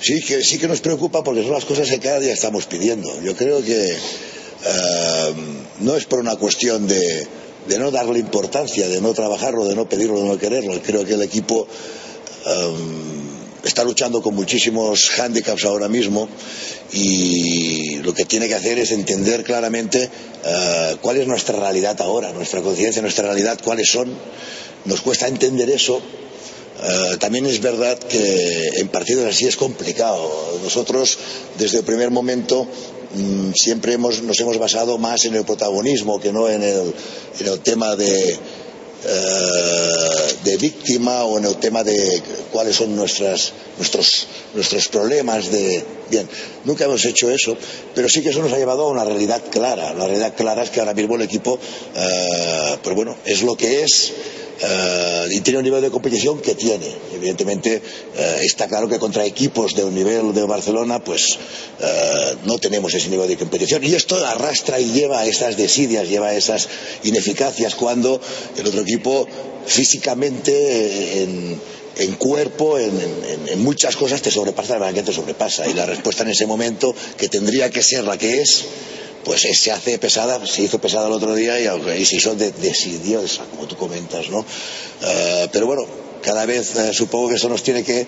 Sí 0.00 0.22
que, 0.22 0.42
sí 0.42 0.58
que 0.58 0.66
nos 0.66 0.80
preocupa 0.80 1.22
porque 1.22 1.42
son 1.42 1.52
las 1.52 1.66
cosas 1.66 1.90
que 1.90 2.00
cada 2.00 2.20
día 2.20 2.32
estamos 2.32 2.64
pidiendo. 2.64 3.20
Yo 3.20 3.36
creo 3.36 3.62
que 3.62 3.92
uh, 3.92 5.84
no 5.84 5.94
es 5.94 6.06
por 6.06 6.20
una 6.20 6.36
cuestión 6.36 6.88
de, 6.88 7.28
de, 7.68 7.78
no 7.78 7.90
darle 7.90 8.18
importancia, 8.18 8.88
de 8.88 9.02
no 9.02 9.12
trabajarlo, 9.12 9.66
de 9.66 9.74
no 9.74 9.86
pedirlo, 9.86 10.18
de 10.18 10.28
no 10.28 10.38
quererlo. 10.38 10.80
Creo 10.80 11.04
que 11.04 11.12
el 11.12 11.22
equipo 11.22 11.68
um, 12.46 13.29
está 13.64 13.84
luchando 13.84 14.22
con 14.22 14.34
muchísimos 14.34 15.10
hándicaps 15.10 15.64
ahora 15.64 15.88
mismo 15.88 16.28
y 16.92 17.96
lo 17.96 18.14
que 18.14 18.24
tiene 18.24 18.48
que 18.48 18.54
hacer 18.54 18.78
es 18.78 18.90
entender 18.90 19.44
claramente 19.44 20.08
uh, 20.08 20.96
cuál 21.00 21.18
es 21.18 21.26
nuestra 21.26 21.58
realidad 21.58 22.00
ahora, 22.00 22.32
nuestra 22.32 22.62
conciencia, 22.62 23.02
nuestra 23.02 23.26
realidad, 23.26 23.58
cuáles 23.62 23.90
son. 23.90 24.12
Nos 24.84 25.00
cuesta 25.02 25.28
entender 25.28 25.70
eso. 25.70 25.96
Uh, 25.96 27.16
también 27.18 27.44
es 27.46 27.60
verdad 27.60 27.98
que 27.98 28.70
en 28.76 28.88
partidos 28.88 29.26
así 29.26 29.46
es 29.46 29.56
complicado. 29.56 30.58
Nosotros, 30.62 31.18
desde 31.58 31.78
el 31.78 31.84
primer 31.84 32.10
momento, 32.10 32.66
mmm, 33.14 33.52
siempre 33.54 33.92
hemos, 33.92 34.22
nos 34.22 34.40
hemos 34.40 34.58
basado 34.58 34.96
más 34.98 35.24
en 35.26 35.34
el 35.34 35.44
protagonismo 35.44 36.18
que 36.18 36.32
no 36.32 36.48
en 36.48 36.62
el, 36.62 36.94
en 37.40 37.46
el 37.46 37.60
tema 37.60 37.94
de, 37.96 38.38
de 39.02 40.56
víctima 40.58 41.24
o 41.24 41.38
en 41.38 41.46
el 41.46 41.56
tema 41.56 41.82
de 41.82 42.22
cuáles 42.52 42.76
son 42.76 42.94
nuestras, 42.94 43.52
nuestros, 43.78 44.26
nuestros 44.54 44.88
problemas 44.88 45.50
de 45.50 45.84
bien 46.10 46.28
nunca 46.64 46.84
hemos 46.84 47.04
hecho 47.04 47.30
eso 47.30 47.56
pero 47.94 48.08
sí 48.08 48.22
que 48.22 48.30
eso 48.30 48.42
nos 48.42 48.52
ha 48.52 48.58
llevado 48.58 48.84
a 48.84 48.90
una 48.90 49.04
realidad 49.04 49.42
clara. 49.50 49.94
La 49.94 50.06
realidad 50.06 50.34
clara 50.36 50.62
es 50.62 50.70
que 50.70 50.80
ahora 50.80 50.94
mismo 50.94 51.14
el 51.16 51.22
equipo 51.22 51.54
uh, 51.54 52.76
pues 52.82 52.96
bueno 52.96 53.16
es 53.24 53.42
lo 53.42 53.56
que 53.56 53.82
es 53.84 54.12
eh, 54.62 55.28
y 55.30 55.40
tiene 55.40 55.58
un 55.58 55.64
nivel 55.64 55.80
de 55.80 55.90
competición 55.90 56.40
que 56.40 56.54
tiene. 56.54 56.86
Evidentemente, 57.14 57.76
eh, 58.16 58.40
está 58.42 58.68
claro 58.68 58.88
que 58.88 58.98
contra 58.98 59.24
equipos 59.24 59.74
de 59.74 59.84
un 59.84 59.94
nivel 59.94 60.34
de 60.34 60.42
Barcelona, 60.44 61.02
pues 61.02 61.38
eh, 61.80 62.36
no 62.44 62.58
tenemos 62.58 62.92
ese 62.92 63.08
nivel 63.08 63.28
de 63.28 63.38
competición. 63.38 63.82
Y 63.84 63.94
esto 63.94 64.16
arrastra 64.24 64.78
y 64.78 64.92
lleva 64.92 65.20
a 65.20 65.26
esas 65.26 65.56
desidias, 65.56 66.08
lleva 66.08 66.28
a 66.28 66.34
esas 66.34 66.68
ineficacias 67.04 67.74
cuando 67.74 68.20
el 68.58 68.66
otro 68.66 68.82
equipo 68.82 69.26
físicamente 69.66 71.22
en, 71.22 72.14
cuerpo, 72.16 72.78
en 72.78 73.62
muchas 73.62 73.96
cosas 73.96 74.22
te 74.22 74.30
sobrepasa, 74.30 74.74
la 74.74 74.78
verdad 74.80 74.94
que 74.94 75.02
te 75.02 75.12
sobrepasa. 75.12 75.68
Y 75.68 75.74
la 75.74 75.86
respuesta 75.86 76.22
en 76.22 76.30
ese 76.30 76.46
momento, 76.46 76.94
que 77.16 77.28
tendría 77.28 77.70
que 77.70 77.82
ser 77.82 78.04
la 78.04 78.18
que 78.18 78.40
es, 78.40 78.64
pues 79.24 79.44
es- 79.44 79.60
se 79.60 79.70
hace 79.72 79.98
pesada, 79.98 80.44
se 80.46 80.62
hizo 80.62 80.78
pesada 80.80 81.06
el 81.06 81.12
otro 81.12 81.34
día 81.34 81.58
y, 81.60 81.64
y 81.66 82.02
hizo 82.02 82.34
de, 82.34 82.52
desidiosa, 82.52 83.44
como 83.50 83.66
tú 83.66 83.76
comentas, 83.76 84.28
¿no? 84.30 84.44
Eh, 85.02 85.48
pero 85.52 85.66
bueno, 85.66 85.82
cada 86.22 86.44
vez 86.46 86.76
eh, 86.76 86.92
supongo 86.92 87.28
que 87.28 87.34
eso 87.36 87.48
nos 87.48 87.62
tiene 87.62 87.82
que 87.82 88.00
eh, 88.00 88.06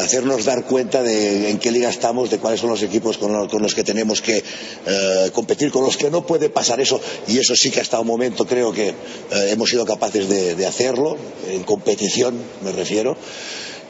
hacernos 0.00 0.44
dar 0.44 0.64
cuenta 0.64 1.02
de 1.02 1.50
en 1.50 1.58
qué 1.58 1.70
liga 1.70 1.88
estamos, 1.90 2.30
de 2.30 2.38
cuáles 2.38 2.60
son 2.60 2.70
los 2.70 2.82
equipos 2.82 3.18
con, 3.18 3.32
los- 3.32 3.74
que 3.74 3.84
tenemos 3.84 4.20
que 4.22 4.42
eh, 4.86 5.30
competir, 5.32 5.70
con 5.70 5.84
los 5.84 5.96
que 5.96 6.10
no 6.10 6.26
puede 6.26 6.48
pasar 6.50 6.80
eso. 6.80 7.00
Y 7.28 7.38
eso 7.38 7.54
sí 7.56 7.70
que 7.70 7.80
hasta 7.80 8.00
un 8.00 8.06
momento 8.06 8.46
creo 8.46 8.72
que 8.72 8.88
eh, 8.88 8.94
hemos 9.50 9.70
sido 9.70 9.84
capaces 9.84 10.28
de, 10.28 10.54
de 10.54 10.66
hacerlo, 10.66 11.16
en 11.48 11.62
competición 11.64 12.34
me 12.64 12.72
refiero 12.72 13.16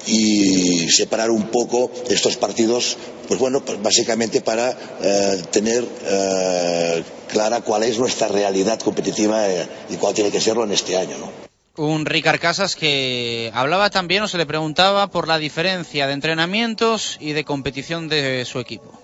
y 0.06 0.88
separar 0.90 1.30
un 1.30 1.48
poco 1.48 1.90
estos 2.08 2.36
partidos, 2.36 2.96
pues 3.28 3.40
bueno, 3.40 3.64
pues 3.64 3.82
básicamente 3.82 4.40
para 4.40 4.70
eh, 5.02 5.42
tener 5.50 5.84
eh, 6.04 7.02
clara 7.28 7.60
cuál 7.62 7.84
es 7.84 7.98
nuestra 7.98 8.28
realidad 8.28 8.78
competitiva 8.80 9.48
eh, 9.48 9.66
y 9.90 9.96
cuál 9.96 10.14
tiene 10.14 10.30
que 10.30 10.40
serlo 10.40 10.64
en 10.64 10.72
este 10.72 10.96
año, 10.96 11.16
¿no? 11.18 11.32
Un 11.76 12.06
Ricard 12.06 12.38
Casas 12.38 12.76
que 12.76 13.50
hablaba 13.52 13.90
también 13.90 14.22
o 14.22 14.28
se 14.28 14.38
le 14.38 14.46
preguntaba 14.46 15.08
por 15.08 15.26
la 15.26 15.38
diferencia 15.38 16.06
de 16.06 16.12
entrenamientos 16.12 17.16
y 17.20 17.32
de 17.32 17.44
competición 17.44 18.08
de 18.08 18.44
su 18.44 18.60
equipo. 18.60 19.03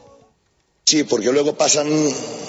Sí, 0.84 1.04
porque 1.04 1.30
luego 1.30 1.54
pasan, 1.54 1.86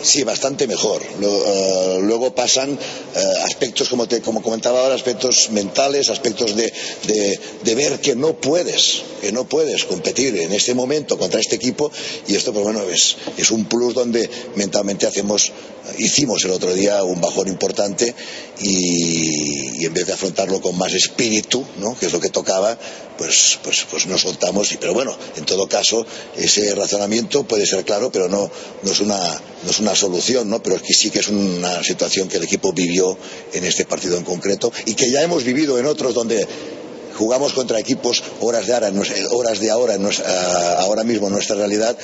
sí, 0.02 0.24
bastante 0.24 0.66
mejor. 0.66 1.04
Eh, 1.04 2.00
luego 2.02 2.34
pasan 2.34 2.72
eh, 2.72 3.20
aspectos, 3.44 3.88
como, 3.88 4.08
te, 4.08 4.22
como 4.22 4.42
comentaba 4.42 4.82
ahora, 4.82 4.96
aspectos 4.96 5.52
mentales, 5.52 6.10
aspectos 6.10 6.56
de, 6.56 6.74
de- 7.64 7.76
ver 7.76 8.02
que 8.02 8.16
no 8.16 8.34
puedes, 8.34 9.04
que 9.22 9.32
no 9.32 9.48
puedes 9.48 9.86
competir 9.86 10.36
en 10.38 10.52
este 10.54 10.74
momento 10.74 11.18
contra 11.20 11.40
este 11.40 11.56
equipo 11.56 11.92
y 12.28 12.36
esto, 12.36 12.52
pues 12.52 12.64
bueno, 12.64 12.82
es, 12.84 13.16
es 13.38 13.52
un 13.52 13.66
plus 13.66 13.94
donde 13.94 14.28
mentalmente 14.56 15.06
hacemos, 15.08 15.52
hicimos 16.00 16.44
el 16.44 16.52
otro 16.52 16.74
día 16.74 17.04
un 17.04 17.22
bajón 17.22 17.48
importante 17.48 18.14
y, 18.60 19.82
y 19.82 19.86
en 19.86 19.94
vez 19.94 20.08
de 20.08 20.14
afrontarlo 20.14 20.60
con 20.62 20.78
más 20.78 20.94
espíritu, 20.94 21.64
¿no? 21.80 21.98
que 21.98 22.08
es 22.08 22.12
lo 22.14 22.20
que 22.20 22.30
tocaba, 22.30 22.78
pues, 23.18 23.60
pues, 23.64 23.86
pues 23.90 24.06
nos 24.08 24.22
soltamos. 24.22 24.72
Y, 24.74 24.78
pero 24.78 24.94
bueno, 24.94 25.16
en 25.38 25.46
todo 25.46 25.68
caso, 25.70 26.06
ese 26.36 26.74
razonamiento 26.76 27.44
puede 27.46 27.66
ser 27.66 27.86
claro, 27.86 28.12
pero 28.12 28.28
no, 28.32 28.50
es, 28.92 29.00
una, 29.02 29.18
no 29.64 29.70
es 29.70 29.80
una 29.80 29.94
solución, 29.96 30.50
¿no? 30.50 30.64
pero 30.64 30.82
que 30.82 30.94
sí 30.94 31.12
que 31.12 31.20
es 31.20 31.28
una 31.28 31.84
situación 31.84 32.28
que 32.28 32.38
el 32.38 32.44
equipo 32.44 32.74
vivió 32.74 33.18
en 33.54 33.64
este 33.66 33.86
partido 33.86 34.18
en 34.18 34.24
concreto 34.24 34.72
y 34.86 34.96
que 34.96 35.12
ya 35.12 35.22
hemos 35.22 35.44
vivido 35.44 35.78
en 35.78 35.86
otros 35.86 36.14
donde 36.16 36.48
jugamos 37.18 37.54
contra 37.54 37.80
equipos 37.80 38.24
horas 38.40 38.66
de 38.66 38.74
ahora, 38.74 38.90
nues- 38.92 39.28
horas 39.32 39.60
de 39.60 39.70
ahora, 39.70 39.96
ah, 40.26 40.76
ahora 40.80 41.04
mismo 41.04 41.28
en 41.28 41.34
nuestra 41.34 41.56
realidad, 41.56 41.96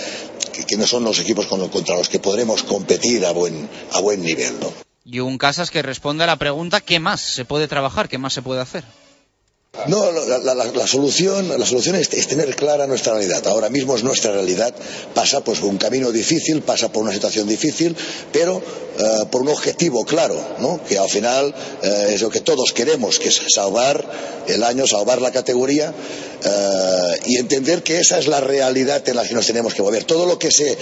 que, 0.67 0.75
no 0.77 0.85
son 0.85 1.03
los 1.03 1.17
equipos 1.19 1.47
con- 1.47 1.67
contra 1.69 1.95
los 1.95 2.09
que 2.09 2.19
podremos 2.19 2.61
competir 2.63 3.25
a 3.25 3.31
buen, 3.31 3.67
a 3.93 3.99
buen 4.01 4.21
nivel. 4.21 4.53
Y 5.05 5.19
un 5.19 5.37
Casas 5.37 5.71
que 5.71 5.81
responde 5.81 6.25
a 6.25 6.27
la 6.27 6.35
pregunta 6.35 6.81
¿qué 6.81 6.99
más 6.99 7.21
se 7.21 7.45
puede 7.45 7.67
trabajar? 7.67 8.09
¿Qué 8.09 8.17
más 8.17 8.33
se 8.33 8.41
puede 8.41 8.59
hacer? 8.61 8.83
No, 9.85 10.11
la, 10.11 10.55
la- 10.55 10.87
solución, 10.87 11.47
la 11.59 11.65
solución 11.65 11.95
es, 11.95 12.09
tener 12.09 12.55
clara 12.55 12.87
nuestra 12.87 13.13
realidad. 13.13 13.45
Ahora 13.47 13.69
mismo 13.69 13.95
es 13.95 14.03
nuestra 14.03 14.31
realidad. 14.31 14.73
Pasa 15.13 15.41
pues, 15.41 15.59
por 15.59 15.69
un 15.69 15.77
camino 15.77 16.11
difícil, 16.11 16.61
pasa 16.61 16.91
por 16.91 17.03
una 17.03 17.13
situación 17.13 17.47
difícil, 17.47 17.95
pero 18.33 18.57
eh, 18.97 19.25
por 19.29 19.41
un 19.43 19.49
objetivo 19.49 20.03
claro, 20.05 20.35
¿no? 20.59 20.81
que 20.83 20.97
al 20.97 21.09
final 21.09 21.53
eh, 21.83 22.11
es 22.13 22.21
lo 22.21 22.29
que 22.29 22.41
todos 22.41 22.73
queremos, 22.73 23.19
que 23.19 23.29
es 23.29 23.39
salvar 23.53 24.03
el 24.47 24.63
año, 24.63 24.87
salvar 24.87 25.21
la 25.21 25.31
categoría 25.31 25.93
eh, 26.43 27.19
y 27.25 27.37
entender 27.37 27.83
que 27.83 27.99
esa 27.99 28.17
es 28.17 28.27
la 28.27 28.41
realidad 28.41 29.07
en 29.07 29.15
la 29.15 29.27
que 29.27 29.35
nos 29.35 29.45
tenemos 29.45 29.73
que 29.73 29.83
mover. 29.83 30.03
Todo 30.05 30.25
lo 30.25 30.39
que 30.39 30.51
se 30.51 30.77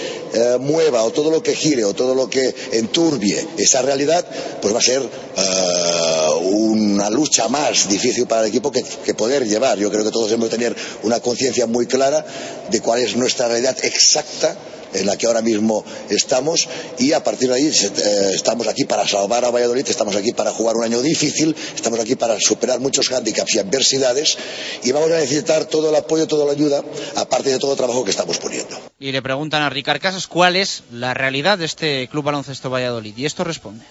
mueva 0.60 1.02
o 1.04 1.10
todo 1.10 1.30
lo 1.30 1.42
que 1.42 1.54
gire 1.54 1.84
o 1.84 1.94
todo 1.94 2.14
lo 2.14 2.28
que 2.28 2.54
enturbie 2.72 3.46
esa 3.58 3.82
realidad, 3.82 4.24
pues 4.60 4.74
va 4.74 4.78
a 4.78 4.82
ser 4.82 5.02
una 6.42 7.10
lucha 7.10 7.48
más 7.48 7.88
difícil 7.88 8.26
para 8.26 8.42
el 8.42 8.48
equipo 8.48 8.70
que, 8.70 8.84
que 9.04 9.14
poder 9.14 9.46
llevar. 9.46 9.78
Yo 9.78 9.90
creo 9.90 10.04
que 10.04 10.10
todos 10.10 10.28
debemos 10.30 10.50
tener 10.50 10.74
una 11.02 11.20
conciencia 11.20 11.66
muy 11.66 11.86
clara 11.86 12.24
de 12.70 12.80
cuál 12.80 13.00
es 13.00 13.16
nuestra 13.16 13.48
realidad 13.48 13.76
exacta 13.82 14.56
en 14.94 15.06
la 15.06 15.16
que 15.16 15.26
ahora 15.26 15.42
mismo 15.42 15.84
estamos 16.08 16.68
y 16.98 17.12
a 17.12 17.22
partir 17.22 17.48
de 17.48 17.54
ahí 17.54 17.66
eh, 17.66 18.30
estamos 18.34 18.66
aquí 18.66 18.84
para 18.84 19.06
salvar 19.06 19.44
a 19.44 19.50
Valladolid, 19.50 19.86
estamos 19.88 20.16
aquí 20.16 20.32
para 20.32 20.52
jugar 20.52 20.76
un 20.76 20.84
año 20.84 21.02
difícil, 21.02 21.54
estamos 21.74 22.00
aquí 22.00 22.16
para 22.16 22.38
superar 22.40 22.80
muchos 22.80 23.08
hándicaps 23.08 23.54
y 23.54 23.58
adversidades 23.58 24.38
y 24.84 24.92
vamos 24.92 25.10
a 25.10 25.16
necesitar 25.16 25.66
todo 25.66 25.90
el 25.90 25.96
apoyo, 25.96 26.26
toda 26.26 26.46
la 26.46 26.52
ayuda, 26.52 26.82
aparte 27.16 27.50
de 27.50 27.58
todo 27.58 27.72
el 27.72 27.76
trabajo 27.76 28.04
que 28.04 28.10
estamos 28.10 28.38
poniendo. 28.38 28.76
Y 28.98 29.12
le 29.12 29.22
preguntan 29.22 29.62
a 29.62 29.70
Ricard 29.70 30.00
Casas 30.00 30.26
cuál 30.26 30.56
es 30.56 30.82
la 30.90 31.14
realidad 31.14 31.58
de 31.58 31.66
este 31.66 32.08
Club 32.08 32.24
Baloncesto 32.24 32.70
Valladolid. 32.70 33.16
Y 33.16 33.26
esto 33.26 33.44
responde. 33.44 33.84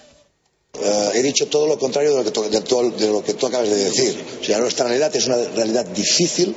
Eh, 0.82 1.10
he 1.14 1.22
dicho 1.22 1.46
todo 1.46 1.66
lo 1.66 1.78
contrario 1.78 2.10
de 2.10 2.24
lo, 2.24 3.22
que 3.22 3.34
tú, 3.34 3.46
acabas 3.46 3.68
de 3.68 3.76
decir. 3.76 4.16
O 4.40 4.44
sea, 4.44 4.58
nuestra 4.58 4.86
realidad 4.86 5.14
es 5.14 5.26
una 5.26 5.36
realidad 5.36 5.86
difícil 5.86 6.54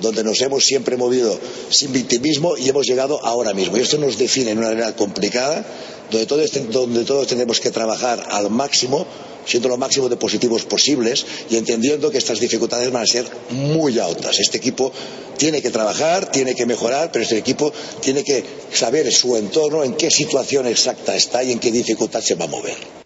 donde 0.00 0.24
nos 0.24 0.40
hemos 0.40 0.64
siempre 0.64 0.96
movido 0.96 1.38
sin 1.70 1.92
victimismo 1.92 2.56
y 2.56 2.68
hemos 2.68 2.86
llegado 2.86 3.24
ahora 3.24 3.54
mismo. 3.54 3.76
Y 3.76 3.80
esto 3.80 3.98
nos 3.98 4.18
define 4.18 4.50
en 4.50 4.58
una 4.58 4.68
realidad 4.68 4.96
complicada 4.96 5.64
donde 6.10 6.26
todos, 6.26 6.50
donde 6.70 7.04
todos 7.04 7.26
tenemos 7.26 7.60
que 7.60 7.70
trabajar 7.70 8.26
al 8.30 8.50
máximo, 8.50 9.06
siendo 9.46 9.68
lo 9.68 9.76
máximo 9.76 10.08
de 10.08 10.16
positivos 10.16 10.64
posibles 10.64 11.24
y 11.48 11.56
entendiendo 11.56 12.10
que 12.10 12.18
estas 12.18 12.40
dificultades 12.40 12.90
van 12.90 13.04
a 13.04 13.06
ser 13.06 13.24
muy 13.50 13.98
altas. 13.98 14.38
Este 14.38 14.58
equipo 14.58 14.92
tiene 15.38 15.62
que 15.62 15.70
trabajar, 15.70 16.30
tiene 16.30 16.54
que 16.54 16.66
mejorar, 16.66 17.10
pero 17.12 17.22
este 17.22 17.38
equipo 17.38 17.72
tiene 18.00 18.24
que 18.24 18.44
saber 18.72 19.10
su 19.12 19.36
entorno, 19.36 19.84
en 19.84 19.94
qué 19.94 20.10
situación 20.10 20.66
exacta 20.66 21.16
está 21.16 21.42
y 21.42 21.52
en 21.52 21.58
qué 21.58 21.70
dificultad 21.70 22.20
se 22.20 22.34
va 22.34 22.44
a 22.44 22.48
mover. 22.48 23.01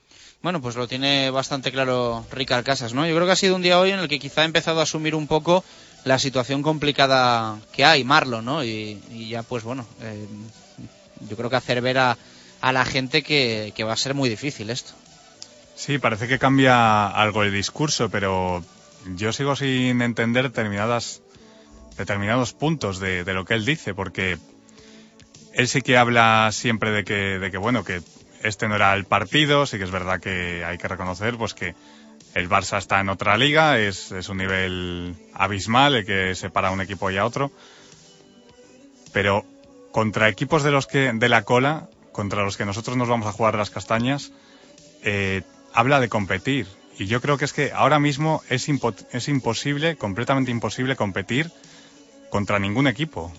Bueno, 0.47 0.63
pues 0.63 0.77
lo 0.77 0.87
tiene 0.87 1.29
bastante 1.33 1.73
claro 1.73 2.25
Ricard 2.31 2.65
Casas, 2.65 2.95
¿no? 2.95 3.05
Yo 3.05 3.17
creo 3.17 3.27
que 3.27 3.33
ha 3.33 3.37
sido 3.37 3.57
un 3.57 3.63
día 3.63 3.81
hoy 3.81 3.91
en 3.91 3.99
el 3.99 4.07
que 4.07 4.21
quizá 4.21 4.43
ha 4.43 4.45
empezado 4.45 4.79
a 4.79 4.85
asumir 4.85 5.17
un 5.17 5.27
poco 5.27 5.65
la 6.05 6.21
situación 6.21 6.63
complicada 6.63 7.59
que 7.73 7.85
hay, 7.85 8.05
Marlon, 8.05 8.45
¿no? 8.45 8.63
Y, 8.63 9.03
y 9.11 9.29
ya, 9.29 9.43
pues 9.43 9.65
bueno, 9.65 9.85
eh, 10.03 10.25
yo 11.29 11.37
creo 11.37 11.51
que 11.51 11.57
hacer 11.57 11.83
ver 11.83 11.99
a, 11.99 12.17
a 12.61 12.73
la 12.73 12.85
gente 12.85 13.25
que, 13.25 13.73
que 13.75 13.83
va 13.83 13.95
a 13.95 13.97
ser 13.97 14.15
muy 14.15 14.29
difícil 14.29 14.71
esto. 14.71 14.93
Sí, 15.75 15.99
parece 15.99 16.29
que 16.29 16.39
cambia 16.39 17.09
algo 17.09 17.43
el 17.43 17.53
discurso, 17.53 18.09
pero 18.09 18.63
yo 19.17 19.33
sigo 19.33 19.57
sin 19.57 20.01
entender 20.01 20.45
determinadas, 20.45 21.23
determinados 21.99 22.53
puntos 22.53 23.01
de, 23.01 23.25
de 23.25 23.35
lo 23.35 23.45
que 23.45 23.55
él 23.55 23.65
dice, 23.65 23.95
porque 23.95 24.39
él 25.55 25.67
sí 25.67 25.83
que 25.83 25.97
habla 25.97 26.51
siempre 26.53 26.93
de 26.93 27.03
que, 27.03 27.41
de 27.41 27.51
que, 27.51 27.59
bueno, 27.59 27.83
que 27.83 28.01
este 28.47 28.69
no 28.69 28.77
era 28.77 28.95
el 28.95 29.05
partido, 29.05 29.67
sí 29.67 29.79
que 29.79 29.85
es 29.85 29.91
verdad 29.91 30.21
que 30.21 30.65
hay 30.65 30.79
que 30.79 30.89
reconocer, 30.89 31.37
pues 31.37 31.55
que 31.55 31.75
el 32.35 32.49
Barça 32.49 32.79
está 32.79 33.01
en 33.01 33.09
otra 33.09 33.37
liga, 33.37 33.79
es, 33.79 34.11
un 34.29 34.37
nivel 34.37 35.15
abismal 35.33 35.95
el 35.95 36.07
que 36.07 36.35
separa 36.35 36.69
a 36.69 36.71
un 36.71 36.81
equipo 36.81 37.11
y 37.11 37.17
a 37.17 37.25
otro, 37.25 37.51
pero 39.13 39.45
contra 39.91 40.29
equipos 40.29 40.63
de 40.63 40.71
los 40.71 40.87
que, 40.87 41.13
de 41.15 41.29
la 41.29 41.43
cola, 41.43 41.89
contra 42.13 42.45
los 42.45 42.57
que 42.57 42.67
nosotros 42.67 42.97
nos 42.97 43.09
vamos 43.09 43.27
a 43.27 43.33
jugar 43.33 43.55
las 43.55 43.71
castañas, 43.71 44.33
eh, 45.03 45.43
habla 45.73 46.01
de 46.01 46.09
competir. 46.09 46.67
Y 46.99 47.07
yo 47.07 47.21
creo 47.21 47.39
que 47.39 47.45
es 47.45 47.53
que 47.53 47.73
ahora 47.73 47.99
mismo 47.99 48.43
es 48.49 48.69
imposible, 48.69 49.97
completamente 49.97 50.51
imposible 50.51 50.97
competir 50.97 51.51
contra 52.31 52.59
ningún 52.59 52.87
equipo. 52.87 53.33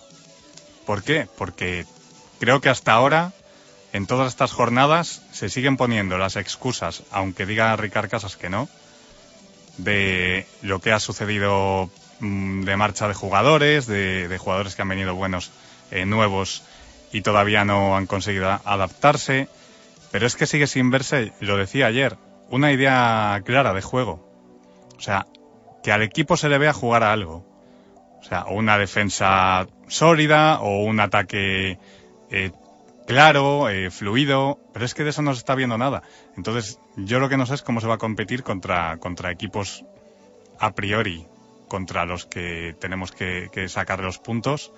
¿Por 0.88 1.04
qué? 1.04 1.28
Porque 1.38 1.86
creo 2.40 2.62
que 2.62 2.70
hasta 2.70 2.94
ahora, 2.94 3.34
en 3.98 4.06
todas 4.06 4.28
estas 4.28 4.52
jornadas, 4.52 5.24
se 5.32 5.50
siguen 5.50 5.76
poniendo 5.76 6.20
las 6.20 6.36
excusas, 6.36 7.02
aunque 7.12 7.48
diga 7.48 7.76
Ricard 7.76 8.10
Casas 8.10 8.38
que 8.38 8.48
no, 8.48 8.70
de 9.78 10.46
lo 10.62 10.80
que 10.80 10.92
ha 10.92 11.00
sucedido 11.00 11.90
mm, 12.20 12.62
de 12.62 12.78
marcha 12.78 13.08
de 13.08 13.16
jugadores, 13.16 13.88
de, 13.88 14.38
jugadores 14.40 14.76
que 14.76 14.84
han 14.84 14.90
venido 14.90 15.16
buenos, 15.16 15.50
eh, 15.90 16.06
nuevos, 16.06 16.62
y 17.12 17.22
todavía 17.22 17.66
no 17.66 17.98
han 17.98 18.06
conseguido 18.06 18.62
adaptarse. 18.64 19.50
Pero 20.12 20.28
es 20.28 20.36
que 20.36 20.46
sigue 20.46 20.68
sin 20.68 20.92
verse, 20.92 21.34
lo 21.40 21.58
decía 21.58 21.88
ayer, 21.88 22.18
una 22.50 22.72
idea 22.72 23.42
clara 23.46 23.74
de 23.74 23.82
juego. 23.82 24.30
O 24.96 25.02
sea, 25.02 25.26
que 25.82 25.92
al 25.92 26.04
equipo 26.04 26.38
se 26.38 26.50
le 26.50 26.60
vea 26.60 26.72
jugar 26.72 27.04
a 27.04 27.14
algo. 27.14 27.44
O 28.22 28.24
sea, 28.24 28.46
una 28.46 28.78
defensa 28.78 29.66
sólida 29.88 30.60
o 30.60 30.84
un 30.84 31.00
ataque 31.00 31.80
eh, 32.30 32.52
claro, 33.08 33.70
eh, 33.70 33.90
fluido, 33.90 34.60
pero 34.74 34.86
es 34.86 34.94
que 34.94 35.04
de 35.04 35.10
eso 35.10 35.24
no 35.24 35.34
se 35.34 35.40
está 35.40 35.56
viendo 35.56 35.78
nada. 35.78 36.04
Entonces, 36.36 36.80
yo 36.96 37.20
lo 37.20 37.30
que 37.30 37.38
no 37.38 37.46
sé 37.46 37.56
es 37.56 37.64
cómo 37.64 37.82
se 37.82 37.88
va 37.88 37.96
a 37.96 37.98
competir 37.98 38.44
contra, 38.44 38.98
contra 38.98 39.32
equipos 39.32 39.84
a 40.60 40.76
priori, 40.76 41.26
contra 41.68 42.06
los 42.06 42.26
que 42.26 42.76
tenemos 42.80 43.12
que, 43.12 43.50
sacar 43.70 44.02
los 44.02 44.20
puntos 44.20 44.72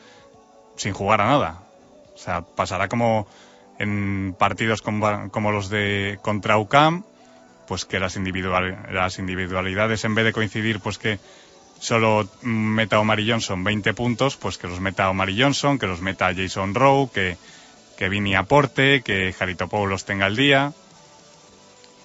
sin 0.75 0.93
jugar 0.93 1.21
a 1.21 1.27
nada. 1.27 1.63
O 2.13 2.17
sea, 2.17 2.41
pasará 2.41 2.87
como 2.87 3.27
en 3.79 4.35
partidos 4.37 4.81
como, 4.81 5.31
como 5.31 5.51
los 5.51 5.69
de 5.69 6.19
contra 6.21 6.57
UCAM, 6.57 7.03
pues 7.67 7.85
que 7.85 7.99
las, 7.99 8.15
individual, 8.15 8.87
las 8.91 9.19
individualidades 9.19 10.03
en 10.03 10.15
vez 10.15 10.25
de 10.25 10.33
coincidir, 10.33 10.79
pues 10.79 10.97
que 10.97 11.19
solo 11.79 12.27
meta 12.41 12.99
Omar 12.99 13.19
Johnson 13.25 13.63
20 13.63 13.93
puntos, 13.93 14.35
pues 14.35 14.57
que 14.57 14.67
los 14.67 14.79
meta 14.79 15.09
Omar 15.09 15.29
Johnson, 15.35 15.79
que 15.79 15.87
los 15.87 16.01
meta 16.01 16.33
Jason 16.35 16.75
Rowe, 16.75 17.09
que, 17.11 17.37
que 17.99 18.07
Vini 18.07 18.33
aporte, 18.33 19.01
que 19.01 19.33
Jaritopoulos 19.33 20.05
tenga 20.05 20.27
el 20.27 20.37
día. 20.37 20.71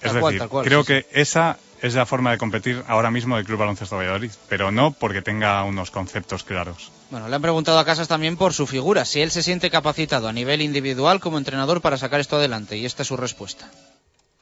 Es 0.01 0.11
Tal 0.11 0.21
decir, 0.21 0.45
cual, 0.49 0.65
creo 0.65 0.81
sí, 0.81 0.87
que 0.87 1.05
esa 1.13 1.57
es 1.81 1.95
la 1.95 2.05
forma 2.05 2.31
de 2.31 2.37
competir 2.37 2.83
ahora 2.89 3.11
mismo 3.11 3.37
del 3.37 3.45
Club 3.45 3.59
Baloncesto 3.59 3.95
Valladolid, 3.95 4.31
pero 4.49 4.73
no 4.73 4.91
porque 4.91 5.21
tenga 5.21 5.63
unos 5.63 5.91
conceptos 5.91 6.43
claros. 6.43 6.91
Bueno, 7.11 7.29
le 7.29 7.35
han 7.37 7.41
preguntado 7.41 7.79
a 7.79 7.85
Casas 7.85 8.09
también 8.09 8.35
por 8.35 8.53
su 8.53 8.67
figura, 8.67 9.05
si 9.05 9.21
él 9.21 9.31
se 9.31 9.41
siente 9.41 9.69
capacitado 9.69 10.27
a 10.27 10.33
nivel 10.33 10.61
individual 10.61 11.21
como 11.21 11.37
entrenador 11.37 11.79
para 11.79 11.97
sacar 11.97 12.19
esto 12.19 12.35
adelante, 12.35 12.75
y 12.75 12.85
esta 12.85 13.03
es 13.03 13.07
su 13.07 13.15
respuesta. 13.15 13.71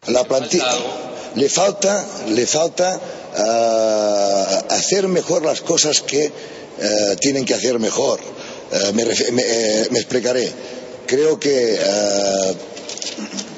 La 0.07 0.23
plantilla 0.23 0.73
le 1.35 1.49
falta, 1.49 2.03
le 2.29 2.47
falta 2.47 2.99
ah, 3.37 4.63
hacer 4.71 5.07
mejor 5.07 5.45
las 5.45 5.61
cosas 5.61 6.01
que 6.01 6.25
eh, 6.25 7.15
tienen 7.21 7.45
que 7.45 7.53
hacer 7.53 7.77
mejor. 7.77 8.19
Eh, 8.71 8.91
me, 8.93 9.05
me, 9.05 9.43
eh, 9.43 9.87
me 9.91 9.99
explicaré. 9.99 10.51
Creo 11.05 11.39
que 11.39 11.75
eh, 11.79 12.55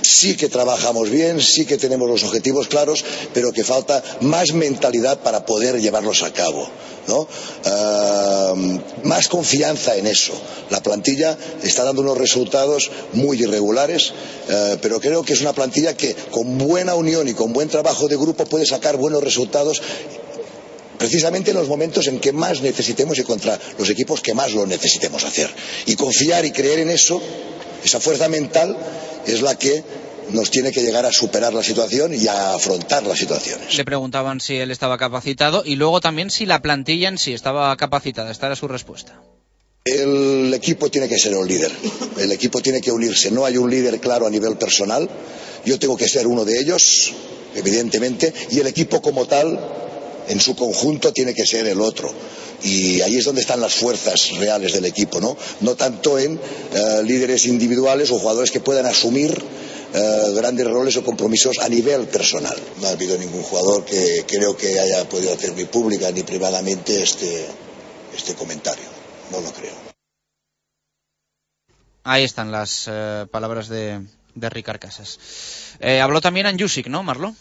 sí 0.02 0.36
que 0.36 0.50
trabajamos 0.50 1.10
bien, 1.10 1.42
sí 1.42 1.66
que 1.66 1.78
tenemos 1.78 2.10
los 2.10 2.24
objetivos 2.24 2.68
claros, 2.68 3.04
pero 3.34 3.52
que 3.52 3.64
falta 3.64 4.04
más 4.22 4.54
mentalidad 4.54 5.20
para 5.20 5.46
poder 5.46 5.80
llevarlos 5.80 6.24
a 6.24 6.32
cabo. 6.32 6.68
¿no? 7.08 7.28
Eh, 7.66 8.80
más 9.04 9.28
confianza 9.28 9.96
en 9.96 10.08
eso. 10.08 10.34
La 10.70 10.82
plantilla 10.82 11.38
está 11.64 11.84
dando 11.84 12.02
unos 12.02 12.18
resultados 12.18 12.90
muy 13.14 13.42
irregulares, 13.42 14.14
eh, 14.50 14.78
pero 14.82 15.00
creo 15.00 15.24
que 15.24 15.34
es 15.34 15.42
una 15.42 15.54
plantilla 15.54 15.96
que 15.96 16.16
con 16.32 16.58
buena 16.58 16.96
unión 16.96 17.28
y 17.28 17.34
con 17.34 17.54
buen 17.54 17.70
trabajo 17.70 18.08
de 18.08 18.18
grupo 18.18 18.46
puede 18.46 18.66
sacar 18.66 18.98
buenos 18.98 19.24
resultados 19.24 19.82
precisamente 20.98 21.52
en 21.52 21.58
los 21.58 21.68
momentos 21.68 22.08
en 22.08 22.20
que 22.20 22.32
más 22.32 22.62
necesitemos 22.62 23.18
y 23.20 23.24
contra 23.24 23.60
los 23.78 23.90
equipos 23.90 24.22
que 24.22 24.34
más 24.34 24.54
lo 24.54 24.66
necesitemos 24.66 25.24
hacer. 25.24 25.50
Y 25.86 25.96
confiar 25.96 26.46
y 26.46 26.52
creer 26.52 26.80
en 26.80 26.90
eso, 26.90 27.22
esa 27.84 28.00
fuerza 28.00 28.28
mental, 28.28 28.78
es 29.26 29.42
la 29.42 29.56
que 29.56 29.84
nos 30.32 30.50
tiene 30.50 30.72
que 30.72 30.82
llegar 30.82 31.06
a 31.06 31.12
superar 31.12 31.54
la 31.54 31.64
situación 31.64 32.14
y 32.14 32.28
a 32.28 32.56
afrontar 32.56 33.04
las 33.04 33.20
situaciones. 33.20 33.76
Le 33.76 33.86
preguntaban 33.86 34.40
si 34.40 34.56
él 34.56 34.72
estaba 34.72 34.98
capacitado 34.98 35.64
y 35.66 35.76
luego 35.76 36.02
también 36.02 36.30
si 36.32 36.46
la 36.46 36.62
plantilla 36.62 37.10
en 37.10 37.18
sí 37.18 37.34
estaba 37.34 37.76
capacitada. 37.78 38.32
Esta 38.32 38.48
era 38.48 38.56
su 38.56 38.68
respuesta. 38.68 39.22
El 39.84 40.52
equipo 40.52 40.90
tiene 40.90 41.08
que 41.08 41.20
ser 41.20 41.36
un 41.36 41.48
líder, 41.48 41.72
el 42.18 42.32
equipo 42.32 42.60
tiene 42.60 42.82
que 42.82 42.92
unirse. 42.92 43.30
No 43.30 43.46
hay 43.46 43.58
un 43.58 43.70
líder 43.70 44.00
claro 44.00 44.26
a 44.26 44.32
nivel 44.32 44.58
personal. 44.58 45.08
Yo 45.64 45.78
tengo 45.78 45.96
que 45.96 46.08
ser 46.08 46.26
uno 46.26 46.44
de 46.44 46.60
ellos, 46.60 47.14
evidentemente, 47.54 48.34
y 48.50 48.60
el 48.60 48.66
equipo 48.66 49.00
como 49.00 49.28
tal, 49.28 49.60
en 50.28 50.40
su 50.40 50.56
conjunto, 50.56 51.14
tiene 51.14 51.34
que 51.34 51.46
ser 51.46 51.68
el 51.68 51.82
otro. 51.82 52.14
Y 52.64 53.02
ahí 53.02 53.18
es 53.18 53.26
donde 53.26 53.42
están 53.42 53.62
las 53.62 53.76
fuerzas 53.76 54.32
reales 54.38 54.74
del 54.74 54.86
equipo, 54.86 55.20
¿no? 55.20 55.38
No 55.62 55.76
tanto 55.76 56.18
en 56.18 56.40
eh, 56.74 57.04
líderes 57.04 57.46
individuales 57.46 58.12
o 58.12 58.20
jugadores 58.20 58.52
que 58.52 58.60
puedan 58.60 58.86
asumir 58.86 59.44
eh, 59.94 60.34
grandes 60.36 60.68
roles 60.68 60.98
o 60.98 61.04
compromisos 61.04 61.60
a 61.60 61.70
nivel 61.70 62.08
personal. 62.08 62.58
No 62.82 62.88
ha 62.88 62.92
habido 62.92 63.18
ningún 63.18 63.44
jugador 63.44 63.86
que 63.86 64.26
creo 64.28 64.58
que 64.58 64.80
haya 64.80 65.08
podido 65.08 65.34
hacer 65.34 65.54
ni 65.54 65.66
pública 65.66 66.12
ni 66.12 66.24
privadamente 66.24 67.02
este, 67.02 67.46
este 68.16 68.34
comentario. 68.36 68.86
No 69.32 69.40
lo 69.42 69.52
creo. 69.52 69.74
Ahí 72.04 72.24
están 72.24 72.52
las 72.52 72.86
eh, 72.88 73.26
palabras 73.32 73.68
de, 73.68 74.02
de 74.36 74.50
Ricard 74.50 74.80
Casas. 74.80 75.20
Eh, 75.80 76.02
habló 76.02 76.22
también 76.22 76.46
Anjusic, 76.46 76.88
¿no, 76.88 77.02
Marlo? 77.02 77.36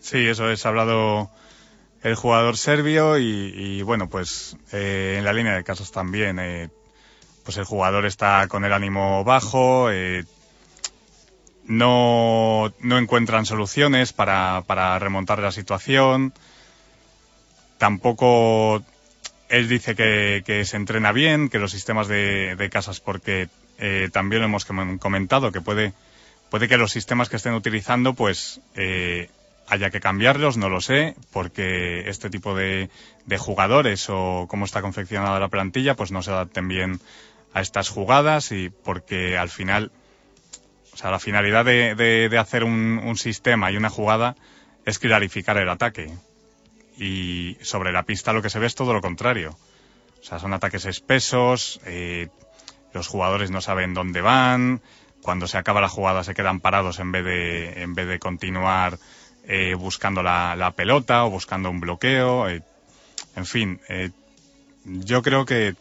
Sí, 0.00 0.26
eso 0.26 0.50
es, 0.50 0.66
ha 0.66 0.68
hablado 0.68 1.30
el 2.02 2.14
jugador 2.16 2.56
serbio 2.56 3.18
y, 3.18 3.24
y, 3.56 3.82
bueno, 3.82 4.08
pues 4.08 4.56
eh, 4.72 5.16
en 5.18 5.24
la 5.24 5.32
línea 5.32 5.54
de 5.54 5.64
casos 5.64 5.92
también, 5.92 6.38
eh, 6.40 6.68
pues 7.44 7.56
el 7.58 7.64
jugador 7.64 8.06
está 8.06 8.46
con 8.48 8.64
el 8.64 8.72
ánimo 8.72 9.22
bajo, 9.24 9.90
eh, 9.90 10.24
no, 11.64 12.72
no 12.80 12.98
encuentran 12.98 13.46
soluciones 13.46 14.12
para, 14.12 14.62
para 14.66 14.98
remontar 14.98 15.38
la 15.38 15.52
situación, 15.52 16.32
tampoco 17.78 18.82
él 19.48 19.68
dice 19.68 19.94
que, 19.94 20.42
que 20.44 20.64
se 20.64 20.76
entrena 20.76 21.12
bien, 21.12 21.48
que 21.48 21.58
los 21.58 21.70
sistemas 21.70 22.08
de, 22.08 22.56
de 22.56 22.70
casas, 22.70 23.00
porque 23.00 23.48
también 24.12 24.40
lo 24.42 24.46
hemos 24.46 24.64
com- 24.64 24.98
comentado, 24.98 25.50
que 25.50 25.60
puede, 25.60 25.92
puede 26.50 26.68
que 26.68 26.76
los 26.76 26.92
sistemas 26.92 27.28
que 27.28 27.36
estén 27.36 27.54
utilizando, 27.54 28.14
pues 28.14 28.60
haya 29.68 29.90
que 29.90 30.00
cambiarlos, 30.00 30.56
no 30.56 30.68
lo 30.68 30.80
sé, 30.80 31.14
porque 31.32 32.08
este 32.08 32.30
tipo 32.30 32.54
de, 32.54 32.90
de 33.26 33.38
jugadores 33.38 34.06
o 34.10 34.46
cómo 34.48 34.64
está 34.64 34.82
confeccionada 34.82 35.40
la 35.40 35.48
plantilla, 35.48 35.94
pues 35.96 36.10
no 36.12 36.22
se 36.22 36.30
adapten 36.30 36.68
bien 36.68 37.00
a 37.54 37.60
estas 37.60 37.88
jugadas 37.88 38.52
y 38.52 38.70
porque 38.70 39.36
al 39.38 39.48
final, 39.48 39.92
o 40.92 40.96
sea, 40.96 41.10
la 41.10 41.18
finalidad 41.18 41.64
de, 41.64 41.94
de- 41.94 42.38
hacer 42.38 42.64
un, 42.64 43.00
un 43.04 43.16
sistema 43.16 43.70
y 43.70 43.76
una 43.76 43.90
jugada 43.90 44.36
es 44.84 44.98
clarificar 44.98 45.56
el 45.58 45.68
ataque. 45.68 46.12
Y 46.98 47.56
sobre 47.62 47.92
la 47.92 48.02
pista 48.02 48.32
lo 48.32 48.42
que 48.42 48.50
se 48.50 48.58
ve 48.58 48.66
es 48.66 48.74
todo 48.74 48.92
lo 48.92 49.00
contrario. 49.00 49.56
O 50.20 50.24
sea, 50.24 50.38
son 50.38 50.52
ataques 50.52 50.84
espesos, 50.84 51.80
eh, 51.86 52.28
los 52.92 53.08
jugadores 53.08 53.50
no 53.50 53.60
saben 53.60 53.94
dónde 53.94 54.20
van, 54.20 54.82
cuando 55.22 55.46
se 55.46 55.56
acaba 55.58 55.80
la 55.80 55.88
jugada 55.88 56.24
se 56.24 56.34
quedan 56.34 56.60
parados 56.60 56.98
en 56.98 57.12
vez 57.12 57.24
de, 57.24 57.82
en 57.82 57.94
vez 57.94 58.06
de 58.08 58.18
continuar 58.18 58.98
eh, 59.46 59.74
buscando 59.74 60.22
la, 60.22 60.56
la 60.56 60.70
pelota 60.72 61.24
o 61.24 61.30
buscando 61.30 61.70
un 61.70 61.80
bloqueo. 61.80 62.48
eh, 62.48 62.62
en 63.36 63.46
fin, 63.46 63.80
eh, 63.88 64.10
yo 64.84 65.22
creo 65.22 65.44
que, 65.44 65.74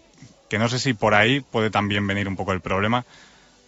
que 0.49 0.59
no 0.59 0.69
sé 0.69 0.79
si 0.79 0.93
por 0.93 1.13
ahí 1.13 1.41
puede 1.41 1.69
también 1.69 2.05
venir 2.07 2.27
un 2.27 2.35
poco 2.35 2.53
el 2.53 2.61
problema, 2.61 3.05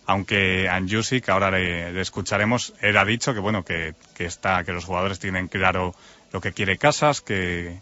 aunque 0.06 0.68
Anjusic, 0.70 1.30
ahora 1.30 1.50
le, 1.52 1.92
le 1.94 2.02
escucharemos, 2.02 2.74
ha 2.82 3.06
dicho 3.06 3.34
que 3.34 3.40
bueno, 3.40 3.64
que, 3.64 3.96
que 4.16 4.26
está, 4.26 4.64
que 4.64 4.74
los 4.74 4.86
jugadores 4.86 5.20
tienen 5.20 5.48
claro 5.48 5.96
lo 6.32 6.42
que 6.42 6.52
quiere 6.54 6.78
Casas, 6.78 7.22
que, 7.22 7.80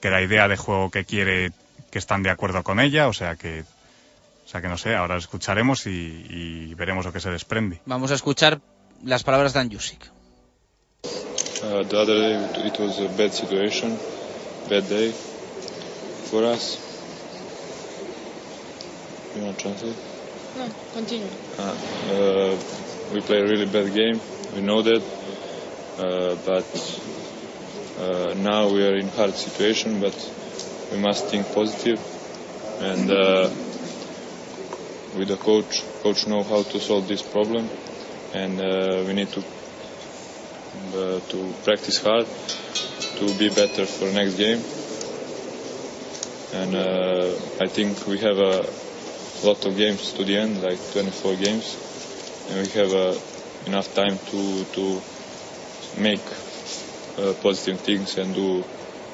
que 0.00 0.10
la 0.10 0.22
idea 0.22 0.48
de 0.48 0.56
juego 0.56 0.90
que 0.90 1.04
quiere, 1.04 1.52
que 1.90 1.98
están 1.98 2.22
de 2.22 2.30
acuerdo 2.30 2.62
con 2.62 2.80
ella, 2.80 3.08
o 3.08 3.12
sea 3.12 3.36
que, 3.36 3.64
o 4.46 4.48
sea 4.48 4.60
que 4.60 4.68
no 4.68 4.78
sé, 4.78 4.94
ahora 4.94 5.16
escucharemos 5.16 5.86
y, 5.86 6.26
y 6.30 6.74
veremos 6.74 7.04
lo 7.04 7.12
que 7.12 7.20
se 7.20 7.30
desprende. 7.30 7.80
Vamos 7.84 8.10
a 8.10 8.14
escuchar 8.14 8.60
las 9.04 9.22
palabras 9.22 9.52
de 9.52 9.60
Anjusic. 9.60 10.10
Uh, 11.04 11.82
the 11.84 11.98
other 11.98 12.16
day 12.16 12.66
it- 12.68 12.78
was 12.78 12.98
a 13.00 13.08
bad 13.08 13.32
situation, 13.32 13.98
bad 14.68 14.88
day 14.88 15.10
for 16.30 16.44
us. 16.44 16.64
You 19.34 19.42
want 19.44 19.58
to 19.58 19.62
translate? 19.62 19.96
No, 20.56 20.68
continue. 20.92 21.28
Uh, 21.58 21.62
uh, 21.62 22.56
we 23.12 23.20
play 23.20 23.38
a 23.40 23.44
really 23.44 23.66
bad 23.66 23.94
game. 23.94 24.20
We 24.54 24.60
know 24.60 24.82
that, 24.82 25.02
uh, 25.98 26.34
but 26.44 26.68
uh, 27.98 28.34
now 28.34 28.68
we 28.68 28.82
are 28.86 28.96
in 28.96 29.08
hard 29.08 29.34
situation. 29.34 30.00
But 30.00 30.16
we 30.92 30.98
must 30.98 31.26
think 31.30 31.46
positive, 31.54 32.00
and 32.80 33.10
uh, 33.10 33.48
with 35.16 35.28
the 35.28 35.36
coach, 35.36 35.84
coach 36.02 36.26
know 36.26 36.42
how 36.42 36.62
to 36.62 36.80
solve 36.80 37.06
this 37.08 37.22
problem, 37.22 37.68
and 38.34 38.60
uh, 38.60 39.04
we 39.06 39.12
need 39.14 39.28
to 39.32 39.44
uh, 40.94 41.20
to 41.28 41.54
practice 41.64 41.98
hard 42.02 42.26
to 43.18 43.38
be 43.38 43.48
better 43.48 43.86
for 43.86 44.10
next 44.12 44.34
game. 44.34 44.62
And 46.52 46.74
uh, 46.74 47.34
I 47.60 47.68
think 47.68 48.06
we 48.06 48.18
have 48.18 48.38
a 48.38 48.66
lot 49.46 49.64
of 49.66 49.76
games 49.76 50.12
to 50.14 50.24
the 50.24 50.36
end, 50.36 50.62
like 50.62 50.78
24 50.92 51.36
games, 51.36 52.46
and 52.48 52.66
we 52.66 52.68
have 52.80 52.92
uh, 52.92 53.18
enough 53.66 53.94
time 53.94 54.18
to 54.30 54.64
to 54.76 55.02
make 56.00 56.22
uh, 57.18 57.32
positive 57.42 57.80
things 57.80 58.16
and 58.18 58.34
do 58.34 58.64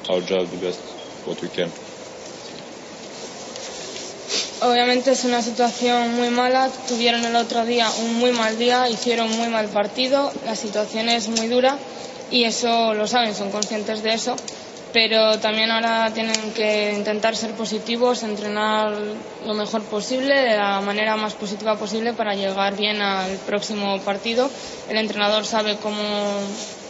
our 0.09 0.21
job 0.21 0.47
the 0.49 0.57
best 0.57 0.81
what 1.25 1.41
we 1.41 1.49
can. 1.49 1.71
Obviamente 4.61 5.11
es 5.11 5.23
una 5.23 5.41
situación 5.41 6.15
muy 6.15 6.29
mala. 6.29 6.69
Tuvieron 6.87 7.23
el 7.23 7.35
otro 7.35 7.63
día 7.65 7.89
un 8.03 8.15
muy 8.15 8.31
mal 8.31 8.57
día, 8.57 8.89
hicieron 8.89 9.29
muy 9.37 9.49
mal 9.49 9.67
partido. 9.67 10.31
La 10.45 10.55
situación 10.55 11.09
es 11.09 11.27
muy 11.29 11.47
dura 11.47 11.77
y 12.31 12.43
eso 12.45 12.93
lo 12.93 13.07
saben, 13.07 13.35
son 13.35 13.51
conscientes 13.51 14.01
de 14.03 14.13
eso. 14.13 14.35
pero 14.93 15.37
también 15.39 15.69
ahora 15.69 16.11
tienen 16.13 16.53
que 16.53 16.93
intentar 16.93 17.35
ser 17.35 17.51
positivos, 17.51 18.23
entrenar 18.23 18.93
lo 19.45 19.53
mejor 19.53 19.83
posible, 19.83 20.33
de 20.33 20.57
la 20.57 20.81
manera 20.81 21.15
más 21.15 21.33
positiva 21.33 21.75
posible 21.75 22.13
para 22.13 22.35
llegar 22.35 22.75
bien 22.75 23.01
al 23.01 23.37
próximo 23.45 23.99
partido. 23.99 24.49
El 24.89 24.97
entrenador 24.97 25.45
sabe 25.45 25.77
cómo 25.77 26.01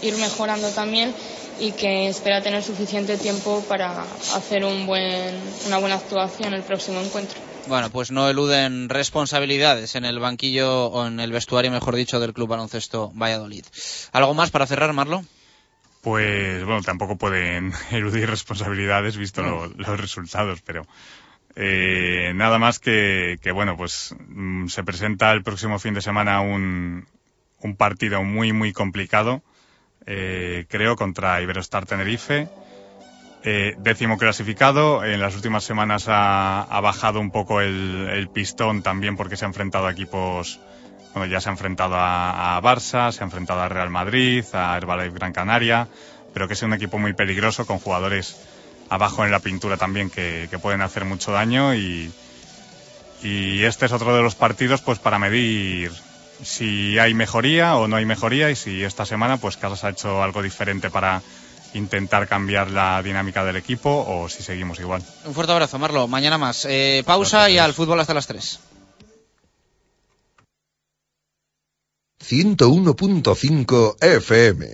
ir 0.02 0.16
mejorando 0.18 0.70
también 0.70 1.14
y 1.60 1.72
que 1.72 2.08
espera 2.08 2.42
tener 2.42 2.64
suficiente 2.64 3.18
tiempo 3.18 3.64
para 3.68 4.04
hacer 4.36 4.64
un 4.64 4.86
buen, 4.86 5.36
una 5.66 5.80
buena 5.80 5.96
actuación 5.96 6.54
el 6.54 6.64
próximo 6.64 7.02
encuentro. 7.02 7.47
Bueno, 7.68 7.90
pues 7.90 8.12
no 8.12 8.30
eluden 8.30 8.90
responsabilidades 8.90 9.96
en 9.96 10.06
el 10.06 10.20
banquillo 10.20 10.86
o 10.88 11.06
en 11.08 11.20
el 11.20 11.32
vestuario, 11.32 11.72
mejor 11.72 11.96
dicho, 11.96 12.20
del 12.20 12.34
Club 12.34 12.48
Baloncesto 12.50 13.12
Valladolid. 13.14 13.66
¿Algo 14.14 14.34
más 14.34 14.52
para 14.52 14.68
cerrar, 14.68 14.94
Marlo? 14.94 15.24
Pues 16.02 16.64
bueno, 16.64 16.82
tampoco 16.84 17.18
pueden 17.18 17.74
eludir 17.92 18.30
responsabilidades 18.30 19.18
visto 19.18 19.42
lo- 19.42 19.68
los 19.68 20.00
resultados, 20.00 20.62
pero 20.62 20.88
eh, 21.56 22.32
nada 22.36 22.58
más 22.60 22.80
que, 22.80 23.38
que, 23.42 23.52
bueno, 23.52 23.76
pues 23.76 24.16
mm, 24.28 24.68
se 24.68 24.84
presenta 24.84 25.32
el 25.34 25.44
próximo 25.44 25.80
fin 25.80 25.94
de 25.94 26.02
semana 26.02 26.40
un, 26.42 27.06
un 27.62 27.76
partido 27.76 28.24
muy 28.24 28.54
muy 28.54 28.72
complicado, 28.74 29.42
eh, 30.06 30.66
creo, 30.70 30.96
contra 30.96 31.42
Iberostar 31.42 31.86
Tenerife. 31.86 32.48
Eh, 33.50 33.76
décimo 33.78 34.18
clasificado, 34.18 35.06
en 35.06 35.22
las 35.22 35.34
últimas 35.34 35.64
semanas 35.64 36.08
ha, 36.10 36.82
bajado 36.84 37.22
un 37.22 37.32
poco 37.32 37.62
el, 37.62 38.30
pistón 38.34 38.82
también 38.82 39.16
porque 39.16 39.38
se 39.38 39.46
ha 39.46 39.48
enfrentado 39.48 39.88
a 39.88 39.92
equipos 39.94 40.60
bueno, 41.14 41.32
ya 41.32 41.40
se 41.40 41.48
ha 41.48 41.54
enfrentado 41.54 41.96
a, 41.96 42.58
a 42.58 42.62
Barça, 42.62 43.10
se 43.14 43.24
ha 43.24 43.26
enfrentado 43.26 43.62
a 43.62 43.70
Real 43.70 43.90
Madrid, 43.90 44.44
a 44.52 44.76
Herbalife 44.76 45.16
Gran 45.16 45.32
Canaria, 45.32 45.88
pero 46.34 46.50
que 46.50 46.56
es 46.56 46.62
un 46.62 46.74
equipo 46.74 46.98
muy 46.98 47.14
peligroso 47.14 47.66
con 47.66 47.80
jugadores 47.80 48.38
abajo 48.90 49.24
en 49.24 49.32
la 49.32 49.40
pintura 49.40 49.78
también 49.78 50.10
que, 50.10 50.50
que 50.50 50.60
pueden 50.60 50.82
hacer 50.82 51.06
mucho 51.06 51.32
daño 51.32 51.74
y, 51.74 52.12
y 53.24 53.64
este 53.64 53.86
es 53.86 53.94
otro 53.94 54.14
de 54.14 54.24
los 54.24 54.36
partidos 54.36 54.82
pues 54.82 55.00
para 55.00 55.20
medir 55.20 55.94
si 56.44 57.00
hay 57.00 57.14
mejoría 57.14 57.78
o 57.78 57.88
no 57.88 57.96
hay 57.96 58.06
mejoría 58.06 58.52
y 58.52 58.58
si 58.58 58.84
esta 58.84 59.06
semana 59.06 59.38
pues 59.38 59.56
Casas 59.56 59.86
ha 59.86 59.92
hecho 59.92 60.22
algo 60.22 60.44
diferente 60.44 60.90
para 60.90 61.22
intentar 61.74 62.28
cambiar 62.28 62.72
la 62.72 63.02
dinámica 63.04 63.44
del 63.44 63.56
equipo 63.56 64.06
o 64.08 64.30
si 64.30 64.44
seguimos 64.44 64.80
igual. 64.80 65.04
Un 65.26 65.34
fuerte 65.34 65.52
abrazo, 65.52 65.80
Marlo. 65.80 66.08
Mañana 66.08 66.38
más. 66.38 66.66
Eh, 66.70 67.04
pausa 67.06 67.50
y 67.50 67.58
al 67.58 67.74
fútbol 67.74 68.00
hasta 68.00 68.14
las 68.14 68.28
3. 68.28 68.60
101.5 72.24 73.96
FM. 74.02 74.68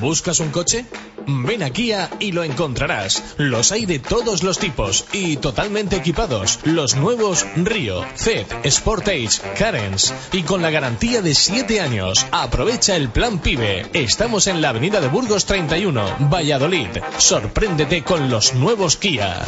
¿Buscas 0.00 0.40
un 0.40 0.50
coche? 0.50 0.86
Ven 1.30 1.62
a 1.62 1.68
Kia 1.68 2.08
y 2.20 2.32
lo 2.32 2.42
encontrarás. 2.42 3.22
Los 3.36 3.70
hay 3.70 3.84
de 3.84 3.98
todos 3.98 4.42
los 4.42 4.58
tipos 4.58 5.04
y 5.12 5.36
totalmente 5.36 5.96
equipados. 5.96 6.58
Los 6.64 6.96
nuevos 6.96 7.46
Río, 7.54 8.02
Zed, 8.16 8.46
Sportage, 8.66 9.42
Carens 9.58 10.14
y 10.32 10.42
con 10.42 10.62
la 10.62 10.70
garantía 10.70 11.20
de 11.20 11.34
7 11.34 11.82
años. 11.82 12.24
Aprovecha 12.30 12.96
el 12.96 13.10
plan 13.10 13.40
PIBE. 13.40 13.90
Estamos 13.92 14.46
en 14.46 14.62
la 14.62 14.70
avenida 14.70 15.02
de 15.02 15.08
Burgos 15.08 15.44
31, 15.44 16.16
Valladolid. 16.30 16.88
Sorpréndete 17.18 18.02
con 18.02 18.30
los 18.30 18.54
nuevos 18.54 18.96
Kia. 18.96 19.44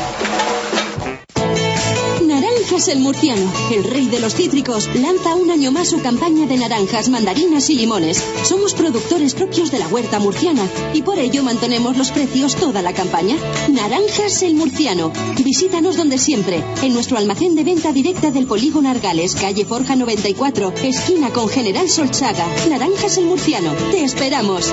Naranjas 2.71 2.95
el 2.95 3.01
Murciano, 3.01 3.53
el 3.73 3.83
rey 3.83 4.07
de 4.07 4.21
los 4.21 4.37
cítricos, 4.37 4.89
lanza 4.95 5.35
un 5.35 5.51
año 5.51 5.73
más 5.73 5.89
su 5.89 6.01
campaña 6.03 6.47
de 6.47 6.57
naranjas, 6.57 7.09
mandarinas 7.09 7.69
y 7.69 7.75
limones. 7.75 8.23
Somos 8.45 8.75
productores 8.75 9.35
propios 9.35 9.73
de 9.73 9.81
la 9.81 9.89
huerta 9.89 10.21
murciana 10.21 10.63
y 10.95 11.03
por 11.03 11.19
ello 11.19 11.43
mantenemos 11.43 11.97
los 11.97 12.13
precios 12.13 12.55
toda 12.55 12.81
la 12.81 12.93
campaña. 12.93 13.35
Naranjas 13.73 14.45
el 14.45 14.55
Murciano. 14.55 15.11
Visítanos 15.45 15.97
donde 15.97 16.17
siempre, 16.17 16.63
en 16.83 16.93
nuestro 16.93 17.19
almacén 17.19 17.57
de 17.57 17.65
venta 17.65 17.91
directa 17.91 18.31
del 18.31 18.47
Polígono 18.47 18.89
Argales, 18.89 19.35
calle 19.35 19.65
Forja 19.65 19.97
94, 19.97 20.73
esquina 20.85 21.31
con 21.31 21.49
General 21.49 21.91
Solchaga. 21.91 22.47
Naranjas 22.69 23.17
el 23.17 23.25
Murciano. 23.25 23.73
Te 23.91 24.05
esperamos. 24.05 24.73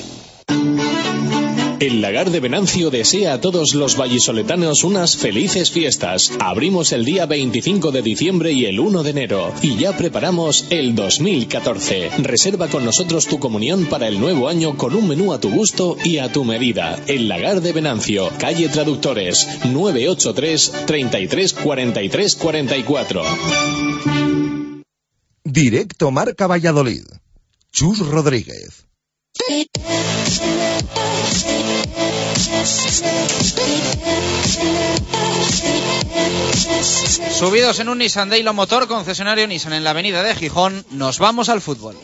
El 1.81 1.99
Lagar 1.99 2.29
de 2.29 2.39
Venancio 2.39 2.91
desea 2.91 3.33
a 3.33 3.41
todos 3.41 3.73
los 3.73 3.97
vallisoletanos 3.97 4.83
unas 4.83 5.17
felices 5.17 5.71
fiestas. 5.71 6.31
Abrimos 6.39 6.91
el 6.91 7.03
día 7.03 7.25
25 7.25 7.89
de 7.89 8.03
diciembre 8.03 8.51
y 8.51 8.65
el 8.65 8.79
1 8.79 9.01
de 9.01 9.09
enero. 9.09 9.51
Y 9.63 9.77
ya 9.77 9.97
preparamos 9.97 10.67
el 10.69 10.93
2014. 10.93 12.11
Reserva 12.19 12.67
con 12.67 12.85
nosotros 12.85 13.25
tu 13.25 13.39
comunión 13.39 13.87
para 13.87 14.07
el 14.07 14.19
nuevo 14.19 14.47
año 14.47 14.77
con 14.77 14.93
un 14.93 15.07
menú 15.07 15.33
a 15.33 15.39
tu 15.39 15.49
gusto 15.49 15.97
y 16.05 16.19
a 16.19 16.31
tu 16.31 16.43
medida. 16.43 16.99
El 17.07 17.27
Lagar 17.27 17.61
de 17.61 17.73
Venancio, 17.73 18.29
calle 18.37 18.69
Traductores, 18.69 19.47
983 19.65 20.85
33 20.85 21.53
43 21.53 22.35
44. 22.35 23.23
Directo 25.43 26.11
Marca 26.11 26.45
Valladolid. 26.45 27.05
Chus 27.71 28.07
Rodríguez. 28.07 28.85
Subidos 37.37 37.79
en 37.79 37.89
un 37.89 37.99
Nissan 37.99 38.29
Daylo 38.29 38.53
Motor, 38.53 38.87
concesionario 38.87 39.47
Nissan 39.47 39.73
en 39.73 39.83
la 39.83 39.91
avenida 39.91 40.23
de 40.23 40.35
Gijón, 40.35 40.85
nos 40.89 41.19
vamos 41.19 41.49
al 41.49 41.61
fútbol. 41.61 41.95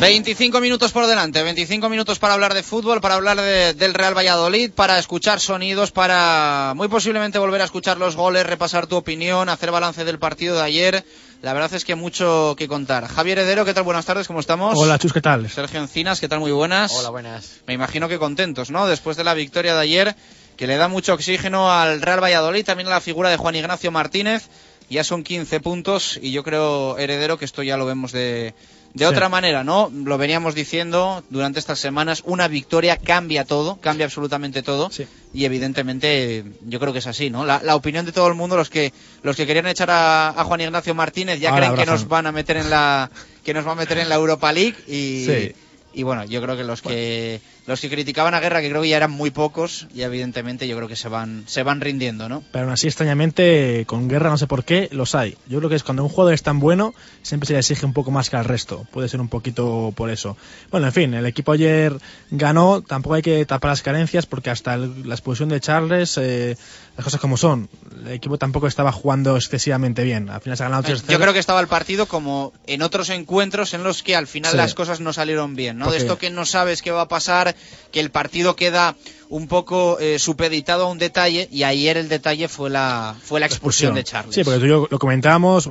Veinticinco 0.00 0.60
minutos 0.60 0.92
por 0.92 1.08
delante, 1.08 1.42
25 1.42 1.88
minutos 1.88 2.20
para 2.20 2.34
hablar 2.34 2.54
de 2.54 2.62
fútbol, 2.62 3.00
para 3.00 3.16
hablar 3.16 3.40
de- 3.40 3.74
del 3.74 3.94
Real 3.94 4.16
Valladolid, 4.16 4.70
para 4.70 4.96
escuchar 4.96 5.40
sonidos, 5.40 5.90
para 5.90 6.72
muy 6.76 6.86
posiblemente 6.86 7.40
volver 7.40 7.60
a 7.62 7.64
escuchar 7.64 7.96
los 7.98 8.14
goles, 8.14 8.46
repasar 8.46 8.86
tu 8.86 8.94
opinión, 8.96 9.48
hacer 9.48 9.72
balance 9.72 10.04
del 10.04 10.20
partido 10.20 10.54
de 10.54 10.62
ayer. 10.62 11.04
La 11.42 11.52
verdad 11.52 11.74
es 11.74 11.84
que 11.84 11.96
mucho 11.96 12.54
que 12.56 12.68
contar. 12.68 13.08
Javier 13.08 13.38
Heredero, 13.40 13.64
¿qué 13.64 13.74
tal? 13.74 13.82
Buenas 13.82 14.04
tardes, 14.06 14.28
¿cómo 14.28 14.38
estamos? 14.38 14.78
Hola, 14.78 14.98
Chus, 15.00 15.12
¿qué 15.12 15.20
tal? 15.20 15.50
Sergio 15.50 15.80
Encinas, 15.80 16.20
¿qué 16.20 16.28
tal? 16.28 16.38
Muy 16.38 16.52
buenas. 16.52 16.92
Hola, 16.92 17.10
buenas. 17.10 17.56
Me 17.66 17.74
imagino 17.74 18.08
que 18.08 18.18
contentos, 18.18 18.70
¿no? 18.70 18.86
Después 18.86 19.16
de 19.16 19.24
la 19.24 19.34
victoria 19.34 19.74
de 19.74 19.80
ayer, 19.80 20.14
que 20.56 20.68
le 20.68 20.76
da 20.76 20.86
mucho 20.86 21.12
oxígeno 21.14 21.72
al 21.72 22.00
Real 22.02 22.22
Valladolid, 22.22 22.64
también 22.64 22.86
a 22.86 22.90
la 22.90 23.00
figura 23.00 23.30
de 23.30 23.36
Juan 23.36 23.56
Ignacio 23.56 23.90
Martínez. 23.90 24.48
Ya 24.90 25.04
son 25.04 25.22
15 25.22 25.60
puntos 25.60 26.18
y 26.22 26.30
yo 26.32 26.42
creo, 26.42 26.96
Heredero, 26.98 27.38
que 27.38 27.44
esto 27.44 27.62
ya 27.62 27.76
lo 27.76 27.84
vemos 27.86 28.10
de, 28.12 28.54
de 28.94 29.04
Sí. 29.04 29.04
otra 29.04 29.28
manera, 29.28 29.62
¿no? 29.64 29.90
Lo 29.92 30.16
veníamos 30.16 30.54
diciendo 30.54 31.22
durante 31.28 31.58
estas 31.58 31.78
semanas, 31.78 32.22
una 32.24 32.48
victoria 32.48 32.96
cambia 32.96 33.44
todo, 33.44 33.76
cambia 33.80 34.06
absolutamente 34.06 34.62
todo. 34.62 34.90
Y 35.34 35.44
evidentemente 35.44 36.44
yo 36.66 36.80
creo 36.80 36.92
que 36.94 37.00
es 37.00 37.06
así, 37.06 37.28
¿no? 37.30 37.44
La, 37.44 37.60
la 37.62 37.76
opinión 37.76 38.06
de 38.06 38.12
todo 38.12 38.28
el 38.28 38.34
mundo, 38.34 38.56
los 38.56 38.70
que 38.70 38.92
los 39.22 39.36
que 39.36 39.46
querían 39.46 39.66
echar 39.66 39.90
a, 39.90 40.28
a 40.30 40.44
Juan 40.44 40.62
Ignacio 40.62 40.94
Martínez 40.94 41.38
ya 41.38 41.50
Ahora 41.50 41.66
creen 41.72 41.80
que 41.84 41.90
nos 41.90 42.08
van 42.08 42.26
a 42.26 42.32
meter 42.32 42.56
en 42.56 42.70
la 42.70 43.10
que 43.44 43.52
nos 43.54 43.66
va 43.66 43.72
a 43.72 43.76
meter 43.76 43.98
en 43.98 44.08
la 44.08 44.14
Europa 44.14 44.52
League 44.52 44.76
y 44.86 45.26
Sí. 45.26 45.52
y 45.94 46.02
bueno, 46.02 46.24
yo 46.24 46.40
creo 46.42 46.56
que 46.56 46.64
los 46.64 46.80
que 46.82 47.40
los 47.68 47.80
que 47.80 47.88
criticaban 47.88 48.34
a 48.34 48.40
Guerra, 48.40 48.60
que 48.60 48.68
creo 48.70 48.82
que 48.82 48.88
ya 48.88 48.96
eran 48.96 49.10
muy 49.12 49.30
pocos, 49.30 49.86
y 49.94 50.02
evidentemente 50.02 50.66
yo 50.66 50.74
creo 50.76 50.88
que 50.88 50.96
se 50.96 51.08
van 51.08 51.44
se 51.46 51.62
van 51.62 51.80
rindiendo, 51.80 52.28
¿no? 52.28 52.42
Pero 52.50 52.64
aún 52.64 52.72
así, 52.72 52.88
extrañamente, 52.88 53.84
con 53.86 54.08
guerra 54.08 54.30
no 54.30 54.38
sé 54.38 54.46
por 54.46 54.64
qué, 54.64 54.88
los 54.90 55.14
hay. 55.14 55.36
Yo 55.46 55.58
creo 55.58 55.68
que 55.70 55.76
es 55.76 55.82
cuando 55.84 56.02
un 56.02 56.08
jugador 56.08 56.34
es 56.34 56.42
tan 56.42 56.58
bueno, 56.60 56.94
siempre 57.22 57.46
se 57.46 57.52
le 57.52 57.58
exige 57.60 57.84
un 57.86 57.92
poco 57.92 58.10
más 58.10 58.30
que 58.30 58.36
al 58.36 58.44
resto. 58.46 58.86
Puede 58.90 59.08
ser 59.08 59.20
un 59.20 59.28
poquito 59.28 59.92
por 59.94 60.10
eso. 60.10 60.36
Bueno, 60.70 60.86
en 60.86 60.92
fin, 60.92 61.14
el 61.14 61.26
equipo 61.26 61.52
ayer 61.52 61.96
ganó, 62.30 62.82
tampoco 62.82 63.14
hay 63.14 63.22
que 63.22 63.44
tapar 63.46 63.70
las 63.70 63.82
carencias 63.82 64.26
porque 64.26 64.50
hasta 64.50 64.74
el- 64.74 65.08
la 65.08 65.14
expulsión 65.14 65.48
de 65.50 65.60
Charles, 65.60 66.16
eh, 66.18 66.56
las 66.96 67.04
cosas 67.04 67.20
como 67.20 67.36
son. 67.36 67.68
El 68.04 68.12
equipo 68.12 68.38
tampoco 68.38 68.66
estaba 68.66 68.92
jugando 68.92 69.36
excesivamente 69.36 70.02
bien. 70.04 70.30
Al 70.30 70.40
final 70.40 70.56
se 70.56 70.62
ha 70.62 70.66
ganado 70.66 70.82
3-0. 70.84 71.12
Yo 71.12 71.20
creo 71.20 71.32
que 71.32 71.38
estaba 71.38 71.60
el 71.60 71.68
partido 71.68 72.06
como 72.06 72.52
en 72.66 72.82
otros 72.82 73.10
encuentros 73.10 73.74
en 73.74 73.82
los 73.84 74.02
que 74.02 74.16
al 74.16 74.26
final 74.26 74.52
Sí. 74.52 74.56
las 74.56 74.74
cosas 74.74 75.00
no 75.00 75.12
salieron 75.12 75.54
bien, 75.54 75.78
¿no? 75.78 75.84
De 75.86 75.90
Porque- 75.90 76.02
esto 76.02 76.18
que 76.18 76.30
no 76.30 76.44
sabes 76.46 76.82
qué 76.82 76.90
va 76.90 77.02
a 77.02 77.08
pasar, 77.08 77.54
que 77.90 78.00
el 78.00 78.10
partido 78.10 78.56
queda 78.56 78.96
un 79.30 79.46
poco 79.46 79.98
eh, 80.00 80.18
supeditado 80.18 80.86
a 80.86 80.90
un 80.90 80.98
detalle 80.98 81.48
y 81.52 81.62
ayer 81.62 81.96
el 81.96 82.08
detalle 82.08 82.48
fue 82.48 82.70
la, 82.70 83.14
fue 83.22 83.40
la 83.40 83.46
expulsión 83.46 83.94
de 83.94 84.04
Charles. 84.04 84.34
Sí, 84.34 84.42
porque 84.42 84.58
tú 84.58 84.66
y 84.66 84.68
yo 84.68 84.88
lo 84.90 84.98
comentábamos 84.98 85.70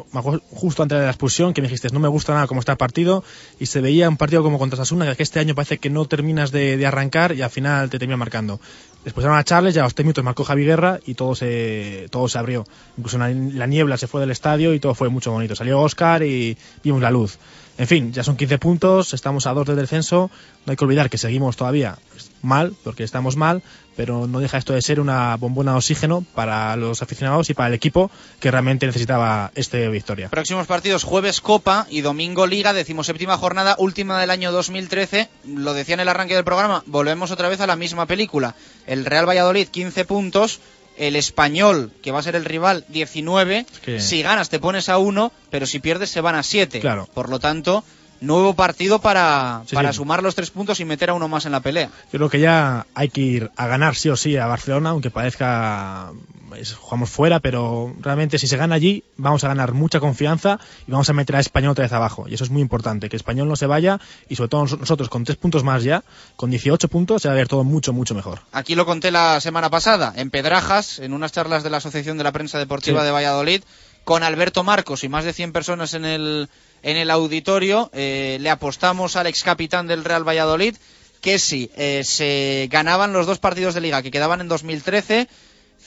justo 0.52 0.84
antes 0.84 0.98
de 0.98 1.06
la 1.06 1.10
expulsión 1.10 1.54
que 1.54 1.62
me 1.62 1.68
dijiste 1.68 1.90
no 1.92 2.00
me 2.00 2.08
gusta 2.08 2.34
nada 2.34 2.48
cómo 2.48 2.60
está 2.60 2.74
el 2.74 2.78
partido 2.78 3.24
y 3.60 3.66
se 3.66 3.82
veía 3.82 4.10
un 4.10 4.18
partido 4.18 4.44
como 4.44 4.60
contra 4.60 4.78
Sasuna 4.78 5.16
que 5.16 5.24
este 5.24 5.40
año 5.40 5.56
parece 5.56 5.80
que 5.80 5.90
no 5.90 6.06
terminas 6.06 6.52
de, 6.52 6.78
de 6.78 6.86
arrancar 6.86 7.34
y 7.34 7.42
al 7.42 7.50
final 7.50 7.90
te 7.90 7.98
termina 7.98 8.18
marcando. 8.18 8.60
Después 9.04 9.26
a 9.26 9.44
Charles, 9.44 9.74
ya 9.74 9.82
a 9.82 9.84
los 9.86 9.96
tres 9.96 10.06
minutos 10.06 10.24
marcó 10.24 10.44
Javi 10.44 10.66
Guerra 10.66 11.00
y 11.06 11.14
todo 11.14 11.34
se, 11.34 12.08
todo 12.10 12.28
se 12.28 12.38
abrió. 12.38 12.66
Incluso 12.98 13.18
la, 13.18 13.30
la 13.30 13.66
niebla 13.66 13.96
se 13.96 14.06
fue 14.06 14.20
del 14.20 14.32
estadio 14.32 14.74
y 14.74 14.82
todo 14.82 14.94
fue 14.96 15.08
mucho 15.08 15.32
bonito. 15.32 15.56
Salió 15.56 15.80
Oscar 15.80 16.24
y 16.24 16.58
vimos 16.84 17.02
la 17.02 17.10
luz. 17.10 17.40
En 17.78 17.88
fin, 17.88 18.12
ya 18.12 18.24
son 18.24 18.38
15 18.38 18.58
puntos, 18.58 19.14
estamos 19.14 19.46
a 19.46 19.54
dos 19.54 19.68
del 19.68 19.76
descenso. 19.76 20.32
No 20.66 20.72
hay 20.72 20.78
que 20.78 20.84
olvidar 20.84 21.10
que 21.10 21.18
seguimos 21.18 21.56
todavía 21.58 21.98
mal, 22.42 22.76
porque 22.84 23.04
estamos 23.04 23.36
mal, 23.36 23.62
pero 23.96 24.28
no 24.28 24.40
deja 24.40 24.58
esto 24.58 24.74
de 24.74 24.82
ser 24.82 25.00
una 25.00 25.36
bombona 25.38 25.72
de 25.72 25.78
oxígeno 25.78 26.26
para 26.34 26.76
los 26.76 27.02
aficionados 27.02 27.50
y 27.50 27.54
para 27.54 27.70
el 27.70 27.74
equipo 27.74 28.10
que 28.40 28.50
realmente 28.50 28.88
necesitaba 28.88 29.52
esta 29.56 29.78
victoria. 29.90 30.30
Próximos 30.30 30.66
partidos, 30.66 31.04
jueves 31.04 31.42
Copa 31.42 31.88
y 31.90 32.02
domingo 32.02 32.48
Liga, 32.48 32.74
decimoséptima 32.74 33.38
jornada, 33.38 33.76
última 33.78 34.20
del 34.20 34.32
año 34.32 34.52
2013. 34.52 35.30
Lo 35.46 35.74
decía 35.74 35.96
en 35.96 36.00
el 36.00 36.10
arranque 36.10 36.36
del 36.36 36.44
programa, 36.44 36.84
volvemos 36.88 37.32
otra 37.32 37.50
vez 37.50 37.62
a 37.62 37.68
la 37.68 37.76
misma 37.76 38.06
película. 38.08 38.56
El 38.86 39.06
Real 39.06 39.28
Valladolid, 39.28 39.68
15 39.68 40.06
puntos, 40.06 40.60
el 40.98 41.16
español, 41.16 41.92
que 42.02 42.12
va 42.12 42.20
a 42.20 42.24
ser 42.24 42.36
el 42.36 42.46
rival, 42.46 42.86
19. 42.90 43.66
que- 43.84 44.00
Si 44.00 44.22
ganas 44.22 44.50
te 44.50 44.60
pones 44.60 44.90
a 44.90 44.98
1, 44.98 45.32
pero 45.50 45.66
si 45.66 45.80
pierdes 45.80 46.10
se 46.10 46.22
van 46.22 46.36
a 46.36 46.44
7. 46.44 46.80
Claro. 46.80 47.08
Por 47.14 47.30
lo 47.30 47.40
tanto, 47.40 47.84
nuevo 48.22 48.54
partido 48.54 49.00
para, 49.00 49.62
Sí, 49.68 49.76
para 49.76 49.92
sí. 49.92 49.98
sumar 49.98 50.24
los 50.24 50.36
tres 50.36 50.52
puntos 50.52 50.80
y 50.80 50.86
meter 50.86 51.10
a 51.10 51.14
uno 51.14 51.28
más 51.28 51.46
en 51.46 51.52
la 51.52 51.60
pelea. 51.60 51.90
Yo 52.12 52.20
creo 52.20 52.30
que 52.30 52.40
ya 52.40 52.86
hay 52.96 53.10
que 53.10 53.22
ir 53.22 53.52
a 53.56 53.68
ganar 53.68 53.96
sí 53.96 54.10
o 54.10 54.16
sí 54.16 54.38
a 54.38 54.48
Barcelona, 54.48 54.90
aunque 54.92 55.10
parezca 55.12 56.12
es- 56.56 56.74
jugamos 56.74 57.10
fuera, 57.10 57.40
pero 57.42 57.94
realmente 58.00 58.40
si 58.40 58.48
se 58.48 58.56
gana 58.58 58.76
allí 58.76 59.04
vamos 59.18 59.44
a 59.44 59.50
ganar 59.50 59.74
mucha 59.74 60.00
confianza 60.00 60.60
y 60.88 60.92
vamos 60.92 61.10
a 61.10 61.14
meter 61.14 61.36
a 61.36 61.40
Español 61.42 61.72
otra 61.72 61.84
vez 61.84 61.92
abajo. 61.94 62.26
Y 62.28 62.34
eso 62.36 62.44
es 62.46 62.50
muy 62.50 62.62
importante, 62.62 63.10
que 63.10 63.16
Español 63.18 63.48
no 63.50 63.56
se 63.56 63.66
vaya 63.68 64.00
y 64.30 64.36
sobre 64.38 64.50
todo 64.50 64.62
nos- 64.62 64.80
nosotros 64.80 65.10
con 65.10 65.24
tres 65.26 65.38
puntos 65.38 65.64
más 65.64 65.84
ya, 65.84 66.04
con 66.36 66.50
18 66.50 66.88
puntos, 66.88 67.22
se 67.22 67.28
va 67.28 67.34
a 67.34 67.38
ver 67.38 67.48
todo 67.48 67.64
mucho, 67.64 67.92
mucho 67.94 68.16
mejor. 68.16 68.40
Aquí 68.54 68.76
lo 68.76 68.86
conté 68.86 69.12
la 69.12 69.40
semana 69.42 69.70
pasada, 69.70 70.14
en 70.16 70.30
Pedrajas, 70.30 71.00
en 71.00 71.14
unas 71.14 71.32
charlas 71.34 71.64
de 71.64 71.70
la 71.70 71.78
Asociación 71.78 72.18
de 72.18 72.24
la 72.24 72.32
Prensa 72.32 72.58
Deportiva 72.58 73.02
Sí. 73.02 73.06
de 73.06 73.12
Valladolid, 73.12 73.62
con 74.08 74.24
Alberto 74.24 74.64
Marcos 74.64 75.04
y 75.04 75.10
más 75.10 75.26
de 75.26 75.34
100 75.34 75.52
personas 75.52 75.94
en 75.94 76.06
el, 76.06 76.48
en 76.82 76.96
el 76.96 77.12
auditorio. 77.12 77.90
eh, 77.92 78.38
le 78.40 78.50
apostamos 78.50 79.18
al 79.18 79.28
ex 79.28 79.44
capitán 79.44 79.86
del 79.86 80.06
Real 80.06 80.26
Valladolid 80.26 80.78
que 81.20 81.38
si 81.40 81.70
eh, 81.76 82.04
se 82.06 82.70
ganaban 82.72 83.12
los 83.12 83.26
dos 83.26 83.40
partidos 83.40 83.74
de 83.74 83.82
liga 83.82 84.02
que 84.02 84.10
quedaban 84.10 84.40
en 84.40 84.48
2013, 84.48 85.28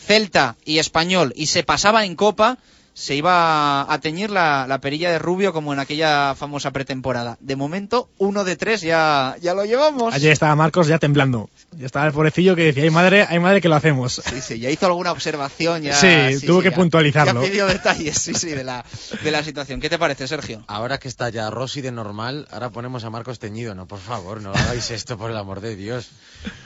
Celta 0.07 0.57
y 0.67 0.81
Español, 0.81 1.33
y 1.35 1.47
se 1.47 1.63
pasaba 1.63 2.05
en 2.05 2.15
Copa, 2.15 2.59
se 2.93 3.15
iba 3.15 3.91
a 3.93 4.01
teñir 4.01 4.31
la, 4.31 4.67
la 4.69 4.81
perilla 4.81 5.11
de 5.11 5.19
rubio 5.19 5.53
como 5.53 5.73
en 5.73 5.79
aquella 5.79 6.35
famosa 6.35 6.71
pretemporada. 6.73 7.39
De 7.41 7.57
momento, 7.57 8.09
uno 8.19 8.45
de 8.45 8.57
tres 8.57 8.81
ya, 8.83 9.37
ya 9.41 9.55
lo 9.55 9.65
llevamos. 9.65 10.13
Ayer 10.13 10.33
estaba 10.33 10.55
Marcos 10.57 10.87
ya 10.89 10.99
temblando. 10.99 11.49
Ya 11.79 11.87
estaba 11.87 12.07
el 12.07 12.13
pobrecillo 12.13 12.57
que 12.57 12.65
decía, 12.65 12.83
ay 12.83 12.91
madre, 12.91 13.27
ay 13.29 13.39
madre 13.39 13.61
que 13.61 13.69
lo 13.69 13.77
hacemos. 13.77 14.21
Sí, 14.25 14.41
sí, 14.41 14.59
ya 14.59 14.71
hizo 14.71 14.87
alguna 14.87 15.13
observación. 15.13 15.83
Ya, 15.83 15.95
Sí, 15.95 16.45
tuvo 16.47 16.61
que 16.63 16.71
ya- 16.71 16.77
puntualizarlo. 16.77 17.43
Ya 17.43 17.49
pidió 17.51 17.67
detalles, 17.67 18.19
sí, 18.19 18.35
sí, 18.35 18.49
de 18.51 18.65
la, 18.65 18.85
de 19.23 19.31
la 19.31 19.43
situación. 19.45 19.81
¿Qué 19.81 19.89
te 19.89 19.99
parece, 19.99 20.27
Sergio? 20.29 20.65
Ahora 20.67 20.99
que 20.99 21.09
está 21.09 21.31
ya 21.31 21.49
Rossi 21.51 21.81
de 21.81 21.93
normal, 21.93 22.49
ahora 22.51 22.71
ponemos 22.71 23.05
a 23.05 23.11
Marcos 23.11 23.39
teñido. 23.39 23.75
No, 23.75 23.87
por 23.87 24.01
favor, 24.01 24.43
no 24.43 24.51
hagáis 24.53 24.91
esto, 24.91 25.17
por 25.17 25.31
el 25.31 25.37
amor 25.37 25.61
de 25.61 25.77
Dios. 25.77 26.09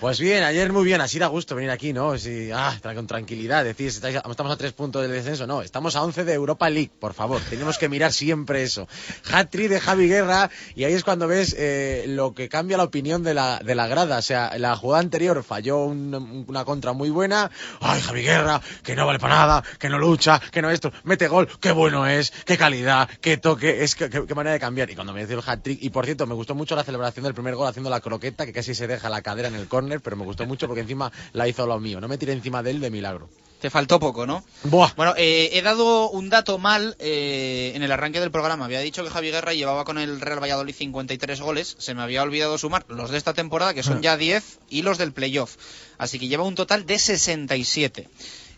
Pues 0.01 0.19
bien, 0.21 0.43
ayer 0.43 0.73
muy 0.73 0.85
bien, 0.85 1.01
así 1.01 1.19
da 1.19 1.27
gusto 1.27 1.55
venir 1.55 1.71
aquí, 1.71 1.93
¿no? 1.93 2.17
Sí, 2.19 2.51
ah, 2.53 2.75
con 2.95 3.07
tranquilidad, 3.07 3.63
decir, 3.65 3.89
estáis- 3.89 4.21
estamos 4.29 4.53
a 4.53 4.57
tres 4.57 4.73
puntos 4.73 5.03
del 5.03 5.11
descenso. 5.11 5.47
No, 5.47 5.63
estamos 5.63 5.95
a 5.97 6.01
11 6.15 6.25
de 6.25 6.33
Europa 6.35 6.71
League, 6.71 6.93
por 7.01 7.13
favor. 7.13 7.41
Tenemos 7.51 7.77
que 7.77 7.89
mirar 7.89 8.13
siempre 8.13 8.63
eso. 8.63 8.87
Hat-trick 9.33 9.69
de 9.69 9.81
Javi 9.81 10.07
Guerra, 10.07 10.49
y 10.77 10.85
ahí 10.85 10.93
es 10.93 11.03
cuando 11.03 11.27
ves 11.27 11.57
eh, 11.59 12.05
lo 12.07 12.35
que 12.35 12.49
cambia 12.49 12.77
la 12.77 12.85
opinión 12.85 13.25
de 13.25 13.35
la, 13.35 13.59
de 13.59 13.75
la 13.75 13.89
grada. 13.89 14.19
O 14.19 14.23
sea, 14.23 14.53
la 14.59 14.77
jugada 14.77 15.01
anterior 15.03 15.43
falló 15.43 15.85
un- 15.87 16.45
una 16.47 16.65
contra 16.65 16.93
muy 16.93 17.11
buena. 17.11 17.51
Ay, 17.81 18.01
Javi 18.01 18.23
Guerra, 18.23 18.61
que 18.85 18.95
no 18.95 19.07
vale 19.07 19.19
para 19.19 19.35
nada, 19.35 19.65
que 19.81 19.89
no 19.89 19.99
lucha, 19.99 20.41
que 20.53 20.63
no 20.63 20.71
esto, 20.71 20.93
mete 21.03 21.27
gol, 21.27 21.49
qué 21.61 21.73
bueno 21.73 22.07
es, 22.07 22.31
qué 22.47 22.57
calidad, 22.57 23.09
qué 23.21 23.37
toque, 23.37 23.83
es 23.83 23.97
que- 23.97 24.09
qué 24.09 24.35
manera 24.37 24.53
de 24.55 24.61
cambiar. 24.61 24.89
Y 24.91 24.95
cuando 24.95 25.13
me 25.13 25.27
dio 25.27 25.37
el 25.39 25.45
hat-trick, 25.45 25.83
y 25.83 25.91
por 25.91 26.05
cierto, 26.05 26.29
me 26.29 26.35
gustó 26.35 26.55
mucho 26.55 26.77
la 26.77 26.85
celebración 26.85 27.25
del 27.25 27.35
primer 27.35 27.57
gol 27.57 27.67
haciendo 27.67 27.91
la 27.91 28.01
croqueta, 28.01 28.47
que 28.47 28.53
casi 28.53 28.73
se 28.77 28.87
deja 28.87 29.09
la 29.09 29.21
cadera 29.21 29.49
en 29.49 29.57
el 29.57 29.67
córner, 29.67 30.01
pero 30.01 30.15
me 30.17 30.25
gustó 30.25 30.47
mucho 30.47 30.69
porque 30.69 30.83
encima 30.83 31.11
la 31.33 31.49
hizo 31.49 31.67
lo 31.67 31.81
mío. 31.81 32.01
No 32.01 32.07
me 32.07 32.19
tiré 32.19 32.33
encima 32.35 32.63
de 32.63 32.71
él 32.71 32.81
de 32.81 32.91
milagro. 32.91 33.29
Te 33.65 33.71
faltó 33.71 33.99
poco, 33.99 34.27
¿no? 34.27 34.45
Buah. 34.65 34.93
Bueno, 34.95 35.15
eh, 35.17 35.49
he 35.55 35.63
dado 35.63 36.11
un 36.11 36.29
dato 36.29 36.59
mal 36.59 36.97
eh, 36.99 37.73
en 37.75 37.83
el 37.83 37.91
arranque 37.93 38.21
del 38.21 38.31
programa. 38.31 38.67
Había 38.67 38.81
dicho 38.81 39.03
que 39.03 39.09
Javi 39.09 39.31
Guerra 39.31 39.55
llevaba 39.55 39.87
con 39.87 39.97
el 39.97 40.21
Real 40.21 40.39
Valladolid 40.39 40.75
53 40.75 41.41
goles. 41.41 41.75
Se 41.79 41.95
me 41.95 42.03
había 42.03 42.23
olvidado 42.23 42.59
sumar 42.59 42.85
los 42.89 43.11
de 43.11 43.17
esta 43.17 43.33
temporada, 43.33 43.73
que 43.73 43.83
son 43.83 43.97
Ah. 43.97 44.01
ya 44.03 44.17
10, 44.19 44.59
y 44.69 44.83
los 44.83 44.99
del 44.99 45.15
playoff. 45.15 45.57
Así 45.97 46.19
que 46.19 46.29
lleva 46.29 46.45
un 46.45 46.57
total 46.57 46.85
de 46.85 46.99
67. 46.99 48.11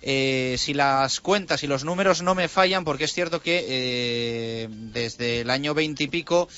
Eh, 0.02 0.56
si 0.58 0.74
las 0.74 1.20
cuentas 1.20 1.62
y 1.62 1.68
los 1.68 1.84
números 1.84 2.22
no 2.22 2.34
me 2.34 2.48
fallan, 2.48 2.82
porque 2.84 3.04
es 3.04 3.12
cierto 3.12 3.40
que 3.40 3.64
eh, 3.68 4.68
desde 4.70 5.42
el 5.42 5.50
año 5.50 5.72
20 5.72 6.02
y 6.02 6.08
pico 6.08 6.48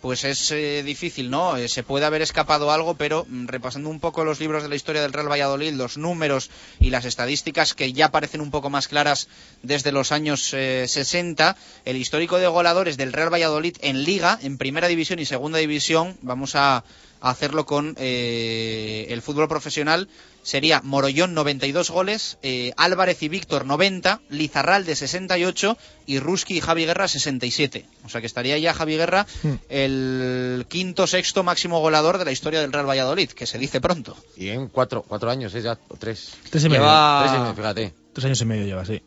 pues 0.00 0.24
es 0.24 0.50
eh, 0.50 0.82
difícil, 0.82 1.30
¿no? 1.30 1.56
Eh, 1.56 1.68
se 1.68 1.82
puede 1.82 2.06
haber 2.06 2.22
escapado 2.22 2.70
algo, 2.70 2.94
pero 2.94 3.26
mm, 3.28 3.46
repasando 3.46 3.90
un 3.90 4.00
poco 4.00 4.24
los 4.24 4.40
libros 4.40 4.62
de 4.62 4.68
la 4.68 4.74
historia 4.74 5.02
del 5.02 5.12
Real 5.12 5.30
Valladolid, 5.30 5.72
los 5.74 5.96
números 5.98 6.50
y 6.78 6.90
las 6.90 7.04
estadísticas 7.04 7.74
que 7.74 7.92
ya 7.92 8.10
parecen 8.10 8.40
un 8.40 8.50
poco 8.50 8.70
más 8.70 8.88
claras 8.88 9.28
desde 9.62 9.92
los 9.92 10.12
años 10.12 10.52
eh, 10.54 10.86
60, 10.88 11.56
el 11.84 11.96
histórico 11.96 12.38
de 12.38 12.48
goleadores 12.48 12.96
del 12.96 13.12
Real 13.12 13.32
Valladolid 13.32 13.76
en 13.80 14.04
Liga, 14.04 14.38
en 14.42 14.58
Primera 14.58 14.88
División 14.88 15.18
y 15.18 15.26
Segunda 15.26 15.58
División, 15.58 16.16
vamos 16.22 16.56
a, 16.56 16.84
hacerlo 17.20 17.66
con 17.66 17.94
eh, 17.98 19.06
el 19.10 19.22
fútbol 19.22 19.48
profesional, 19.48 20.08
sería 20.42 20.80
Morollón 20.82 21.34
92 21.34 21.90
goles, 21.90 22.38
eh, 22.42 22.72
Álvarez 22.76 23.22
y 23.22 23.28
Víctor 23.28 23.66
90, 23.66 24.20
Lizarralde 24.30 24.96
68 24.96 25.76
y 26.06 26.18
Ruski 26.18 26.56
y 26.56 26.60
Javi 26.60 26.86
Guerra 26.86 27.08
67. 27.08 27.84
O 28.04 28.08
sea 28.08 28.20
que 28.20 28.26
estaría 28.26 28.56
ya 28.58 28.72
Javi 28.74 28.96
Guerra 28.96 29.26
Hmm. 29.42 29.54
el 29.68 30.66
quinto 30.68 31.06
sexto 31.06 31.42
máximo 31.42 31.80
goleador 31.80 32.18
de 32.18 32.24
la 32.24 32.32
historia 32.32 32.60
del 32.60 32.72
Real 32.72 32.88
Valladolid, 32.88 33.30
que 33.30 33.46
se 33.46 33.58
dice 33.58 33.80
pronto. 33.80 34.16
Y 34.36 34.48
en 34.48 34.68
cuatro, 34.68 35.02
cuatro 35.06 35.30
años, 35.30 35.54
¿eh? 35.54 35.62
Ya, 35.62 35.78
o 35.88 35.96
tres. 35.96 36.30
Tres 36.50 36.64
y 36.64 36.68
medio. 36.68 36.82
Lleva- 36.82 37.20
Tres 37.22 37.34
y 37.36 37.40
medio, 37.40 37.54
fíjate. 37.54 37.94
Tres 38.12 38.24
años 38.26 38.40
y 38.40 38.44
medio 38.44 38.64
lleva, 38.66 38.84
sí. 38.84 39.02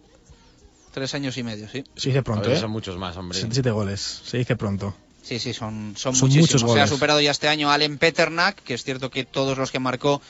Tres 0.93 1.13
años 1.15 1.37
y 1.37 1.43
medio, 1.43 1.67
sí. 1.69 1.83
Se 1.95 2.09
dice 2.09 2.21
pronto, 2.21 2.43
Joder, 2.43 2.57
¿eh? 2.57 2.61
Son 2.61 2.71
muchos 2.71 2.97
más, 2.97 3.17
hombre. 3.17 3.35
67 3.35 3.71
goles, 3.71 4.21
se 4.25 4.37
dice 4.37 4.55
pronto. 4.55 4.95
Sí, 5.23 5.39
sí, 5.39 5.53
son, 5.53 5.93
son, 5.97 6.15
Son 6.15 6.27
muchísimos. 6.29 6.49
muchos 6.49 6.61
Se 6.61 6.65
ha 6.65 6.83
goles. 6.83 6.89
superado 6.89 7.21
ya 7.21 7.31
este 7.31 7.47
año 7.47 7.71
a 7.71 7.73
Allen 7.75 7.97
Peternak, 7.97 8.61
que 8.61 8.73
es 8.75 8.83
cierto 8.83 9.09
que 9.09 9.23
todos 9.23 9.57
los 9.57 9.71
que 9.71 9.79
marcó 9.79 10.21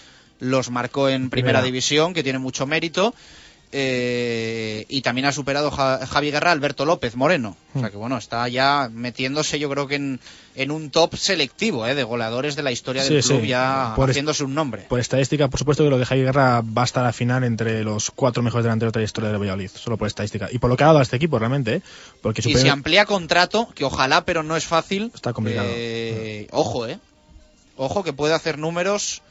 los 0.43 0.69
marcó 0.69 1.09
en 1.09 1.29
primera, 1.29 1.59
Primera. 1.59 1.61
división, 1.65 2.13
que 2.13 2.23
tiene 2.23 2.39
mucho 2.39 2.65
mérito. 2.67 3.13
Eh, 3.75 4.85
y 4.87 5.01
también 5.01 5.25
ha 5.25 5.31
superado 5.31 5.71
Ja- 5.71 6.05
Javi 6.05 6.29
Guerra 6.29 6.51
Alberto 6.51 6.85
López 6.85 7.15
Moreno. 7.15 7.57
O 7.73 7.79
sea 7.79 7.89
que 7.89 7.97
bueno, 7.97 8.17
está 8.19 8.47
ya 8.47 8.87
metiéndose 8.93 9.57
yo 9.57 9.67
creo 9.67 9.87
que 9.87 9.95
en, 9.95 10.19
en 10.53 10.69
un 10.69 10.91
top 10.91 11.15
selectivo 11.15 11.87
eh, 11.87 11.95
de 11.95 12.03
goleadores 12.03 12.55
de 12.55 12.61
la 12.61 12.71
historia 12.71 13.03
del 13.03 13.23
club, 13.23 13.41
sí. 13.41 13.47
ya 13.47 13.93
Por 13.95 14.11
haciéndose 14.11 14.43
un 14.43 14.53
nombre. 14.53 14.83
Por 14.87 14.99
estadística, 14.99 15.47
por 15.47 15.57
supuesto 15.57 15.83
que 15.83 15.89
lo 15.89 15.97
de 15.97 16.05
Javi 16.05 16.21
Guerra 16.21 16.61
va 16.61 16.83
a 16.83 16.85
estar 16.85 17.03
al 17.03 17.13
final 17.15 17.43
entre 17.43 17.83
los 17.83 18.11
cuatro 18.11 18.43
mejores 18.43 18.63
delanteros 18.63 18.93
de 18.93 18.99
la 18.99 19.05
historia 19.05 19.31
del 19.31 19.39
Valladolid, 19.41 19.71
solo 19.73 19.97
por 19.97 20.07
estadística. 20.07 20.49
Y 20.51 20.59
por 20.59 20.69
lo 20.69 20.77
que 20.77 20.83
ha 20.83 20.87
dado 20.87 20.99
a 20.99 21.01
este 21.01 21.15
equipo, 21.15 21.39
realmente, 21.39 21.77
¿eh? 21.77 21.81
Porque 22.21 22.41
Y 22.41 22.43
supera- 22.43 22.61
si 22.61 22.69
amplía 22.69 23.05
contrato, 23.07 23.69
que 23.73 23.85
ojalá, 23.85 24.23
pero 24.23 24.43
no 24.43 24.55
es 24.55 24.65
fácil. 24.67 25.09
Está 25.15 25.33
complicado. 25.33 25.67
eh, 25.71 26.47
ojo, 26.51 26.85
eh. 26.85 26.99
Ojo 27.75 28.03
que 28.03 28.13
puede 28.13 28.35
hacer 28.35 28.59
números 28.59 29.22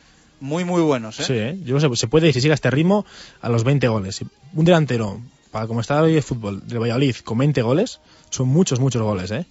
muy, 0.42 0.64
muy 0.64 0.82
buenos, 0.82 1.18
eh. 1.20 1.24
Sí, 1.24 1.32
¿eh? 1.34 1.58
Yo 1.64 1.74
no 1.74 1.80
sé, 1.80 1.96
se 1.96 2.08
puede, 2.08 2.32
si 2.32 2.40
sigue 2.40 2.52
a 2.52 2.54
este 2.54 2.70
ritmo, 2.70 3.06
a 3.40 3.48
los 3.48 3.64
20 3.64 3.86
goles. 3.88 4.20
Un 4.54 4.64
delantero, 4.64 5.20
para 5.50 5.66
como 5.66 5.80
está 5.80 6.02
hoy 6.02 6.16
el 6.16 6.22
fútbol, 6.22 6.66
del 6.66 6.78
Valladolid, 6.80 7.16
con 7.24 7.38
20 7.38 7.62
goles, 7.62 8.00
son 8.30 8.48
muchos, 8.48 8.80
muchos 8.80 9.00
goles, 9.02 9.30
¿eh? 9.30 9.46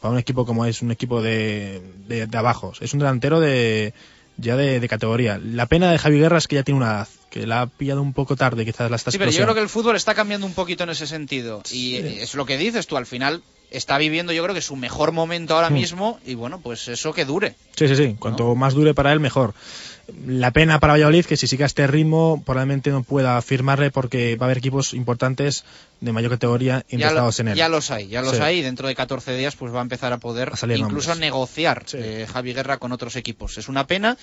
Para 0.00 0.12
un 0.12 0.18
equipo 0.18 0.46
como 0.46 0.64
es 0.64 0.80
un 0.82 0.90
equipo 0.92 1.20
de, 1.22 1.82
de, 2.06 2.26
de 2.26 2.38
abajo. 2.38 2.72
Es 2.80 2.92
un 2.92 3.00
delantero 3.00 3.40
de 3.40 3.92
ya 4.36 4.56
de, 4.56 4.78
de 4.78 4.88
categoría. 4.88 5.38
La 5.42 5.66
pena 5.66 5.90
de 5.90 5.98
Javi 5.98 6.18
Guerra 6.20 6.38
es 6.38 6.46
que 6.46 6.54
ya 6.56 6.62
tiene 6.62 6.78
una 6.78 6.90
edad, 6.90 7.08
que 7.30 7.46
la 7.46 7.62
ha 7.62 7.66
pillado 7.66 8.00
un 8.00 8.12
poco 8.12 8.36
tarde, 8.36 8.64
quizás 8.64 8.88
la 8.90 8.96
está 8.96 9.10
Sí, 9.10 9.18
pero 9.18 9.32
yo 9.32 9.42
creo 9.42 9.54
que 9.54 9.60
el 9.62 9.68
fútbol 9.68 9.96
está 9.96 10.14
cambiando 10.14 10.46
un 10.46 10.52
poquito 10.54 10.84
en 10.84 10.90
ese 10.90 11.06
sentido. 11.08 11.62
Y 11.72 11.96
es 11.96 12.34
lo 12.36 12.46
que 12.46 12.56
dices 12.56 12.86
tú, 12.86 12.96
al 12.96 13.06
final 13.06 13.42
está 13.70 13.98
viviendo 13.98 14.32
yo 14.32 14.42
creo 14.44 14.54
que 14.54 14.62
su 14.62 14.76
mejor 14.76 15.12
momento 15.12 15.54
ahora 15.54 15.68
Mm. 15.70 15.74
mismo 15.74 16.20
y 16.24 16.34
bueno, 16.34 16.60
pues 16.60 16.86
eso 16.88 17.12
que 17.12 17.24
dure. 17.24 17.54
Sí, 17.76 17.88
sí, 17.88 17.96
sí. 17.96 18.16
Cuanto 18.18 18.54
más 18.54 18.74
dure 18.74 18.94
para 18.94 19.12
él, 19.12 19.18
mejor. 19.20 19.52
La 20.26 20.52
pena 20.52 20.80
para 20.80 20.94
Valladolid 20.94 21.26
que 21.26 21.36
si 21.36 21.46
sigue 21.46 21.64
a 21.64 21.66
este 21.66 21.86
ritmo 21.86 22.42
probablemente 22.44 22.90
no 22.90 23.02
pueda 23.02 23.40
firmarle 23.42 23.90
porque 23.90 24.36
va 24.36 24.44
a 24.44 24.48
haber 24.48 24.58
equipos 24.58 24.94
importantes 24.94 25.64
de 26.00 26.12
mayor 26.12 26.30
categoría 26.30 26.84
interesados 26.88 27.40
en 27.40 27.48
él. 27.48 27.56
ya 27.56 27.68
los 27.68 27.90
hay, 27.90 28.08
ya 28.08 28.22
los 28.22 28.36
Sí. 28.36 28.42
hay 28.42 28.62
dentro 28.62 28.88
de 28.88 28.94
14 28.94 29.36
días 29.36 29.54
pues 29.56 29.74
va 29.74 29.80
a 29.80 29.82
empezar 29.82 30.12
a 30.12 30.18
poder 30.18 30.52
incluso 30.54 31.10
nombres. 31.10 31.18
negociar 31.18 31.84
eh, 31.92 32.26
Javi 32.32 32.54
Guerra 32.54 32.78
con 32.78 32.92
otros 32.92 33.16
equipos. 33.16 33.58
Es 33.58 33.68
una 33.68 33.86
pena. 33.86 34.16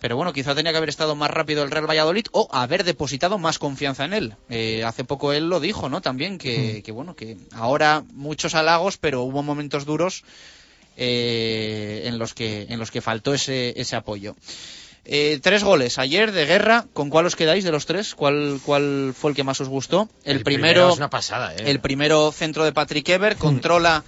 Pero 0.00 0.16
bueno, 0.16 0.34
quizá 0.34 0.54
tenía 0.54 0.72
que 0.72 0.76
haber 0.76 0.90
estado 0.90 1.14
más 1.14 1.30
rápido 1.30 1.62
el 1.62 1.70
Real 1.70 1.88
Valladolid 1.88 2.26
o 2.32 2.48
haber 2.52 2.84
depositado 2.84 3.38
más 3.38 3.58
confianza 3.58 4.04
en 4.04 4.12
él. 4.12 4.34
Eh, 4.50 4.84
hace 4.84 5.04
poco 5.04 5.32
él 5.32 5.48
lo 5.48 5.60
dijo, 5.60 5.88
¿no? 5.88 6.02
También 6.02 6.36
que, 6.36 6.82
que, 6.84 6.92
bueno, 6.92 7.14
que 7.14 7.38
ahora 7.52 8.04
muchos 8.12 8.54
halagos, 8.54 8.98
pero 8.98 9.22
hubo 9.22 9.42
momentos 9.42 9.86
duros 9.86 10.24
eh, 10.98 12.02
en 12.04 12.18
los 12.18 12.34
que 12.34 12.66
en 12.68 12.78
los 12.78 12.90
que 12.90 13.00
faltó 13.00 13.32
ese, 13.32 13.72
ese 13.80 13.96
apoyo. 13.96 14.36
Eh, 15.06 15.38
tres 15.42 15.62
goles 15.64 15.98
ayer 15.98 16.32
de 16.32 16.46
guerra. 16.46 16.86
¿Con 16.94 17.10
cuál 17.10 17.26
os 17.26 17.36
quedáis 17.36 17.62
de 17.64 17.70
los 17.72 17.84
tres? 17.86 18.14
¿Cuál, 18.14 18.60
cuál 18.64 19.14
fue 19.18 19.30
el 19.30 19.36
que 19.36 19.44
más 19.44 19.60
os 19.60 19.68
gustó? 19.68 20.08
El, 20.24 20.42
primero, 20.42 20.90
es 20.90 20.96
una 20.96 21.10
pasada, 21.10 21.54
¿eh? 21.54 21.64
el 21.66 21.80
primero 21.80 22.32
centro 22.32 22.64
de 22.64 22.72
Patrick 22.72 23.08
Ever, 23.10 23.36
controla, 23.36 24.02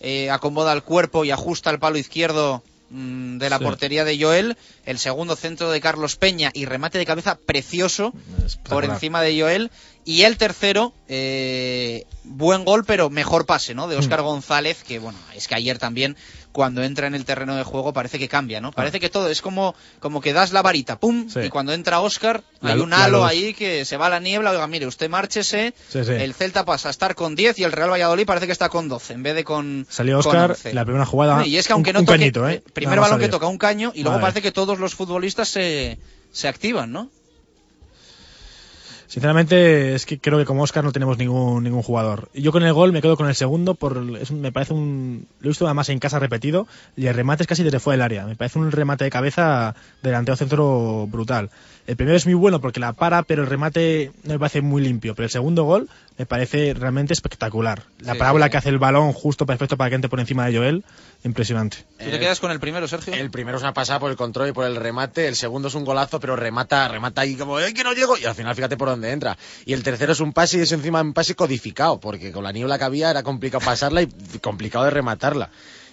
eh, 0.00 0.28
acomoda 0.30 0.72
el 0.72 0.82
cuerpo 0.82 1.24
y 1.24 1.30
ajusta 1.30 1.70
el 1.70 1.78
palo 1.78 1.98
izquierdo 1.98 2.64
mm, 2.90 3.38
de 3.38 3.48
la 3.50 3.58
Sí. 3.58 3.64
portería 3.64 4.04
de 4.04 4.20
Joel. 4.20 4.56
El 4.84 4.98
segundo 4.98 5.36
centro 5.36 5.70
de 5.70 5.80
Carlos 5.80 6.16
Peña 6.16 6.50
y 6.52 6.64
remate 6.64 6.98
de 6.98 7.06
cabeza 7.06 7.36
precioso 7.38 8.12
por 8.68 8.84
encima 8.84 9.22
de 9.22 9.40
Joel. 9.40 9.70
Y 10.04 10.22
el 10.22 10.38
tercero, 10.38 10.94
eh, 11.08 12.06
buen 12.24 12.64
gol, 12.64 12.84
pero 12.84 13.10
mejor 13.10 13.46
pase, 13.46 13.74
¿no? 13.74 13.86
De 13.86 13.96
Óscar 13.96 14.22
González, 14.22 14.82
que 14.82 14.98
bueno, 14.98 15.18
es 15.36 15.46
que 15.46 15.54
ayer 15.54 15.78
también, 15.78 16.16
cuando 16.52 16.82
entra 16.82 17.06
en 17.06 17.14
el 17.14 17.24
terreno 17.24 17.54
de 17.56 17.62
juego, 17.62 17.92
parece 17.92 18.18
que 18.18 18.28
cambia, 18.28 18.60
¿no? 18.60 18.72
Parece 18.72 18.98
que 19.00 19.08
todo 19.08 19.28
es 19.28 19.40
como, 19.40 19.74
como 20.00 20.20
que 20.20 20.32
das 20.32 20.52
la 20.52 20.62
varita, 20.62 20.98
¡pum! 20.98 21.28
Sí. 21.28 21.40
Y 21.40 21.48
cuando 21.48 21.72
entra 21.72 22.00
Óscar, 22.00 22.42
La 22.60 22.72
hay 22.72 22.80
un 22.80 22.92
halo 22.92 23.24
ahí 23.24 23.54
que 23.54 23.84
se 23.84 23.96
va 23.96 24.06
a 24.06 24.10
la 24.10 24.20
niebla, 24.20 24.50
oiga, 24.50 24.66
mire, 24.66 24.86
usted 24.86 25.08
márchese, 25.08 25.74
Sí, 25.88 26.04
sí. 26.04 26.12
el 26.12 26.34
Celta 26.34 26.64
pasa 26.64 26.88
a 26.88 26.90
estar 26.90 27.14
con 27.14 27.34
10 27.36 27.58
y 27.58 27.64
el 27.64 27.72
Real 27.72 27.90
Valladolid 27.90 28.26
parece 28.26 28.46
que 28.46 28.52
está 28.52 28.68
con 28.68 28.88
12, 28.88 29.12
en 29.14 29.22
vez 29.22 29.34
de 29.34 29.44
con 29.44 29.86
Salió 29.88 30.20
con 30.20 30.26
Oscar, 30.36 30.50
11. 30.50 30.74
la 30.74 30.84
primera 30.84 31.06
jugada. 31.06 31.46
Y 31.46 31.56
es 31.56 31.66
que 31.66 31.72
aunque 31.72 31.90
un, 31.90 31.94
no 31.94 32.00
un 32.00 32.06
toque, 32.06 32.18
cañito, 32.18 32.48
¿eh? 32.48 32.54
eh, 32.54 32.62
primer 32.72 32.96
Nada 32.96 33.00
más 33.02 33.10
balón 33.10 33.24
que 33.24 33.30
toca 33.30 33.46
un 33.46 33.58
caño 33.58 33.92
y 33.94 34.02
luego 34.02 34.20
parece 34.20 34.42
que 34.42 34.52
todos 34.52 34.78
los 34.78 34.94
futbolistas 34.94 35.48
se, 35.48 35.98
se 36.32 36.48
activan, 36.48 36.90
¿no? 36.92 37.10
Sinceramente, 39.10 39.96
es 39.96 40.06
que 40.06 40.20
creo 40.20 40.38
que 40.38 40.44
como 40.44 40.62
Oscar 40.62 40.84
no 40.84 40.92
tenemos 40.92 41.18
ningún 41.18 41.64
ningún 41.64 41.82
jugador. 41.82 42.28
Yo 42.32 42.52
con 42.52 42.62
el 42.62 42.72
gol 42.72 42.92
me 42.92 43.02
quedo 43.02 43.16
con 43.16 43.26
el 43.26 43.34
segundo, 43.34 43.74
por 43.74 44.06
es 44.20 44.30
me 44.30 44.52
parece 44.52 44.72
un. 44.72 45.26
Lo 45.40 45.46
he 45.46 45.48
visto 45.48 45.66
además 45.66 45.88
en 45.88 45.98
casa 45.98 46.20
repetido, 46.20 46.68
y 46.96 47.08
el 47.08 47.14
remate 47.16 47.42
es 47.42 47.48
casi 47.48 47.64
desde 47.64 47.80
fuera 47.80 47.94
del 47.96 48.02
área. 48.02 48.24
Me 48.24 48.36
parece 48.36 48.60
un 48.60 48.70
remate 48.70 49.02
de 49.02 49.10
cabeza 49.10 49.74
delantero 50.00 50.36
centro 50.36 51.08
brutal. 51.08 51.50
El 51.88 51.96
primero 51.96 52.16
es 52.16 52.24
muy 52.24 52.34
bueno 52.34 52.60
porque 52.60 52.78
la 52.78 52.92
para, 52.92 53.24
pero 53.24 53.42
el 53.42 53.48
remate 53.48 54.12
no 54.22 54.34
me 54.34 54.38
parece 54.38 54.60
muy 54.60 54.80
limpio. 54.80 55.16
Pero 55.16 55.24
el 55.24 55.30
segundo 55.30 55.64
gol 55.64 55.88
me 56.16 56.24
parece 56.24 56.72
realmente 56.72 57.12
espectacular. 57.12 57.82
La 57.98 58.12
Sí, 58.12 58.18
parábola 58.20 58.44
sí. 58.46 58.52
que 58.52 58.56
hace 58.58 58.68
el 58.68 58.78
balón 58.78 59.12
justo 59.12 59.44
perfecto 59.44 59.76
para 59.76 59.90
que 59.90 59.96
entre 59.96 60.08
por 60.08 60.20
encima 60.20 60.46
de 60.46 60.56
Joel, 60.56 60.84
impresionante. 61.24 61.78
¿Tú 61.98 62.10
te 62.10 62.18
quedas 62.18 62.40
con 62.40 62.50
el 62.50 62.60
primero, 62.60 62.88
Sergio? 62.88 63.12
El 63.14 63.30
primero 63.30 63.58
es 63.58 63.62
una 63.62 63.74
pasada 63.74 64.00
por 64.00 64.10
el 64.10 64.16
control 64.16 64.48
y 64.48 64.52
por 64.52 64.64
el 64.64 64.76
remate. 64.76 65.28
El 65.28 65.36
segundo 65.36 65.68
es 65.68 65.74
un 65.74 65.84
golazo, 65.84 66.18
pero 66.20 66.36
remata, 66.36 66.88
remata 66.88 67.22
ahí 67.22 67.36
como, 67.36 67.56
¡ay, 67.56 67.74
que 67.74 67.84
no 67.84 67.92
llego! 67.92 68.16
Y 68.16 68.24
al 68.24 68.34
final 68.34 68.54
fíjate 68.54 68.76
por 68.76 68.88
dónde 68.88 69.12
entra. 69.12 69.36
Y 69.64 69.72
el 69.72 69.82
tercero 69.82 70.12
es 70.12 70.20
un 70.20 70.32
pase 70.32 70.58
y 70.58 70.60
es 70.62 70.72
encima 70.72 71.00
un 71.02 71.12
pase 71.12 71.34
codificado, 71.34 72.00
porque 72.00 72.32
con 72.32 72.44
la 72.44 72.52
niebla 72.52 72.78
que 72.78 72.84
había 72.84 73.10
era 73.10 73.22
complicado 73.22 73.64
pasarla 73.64 74.02
y 74.02 74.08
complicado 74.40 74.84
de 74.84 74.90
rematarla. 74.90 75.50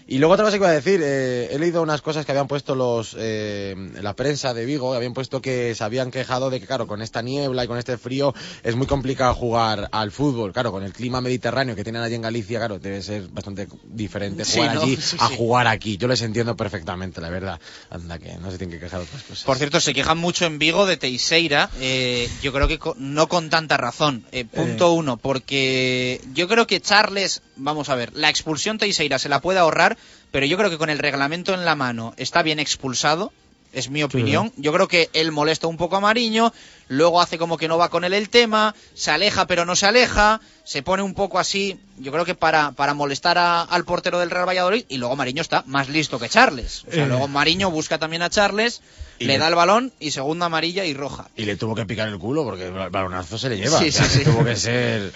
Y 0.09 0.19
luego 0.19 0.34
otra 0.35 0.45
cosa 0.45 0.57
que 0.57 0.63
iba 0.63 0.69
a 0.69 0.73
decir, 0.73 1.01
eh, 1.03 1.49
he 1.51 1.59
leído 1.59 1.81
unas 1.81 2.01
cosas 2.01 2.25
que 2.25 2.31
habían 2.31 2.47
puesto 2.47 2.75
los 2.75 3.13
eh, 3.19 3.75
la 4.01 4.13
prensa 4.15 4.53
de 4.53 4.65
Vigo, 4.65 4.93
habían 4.93 5.13
puesto 5.13 5.41
que 5.41 5.75
se 5.75 5.84
habían 5.84 6.11
quejado 6.11 6.49
de 6.49 6.61
que, 6.61 6.65
claro, 6.65 6.88
con 6.88 7.01
esta 7.01 7.21
niebla 7.21 7.65
y 7.65 7.67
con 7.67 7.77
este 7.77 7.97
frío 7.97 8.34
es 8.63 8.75
muy 8.77 8.88
complicado 8.88 9.34
jugar 9.34 9.89
al 9.91 10.11
fútbol. 10.11 10.53
Claro, 10.53 10.71
con 10.71 10.84
el 10.84 10.93
clima 10.93 11.19
mediterráneo 11.19 11.75
que 11.75 11.84
tienen 11.84 12.01
allí 12.01 12.15
en 12.15 12.21
Galicia, 12.21 12.59
claro, 12.59 12.79
debe 12.79 13.01
ser 13.01 13.27
bastante 13.27 13.67
diferente 13.84 14.45
Sí, 14.45 14.59
jugar 14.61 14.75
¿no? 14.75 14.81
allí 14.84 14.95
Sí, 15.01 15.17
a 15.19 15.27
jugar 15.27 15.67
aquí. 15.67 15.97
Yo 15.97 16.07
les 16.07 16.21
entiendo 16.21 16.55
perfectamente, 16.55 17.19
la 17.19 17.29
verdad. 17.29 17.59
Anda, 17.89 18.17
que 18.17 18.38
no 18.38 18.49
se 18.49 18.57
tienen 18.57 18.77
que 18.79 18.85
quejar 18.85 18.99
de 19.01 19.05
otras 19.07 19.23
cosas. 19.23 19.43
Por 19.43 19.57
cierto, 19.57 19.81
se 19.81 19.93
quejan 19.93 20.17
mucho 20.17 20.45
en 20.45 20.57
Vigo 20.57 20.85
de 20.85 20.95
Teixeira. 20.95 21.69
eh, 21.81 22.29
yo 22.41 22.53
creo 22.53 22.69
que 22.69 22.79
co- 22.79 22.95
no 22.97 23.27
con 23.27 23.49
tanta 23.49 23.75
razón. 23.75 24.25
Eh, 24.31 24.45
punto 24.45 24.93
uno, 24.93 25.17
porque 25.17 26.21
yo 26.34 26.47
creo 26.47 26.65
que 26.65 26.79
Charles, 26.79 27.41
vamos 27.57 27.89
a 27.89 27.95
ver, 27.95 28.11
la 28.15 28.29
expulsión 28.29 28.77
Teixeira 28.77 29.19
se 29.19 29.27
la 29.29 29.41
puede 29.41 29.59
ahorrar, 29.59 29.96
pero 30.31 30.45
yo 30.45 30.57
creo 30.57 30.69
que 30.69 30.77
con 30.77 30.89
el 30.89 30.99
reglamento 30.99 31.53
en 31.53 31.65
la 31.65 31.75
mano 31.75 32.13
está 32.17 32.41
bien 32.43 32.59
expulsado. 32.59 33.31
Es 33.73 33.89
mi 33.89 34.01
opinión. 34.01 34.53
Yo 34.55 34.71
creo 34.71 34.87
que 34.87 35.09
él 35.11 35.33
molesta 35.33 35.67
un 35.67 35.75
poco 35.75 35.97
a 35.97 35.99
Mariño, 35.99 36.53
luego 36.87 37.21
hace 37.21 37.37
como 37.37 37.57
que 37.57 37.67
no 37.67 37.77
va 37.77 37.89
con 37.89 38.05
él 38.05 38.13
el 38.13 38.29
tema, 38.29 38.73
se 38.93 39.11
aleja 39.11 39.45
pero 39.45 39.65
no 39.65 39.75
se 39.75 39.85
aleja, 39.85 40.39
se 40.63 40.81
pone 40.83 41.03
un 41.03 41.13
poco 41.13 41.37
así, 41.37 41.77
yo 41.99 42.13
creo 42.13 42.23
que 42.23 42.33
para, 42.33 42.71
para 42.71 42.93
molestar 42.93 43.37
a- 43.37 43.61
al 43.63 43.83
portero 43.83 44.19
del 44.19 44.31
Real 44.31 44.47
Valladolid, 44.47 44.85
y 44.87 44.97
luego 44.97 45.17
Mariño 45.17 45.41
está 45.41 45.63
más 45.67 45.89
listo 45.89 46.17
que 46.17 46.29
Charles. 46.29 46.85
O 46.87 46.91
sea, 46.93 47.03
Eh. 47.03 47.07
luego 47.07 47.27
Mariño 47.27 47.69
busca 47.69 47.97
también 47.99 48.21
a 48.21 48.29
Charles, 48.29 48.81
Y 49.19 49.26
le 49.26 49.34
le- 49.34 49.39
da 49.39 49.48
el 49.48 49.56
balón 49.56 49.91
y 49.99 50.11
segunda 50.11 50.45
amarilla 50.48 50.85
y 50.85 50.94
roja. 50.94 51.30
Y 51.35 51.45
le 51.45 51.56
tuvo 51.56 51.73
que 51.76 51.85
picar 51.85 52.07
el 52.07 52.18
culo 52.19 52.44
porque 52.44 52.68
el 52.68 52.72
balonazo 52.73 53.38
se 53.38 53.49
le 53.49 53.57
lleva. 53.57 53.80
Sí, 53.80 53.89
O 53.89 53.91
sea, 53.91 54.06
sí. 54.06 54.23
Tuvo 54.23 54.44
que 54.45 54.56
ser. 54.56 55.11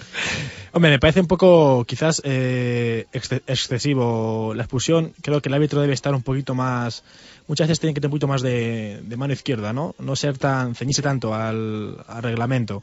Hombre, 0.72 0.90
me 0.90 0.98
parece 0.98 1.20
un 1.20 1.26
poco 1.26 1.84
quizás 1.84 2.20
eh, 2.24 3.06
exce- 3.12 3.42
excesivo 3.46 4.54
la 4.54 4.62
expulsión. 4.64 5.12
Creo 5.22 5.40
que 5.42 5.48
el 5.48 5.54
árbitro 5.54 5.80
debe 5.80 5.94
estar 5.94 6.14
un 6.14 6.22
poquito 6.22 6.54
más. 6.54 7.04
Muchas 7.48 7.68
veces 7.68 7.80
tiene 7.80 7.94
que 7.94 8.00
tener 8.00 8.08
un 8.08 8.12
poquito 8.18 8.28
más 8.28 8.42
de, 8.42 9.00
de 9.02 9.16
mano 9.16 9.32
izquierda, 9.32 9.72
¿no? 9.72 9.94
No 9.98 10.16
ser 10.16 10.38
tan. 10.38 10.74
ceñirse 10.74 11.02
tanto 11.02 11.34
al, 11.34 11.98
al 12.08 12.22
reglamento. 12.22 12.82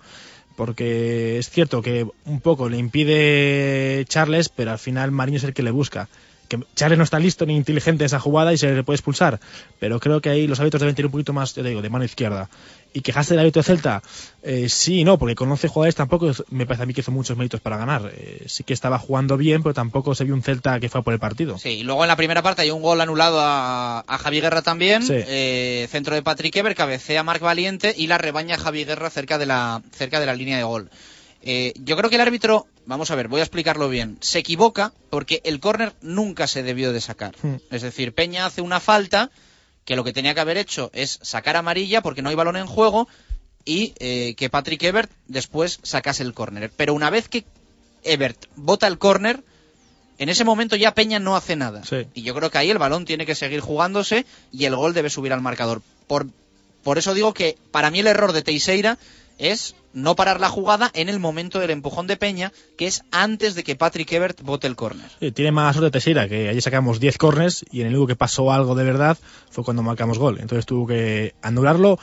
Porque 0.56 1.38
es 1.38 1.50
cierto 1.50 1.82
que 1.82 2.06
un 2.26 2.41
poco 2.41 2.68
le 2.70 2.78
impide 2.78 4.04
Charles, 4.10 4.50
pero 4.50 4.72
al 4.72 4.80
final 4.80 5.12
Mariño 5.12 5.38
es 5.38 5.44
el 5.46 5.54
que 5.54 5.64
le 5.64 5.72
busca. 5.72 6.10
Que 6.49 6.59
Charles 6.76 6.97
no 6.97 7.03
está 7.03 7.19
listo 7.19 7.45
ni 7.45 7.55
inteligente 7.55 8.03
en 8.03 8.07
esa 8.07 8.19
jugada 8.19 8.51
y 8.51 8.57
se 8.57 8.73
le 8.73 8.84
puede 8.84 8.95
expulsar. 8.95 9.39
Pero 9.80 9.99
creo 9.99 10.19
que 10.19 10.30
ahí 10.30 10.47
los 10.47 10.59
árbitros 10.59 10.81
deben 10.81 10.95
tener 10.95 11.05
un 11.05 11.11
poquito 11.11 11.31
más, 11.31 11.55
ya 11.55 11.63
te 11.63 11.69
digo, 11.69 11.81
de 11.81 11.89
mano 11.89 12.03
izquierda. 12.03 12.49
Y 12.91 13.01
quejarse 13.01 13.35
del 13.35 13.41
árbitro 13.41 13.61
de 13.61 13.65
Celta, 13.65 14.01
eh, 14.41 14.67
sí 14.67 15.01
y 15.01 15.03
no, 15.03 15.19
porque 15.19 15.35
con 15.35 15.51
11 15.51 15.67
jugadores 15.67 15.93
tampoco 15.93 16.31
me 16.49 16.65
parece 16.65 16.84
a 16.84 16.85
mí 16.88 16.93
que 16.95 17.01
hizo 17.01 17.11
muchos 17.11 17.38
méritos 17.38 17.61
para 17.61 17.77
ganar. 17.77 18.11
Eh, 18.15 18.45
sí 18.47 18.63
que 18.63 18.73
estaba 18.73 18.97
jugando 18.97 19.38
bien, 19.38 19.61
pero 19.61 19.76
tampoco 19.76 20.15
se 20.15 20.23
vio 20.23 20.34
un 20.34 20.41
Celta 20.41 20.80
que 20.80 20.89
fue 20.89 21.01
a 21.01 21.03
por 21.03 21.13
el 21.13 21.19
partido. 21.19 21.57
Sí, 21.59 21.69
y 21.69 21.84
luego 21.84 22.03
en 22.03 22.07
la 22.07 22.15
primera 22.15 22.41
parte 22.41 22.63
hay 22.63 22.71
un 22.71 22.81
gol 22.81 22.99
anulado 22.99 23.39
a, 23.41 24.03
a 24.07 24.17
Javi 24.17 24.41
Guerra 24.41 24.63
también. 24.63 25.03
Sí. 25.03 25.13
eh, 25.15 25.88
centro 25.91 26.15
de 26.15 26.23
Patrick 26.23 26.55
Ever, 26.55 26.73
cabecea 26.73 27.21
Marc 27.21 27.41
Valiente 27.41 27.93
y 27.95 28.07
la 28.07 28.17
rebaña 28.17 28.57
Javi 28.57 28.85
Guerra 28.85 29.11
cerca 29.11 29.38
de 29.38 29.45
la, 29.45 29.84
cerca 29.91 30.19
de 30.19 30.26
la 30.26 30.34
línea 30.34 30.57
de 30.57 30.63
gol. 30.63 30.89
Eh, 31.41 31.74
yo 31.76 31.95
creo 31.95 32.10
que 32.10 32.16
el 32.18 32.22
árbitro, 32.22 32.68
vamos 32.86 33.11
a 33.11 33.16
ver, 33.16 33.28
voy 33.28 33.40
a 33.40 33.44
explicarlo 33.44 33.90
bien, 33.90 34.18
se 34.20 34.40
equivoca 34.40 34.94
porque 35.10 35.41
el 35.45 35.60
córner 35.60 35.94
nunca 36.02 36.48
se 36.48 36.64
debió 36.64 36.91
de 36.91 37.02
sacar. 37.02 37.36
Hmm. 37.41 37.56
Es 37.72 37.82
decir, 37.82 38.14
Peña 38.14 38.45
hace 38.45 38.61
una 38.61 38.80
falta 38.80 39.32
que 39.86 39.95
lo 39.95 40.03
que 40.03 40.14
tenía 40.14 40.34
que 40.34 40.41
haber 40.41 40.57
hecho 40.57 40.91
es 40.94 41.20
sacar 41.22 41.56
amarilla 41.56 42.02
porque 42.02 42.22
no 42.22 42.30
hay 42.30 42.36
balón 42.36 42.57
en 42.57 42.68
juego 42.68 43.07
y 43.66 43.94
eh, 43.99 44.36
que 44.36 44.49
Patrick 44.49 44.84
Ebert 44.84 45.11
después 45.28 45.80
sacase 45.84 46.24
el 46.24 46.34
córner. 46.34 46.72
Pero 46.76 46.94
una 46.94 47.10
vez 47.10 47.30
que 47.30 47.45
Ebert 48.03 48.45
bota 48.56 48.88
el 48.88 48.98
córner, 48.98 49.44
en 50.18 50.30
ese 50.30 50.44
momento 50.44 50.76
ya 50.76 50.94
Peña 50.94 51.20
no 51.20 51.36
hace 51.36 51.56
nada. 51.56 51.84
Sí. 51.86 52.07
Y 52.14 52.24
yo 52.24 52.36
creo 52.36 52.52
que 52.52 52.57
ahí 52.57 52.70
el 52.70 52.78
balón 52.78 53.06
tiene 53.06 53.26
que 53.26 53.36
seguir 53.36 53.61
jugándose 53.61 54.26
y 54.52 54.66
el 54.66 54.76
gol 54.76 54.94
debe 54.94 55.10
subir 55.10 55.34
al 55.34 55.41
marcador. 55.41 55.82
Por, 56.07 56.28
por 56.84 56.98
eso 56.98 57.14
digo 57.14 57.34
que 57.34 57.57
para 57.72 57.90
mí 57.90 57.99
el 57.99 58.07
error 58.07 58.34
de 58.34 58.41
Teixeira 58.41 58.98
es 59.38 59.76
no 59.94 60.16
parar 60.16 60.40
la 60.40 60.49
jugada 60.49 60.91
en 60.94 61.10
el 61.10 61.20
momento 61.20 61.60
del 61.60 61.72
empujón 61.72 62.07
de 62.07 62.18
Peña, 62.18 62.52
que 62.78 62.88
es 62.88 63.03
antes 63.11 63.56
de 63.56 63.64
que 63.64 63.76
Patrick 63.76 64.11
Ebert 64.11 64.41
bote 64.41 64.68
el 64.68 64.76
córner. 64.76 65.10
Sí, 65.20 65.32
tiene 65.32 65.52
más 65.52 65.76
suerte 65.76 65.91
Teixeira, 65.91 66.28
que 66.28 66.49
allí 66.49 66.61
sacamos 66.61 66.99
10 66.99 67.18
corners 67.18 67.66
y 67.72 67.82
en 67.82 67.88
el 67.88 67.94
único 67.94 68.07
que 68.07 68.16
pasó 68.16 68.52
algo 68.52 68.76
de 68.76 68.84
verdad 68.84 69.18
fue 69.49 69.64
cuando 69.64 69.84
marcamos 69.84 70.20
gol. 70.20 70.38
Entonces 70.40 70.66
tuvo 70.66 70.88
que 70.88 71.34
anularlo. 71.41 71.99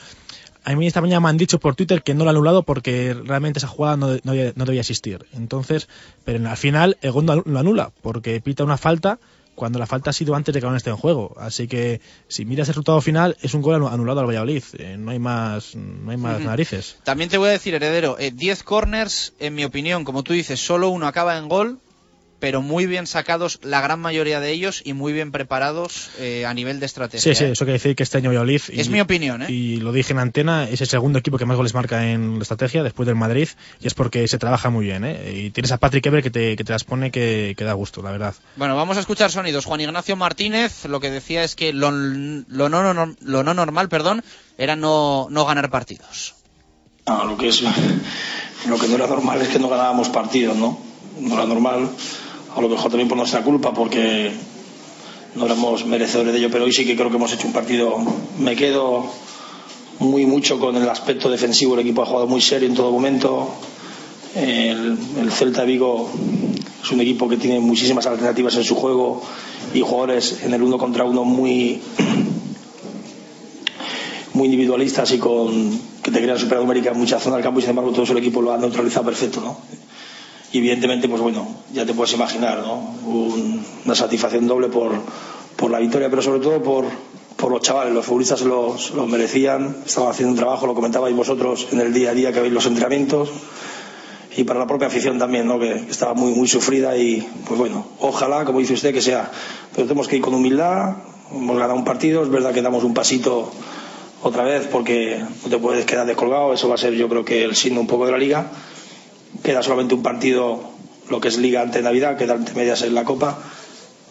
A 0.64 0.74
mí 0.74 0.86
esta 0.86 1.00
mañana 1.00 1.20
me 1.20 1.28
han 1.28 1.36
dicho 1.36 1.60
por 1.60 1.76
Twitter 1.76 2.02
que 2.02 2.14
no 2.14 2.24
lo 2.24 2.30
ha 2.30 2.32
anulado 2.32 2.64
porque 2.64 3.14
realmente 3.14 3.60
esa 3.60 3.68
jugada 3.68 3.96
no, 3.96 4.08
no, 4.24 4.32
no 4.54 4.64
debía 4.64 4.80
existir. 4.80 5.24
Entonces, 5.32 5.88
pero 6.24 6.48
al 6.48 6.56
final 6.56 6.98
el 7.02 7.12
gol 7.12 7.44
lo 7.44 7.58
anula 7.58 7.92
porque 8.02 8.40
pita 8.40 8.64
una 8.64 8.76
falta 8.76 9.20
cuando 9.56 9.80
la 9.80 9.86
falta 9.86 10.10
ha 10.10 10.12
sido 10.12 10.36
antes 10.36 10.52
de 10.54 10.60
que 10.60 10.64
el 10.64 10.66
balón 10.68 10.76
esté 10.76 10.90
en 10.90 10.96
juego. 10.96 11.34
Así 11.38 11.66
que 11.66 12.00
si 12.28 12.44
miras 12.44 12.68
el 12.68 12.74
resultado 12.74 13.00
final 13.00 13.36
es 13.42 13.54
un 13.54 13.62
gol 13.62 13.82
anu- 13.82 13.90
anulado 13.92 14.20
al 14.20 14.26
Valladolid. 14.26 14.62
Eh, 14.78 14.96
no 14.96 15.10
hay 15.10 15.18
más, 15.18 15.74
no 15.74 16.12
hay 16.12 16.16
más 16.16 16.40
narices. 16.40 16.98
También 17.02 17.28
te 17.28 17.38
voy 17.38 17.48
a 17.48 17.52
decir, 17.52 17.74
heredero, 17.74 18.16
eh, 18.20 18.30
10 18.30 18.62
corners, 18.62 19.32
en 19.40 19.54
mi 19.56 19.64
opinión, 19.64 20.04
como 20.04 20.22
tú 20.22 20.32
dices, 20.34 20.60
solo 20.64 20.90
uno 20.90 21.08
acaba 21.08 21.36
en 21.38 21.48
gol, 21.48 21.80
pero 22.38 22.60
muy 22.62 22.86
bien 22.86 23.06
sacados 23.06 23.58
la 23.62 23.80
gran 23.80 23.98
mayoría 24.00 24.40
de 24.40 24.50
ellos 24.52 24.82
y 24.84 24.92
muy 24.92 25.12
bien 25.12 25.32
preparados 25.32 26.10
eh, 26.18 26.44
a 26.46 26.52
nivel 26.54 26.80
de 26.80 26.86
estrategia. 26.86 27.32
Sí, 27.34 27.38
sí, 27.38 27.44
¿eh? 27.44 27.50
eso 27.52 27.64
quiere 27.64 27.74
decir 27.78 27.96
que 27.96 28.02
este 28.02 28.18
año 28.18 28.28
Valladolid... 28.30 28.60
y- 28.70 28.80
Es 28.80 28.88
mi 28.90 29.00
opinión, 29.00 29.42
¿eh? 29.42 29.46
Y 29.50 29.76
lo 29.78 29.90
dije 29.92 30.12
en 30.12 30.18
antena, 30.18 30.68
es 30.68 30.80
el 30.80 30.86
segundo 30.86 31.18
equipo 31.18 31.38
que 31.38 31.46
más 31.46 31.56
goles 31.56 31.72
marca 31.74 32.10
en 32.10 32.36
la 32.36 32.42
estrategia 32.42 32.82
después 32.82 33.06
del 33.06 33.16
Madrid 33.16 33.48
y 33.80 33.86
es 33.86 33.94
porque 33.94 34.28
se 34.28 34.38
trabaja 34.38 34.68
muy 34.70 34.84
bien, 34.84 35.04
¿eh? 35.04 35.32
Y 35.34 35.50
tienes 35.50 35.72
a 35.72 35.78
Patrick 35.78 36.04
Ever 36.06 36.22
que 36.22 36.30
te, 36.30 36.56
que 36.56 36.64
te 36.64 36.72
las 36.72 36.84
pone 36.84 37.10
que, 37.10 37.54
que 37.56 37.64
da 37.64 37.72
gusto, 37.72 38.02
la 38.02 38.10
verdad. 38.10 38.34
Bueno, 38.56 38.76
vamos 38.76 38.96
a 38.96 39.00
escuchar 39.00 39.30
sonidos. 39.30 39.64
Juan 39.64 39.80
Ignacio 39.80 40.16
Martínez 40.16 40.84
lo 40.84 41.00
que 41.00 41.10
decía 41.10 41.42
es 41.42 41.54
que 41.56 41.72
lo, 41.72 41.90
lo 41.90 42.68
no, 42.68 42.92
no- 42.94 43.16
lo 43.20 43.42
no 43.44 43.54
normal 43.54 43.88
perdón, 43.88 44.22
era 44.58 44.76
no, 44.76 45.28
no 45.30 45.44
ganar 45.46 45.70
partidos. 45.70 46.34
No, 47.06 47.24
lo 47.24 47.36
que 47.36 47.48
es 47.48 47.62
lo 48.68 48.78
que 48.78 48.88
no 48.88 48.96
era 48.96 49.06
normal 49.06 49.40
es 49.42 49.48
que 49.48 49.58
no 49.58 49.68
ganábamos 49.68 50.08
partidos, 50.10 50.56
¿no? 50.56 50.78
No 51.20 51.34
era 51.34 51.46
normal, 51.46 51.88
a 52.56 52.60
lo 52.60 52.68
mejor 52.68 52.90
también 52.90 53.08
por 53.08 53.18
nuestra 53.18 53.42
culpa, 53.42 53.74
porque 53.74 54.30
no 55.34 55.44
éramos 55.44 55.84
merecedores 55.84 56.32
de 56.32 56.38
ello, 56.38 56.48
pero 56.50 56.64
hoy 56.64 56.72
sí 56.72 56.86
que 56.86 56.96
creo 56.96 57.10
que 57.10 57.16
hemos 57.16 57.32
hecho 57.32 57.46
un 57.46 57.52
partido. 57.52 57.98
Me 58.38 58.56
quedo 58.56 59.04
muy 59.98 60.24
mucho 60.24 60.58
con 60.58 60.74
el 60.76 60.88
aspecto 60.88 61.28
defensivo. 61.28 61.74
El 61.74 61.80
equipo 61.80 62.02
ha 62.02 62.06
jugado 62.06 62.26
muy 62.26 62.40
serio 62.40 62.66
en 62.66 62.74
todo 62.74 62.90
momento. 62.90 63.50
El, 64.34 64.98
el 65.20 65.30
Celta 65.30 65.64
Vigo 65.64 66.10
es 66.82 66.90
un 66.90 67.00
equipo 67.00 67.28
que 67.28 67.36
tiene 67.36 67.60
muchísimas 67.60 68.06
alternativas 68.06 68.56
en 68.56 68.64
su 68.64 68.74
juego 68.74 69.22
y 69.74 69.80
jugadores 69.82 70.40
en 70.42 70.54
el 70.54 70.62
uno 70.62 70.78
contra 70.78 71.04
uno 71.04 71.24
muy 71.24 71.80
muy 74.32 74.44
individualistas 74.46 75.12
y 75.12 75.18
con 75.18 75.80
que 76.02 76.10
te 76.10 76.22
crean 76.22 76.38
supernumérica 76.38 76.90
en 76.90 76.98
mucha 76.98 77.18
zona 77.18 77.36
del 77.36 77.44
campo 77.44 77.58
y 77.58 77.62
sin 77.62 77.70
embargo 77.70 77.92
todo 77.92 78.04
el 78.12 78.18
equipo 78.18 78.42
lo 78.42 78.52
ha 78.52 78.58
neutralizado 78.58 79.06
perfecto 79.06 79.40
¿no? 79.40 79.56
Y 80.52 80.58
evidentemente 80.58 81.08
pues 81.08 81.20
bueno 81.20 81.46
ya 81.72 81.84
te 81.86 81.94
puedes 81.94 82.14
imaginar 82.14 82.58
¿no? 82.60 82.74
Un- 83.06 83.64
una 83.84 83.94
satisfacción 83.94 84.46
doble 84.46 84.68
por, 84.68 84.92
por 85.56 85.70
la 85.70 85.78
victoria 85.78 86.08
pero 86.10 86.22
sobre 86.22 86.40
todo 86.40 86.62
por, 86.62 86.84
por 87.36 87.50
los 87.50 87.60
chavales 87.62 87.92
los 87.94 88.04
futbolistas 88.06 88.42
los, 88.42 88.90
los 88.92 89.08
merecían 89.08 89.76
estaban 89.84 90.10
haciendo 90.10 90.32
un 90.32 90.38
trabajo 90.38 90.66
lo 90.66 90.74
comentabais 90.74 91.14
vosotros 91.16 91.68
en 91.72 91.80
el 91.80 91.92
día 91.92 92.10
a 92.10 92.14
día 92.14 92.32
que 92.32 92.40
veis 92.40 92.52
los 92.52 92.66
entrenamientos 92.66 93.30
y 94.36 94.44
para 94.44 94.58
la 94.60 94.66
propia 94.66 94.88
afición 94.88 95.18
también, 95.18 95.46
¿no? 95.46 95.58
que 95.58 95.72
estaba 95.88 96.12
muy, 96.12 96.32
muy 96.32 96.46
sufrida 96.46 96.94
y 96.94 97.26
pues 97.48 97.58
bueno, 97.58 97.86
ojalá, 98.00 98.44
como 98.44 98.58
dice 98.58 98.74
usted, 98.74 98.92
que 98.92 99.00
sea, 99.00 99.30
pero 99.74 99.86
tenemos 99.88 100.08
que 100.08 100.16
ir 100.16 100.20
con 100.22 100.34
humildad, 100.34 100.96
hemos 101.32 101.56
ganado 101.56 101.74
un 101.74 101.84
partido, 101.86 102.22
es 102.22 102.28
verdad 102.28 102.52
que 102.52 102.60
damos 102.60 102.84
un 102.84 102.92
pasito 102.92 103.50
otra 104.22 104.42
vez 104.44 104.66
porque 104.70 105.22
no 105.42 105.48
te 105.48 105.56
puedes 105.56 105.86
quedar 105.86 106.06
descolgado, 106.06 106.52
eso 106.52 106.68
va 106.68 106.74
a 106.74 106.78
ser 106.78 106.92
yo 106.92 107.08
creo 107.08 107.24
que 107.24 107.44
el 107.44 107.56
signo 107.56 107.80
un 107.80 107.86
poco 107.86 108.04
de 108.04 108.12
la 108.12 108.18
liga, 108.18 108.50
queda 109.46 109.62
solamente 109.62 109.94
un 109.94 110.02
partido, 110.02 110.60
lo 111.08 111.20
que 111.20 111.28
es 111.28 111.38
liga 111.38 111.62
ante 111.62 111.80
Navidad, 111.80 112.16
queda 112.16 112.34
ante 112.34 112.52
medias 112.52 112.82
en 112.82 112.96
la 112.96 113.04
Copa, 113.04 113.38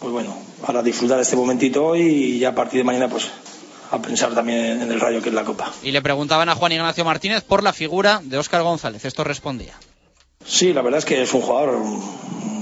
pues 0.00 0.10
bueno, 0.10 0.34
para 0.66 0.82
disfrutar 0.82 1.20
este 1.20 1.36
momentito 1.36 1.84
hoy 1.84 2.00
y 2.00 2.38
ya 2.38 2.48
a 2.48 2.54
partir 2.54 2.78
de 2.78 2.84
mañana 2.84 3.08
pues 3.08 3.28
a 3.90 4.00
pensar 4.00 4.34
también 4.34 4.80
en 4.80 4.90
el 4.90 4.98
rayo 4.98 5.20
que 5.20 5.28
es 5.28 5.34
la 5.34 5.44
Copa. 5.44 5.70
Y 5.82 5.90
le 5.90 6.00
preguntaban 6.00 6.48
a 6.48 6.54
Juan 6.54 6.72
Ignacio 6.72 7.04
Martínez 7.04 7.44
por 7.44 7.62
la 7.62 7.74
figura 7.74 8.22
de 8.24 8.38
Óscar 8.38 8.62
González. 8.62 9.04
Esto 9.04 9.24
respondía. 9.24 9.74
Sí, 10.42 10.72
la 10.72 10.80
verdad 10.80 11.00
es 11.00 11.04
que 11.04 11.20
es 11.20 11.34
un 11.34 11.42
jugador, 11.42 11.82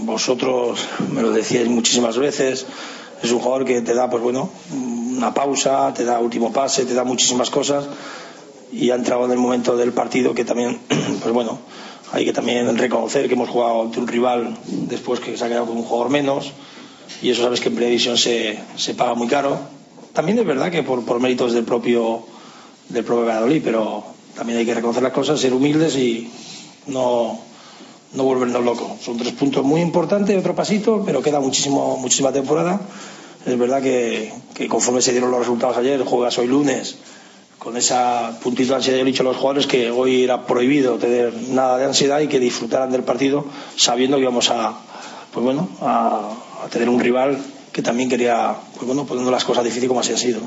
vosotros 0.02 0.80
me 1.12 1.22
lo 1.22 1.30
decíais 1.30 1.68
muchísimas 1.68 2.18
veces, 2.18 2.66
es 3.22 3.30
un 3.30 3.38
jugador 3.38 3.64
que 3.64 3.82
te 3.82 3.94
da, 3.94 4.10
pues 4.10 4.20
bueno, 4.20 4.51
una 4.72 5.32
pausa, 5.32 5.94
te 5.94 6.05
da 6.05 6.18
último 6.18 6.52
pase, 6.52 6.86
te 6.86 6.94
da 6.94 7.05
muchísimas 7.05 7.51
cosas 7.51 7.84
y 8.72 8.90
ha 8.90 8.96
entrado 8.96 9.26
en 9.26 9.30
el 9.30 9.38
momento 9.38 9.76
del 9.76 9.92
partido 9.92 10.34
que 10.34 10.44
también, 10.44 10.80
pues 11.22 11.32
bueno, 11.32 11.60
hay 12.15 12.24
que 12.24 12.32
también 12.32 12.78
reconocer 12.78 13.27
que 13.27 13.35
hemos 13.35 13.49
jugado 13.49 13.82
ante 13.82 13.99
un 13.99 14.07
rival 14.07 14.57
después 14.66 15.19
que 15.19 15.36
se 15.36 15.45
ha 15.45 15.49
quedado 15.49 15.66
con 15.66 15.77
un 15.77 15.82
jugador 15.82 16.11
menos 16.11 16.53
y 17.20 17.31
eso 17.31 17.43
sabes 17.43 17.61
que 17.61 17.70
en 17.70 17.74
Predivisión 17.74 18.16
se, 18.16 18.57
se 18.77 18.95
paga 18.95 19.15
muy 19.15 19.27
caro. 19.27 19.59
También 20.12 20.39
es 20.39 20.47
verdad 20.47 20.70
que 20.70 20.85
por, 20.85 21.05
por 21.05 21.19
méritos 21.19 21.53
del 21.55 21.65
propio, 21.65 22.23
del 22.89 23.03
propio 23.03 23.27
Valladolid, 23.27 23.62
pero 23.65 24.05
también 24.36 24.61
hay 24.61 24.65
que 24.65 24.74
reconocer 24.74 25.03
las 25.03 25.12
cosas, 25.12 25.41
ser 25.41 25.53
humildes 25.53 25.97
y 25.97 26.31
no, 26.86 27.41
no 28.12 28.23
volvernos 28.23 28.65
locos. 28.65 29.03
Son 29.03 29.16
tres 29.16 29.32
puntos 29.32 29.65
muy 29.65 29.81
importantes, 29.81 30.39
otro 30.39 30.55
pasito, 30.55 31.03
pero 31.05 31.20
queda 31.20 31.41
muchísimo, 31.41 31.97
muchísima 31.97 32.31
temporada. 32.31 32.81
Es 33.45 33.59
verdad 33.59 33.82
que, 33.82 34.32
que 34.55 34.69
conforme 34.69 35.03
se 35.03 35.11
dieron 35.11 35.32
los 35.32 35.41
resultados 35.41 35.77
ayer, 35.78 36.05
juegas 36.05 36.39
hoy 36.39 36.47
lunes, 36.47 36.97
con 37.65 37.78
esa 37.78 38.39
puntito 38.43 38.69
de 38.69 38.77
ansiedad, 38.77 38.99
yo 38.99 39.03
he 39.05 39.07
dicho 39.07 39.23
a 39.23 39.24
los 39.24 39.36
jugadores 39.39 39.66
que 39.66 39.91
hoy 39.91 40.23
era 40.23 40.47
prohibido 40.47 40.99
tener 40.99 41.32
nada 41.49 41.78
de 41.78 41.86
ansiedad 41.86 42.20
y 42.20 42.28
que 42.28 42.39
disfrutaran 42.39 42.93
del 42.93 43.05
partido 43.05 43.47
sabiendo 43.74 44.19
que 44.19 44.23
íbamos 44.23 44.51
a, 44.51 44.74
pues 45.32 45.43
bueno, 45.43 45.70
a, 45.81 46.31
a 46.62 46.69
tener 46.69 46.91
un 46.91 47.01
rival 47.01 47.39
que 47.73 47.81
también 47.81 48.11
quería, 48.11 48.55
pues 48.74 48.86
bueno, 48.86 49.07
poniendo 49.07 49.31
las 49.32 49.45
cosas 49.45 49.65
difíciles 49.65 49.89
como 49.89 50.01
así 50.01 50.12
ha 50.12 50.19
sido. 50.19 50.41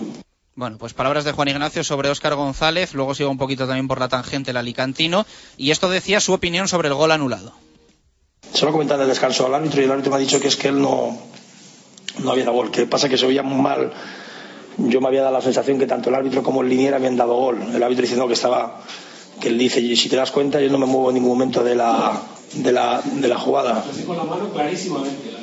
Bueno, 0.53 0.77
pues 0.77 0.93
palabras 0.93 1.25
de 1.25 1.31
Juan 1.31 1.47
Ignacio 1.47 1.83
sobre 1.83 2.09
Óscar 2.09 2.35
González, 2.35 2.93
luego 2.93 3.15
sigo 3.15 3.31
un 3.31 3.37
poquito 3.39 3.65
también 3.65 3.87
por 3.87 3.99
la 3.99 4.09
tangente 4.09 4.51
el 4.51 4.57
alicantino, 4.57 5.25
y 5.57 5.71
esto 5.71 5.89
decía 5.89 6.19
su 6.19 6.33
opinión 6.33 6.67
sobre 6.67 6.87
el 6.87 6.93
gol 6.93 7.11
anulado. 7.11 7.53
Se 8.53 8.63
lo 8.63 8.71
comentado 8.71 9.01
en 9.01 9.05
el 9.05 9.09
descanso 9.09 9.45
al 9.47 9.55
árbitro 9.55 9.81
y 9.81 9.85
el 9.85 9.91
árbitro 9.91 10.11
me 10.11 10.17
ha 10.17 10.19
dicho 10.19 10.39
que 10.39 10.47
es 10.47 10.55
que 10.55 10.67
él 10.67 10.81
no, 10.81 11.17
no 12.19 12.31
había 12.31 12.45
dado 12.45 12.55
gol. 12.57 12.71
Que 12.71 12.85
pasa 12.85 13.09
que 13.09 13.17
se 13.17 13.25
oía 13.25 13.43
muy 13.43 13.61
mal. 13.61 13.91
Yo 14.77 15.01
me 15.01 15.07
había 15.07 15.21
dado 15.21 15.33
la 15.33 15.41
sensación 15.41 15.79
que 15.79 15.87
tanto 15.87 16.09
el 16.09 16.15
árbitro 16.15 16.43
como 16.43 16.61
el 16.61 16.69
linier 16.69 16.93
habían 16.93 17.15
dado 17.15 17.35
gol. 17.35 17.61
El 17.73 17.81
árbitro 17.81 18.03
diciendo 18.03 18.27
que 18.27 18.33
estaba, 18.33 18.81
que 19.41 19.49
él 19.49 19.57
dice, 19.57 19.79
y 19.79 19.95
si 19.95 20.09
te 20.09 20.15
das 20.15 20.31
cuenta, 20.31 20.61
yo 20.61 20.69
no 20.69 20.77
me 20.77 20.85
muevo 20.85 21.09
en 21.09 21.15
ningún 21.15 21.31
momento 21.31 21.63
de 21.63 21.75
la, 21.75 22.21
de 22.53 22.71
la, 22.71 23.01
de 23.01 23.27
la 23.27 23.39
jugada. 23.39 23.83
Con 24.05 24.17
la 24.17 24.23
mano 24.23 24.49
clarísimamente. 24.51 25.37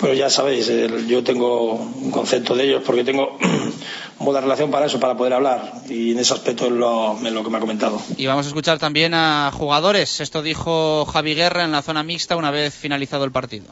Pero 0.00 0.14
ya 0.14 0.28
sabéis, 0.28 0.70
yo 1.06 1.22
tengo 1.22 1.74
un 1.74 2.10
concepto 2.10 2.56
de 2.56 2.64
ellos 2.64 2.82
porque 2.84 3.04
tengo 3.04 3.38
buena 4.18 4.40
relación 4.40 4.70
para 4.70 4.86
eso, 4.86 4.98
para 4.98 5.16
poder 5.16 5.32
hablar. 5.32 5.72
Y 5.88 6.12
en 6.12 6.18
ese 6.18 6.34
aspecto 6.34 6.66
es 6.66 6.72
lo, 6.72 7.16
es 7.24 7.32
lo 7.32 7.44
que 7.44 7.50
me 7.50 7.58
ha 7.58 7.60
comentado. 7.60 8.02
Y 8.16 8.26
vamos 8.26 8.46
a 8.46 8.48
escuchar 8.48 8.78
también 8.78 9.14
a 9.14 9.52
jugadores. 9.52 10.20
Esto 10.20 10.42
dijo 10.42 11.04
Javi 11.04 11.34
Guerra 11.34 11.64
en 11.64 11.72
la 11.72 11.82
zona 11.82 12.02
mixta 12.02 12.36
una 12.36 12.50
vez 12.50 12.74
finalizado 12.74 13.24
el 13.24 13.30
partido. 13.30 13.66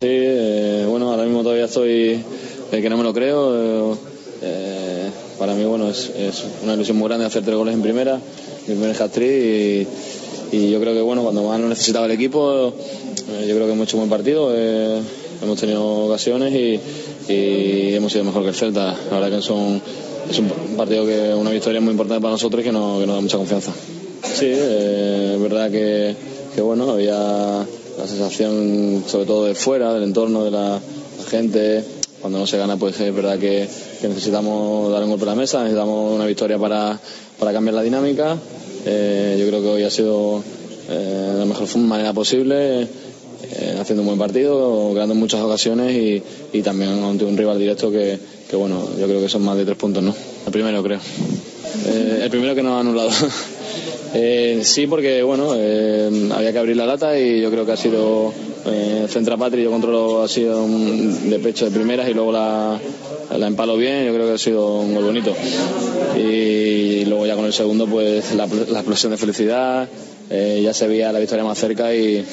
Sí, 0.00 0.06
eh, 0.08 0.86
bueno, 0.88 1.10
ahora 1.10 1.24
mismo 1.24 1.42
todavía 1.42 1.64
estoy 1.64 2.24
eh, 2.72 2.82
que 2.82 2.90
no 2.90 2.96
me 2.96 3.04
lo 3.04 3.12
creo. 3.12 3.96
eh, 4.42 5.10
para 5.38 5.54
mí, 5.54 5.64
bueno, 5.64 5.88
es, 5.88 6.10
una 6.64 6.74
ilusión 6.74 6.96
muy 6.96 7.08
grande 7.08 7.24
hacer 7.24 7.44
tres 7.44 7.56
goles 7.56 7.74
en 7.74 7.82
primera, 7.82 8.16
mi 8.66 8.74
primer 8.74 9.00
hat-trick 9.00 9.30
y, 9.30 9.86
y 10.56 10.70
yo 10.70 10.80
creo 10.80 10.94
que, 10.94 11.00
bueno, 11.00 11.22
cuando 11.22 11.44
más 11.44 11.60
lo 11.60 11.68
necesitaba 11.68 12.06
el 12.06 12.12
equipo, 12.12 12.72
eh, 13.30 13.46
yo 13.46 13.54
creo 13.54 13.66
que 13.66 13.72
hemos 13.72 13.86
hecho 13.86 13.98
un 13.98 14.08
buen 14.08 14.10
partido, 14.10 14.50
eh, 14.54 15.00
hemos 15.42 15.60
tenido 15.60 16.06
ocasiones 16.06 16.54
y, 16.54 16.80
hemos 17.28 18.12
sido 18.12 18.24
mejor 18.24 18.42
que 18.42 18.48
el 18.48 18.54
Celta. 18.54 18.96
La 19.10 19.20
verdad 19.20 19.30
que 19.30 19.38
es 19.38 19.50
un 19.50 20.76
partido 20.76 21.04
que 21.04 21.34
una 21.34 21.50
victoria 21.50 21.80
muy 21.80 21.90
importante 21.92 22.22
para 22.22 22.32
nosotros 22.32 22.62
y 22.62 22.64
que 22.64 22.72
nos, 22.72 23.06
da 23.06 23.20
mucha 23.20 23.36
confianza. 23.36 23.72
Sí, 24.22 24.46
es 24.46 25.40
verdad 25.40 25.70
que, 25.70 26.14
bueno, 26.62 26.90
había 26.90 27.12
la 27.14 28.06
sensación 28.06 29.04
sobre 29.06 29.26
todo 29.26 29.44
de 29.44 29.54
fuera, 29.54 29.92
del 29.92 30.04
entorno 30.04 30.44
de 30.44 30.50
la 30.50 30.80
gente. 31.28 31.97
Cuando 32.20 32.38
no 32.38 32.46
se 32.46 32.58
gana, 32.58 32.76
pues 32.76 32.98
es 33.00 33.14
verdad 33.14 33.38
que, 33.38 33.68
necesitamos 34.02 34.90
dar 34.92 35.02
un 35.02 35.10
golpe 35.10 35.24
a 35.24 35.28
la 35.28 35.34
mesa, 35.34 35.60
necesitamos 35.60 36.14
una 36.14 36.26
victoria 36.26 36.58
para, 36.58 36.98
para 37.38 37.52
cambiar 37.52 37.74
la 37.74 37.82
dinámica. 37.82 38.36
Eh, 38.84 39.36
yo 39.38 39.46
creo 39.48 39.62
que 39.62 39.68
hoy 39.68 39.82
ha 39.84 39.90
sido 39.90 40.42
eh, 40.88 41.30
de 41.32 41.38
la 41.38 41.44
mejor 41.44 41.76
manera 41.78 42.12
posible, 42.12 42.82
eh, 42.82 43.76
haciendo 43.80 44.02
un 44.02 44.08
buen 44.08 44.18
partido, 44.18 45.00
en 45.00 45.16
muchas 45.16 45.40
ocasiones 45.40 45.92
y, 45.94 46.22
y 46.52 46.62
también 46.62 47.02
ante 47.04 47.24
un 47.24 47.36
rival 47.36 47.58
directo 47.58 47.90
que, 47.90 48.18
que, 48.48 48.56
bueno, 48.56 48.88
yo 48.98 49.06
creo 49.06 49.20
que 49.20 49.28
son 49.28 49.42
más 49.42 49.56
de 49.56 49.64
tres 49.64 49.76
puntos, 49.76 50.02
¿no? 50.02 50.14
El 50.46 50.52
primero 50.52 50.82
creo. 50.82 51.00
Eh, 51.86 52.20
el 52.24 52.30
primero 52.30 52.54
que 52.54 52.62
nos 52.62 52.72
ha 52.72 52.80
anulado. 52.80 53.10
Eh, 54.14 54.60
sí, 54.62 54.86
porque 54.86 55.22
bueno, 55.22 55.52
eh, 55.54 56.30
había 56.34 56.50
que 56.50 56.58
abrir 56.58 56.76
la 56.78 56.86
lata 56.86 57.18
y 57.18 57.42
yo 57.42 57.50
creo 57.50 57.66
que 57.66 57.72
ha 57.72 57.76
sido 57.76 58.32
eh, 58.66 59.06
Centra 59.08 59.36
Patri, 59.36 59.62
yo 59.62 59.70
controlo, 59.70 60.22
ha 60.22 60.28
sido 60.28 60.62
un- 60.64 61.30
de 61.30 61.38
pecho 61.38 61.64
de 61.66 61.70
primeras 61.70 62.08
y 62.08 62.14
luego 62.14 62.32
la, 62.32 62.78
la 63.36 63.46
empalo 63.46 63.76
bien, 63.76 64.06
yo 64.06 64.14
creo 64.14 64.26
que 64.26 64.32
ha 64.34 64.38
sido 64.38 64.78
un 64.80 64.94
gol 64.94 65.04
bonito. 65.04 65.34
Y 66.16 67.04
luego 67.04 67.26
ya 67.26 67.36
con 67.36 67.44
el 67.44 67.52
segundo, 67.52 67.86
pues 67.86 68.34
la, 68.34 68.44
explosión 68.44 69.12
de 69.12 69.18
felicidad, 69.18 69.88
eh, 70.30 70.60
ya 70.62 70.74
se 70.74 70.86
veía 70.88 71.12
la 71.12 71.18
victoria 71.18 71.44
más 71.44 71.58
cerca 71.58 71.94
y, 71.94 72.24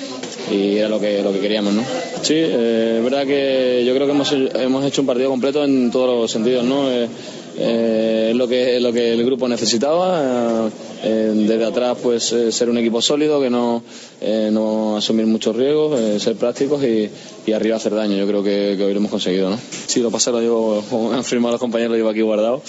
y 0.52 0.78
era 0.78 0.90
lo 0.90 1.00
que, 1.00 1.22
lo 1.22 1.32
que 1.32 1.40
queríamos, 1.40 1.74
¿no? 1.74 1.82
Sí, 2.22 2.34
eh, 2.36 2.96
es 2.98 3.04
verdad 3.04 3.26
que 3.26 3.84
yo 3.86 3.94
creo 3.94 4.08
que 4.08 4.14
hemos, 4.14 4.32
hemos 4.32 4.86
hecho 4.86 5.02
un 5.02 5.08
partido 5.08 5.30
completo 5.30 5.64
en 5.64 5.92
todos 5.92 6.08
los 6.22 6.32
sentidos, 6.32 6.64
¿no? 6.66 6.92
Eh, 6.92 7.08
eh, 7.58 8.34
lo 8.36 8.48
que, 8.48 8.80
lo 8.80 8.92
que 8.94 9.14
el 9.14 9.26
grupo 9.26 9.48
necesitaba. 9.48 10.70
eh, 11.04 11.32
desde 11.36 11.66
atrás, 11.66 11.98
pues 12.02 12.32
eh, 12.34 12.52
ser 12.52 12.70
un 12.70 12.78
equipo 12.78 13.02
sólido, 13.02 13.40
que 13.40 13.50
no, 13.50 13.84
eh, 14.22 14.50
no 14.52 14.98
asumir 14.98 15.26
muchos 15.28 15.56
riesgos, 15.56 16.00
eh, 16.00 16.20
ser 16.20 16.36
prácticos 16.36 16.84
y, 16.84 17.10
y 17.46 17.52
arriba 17.54 17.76
hacer 17.78 17.94
daño. 17.94 18.18
Yo 18.18 18.26
creo 18.28 18.44
que, 18.44 18.76
que 18.78 18.84
hoy 18.84 18.94
lo 18.94 19.00
hemos 19.00 19.12
conseguido. 19.12 19.50
¿no? 19.50 19.60
Sí, 19.88 20.00
lo 20.02 20.10
pasé, 20.12 20.32
lo 20.32 20.42
llevo, 20.42 20.84
han 21.14 21.24
firmado 21.24 21.54
los 21.54 21.62
compañeros, 21.62 21.92
lo 21.92 21.98
llevo 21.98 22.10
aquí 22.10 22.22
guardado. 22.22 22.62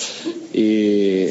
Y 0.52 1.26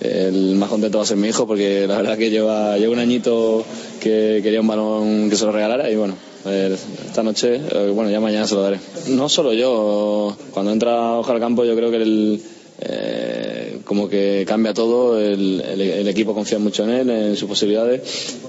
el 0.00 0.56
más 0.56 0.68
contento 0.68 0.98
va 0.98 1.04
a 1.04 1.06
ser 1.06 1.16
mi 1.16 1.28
hijo, 1.28 1.46
porque 1.46 1.86
la 1.86 1.96
verdad 1.98 2.18
que 2.18 2.30
lleva, 2.30 2.76
lleva 2.76 2.92
un 2.92 2.98
añito 2.98 3.64
que 4.00 4.40
quería 4.42 4.60
un 4.60 4.66
balón 4.66 5.30
que 5.30 5.36
se 5.36 5.44
lo 5.44 5.52
regalara 5.52 5.88
y 5.90 5.94
bueno. 5.94 6.14
eh, 6.46 6.76
Esta 7.06 7.22
noche, 7.22 7.60
bueno, 7.94 8.10
ya 8.10 8.18
mañana 8.18 8.46
se 8.48 8.56
lo 8.56 8.62
daré. 8.62 8.80
No 9.10 9.28
solo 9.28 9.52
yo, 9.52 10.36
cuando 10.50 10.72
entra 10.72 11.18
Oja 11.18 11.32
al 11.32 11.38
campo, 11.40 11.64
yo 11.64 11.76
creo 11.76 11.90
que 11.92 11.98
el, 11.98 12.42
eh, 12.84 13.78
como 13.84 14.08
que 14.08 14.44
cambia 14.46 14.74
todo, 14.74 15.20
el, 15.20 16.08
equipo 16.08 16.34
confía 16.34 16.58
mucho 16.58 16.84
en 16.84 16.90
él, 16.90 17.10
en 17.10 17.36
sus 17.36 17.48
posibilidades 17.48 18.00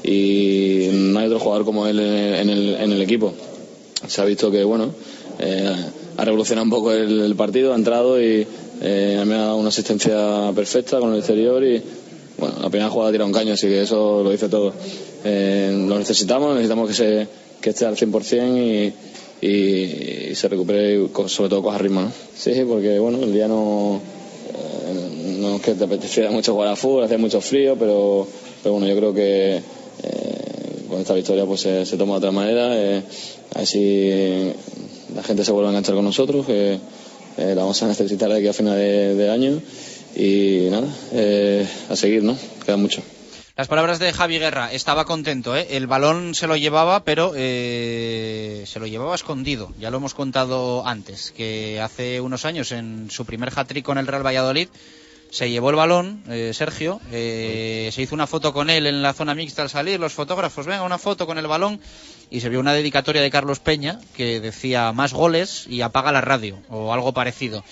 y 0.04 0.90
no 0.92 1.20
hay 1.20 1.28
otro 1.28 1.40
jugador 1.40 1.66
como 1.66 1.88
él 1.88 2.00
en, 2.00 2.50
el, 2.50 2.76
en 2.76 2.92
el 2.92 3.02
equipo. 3.02 3.34
Se 4.08 4.22
ha 4.22 4.26
visto 4.26 4.50
que, 4.52 4.64
bueno, 4.64 4.90
eh, 5.40 5.76
ha 6.18 6.26
revolucionado 6.26 6.66
un 6.66 6.70
poco 6.72 6.92
el, 6.92 7.36
partido, 7.36 7.74
ha 7.74 7.76
entrado 7.76 8.22
y 8.22 8.46
eh, 8.82 9.24
me 9.26 9.36
ha 9.36 9.40
dado 9.40 9.58
una 9.58 9.70
asistencia 9.70 10.52
perfecta 10.56 11.00
con 11.00 11.12
el 11.12 11.20
exterior 11.20 11.64
y, 11.64 11.82
bueno, 12.38 12.56
la 12.62 12.70
primera 12.70 12.90
jugada 12.90 13.12
tira 13.12 13.26
un 13.26 13.32
caño, 13.32 13.54
así 13.54 13.68
que 13.68 13.84
eso 13.84 14.24
lo 14.24 14.32
dice 14.32 14.50
todo. 14.50 14.74
Eh, 15.24 15.86
lo 15.88 15.98
necesitamos, 15.98 16.56
necesitamos 16.56 16.90
que, 16.90 16.96
se, 16.96 17.28
que 17.62 17.70
esté 17.70 17.86
al 17.86 17.96
100% 17.96 18.94
y, 19.42 19.48
y, 19.48 20.36
se 20.36 20.48
recupere 20.48 20.96
y 21.04 21.30
sobre 21.30 21.50
todo 21.50 21.62
coja 21.62 21.78
ritmo, 21.78 22.02
¿no? 22.02 22.12
Sí, 22.36 22.52
porque, 22.68 23.00
bueno, 23.00 23.20
el 23.22 23.32
día 23.32 23.48
no, 23.48 24.02
no 25.50 25.56
es 25.58 25.62
que 25.62 25.74
te 25.76 25.84
apeteciera 25.84 26.32
mucho 26.32 26.54
jugar 26.54 26.70
a 26.70 26.76
fútbol, 26.76 27.04
hacía 27.04 27.18
mucho 27.18 27.42
frío, 27.42 27.76
pero, 27.78 28.28
pero 28.62 28.74
bueno, 28.74 28.88
yo 28.88 28.96
creo 28.98 29.14
que 29.14 29.58
eh, 29.58 30.86
con 30.90 31.00
esta 31.02 31.14
victoria 31.14 31.46
pues 31.46 31.62
se, 31.62 31.86
se 31.86 31.98
toma 31.98 32.14
de 32.14 32.18
otra 32.18 32.32
manera. 32.32 32.76
eh, 32.76 33.04
a 33.54 33.60
ver 33.60 33.68
si 33.68 34.54
la 35.16 35.22
gente 35.24 35.46
se 35.46 35.52
vuelve 35.52 35.68
a 35.68 35.72
enganchar 35.72 35.96
con 35.96 36.06
nosotros, 36.06 36.46
que 36.46 36.74
eh, 36.74 37.54
la 37.56 37.62
vamos 37.62 37.82
a 37.84 37.88
necesitar 37.88 38.30
de 38.30 38.38
aquí 38.38 38.48
a 38.48 38.54
final 38.54 38.76
de, 38.76 39.16
de 39.16 39.30
año. 39.30 39.62
Y 40.16 40.68
nada, 40.70 40.88
eh, 41.12 41.68
a 41.90 41.96
seguir, 41.96 42.24
¿no? 42.24 42.38
Queda 42.66 42.78
mucho. 42.78 43.02
Las 43.56 43.68
palabras 43.68 44.00
de 44.00 44.12
Javi 44.14 44.40
Guerra, 44.40 44.72
estaba 44.72 45.06
contento, 45.06 45.56
¿eh? 45.56 45.68
el 45.72 45.86
balón 45.86 46.34
se 46.34 46.48
lo 46.48 46.56
llevaba, 46.56 47.04
pero 47.04 47.34
eh, 47.36 48.64
se 48.66 48.80
lo 48.80 48.88
llevaba 48.88 49.14
escondido. 49.14 49.72
Ya 49.80 49.92
lo 49.92 49.98
hemos 49.98 50.16
contado 50.16 50.88
antes, 50.88 51.32
que 51.38 51.80
hace 51.80 52.20
unos 52.20 52.46
años 52.46 52.72
en 52.72 53.12
su 53.12 53.26
primer 53.26 53.52
hat-trick 53.56 53.86
con 53.86 54.00
el 54.00 54.08
Real 54.08 54.26
Valladolid 54.26 54.70
se 55.34 55.50
llevó 55.50 55.72
el 55.72 55.76
balón, 55.76 56.22
eh, 56.30 56.52
Sergio, 56.54 57.02
eh, 57.12 57.90
se 57.92 58.04
hizo 58.04 58.14
una 58.14 58.28
foto 58.28 58.54
con 58.54 58.70
él 58.70 58.86
en 58.86 59.02
la 59.02 59.14
zona 59.14 59.34
mixta 59.34 59.64
al 59.64 59.70
salir, 59.72 60.00
los 60.00 60.14
fotógrafos, 60.14 60.68
venga, 60.68 60.84
una 60.84 61.00
foto 61.00 61.26
con 61.26 61.40
el 61.40 61.48
balón, 61.48 61.80
y 62.30 62.42
se 62.42 62.50
vio 62.50 62.60
una 62.60 62.72
dedicatoria 62.72 63.20
de 63.20 63.32
Carlos 63.32 63.58
Peña 63.58 64.00
que 64.16 64.40
decía 64.40 64.92
más 64.92 65.12
goles 65.12 65.66
y 65.68 65.82
apaga 65.82 66.12
la 66.12 66.22
radio, 66.22 66.60
o 66.70 66.94
algo 66.94 67.14
parecido 67.14 67.64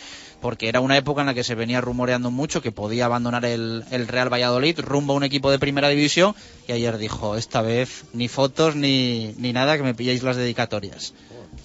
porque 0.42 0.70
era 0.70 0.80
una 0.80 0.98
época 0.98 1.22
en 1.22 1.28
la 1.28 1.36
que 1.36 1.44
se 1.44 1.54
venía 1.54 1.82
rumoreando 1.82 2.32
mucho 2.32 2.64
que 2.64 2.72
podía 2.72 3.06
abandonar 3.06 3.46
el, 3.46 3.84
el, 3.92 4.08
Real 4.08 4.34
Valladolid 4.34 4.80
rumbo 4.80 5.14
a 5.14 5.18
un 5.18 5.24
equipo 5.24 5.52
de 5.52 5.60
primera 5.60 5.90
división 5.90 6.34
y 6.68 6.72
ayer 6.72 6.98
dijo, 6.98 7.38
esta 7.38 7.62
vez 7.62 8.06
ni 8.14 8.28
fotos 8.28 8.76
ni, 8.76 9.36
ni 9.38 9.54
nada 9.54 9.78
que 9.78 9.84
me 9.84 9.94
pilléis 9.94 10.24
las 10.24 10.38
dedicatorias. 10.38 11.14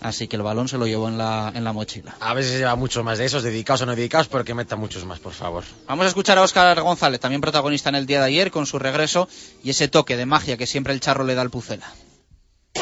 Así 0.01 0.29
que 0.29 0.37
el 0.37 0.43
balón 0.43 0.69
se 0.69 0.79
lo 0.79 0.87
llevó 0.87 1.09
en 1.09 1.19
la, 1.19 1.53
en 1.55 1.65
la 1.65 1.73
mochila. 1.73 2.17
A 2.21 2.35
veces 2.35 2.53
se 2.53 2.59
lleva 2.59 2.77
muchos 2.77 3.03
más 3.05 3.19
de 3.19 3.25
esos, 3.25 3.43
dedicados 3.43 3.83
o 3.83 3.87
no 3.87 3.97
dedicados, 3.97 4.29
pero 4.29 4.45
que 4.45 4.55
meta 4.55 4.77
muchos 4.77 5.05
más, 5.05 5.19
por 5.19 5.33
favor. 5.33 5.65
Vamos 5.87 6.05
a 6.05 6.09
escuchar 6.09 6.39
a 6.39 6.43
Óscar 6.43 6.81
González, 6.81 7.21
también 7.21 7.41
protagonista 7.41 7.89
en 7.89 7.97
el 7.97 8.07
día 8.07 8.21
de 8.21 8.27
ayer, 8.27 8.51
con 8.51 8.67
su 8.67 8.79
regreso 8.79 9.29
y 9.63 9.71
ese 9.71 9.89
toque 9.89 10.17
de 10.17 10.27
magia 10.27 10.57
que 10.57 10.67
siempre 10.67 10.93
el 10.93 11.01
charro 11.01 11.25
le 11.25 11.35
da 11.35 11.43
al 11.43 11.51
Pucela. 11.51 11.93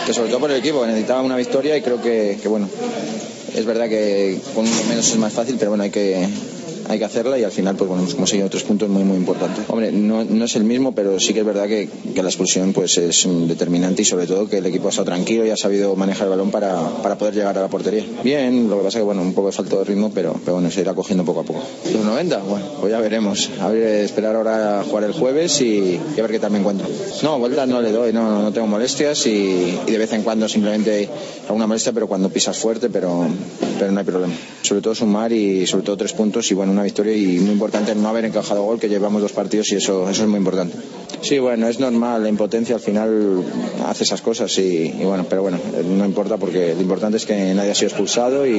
Que 0.07 0.13
sobre 0.13 0.29
todo 0.29 0.41
por 0.41 0.51
el 0.51 0.59
equipo, 0.59 0.85
necesitaba 0.87 1.23
una 1.23 1.37
victoria 1.37 1.77
y 1.77 1.83
creo 1.83 2.03
que, 2.03 2.39
que 2.43 2.49
bueno, 2.49 2.69
es 3.55 3.65
verdad 3.65 3.89
que 3.89 4.41
con 4.55 4.67
uno 4.67 4.85
menos 4.89 5.09
es 5.09 5.17
más 5.17 5.33
fácil, 5.33 5.57
pero 5.59 5.71
bueno, 5.71 5.85
hay 5.85 5.91
que, 5.91 6.29
hay 6.89 6.99
que 6.99 7.05
hacerla 7.05 7.39
y 7.39 7.45
al 7.45 7.51
final 7.51 7.77
pues 7.77 7.89
bueno, 7.89 8.03
hemos 8.03 8.15
conseguido 8.15 8.49
tres 8.49 8.63
puntos 8.63 8.89
muy 8.89 9.05
muy 9.05 9.17
importantes. 9.17 9.65
Hombre, 9.69 9.93
no, 9.93 10.25
no 10.25 10.45
es 10.45 10.57
el 10.57 10.65
mismo, 10.65 10.95
pero 10.95 11.19
sí 11.21 11.33
que 11.33 11.41
es 11.41 11.47
verdad 11.47 11.67
que, 11.67 11.89
que, 12.15 12.23
la 12.23 12.29
expulsión 12.29 12.73
pues 12.73 12.99
es 12.99 13.27
determinante 13.47 14.03
y 14.03 14.05
sobre 14.05 14.27
todo 14.27 14.49
que 14.49 14.59
el 14.59 14.67
equipo 14.67 14.87
ha 14.87 14.91
estado 14.91 15.07
tranquilo 15.07 15.45
y 15.47 15.51
ha 15.51 15.57
sabido 15.57 15.95
manejar 15.97 16.25
el 16.25 16.31
balón 16.31 16.51
para, 16.51 16.89
para 17.03 17.17
poder 17.17 17.35
llegar 17.35 17.57
a 17.59 17.63
la 17.63 17.69
portería. 17.69 18.05
Bien, 18.23 18.69
lo 18.69 18.79
que 18.79 18.85
pasa 18.85 18.99
que 18.99 19.05
bueno, 19.05 19.23
un 19.23 19.35
poco 19.35 19.49
de 19.49 19.53
falta 19.53 19.77
de 19.77 19.85
ritmo, 19.85 20.11
pero, 20.15 20.35
pero 20.45 20.55
bueno, 20.55 20.71
se 20.71 20.81
irá 20.81 20.95
cogiendo 20.95 21.25
poco 21.25 21.41
a 21.41 21.45
poco. 21.45 21.61
Los 21.93 22.05
90, 22.05 22.39
bueno, 22.39 22.67
pues 22.81 22.91
ya 22.91 23.01
veremos. 23.01 23.51
Esperar 23.75 24.37
ahora 24.37 24.81
a 24.81 24.85
jugar 24.85 25.05
el 25.05 25.13
jueves 25.13 25.61
y, 25.61 26.01
y 26.17 26.19
a 26.19 26.23
ver 26.23 26.31
qué 26.31 26.39
tal 26.39 26.51
me 26.51 26.59
encuentro. 26.59 26.87
No, 27.23 27.39
vueltas 27.39 27.69
no 27.69 27.81
le 27.81 27.93
doy, 27.93 28.13
no, 28.13 28.43
no 28.43 28.53
tengo 28.53 28.67
molestias 28.67 29.27
y, 29.27 29.79
y 29.87 29.91
de 29.91 29.99
vez 29.99 30.13
en 30.13 30.23
cuando 30.23 30.49
simplemente 30.49 31.09
alguna 31.49 31.67
molestia, 31.67 31.93
pero 31.93 32.07
cuando 32.07 32.29
pisas 32.29 32.57
fuerte, 32.57 32.91
pero, 32.91 33.27
pero 33.79 33.93
no 33.93 33.99
hay 33.99 34.05
problema. 34.05 34.35
Sobre 34.63 34.81
todo 34.81 34.95
sumar 34.95 35.33
y 35.33 35.67
sobre 35.67 35.85
todo 35.85 35.97
tres 35.97 36.13
puntos 36.13 36.51
y 36.51 36.55
bueno, 36.55 36.74
una 36.75 36.83
victoria 36.83 37.17
y 37.17 37.39
muy 37.39 37.53
importante 37.53 37.95
no 37.95 38.09
haber 38.09 38.27
encajado 38.27 38.63
gol, 38.63 38.79
que 38.79 38.89
llevamos 38.89 39.23
dos 39.23 39.33
partidos 39.33 39.73
y 39.73 39.77
eso, 39.77 40.09
eso 40.11 40.23
es 40.23 40.29
muy 40.29 40.39
importante. 40.39 40.77
Sí, 41.23 41.39
bueno, 41.39 41.67
es 41.69 41.81
normal, 41.81 42.23
la 42.23 42.29
impotencia 42.29 42.75
al 42.75 42.83
final 42.83 43.43
hace 43.87 44.05
esas 44.05 44.21
cosas 44.21 44.57
y, 44.59 44.89
y 44.89 45.05
bueno, 45.05 45.25
pero 45.29 45.41
bueno, 45.43 45.59
no 45.85 46.05
importa 46.05 46.37
porque 46.37 46.75
lo 46.75 46.83
importante 46.83 47.17
es 47.17 47.25
que 47.25 47.55
nadie 47.55 47.71
ha 47.71 47.75
sido 47.75 47.89
expulsado 47.89 48.47
y, 48.47 48.59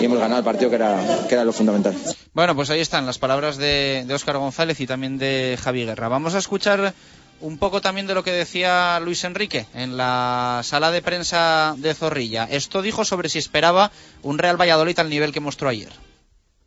y 0.00 0.04
hemos 0.04 0.18
ganado 0.18 0.38
el 0.38 0.44
partido 0.44 0.70
que 0.70 0.76
era, 0.76 1.26
que 1.28 1.34
era 1.34 1.44
lo 1.44 1.52
fundamental. 1.52 1.94
Bueno, 2.34 2.54
pues 2.54 2.70
ahí 2.70 2.80
están 2.80 3.04
las 3.06 3.18
palabras 3.18 3.56
de, 3.56 4.04
de 4.06 4.14
Óscar 4.14 4.36
González 4.36 4.78
y 4.80 4.86
también 4.86 5.18
de 5.18 5.58
Javi 5.60 5.84
Guerra. 5.86 6.08
Vamos 6.08 6.34
a 6.34 6.38
escuchar 6.38 6.94
un 7.40 7.58
poco 7.58 7.80
también 7.80 8.06
de 8.06 8.14
lo 8.14 8.22
que 8.22 8.32
decía 8.32 9.00
Luis 9.00 9.24
Enrique 9.24 9.66
en 9.74 9.96
la 9.96 10.60
sala 10.64 10.90
de 10.90 11.02
prensa 11.02 11.74
de 11.78 11.94
Zorrilla. 11.94 12.48
Esto 12.50 12.82
dijo 12.82 13.04
sobre 13.04 13.28
si 13.28 13.38
esperaba 13.38 13.90
un 14.22 14.38
Real 14.38 14.60
Valladolid 14.60 14.98
al 14.98 15.10
nivel 15.10 15.32
que 15.32 15.40
mostró 15.40 15.68
ayer. 15.68 15.90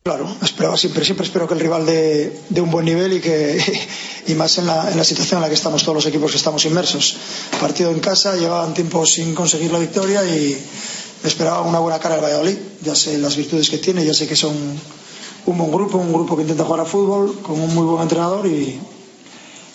Claro, 0.04 0.36
esperaba 0.42 0.78
siempre, 0.78 1.06
siempre 1.06 1.28
espero 1.28 1.48
que 1.48 1.54
el 1.54 1.60
rival 1.60 1.86
de, 1.86 2.36
de 2.50 2.60
un 2.60 2.72
buen 2.72 2.86
nivel 2.86 3.14
y 3.14 3.20
que 3.22 3.62
y 4.28 4.34
más 4.34 4.58
en 4.58 4.66
la, 4.66 4.90
en 4.90 4.98
la, 4.98 5.04
situación 5.04 5.38
en 5.38 5.44
la 5.44 5.48
que 5.48 5.54
estamos 5.54 5.84
todos 5.84 5.94
los 5.94 6.06
equipos 6.08 6.32
que 6.32 6.38
estamos 6.38 6.66
inmersos. 6.66 7.18
Partido 7.60 7.92
en 7.92 8.00
casa, 8.00 8.36
llevaban 8.36 8.74
tiempo 8.74 9.06
sin 9.06 9.36
conseguir 9.36 9.72
la 9.72 9.78
victoria 9.78 10.26
y 10.26 10.58
esperaba 11.24 11.62
una 11.62 11.78
buena 11.78 12.00
cara 12.00 12.16
al 12.16 12.22
Valladolid. 12.22 12.58
Ya 12.82 12.96
sé 12.96 13.20
las 13.20 13.36
virtudes 13.36 13.70
que 13.70 13.78
tiene, 13.78 14.04
ya 14.04 14.16
sé 14.16 14.28
que 14.28 14.36
son 14.36 14.56
un 15.46 15.58
buen 15.60 15.72
grupo, 15.72 16.00
un 16.00 16.12
grupo 16.12 16.36
que 16.36 16.42
intenta 16.42 16.66
jugar 16.66 16.80
a 16.80 16.86
fútbol 16.86 17.40
con 17.44 17.62
un 17.62 17.72
muy 17.76 17.86
buen 17.86 18.02
entrenador 18.02 18.48
y 18.48 18.80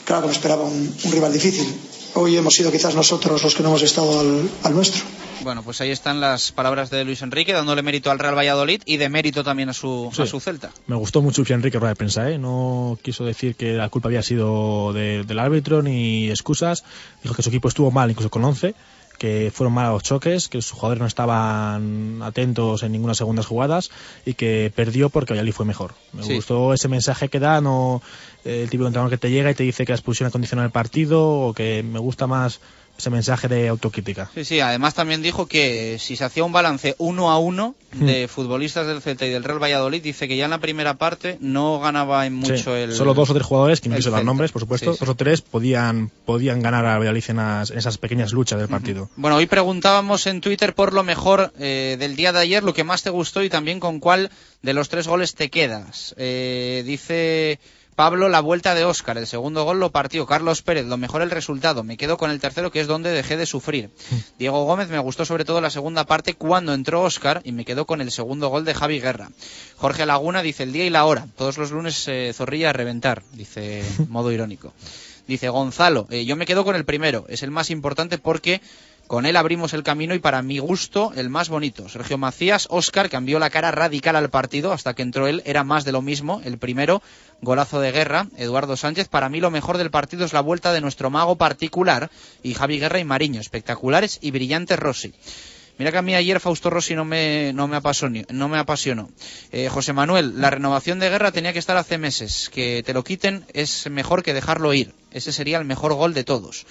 claro 0.05 0.23
que 0.23 0.27
me 0.27 0.35
esperaba 0.35 0.65
un, 0.65 0.93
rival 1.05 1.33
difícil. 1.33 1.73
Hoy 2.15 2.37
hemos 2.37 2.53
sido 2.53 2.73
quizás 2.73 2.97
nosotros 2.97 3.45
los 3.45 3.55
que 3.55 3.63
no 3.63 3.69
hemos 3.69 3.83
estado 3.83 4.19
al 4.19 4.75
nuestro. 4.75 5.05
Bueno, 5.43 5.63
pues 5.63 5.81
ahí 5.81 5.91
están 5.91 6.21
las 6.21 6.53
palabras 6.53 6.91
de 6.91 7.05
Luis 7.05 7.23
Enrique, 7.23 7.53
dándole 7.53 7.83
mérito 7.83 8.11
al 8.11 8.19
Real 8.19 8.37
Valladolid 8.37 8.83
y 8.85 8.97
de 8.97 9.09
mérito 9.09 9.45
también 9.45 9.69
a 9.69 9.73
su, 9.73 10.11
sí. 10.13 10.23
a 10.23 10.27
su 10.27 10.41
Celta. 10.41 10.71
Me 10.87 10.97
gustó 10.97 11.23
mucho 11.23 11.43
Luis 11.43 11.51
Enrique 11.51 11.79
rueda 11.79 11.93
de 11.93 11.97
prensa, 11.97 12.31
¿eh? 12.31 12.39
No 12.39 12.99
quiso 13.03 13.25
decir 13.25 13.55
que 13.55 13.75
la 13.75 13.89
culpa 13.89 14.09
había 14.09 14.23
sido 14.23 14.93
de, 14.93 15.25
del 15.25 15.39
árbitro 15.39 15.83
ni 15.83 16.31
excusas. 16.31 16.85
Dijo 17.23 17.35
que 17.35 17.43
su 17.43 17.51
equipo 17.51 17.69
estuvo 17.69 17.91
mal, 17.91 18.11
incluso 18.11 18.31
con 18.31 18.45
11 18.45 18.75
que 19.17 19.51
fueron 19.53 19.73
malos 19.73 20.03
choques, 20.03 20.49
que 20.49 20.61
sus 20.63 20.73
jugadores 20.73 21.01
no 21.01 21.07
estaban 21.07 22.21
atentos 22.23 22.83
en 22.83 22.93
ninguna 22.93 23.15
segundas 23.15 23.47
jugadas 23.47 23.91
y 24.25 24.35
que 24.35 24.73
perdió 24.75 25.09
porque 25.09 25.33
Valladolid 25.33 25.53
fue 25.53 25.67
mejor. 25.67 25.95
Me 26.13 26.23
sí. 26.23 26.35
gustó 26.35 26.75
ese 26.75 26.89
mensaje 26.89 27.29
que 27.29 27.41
da, 27.41 27.61
no 27.61 28.03
eh, 28.45 28.63
el 28.63 28.71
tipo 28.71 28.85
de 28.85 28.89
entrenador 28.89 29.11
que 29.11 29.19
te 29.19 29.31
llega 29.31 29.51
y 29.51 29.55
te 29.55 29.65
dice 29.65 29.85
que 29.85 29.93
la 29.93 29.97
expulsión 29.97 30.31
condiciona 30.31 30.65
el 30.65 30.71
partido 30.71 31.27
o 31.27 31.55
que 31.55 31.83
me 31.83 31.99
gusta 31.99 32.27
más 32.27 32.61
ese 32.99 33.11
mensaje 33.11 33.49
de 33.49 33.69
autocrítica. 33.69 34.31
Sí, 34.35 34.45
sí, 34.45 34.61
además 34.61 34.95
también 34.95 35.23
dijo 35.23 35.47
que 35.47 35.99
si 35.99 36.17
se 36.17 36.25
hacía 36.25 36.45
un 36.45 36.53
balance 36.53 36.95
uno 36.99 37.31
a 37.31 37.39
uno 37.39 37.75
de 37.93 38.27
hmm. 38.27 38.29
futbolistas 38.29 38.87
del 38.87 39.01
Celta 39.01 39.27
y 39.27 39.31
del 39.31 39.45
Real 39.45 39.63
Valladolid, 39.63 40.03
dice 40.03 40.29
que 40.29 40.37
ya 40.37 40.45
en 40.45 40.51
la 40.51 40.59
primera 40.59 40.95
parte 40.95 41.39
no 41.41 41.79
ganaba 41.81 42.27
en 42.27 42.35
mucho 42.35 42.57
sí. 42.57 42.71
el. 42.71 42.95
Solo 42.95 43.15
dos 43.15 43.31
o 43.31 43.35
tres 43.35 43.47
jugadores, 43.47 43.81
que 43.81 43.89
no 43.89 43.97
quiso 43.97 44.11
dar 44.11 44.25
nombres, 44.25 44.53
por 44.53 44.61
supuesto, 44.61 44.93
sí, 44.93 44.99
sí. 44.99 45.05
dos 45.05 45.09
o 45.09 45.17
tres 45.17 45.41
podían, 45.43 46.11
podían 46.25 46.61
ganar 46.63 46.85
a 46.87 46.99
Valladolid 46.99 47.25
en, 47.29 47.37
las, 47.37 47.71
en 47.71 47.79
esas 47.79 47.99
pequeñas 47.99 48.33
luchas 48.33 48.59
del 48.59 48.69
partido. 48.69 49.11
Bueno, 49.17 49.37
hoy 49.37 49.47
preguntábamos 49.47 50.27
en 50.27 50.41
Twitter 50.41 50.75
por 50.75 50.93
lo 50.93 51.03
mejor 51.03 51.53
eh, 51.59 51.97
del 51.99 52.17
día 52.17 52.33
de 52.33 52.41
ayer, 52.41 52.63
lo 52.63 52.75
que 52.75 52.85
más 52.85 53.03
te 53.03 53.11
gustó 53.11 53.43
y 53.43 53.51
también 53.51 53.81
con 53.81 54.01
cuál 54.01 54.31
de 54.63 54.73
los 54.73 54.89
tres 54.89 55.07
goles 55.07 55.35
te 55.35 55.51
quedas. 55.51 56.15
Eh, 56.19 56.83
dice. 56.87 57.59
Pablo, 57.97 58.29
la 58.29 58.41
vuelta 58.41 58.75
de 58.75 58.85
Óscar, 58.85 59.17
el 59.17 59.27
segundo 59.27 59.65
gol 59.65 59.81
lo 59.81 59.91
partió. 59.91 60.27
Carlos 60.27 60.61
Pérez, 60.61 60.85
lo 60.85 60.99
mejor 60.99 61.23
el 61.23 61.31
resultado. 61.31 61.83
Me 61.83 61.97
quedo 61.97 62.19
con 62.19 62.31
el 62.31 62.41
tercero, 62.41 62.71
que 62.71 62.81
es 62.81 62.87
donde 62.87 63.11
dejé 63.11 63.39
de 63.39 63.47
sufrir. 63.47 63.89
Diego 64.39 64.65
Gómez 64.65 64.91
me 64.91 64.99
gustó 64.99 65.25
sobre 65.25 65.47
todo 65.47 65.63
la 65.63 65.71
segunda 65.71 66.05
parte 66.05 66.35
cuando 66.35 66.75
entró 66.75 67.03
Óscar 67.03 67.41
y 67.43 67.53
me 67.53 67.65
quedo 67.65 67.87
con 67.87 68.03
el 68.03 68.11
segundo 68.11 68.49
gol 68.49 68.67
de 68.67 68.75
Javi 68.75 69.01
Guerra. 69.01 69.31
Jorge 69.79 70.05
Laguna 70.05 70.43
dice 70.43 70.65
el 70.65 70.73
día 70.73 70.85
y 70.85 70.91
la 70.91 71.07
hora. 71.07 71.27
Todos 71.39 71.57
los 71.57 71.71
lunes 71.71 72.07
eh, 72.07 72.33
zorrilla 72.35 72.69
a 72.69 72.75
reventar, 72.75 73.23
dice 73.33 73.83
modo 74.11 74.31
irónico. 74.31 74.75
Dice 75.27 75.49
Gonzalo, 75.49 76.07
eh, 76.11 76.27
yo 76.27 76.37
me 76.37 76.45
quedo 76.45 76.65
con 76.65 76.77
el 76.77 76.85
primero. 76.85 77.25
Es 77.29 77.43
el 77.43 77.51
más 77.51 77.71
importante 77.71 78.19
porque 78.19 78.61
con 79.07 79.25
él 79.25 79.37
abrimos 79.37 79.73
el 79.73 79.83
camino 79.83 80.15
y 80.15 80.19
para 80.19 80.43
mi 80.43 80.59
gusto 80.59 81.13
el 81.15 81.31
más 81.31 81.49
bonito. 81.49 81.89
Sergio 81.89 82.19
Macías, 82.19 82.67
Óscar 82.71 83.09
cambió 83.09 83.39
la 83.39 83.51
cara 83.51 83.71
radical 83.71 84.17
al 84.17 84.31
partido 84.31 84.73
hasta 84.73 84.95
que 84.95 85.03
entró 85.03 85.29
él, 85.29 85.43
era 85.45 85.63
más 85.63 85.85
de 85.85 85.93
lo 85.93 86.03
mismo. 86.03 86.41
El 86.45 86.59
primero, 86.59 87.03
golazo 87.41 87.81
de 87.81 87.93
guerra. 87.93 88.27
Eduardo 88.37 88.77
Sánchez, 88.77 89.09
para 89.09 89.29
mí 89.29 89.41
lo 89.41 89.51
mejor 89.51 89.79
del 89.79 89.91
partido 89.91 90.25
es 90.25 90.33
la 90.33 90.41
vuelta 90.41 90.73
de 90.73 90.81
nuestro 90.81 91.11
mago 91.11 91.37
particular 91.37 92.11
y 92.43 92.55
Javi 92.55 92.81
Guerra 92.81 92.99
y 92.99 93.05
Mariño, 93.05 93.41
espectaculares 93.41 94.19
y 94.23 94.33
brillantes 94.33 94.79
Rossi. 94.79 95.15
Mira 95.79 95.93
que 95.93 95.99
a 95.99 96.03
mí 96.03 96.15
ayer 96.15 96.41
Fausto 96.41 96.71
Rossi 96.71 96.95
no 96.95 97.05
me, 97.05 97.53
no 97.53 97.69
me 97.69 97.77
apasionó. 97.77 98.23
No 98.31 98.49
me 98.49 98.59
apasionó. 98.59 99.11
Eh, 99.53 99.69
José 99.69 99.93
Manuel, 99.93 100.41
la 100.41 100.51
renovación 100.51 100.99
de 100.99 101.11
guerra 101.11 101.33
tenía 101.33 101.53
que 101.53 101.59
estar 101.59 101.77
hace 101.77 101.99
meses. 101.99 102.51
Que 102.53 102.83
te 102.85 102.95
lo 102.95 103.05
quiten 103.05 103.45
es 103.53 103.89
mejor 103.91 104.23
que 104.23 104.35
dejarlo 104.35 104.73
ir. 104.73 104.95
Ese 105.11 105.33
sería 105.33 105.59
el 105.59 105.65
mejor 105.65 105.93
gol 105.95 106.15
de 106.15 106.25
todos. 106.25 106.67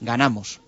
Ganamos. 0.00 0.60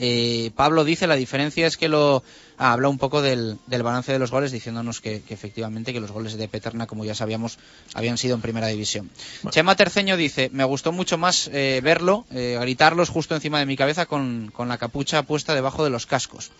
Eh, 0.00 0.52
Pablo 0.54 0.84
dice 0.84 1.08
la 1.08 1.16
diferencia 1.16 1.66
es 1.66 1.76
que 1.76 1.88
lo 1.88 2.22
ah, 2.56 2.72
habla 2.72 2.88
un 2.88 2.98
poco 2.98 3.20
del, 3.20 3.58
del, 3.66 3.82
balance 3.82 4.12
de 4.12 4.20
los 4.20 4.30
goles 4.30 4.52
diciéndonos 4.52 5.00
que, 5.00 5.22
que, 5.22 5.34
efectivamente 5.34 5.92
que 5.92 5.98
los 5.98 6.12
goles 6.12 6.38
de 6.38 6.46
Peterna 6.46 6.86
como 6.86 7.04
ya 7.04 7.16
sabíamos 7.16 7.58
habían 7.94 8.16
sido 8.16 8.36
en 8.36 8.40
primera 8.40 8.68
división 8.68 9.10
bueno. 9.42 9.52
Chema 9.52 9.74
Terceño 9.74 10.16
dice 10.16 10.50
me 10.52 10.62
gustó 10.62 10.92
mucho 10.92 11.18
más 11.18 11.50
eh, 11.52 11.80
verlo 11.82 12.26
eh, 12.30 12.56
gritarlos 12.60 13.08
justo 13.08 13.34
encima 13.34 13.58
de 13.58 13.66
mi 13.66 13.76
cabeza 13.76 14.06
con, 14.06 14.52
con 14.54 14.68
la 14.68 14.78
capucha 14.78 15.24
puesta 15.24 15.56
debajo 15.56 15.82
de 15.82 15.90
los 15.90 16.06
cascos 16.06 16.52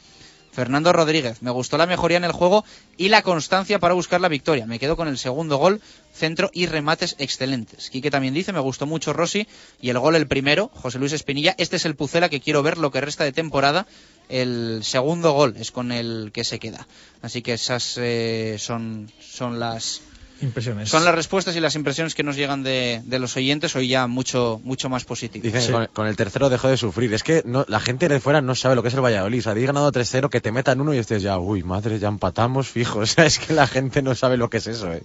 Fernando 0.59 0.93
Rodríguez, 0.93 1.41
me 1.41 1.53
gustó 1.53 1.79
la 1.79 1.87
mejoría 1.87 2.17
en 2.17 2.25
el 2.25 2.33
juego 2.33 2.65
y 2.97 3.11
la 3.11 3.23
constancia 3.23 3.79
para 3.79 3.95
buscar 3.95 4.21
la 4.21 4.27
victoria. 4.27 4.67
Me 4.67 4.81
quedo 4.81 4.97
con 4.97 5.07
el 5.07 5.17
segundo 5.17 5.57
gol, 5.57 5.81
centro 6.13 6.51
y 6.53 6.67
remates 6.67 7.15
excelentes. 7.21 7.91
Quique 7.91 8.11
también 8.11 8.35
dice, 8.35 8.53
me 8.53 8.59
gustó 8.59 8.85
mucho 8.85 9.13
Rossi 9.13 9.47
y 9.81 9.91
el 9.91 10.01
gol 10.01 10.17
el 10.17 10.27
primero, 10.27 10.69
José 10.75 10.99
Luis 10.99 11.13
Espinilla. 11.13 11.55
Este 11.59 11.77
es 11.77 11.85
el 11.85 11.95
Pucela 11.95 12.29
que 12.29 12.41
quiero 12.41 12.65
ver 12.65 12.77
lo 12.77 12.91
que 12.91 13.01
resta 13.01 13.23
de 13.23 13.31
temporada. 13.31 13.87
El 14.29 14.81
segundo 14.83 15.31
gol 15.31 15.55
es 15.57 15.71
con 15.71 15.93
el 15.93 16.33
que 16.35 16.43
se 16.43 16.59
queda. 16.59 16.89
Así 17.23 17.41
que 17.41 17.53
esas 17.53 17.97
eh, 17.97 18.57
son, 18.59 19.13
son 19.21 19.61
las, 19.61 20.03
Impresiones. 20.41 20.89
Son 20.89 21.05
las 21.05 21.15
respuestas 21.15 21.57
y 21.57 21.61
las 21.61 21.75
impresiones 21.75 22.15
que 22.15 22.23
nos 22.23 22.37
llegan 22.37 22.63
de, 22.63 23.03
de 23.05 23.19
los 23.19 23.37
oyentes 23.37 23.75
hoy 23.75 23.89
ya 23.89 24.07
mucho, 24.07 24.61
mucho 24.63 24.89
más 24.89 25.05
positivas. 25.05 25.53
Dicen 25.53 25.67
que 25.67 25.73
con, 25.73 25.87
con 25.87 26.07
el 26.07 26.17
tercero 26.17 26.49
dejó 26.49 26.69
de 26.69 26.77
sufrir. 26.77 27.13
Es 27.13 27.23
que 27.23 27.43
no, 27.45 27.65
la 27.69 27.81
gente 27.81 28.09
de 28.09 28.21
fuera 28.21 28.41
no 28.41 28.55
sabe 28.55 28.77
lo 28.77 28.83
que 28.83 28.89
es 28.89 28.95
el 28.95 29.01
Valladolid. 29.01 29.41
O 29.41 29.43
sea, 29.43 29.53
habéis 29.53 29.67
ganado 29.67 29.91
3-0, 29.91 30.29
que 30.29 30.41
te 30.41 30.53
metan 30.53 30.81
uno 30.81 30.95
y 30.95 30.99
estés 30.99 31.23
ya, 31.23 31.39
uy, 31.39 31.65
madre, 31.65 31.99
ya 31.99 32.09
empatamos, 32.09 32.69
fijo. 32.69 33.01
O 33.09 33.11
sea, 33.11 33.27
es 33.27 33.39
que 33.39 33.53
la 33.55 33.67
gente 33.67 34.03
no 34.03 34.15
sabe 34.15 34.37
lo 34.37 34.51
que 34.51 34.59
es 34.59 34.67
eso, 34.67 34.93
eh. 34.93 35.03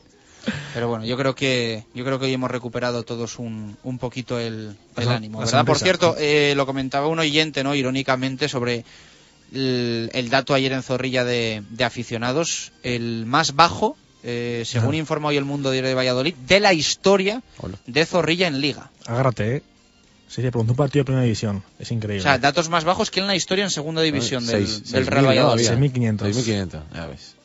Pero 0.74 0.90
bueno, 0.90 1.06
yo 1.06 1.16
creo 1.16 1.36
que 1.36 1.86
yo 1.94 2.04
creo 2.04 2.20
que 2.20 2.26
hoy 2.26 2.34
hemos 2.34 2.52
recuperado 2.52 3.04
todos 3.04 3.40
un, 3.40 3.78
un 3.84 3.98
poquito 3.98 4.40
el, 4.40 4.76
ánimo, 4.96 5.40
¿verdad? 5.40 5.66
Por 5.66 5.78
cierto, 5.78 6.16
eh, 6.20 6.54
lo 6.58 6.66
comentaba 6.66 7.08
un 7.08 7.20
oyente, 7.20 7.64
¿no? 7.64 7.76
Irónicamente 7.76 8.50
sobre 8.50 8.84
el, 9.54 10.10
el 10.14 10.30
dato 10.30 10.54
ayer 10.54 10.74
en 10.74 10.84
Zorrilla 10.84 11.24
de, 11.24 11.64
de 11.70 11.84
aficionados, 11.86 12.74
el 12.84 13.26
más 13.26 13.56
bajo, 13.56 13.96
eh, 14.24 14.64
según 14.66 14.90
Ajá. 14.90 14.98
informa 14.98 15.28
hoy 15.30 15.38
el 15.38 15.46
Mundo 15.46 15.70
Diario 15.72 15.90
de 15.90 15.96
Valladolid, 15.96 16.34
de 16.36 16.60
la 16.60 16.74
historia 16.74 17.42
de 17.88 18.06
Zorrilla 18.06 18.48
en 18.48 18.62
Liga. 18.62 18.90
Agárrate, 19.06 19.58
¿eh? 19.58 19.64
Sí, 20.28 20.42
se 20.42 20.50
preguntó 20.50 20.74
un 20.74 20.78
partido 20.78 21.02
de 21.02 21.06
primera 21.06 21.24
división. 21.24 21.64
Es 21.78 21.92
O 21.92 21.94
increíble. 21.94 22.24
sea, 22.24 22.40
datos 22.40 22.68
más 22.70 22.84
bajos 22.86 23.12
que 23.12 23.20
en 23.20 23.28
la 23.28 23.36
historia 23.36 23.64
en 23.66 23.70
segunda 23.70 24.02
división 24.02 24.46
del, 24.48 24.66
Real. 25.06 25.26
Valladolid. 25.28 25.68
Había. 25.68 25.90
6.500. 25.92 26.20
6.500, 26.20 26.82
ya 26.94 27.06
ves. 27.08 27.36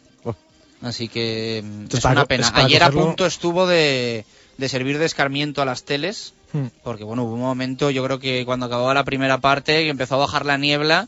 Así 0.80 1.08
que 1.08 1.62
mm, 1.64 1.84
es 1.92 2.00
para 2.00 2.20
una 2.20 2.26
pena. 2.26 2.46
es 2.46 2.52
Ayer 2.54 2.82
a 2.84 2.90
punto 2.90 3.26
estuvo 3.26 3.66
de, 3.66 4.24
de 4.58 4.68
servir 4.68 4.98
de 4.98 5.06
escarmiento 5.06 5.60
a 5.60 5.64
las 5.64 5.82
teles, 5.84 6.34
Hmm. 6.50 6.68
porque 6.82 7.04
bueno, 7.04 7.24
hubo 7.24 7.34
un 7.34 7.40
momento, 7.40 7.90
yo 7.90 8.02
creo 8.04 8.18
que 8.18 8.46
cuando 8.46 8.64
acababa 8.64 8.94
la 8.94 9.04
primera 9.04 9.36
parte, 9.36 9.82
que 9.82 9.90
empezó 9.90 10.14
a 10.14 10.18
bajar 10.18 10.46
la 10.46 10.56
niebla, 10.56 11.06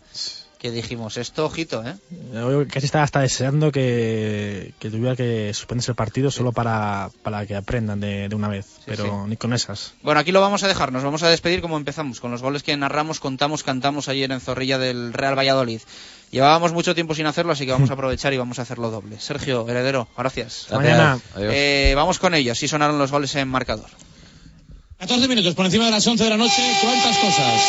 que 0.60 0.70
dijimos, 0.70 1.16
esto, 1.16 1.46
ojito, 1.46 1.82
¿eh? 1.86 1.94
Yo 2.34 2.68
casi 2.68 2.84
estaba 2.84 3.02
hasta 3.02 3.20
deseando 3.20 3.72
que, 3.72 4.74
que 4.78 4.90
tuviera 4.90 5.16
que 5.16 5.54
suspenderse 5.54 5.92
el 5.92 5.94
partido 5.94 6.30
solo 6.30 6.52
para, 6.52 7.08
para 7.22 7.46
que 7.46 7.56
aprendan 7.56 7.98
de, 7.98 8.28
de 8.28 8.34
una 8.34 8.48
vez. 8.48 8.66
pero 8.84 9.04
sí. 9.04 9.10
ni 9.30 9.36
con 9.38 9.54
esas. 9.54 9.94
Bueno, 10.02 10.20
aquí 10.20 10.32
lo 10.32 10.42
vamos 10.42 10.62
a 10.62 10.68
dejar, 10.68 10.92
nos 10.92 11.02
vamos 11.02 11.22
a 11.22 11.30
despedir 11.30 11.62
como 11.62 11.78
empezamos, 11.78 12.20
con 12.20 12.30
los 12.30 12.42
goles 12.42 12.62
que 12.62 12.76
narramos, 12.76 13.20
contamos, 13.20 13.62
cantamos 13.62 14.08
ayer 14.08 14.30
en 14.30 14.40
Zorrilla 14.40 14.78
del 14.78 15.14
Real 15.14 15.36
Valladolid. 15.36 15.80
Llevábamos 16.30 16.74
mucho 16.74 16.94
tiempo 16.94 17.14
sin 17.14 17.24
hacerlo, 17.24 17.52
así 17.52 17.64
que 17.64 17.72
vamos 17.72 17.88
a 17.88 17.92
aprovechar 17.94 18.34
y 18.34 18.36
vamos 18.36 18.58
a 18.58 18.62
hacerlo 18.62 18.90
doble. 18.90 19.18
Sergio, 19.18 19.66
heredero, 19.66 20.08
gracias. 20.14 20.64
Hasta 20.64 20.76
mañana. 20.76 21.18
Adiós. 21.36 21.52
Eh, 21.56 21.94
vamos 21.96 22.18
con 22.18 22.34
ellos, 22.34 22.58
sí 22.58 22.68
sonaron 22.68 22.98
los 22.98 23.10
goles 23.10 23.34
en 23.34 23.48
marcador. 23.48 23.88
14 24.98 25.26
minutos 25.26 25.54
por 25.54 25.64
encima 25.64 25.86
de 25.86 25.92
las 25.92 26.06
11 26.06 26.22
de 26.22 26.30
la 26.30 26.36
noche. 26.36 26.62
¿Cuántas 26.82 27.16
cosas? 27.16 27.62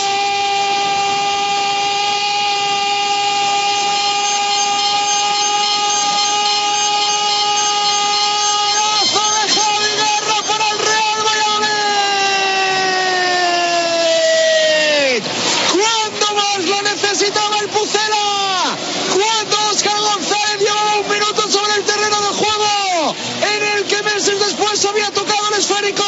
¿Cuándo 15.72 16.34
más 16.36 16.66
lo 16.66 16.82
necesitaba 16.84 17.60
el 17.60 17.68
Pucela? 17.70 18.78
¿Cuándo 19.14 19.58
Oscar 19.72 20.00
González 20.00 20.60
llevaba 20.60 21.00
un 21.00 21.10
minuto 21.10 21.50
sobre 21.50 21.74
el 21.76 21.84
terreno 21.84 22.22
de 22.22 22.28
juego? 22.28 23.16
En 23.56 23.64
el 23.78 23.86
que 23.86 24.04
meses 24.04 24.40
después 24.40 24.71
había 24.90 25.12
tocado 25.12 25.48
el 25.54 25.60
esférico. 25.60 26.04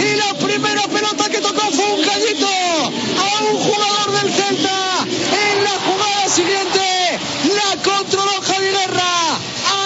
Y 0.00 0.16
la 0.16 0.34
primera 0.34 0.82
pelota 0.82 1.28
que 1.28 1.40
tocó 1.40 1.70
fue 1.72 1.92
un 1.92 2.02
gallito 2.02 2.46
a 2.46 3.42
un 3.44 3.58
jugador 3.58 4.20
del 4.20 4.32
Celta. 4.32 5.06
En 5.06 5.64
la 5.64 5.70
jugada 5.70 6.28
siguiente 6.28 7.18
la 7.54 7.82
controló 7.82 8.32
Javi 8.42 8.66
Guerra 8.66 9.38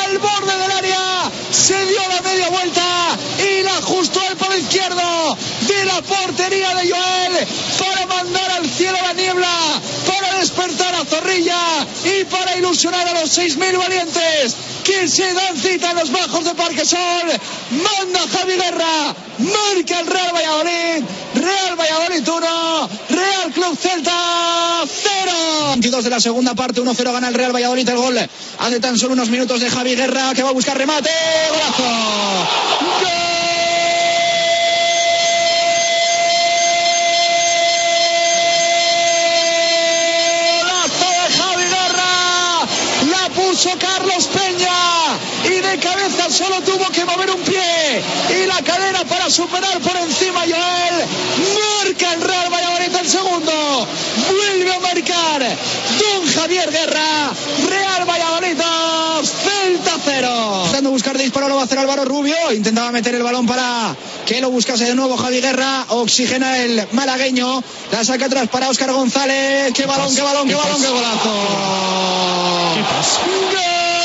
al 0.02 0.18
borde 0.18 0.58
del 0.58 0.72
área. 0.72 1.30
Se 1.52 1.86
dio 1.86 2.00
la 2.08 2.22
media 2.22 2.48
vuelta 2.48 3.16
y 3.38 3.62
la 3.62 3.76
ajustó 3.78 4.20
al 4.20 4.36
palo 4.36 4.56
izquierdo 4.56 5.36
de 5.60 5.84
la 5.84 6.02
portería 6.02 6.74
de 6.74 6.90
Joel 6.90 7.46
para 7.78 8.06
mandar 8.06 8.50
al 8.52 8.68
cielo 8.68 8.98
la 9.02 9.12
niebla, 9.12 9.80
para 10.06 10.38
despertar 10.38 10.94
a 10.94 11.04
Zorrilla 11.04 11.86
y 12.04 12.17
para 12.28 12.56
ilusionar 12.56 13.08
a 13.08 13.20
los 13.20 13.36
6.000 13.36 13.78
valientes 13.78 14.56
que 14.84 15.08
se 15.08 15.32
dan 15.34 15.56
cita 15.56 15.90
en 15.90 15.96
los 15.96 16.10
bajos 16.12 16.44
de 16.44 16.54
Parque 16.54 16.84
Sol. 16.84 17.28
Manda 17.70 18.20
Javi 18.32 18.54
Guerra, 18.54 19.14
marca 19.38 20.00
el 20.00 20.06
Real 20.06 20.32
Valladolid, 20.34 21.04
Real 21.34 21.76
Valladolid 21.78 22.28
1, 22.28 22.88
Real 23.10 23.52
Club 23.52 23.78
Celta 23.78 24.84
0. 24.86 25.32
22 25.72 26.04
de 26.04 26.10
la 26.10 26.20
segunda 26.20 26.54
parte, 26.54 26.80
1-0 26.80 27.12
gana 27.12 27.28
el 27.28 27.34
Real 27.34 27.54
Valladolid 27.54 27.88
el 27.88 27.96
gol. 27.96 28.18
Hace 28.58 28.80
tan 28.80 28.98
solo 28.98 29.12
unos 29.12 29.28
minutos 29.28 29.60
de 29.60 29.70
Javi 29.70 29.94
Guerra 29.94 30.32
que 30.34 30.42
va 30.42 30.50
a 30.50 30.52
buscar 30.52 30.76
remate. 30.76 31.10
¡Golazo! 31.50 31.82
¡Golazo 40.60 41.10
de 41.10 41.38
Javi 41.38 41.64
Guerra! 41.64 42.66
La 43.10 43.28
Carlos 43.66 44.28
Peña 44.28 45.18
y 45.44 45.60
de 45.60 45.78
cabeza 45.80 46.30
solo 46.30 46.60
tuvo 46.60 46.88
que 46.90 47.04
mover 47.04 47.28
un 47.32 47.40
pie 47.40 48.02
y 48.30 48.46
la 48.46 48.62
cadera 48.62 49.02
para 49.04 49.28
superar 49.28 49.80
por 49.80 49.96
encima 49.96 50.42
Joel. 50.42 51.06
Marca 51.82 52.12
el 52.12 52.20
Real 52.20 52.52
Valladolid 52.52 52.94
el 52.94 53.08
segundo. 53.08 53.88
Vuelve 54.28 54.72
a 54.72 54.78
marcar 54.78 55.56
Don 55.98 56.32
Javier 56.32 56.70
Guerra. 56.70 57.32
Real 57.68 58.08
Valladolid 58.08 58.56
2, 58.56 59.28
Celta 59.28 59.98
0. 60.04 60.52
Intentando 60.58 60.90
buscar 60.90 61.18
disparo 61.18 61.48
lo 61.48 61.56
va 61.56 61.62
a 61.62 61.64
hacer 61.64 61.80
Álvaro 61.80 62.04
Rubio. 62.04 62.36
Intentaba 62.52 62.92
meter 62.92 63.16
el 63.16 63.24
balón 63.24 63.46
para 63.46 63.96
que 64.28 64.42
lo 64.42 64.50
buscase 64.50 64.84
de 64.84 64.94
nuevo 64.94 65.16
Javi 65.16 65.40
Guerra. 65.40 65.86
Oxigena 65.88 66.58
el 66.58 66.86
malagueño. 66.92 67.64
La 67.90 68.04
saca 68.04 68.26
atrás 68.26 68.46
para 68.48 68.68
Óscar 68.68 68.92
González. 68.92 69.72
Qué 69.72 69.86
balón, 69.86 70.14
qué 70.14 70.20
balón, 70.20 70.46
qué 70.46 70.54
balón, 70.54 70.82
qué 70.82 70.88
golazo. 70.88 71.32
del 72.74 73.97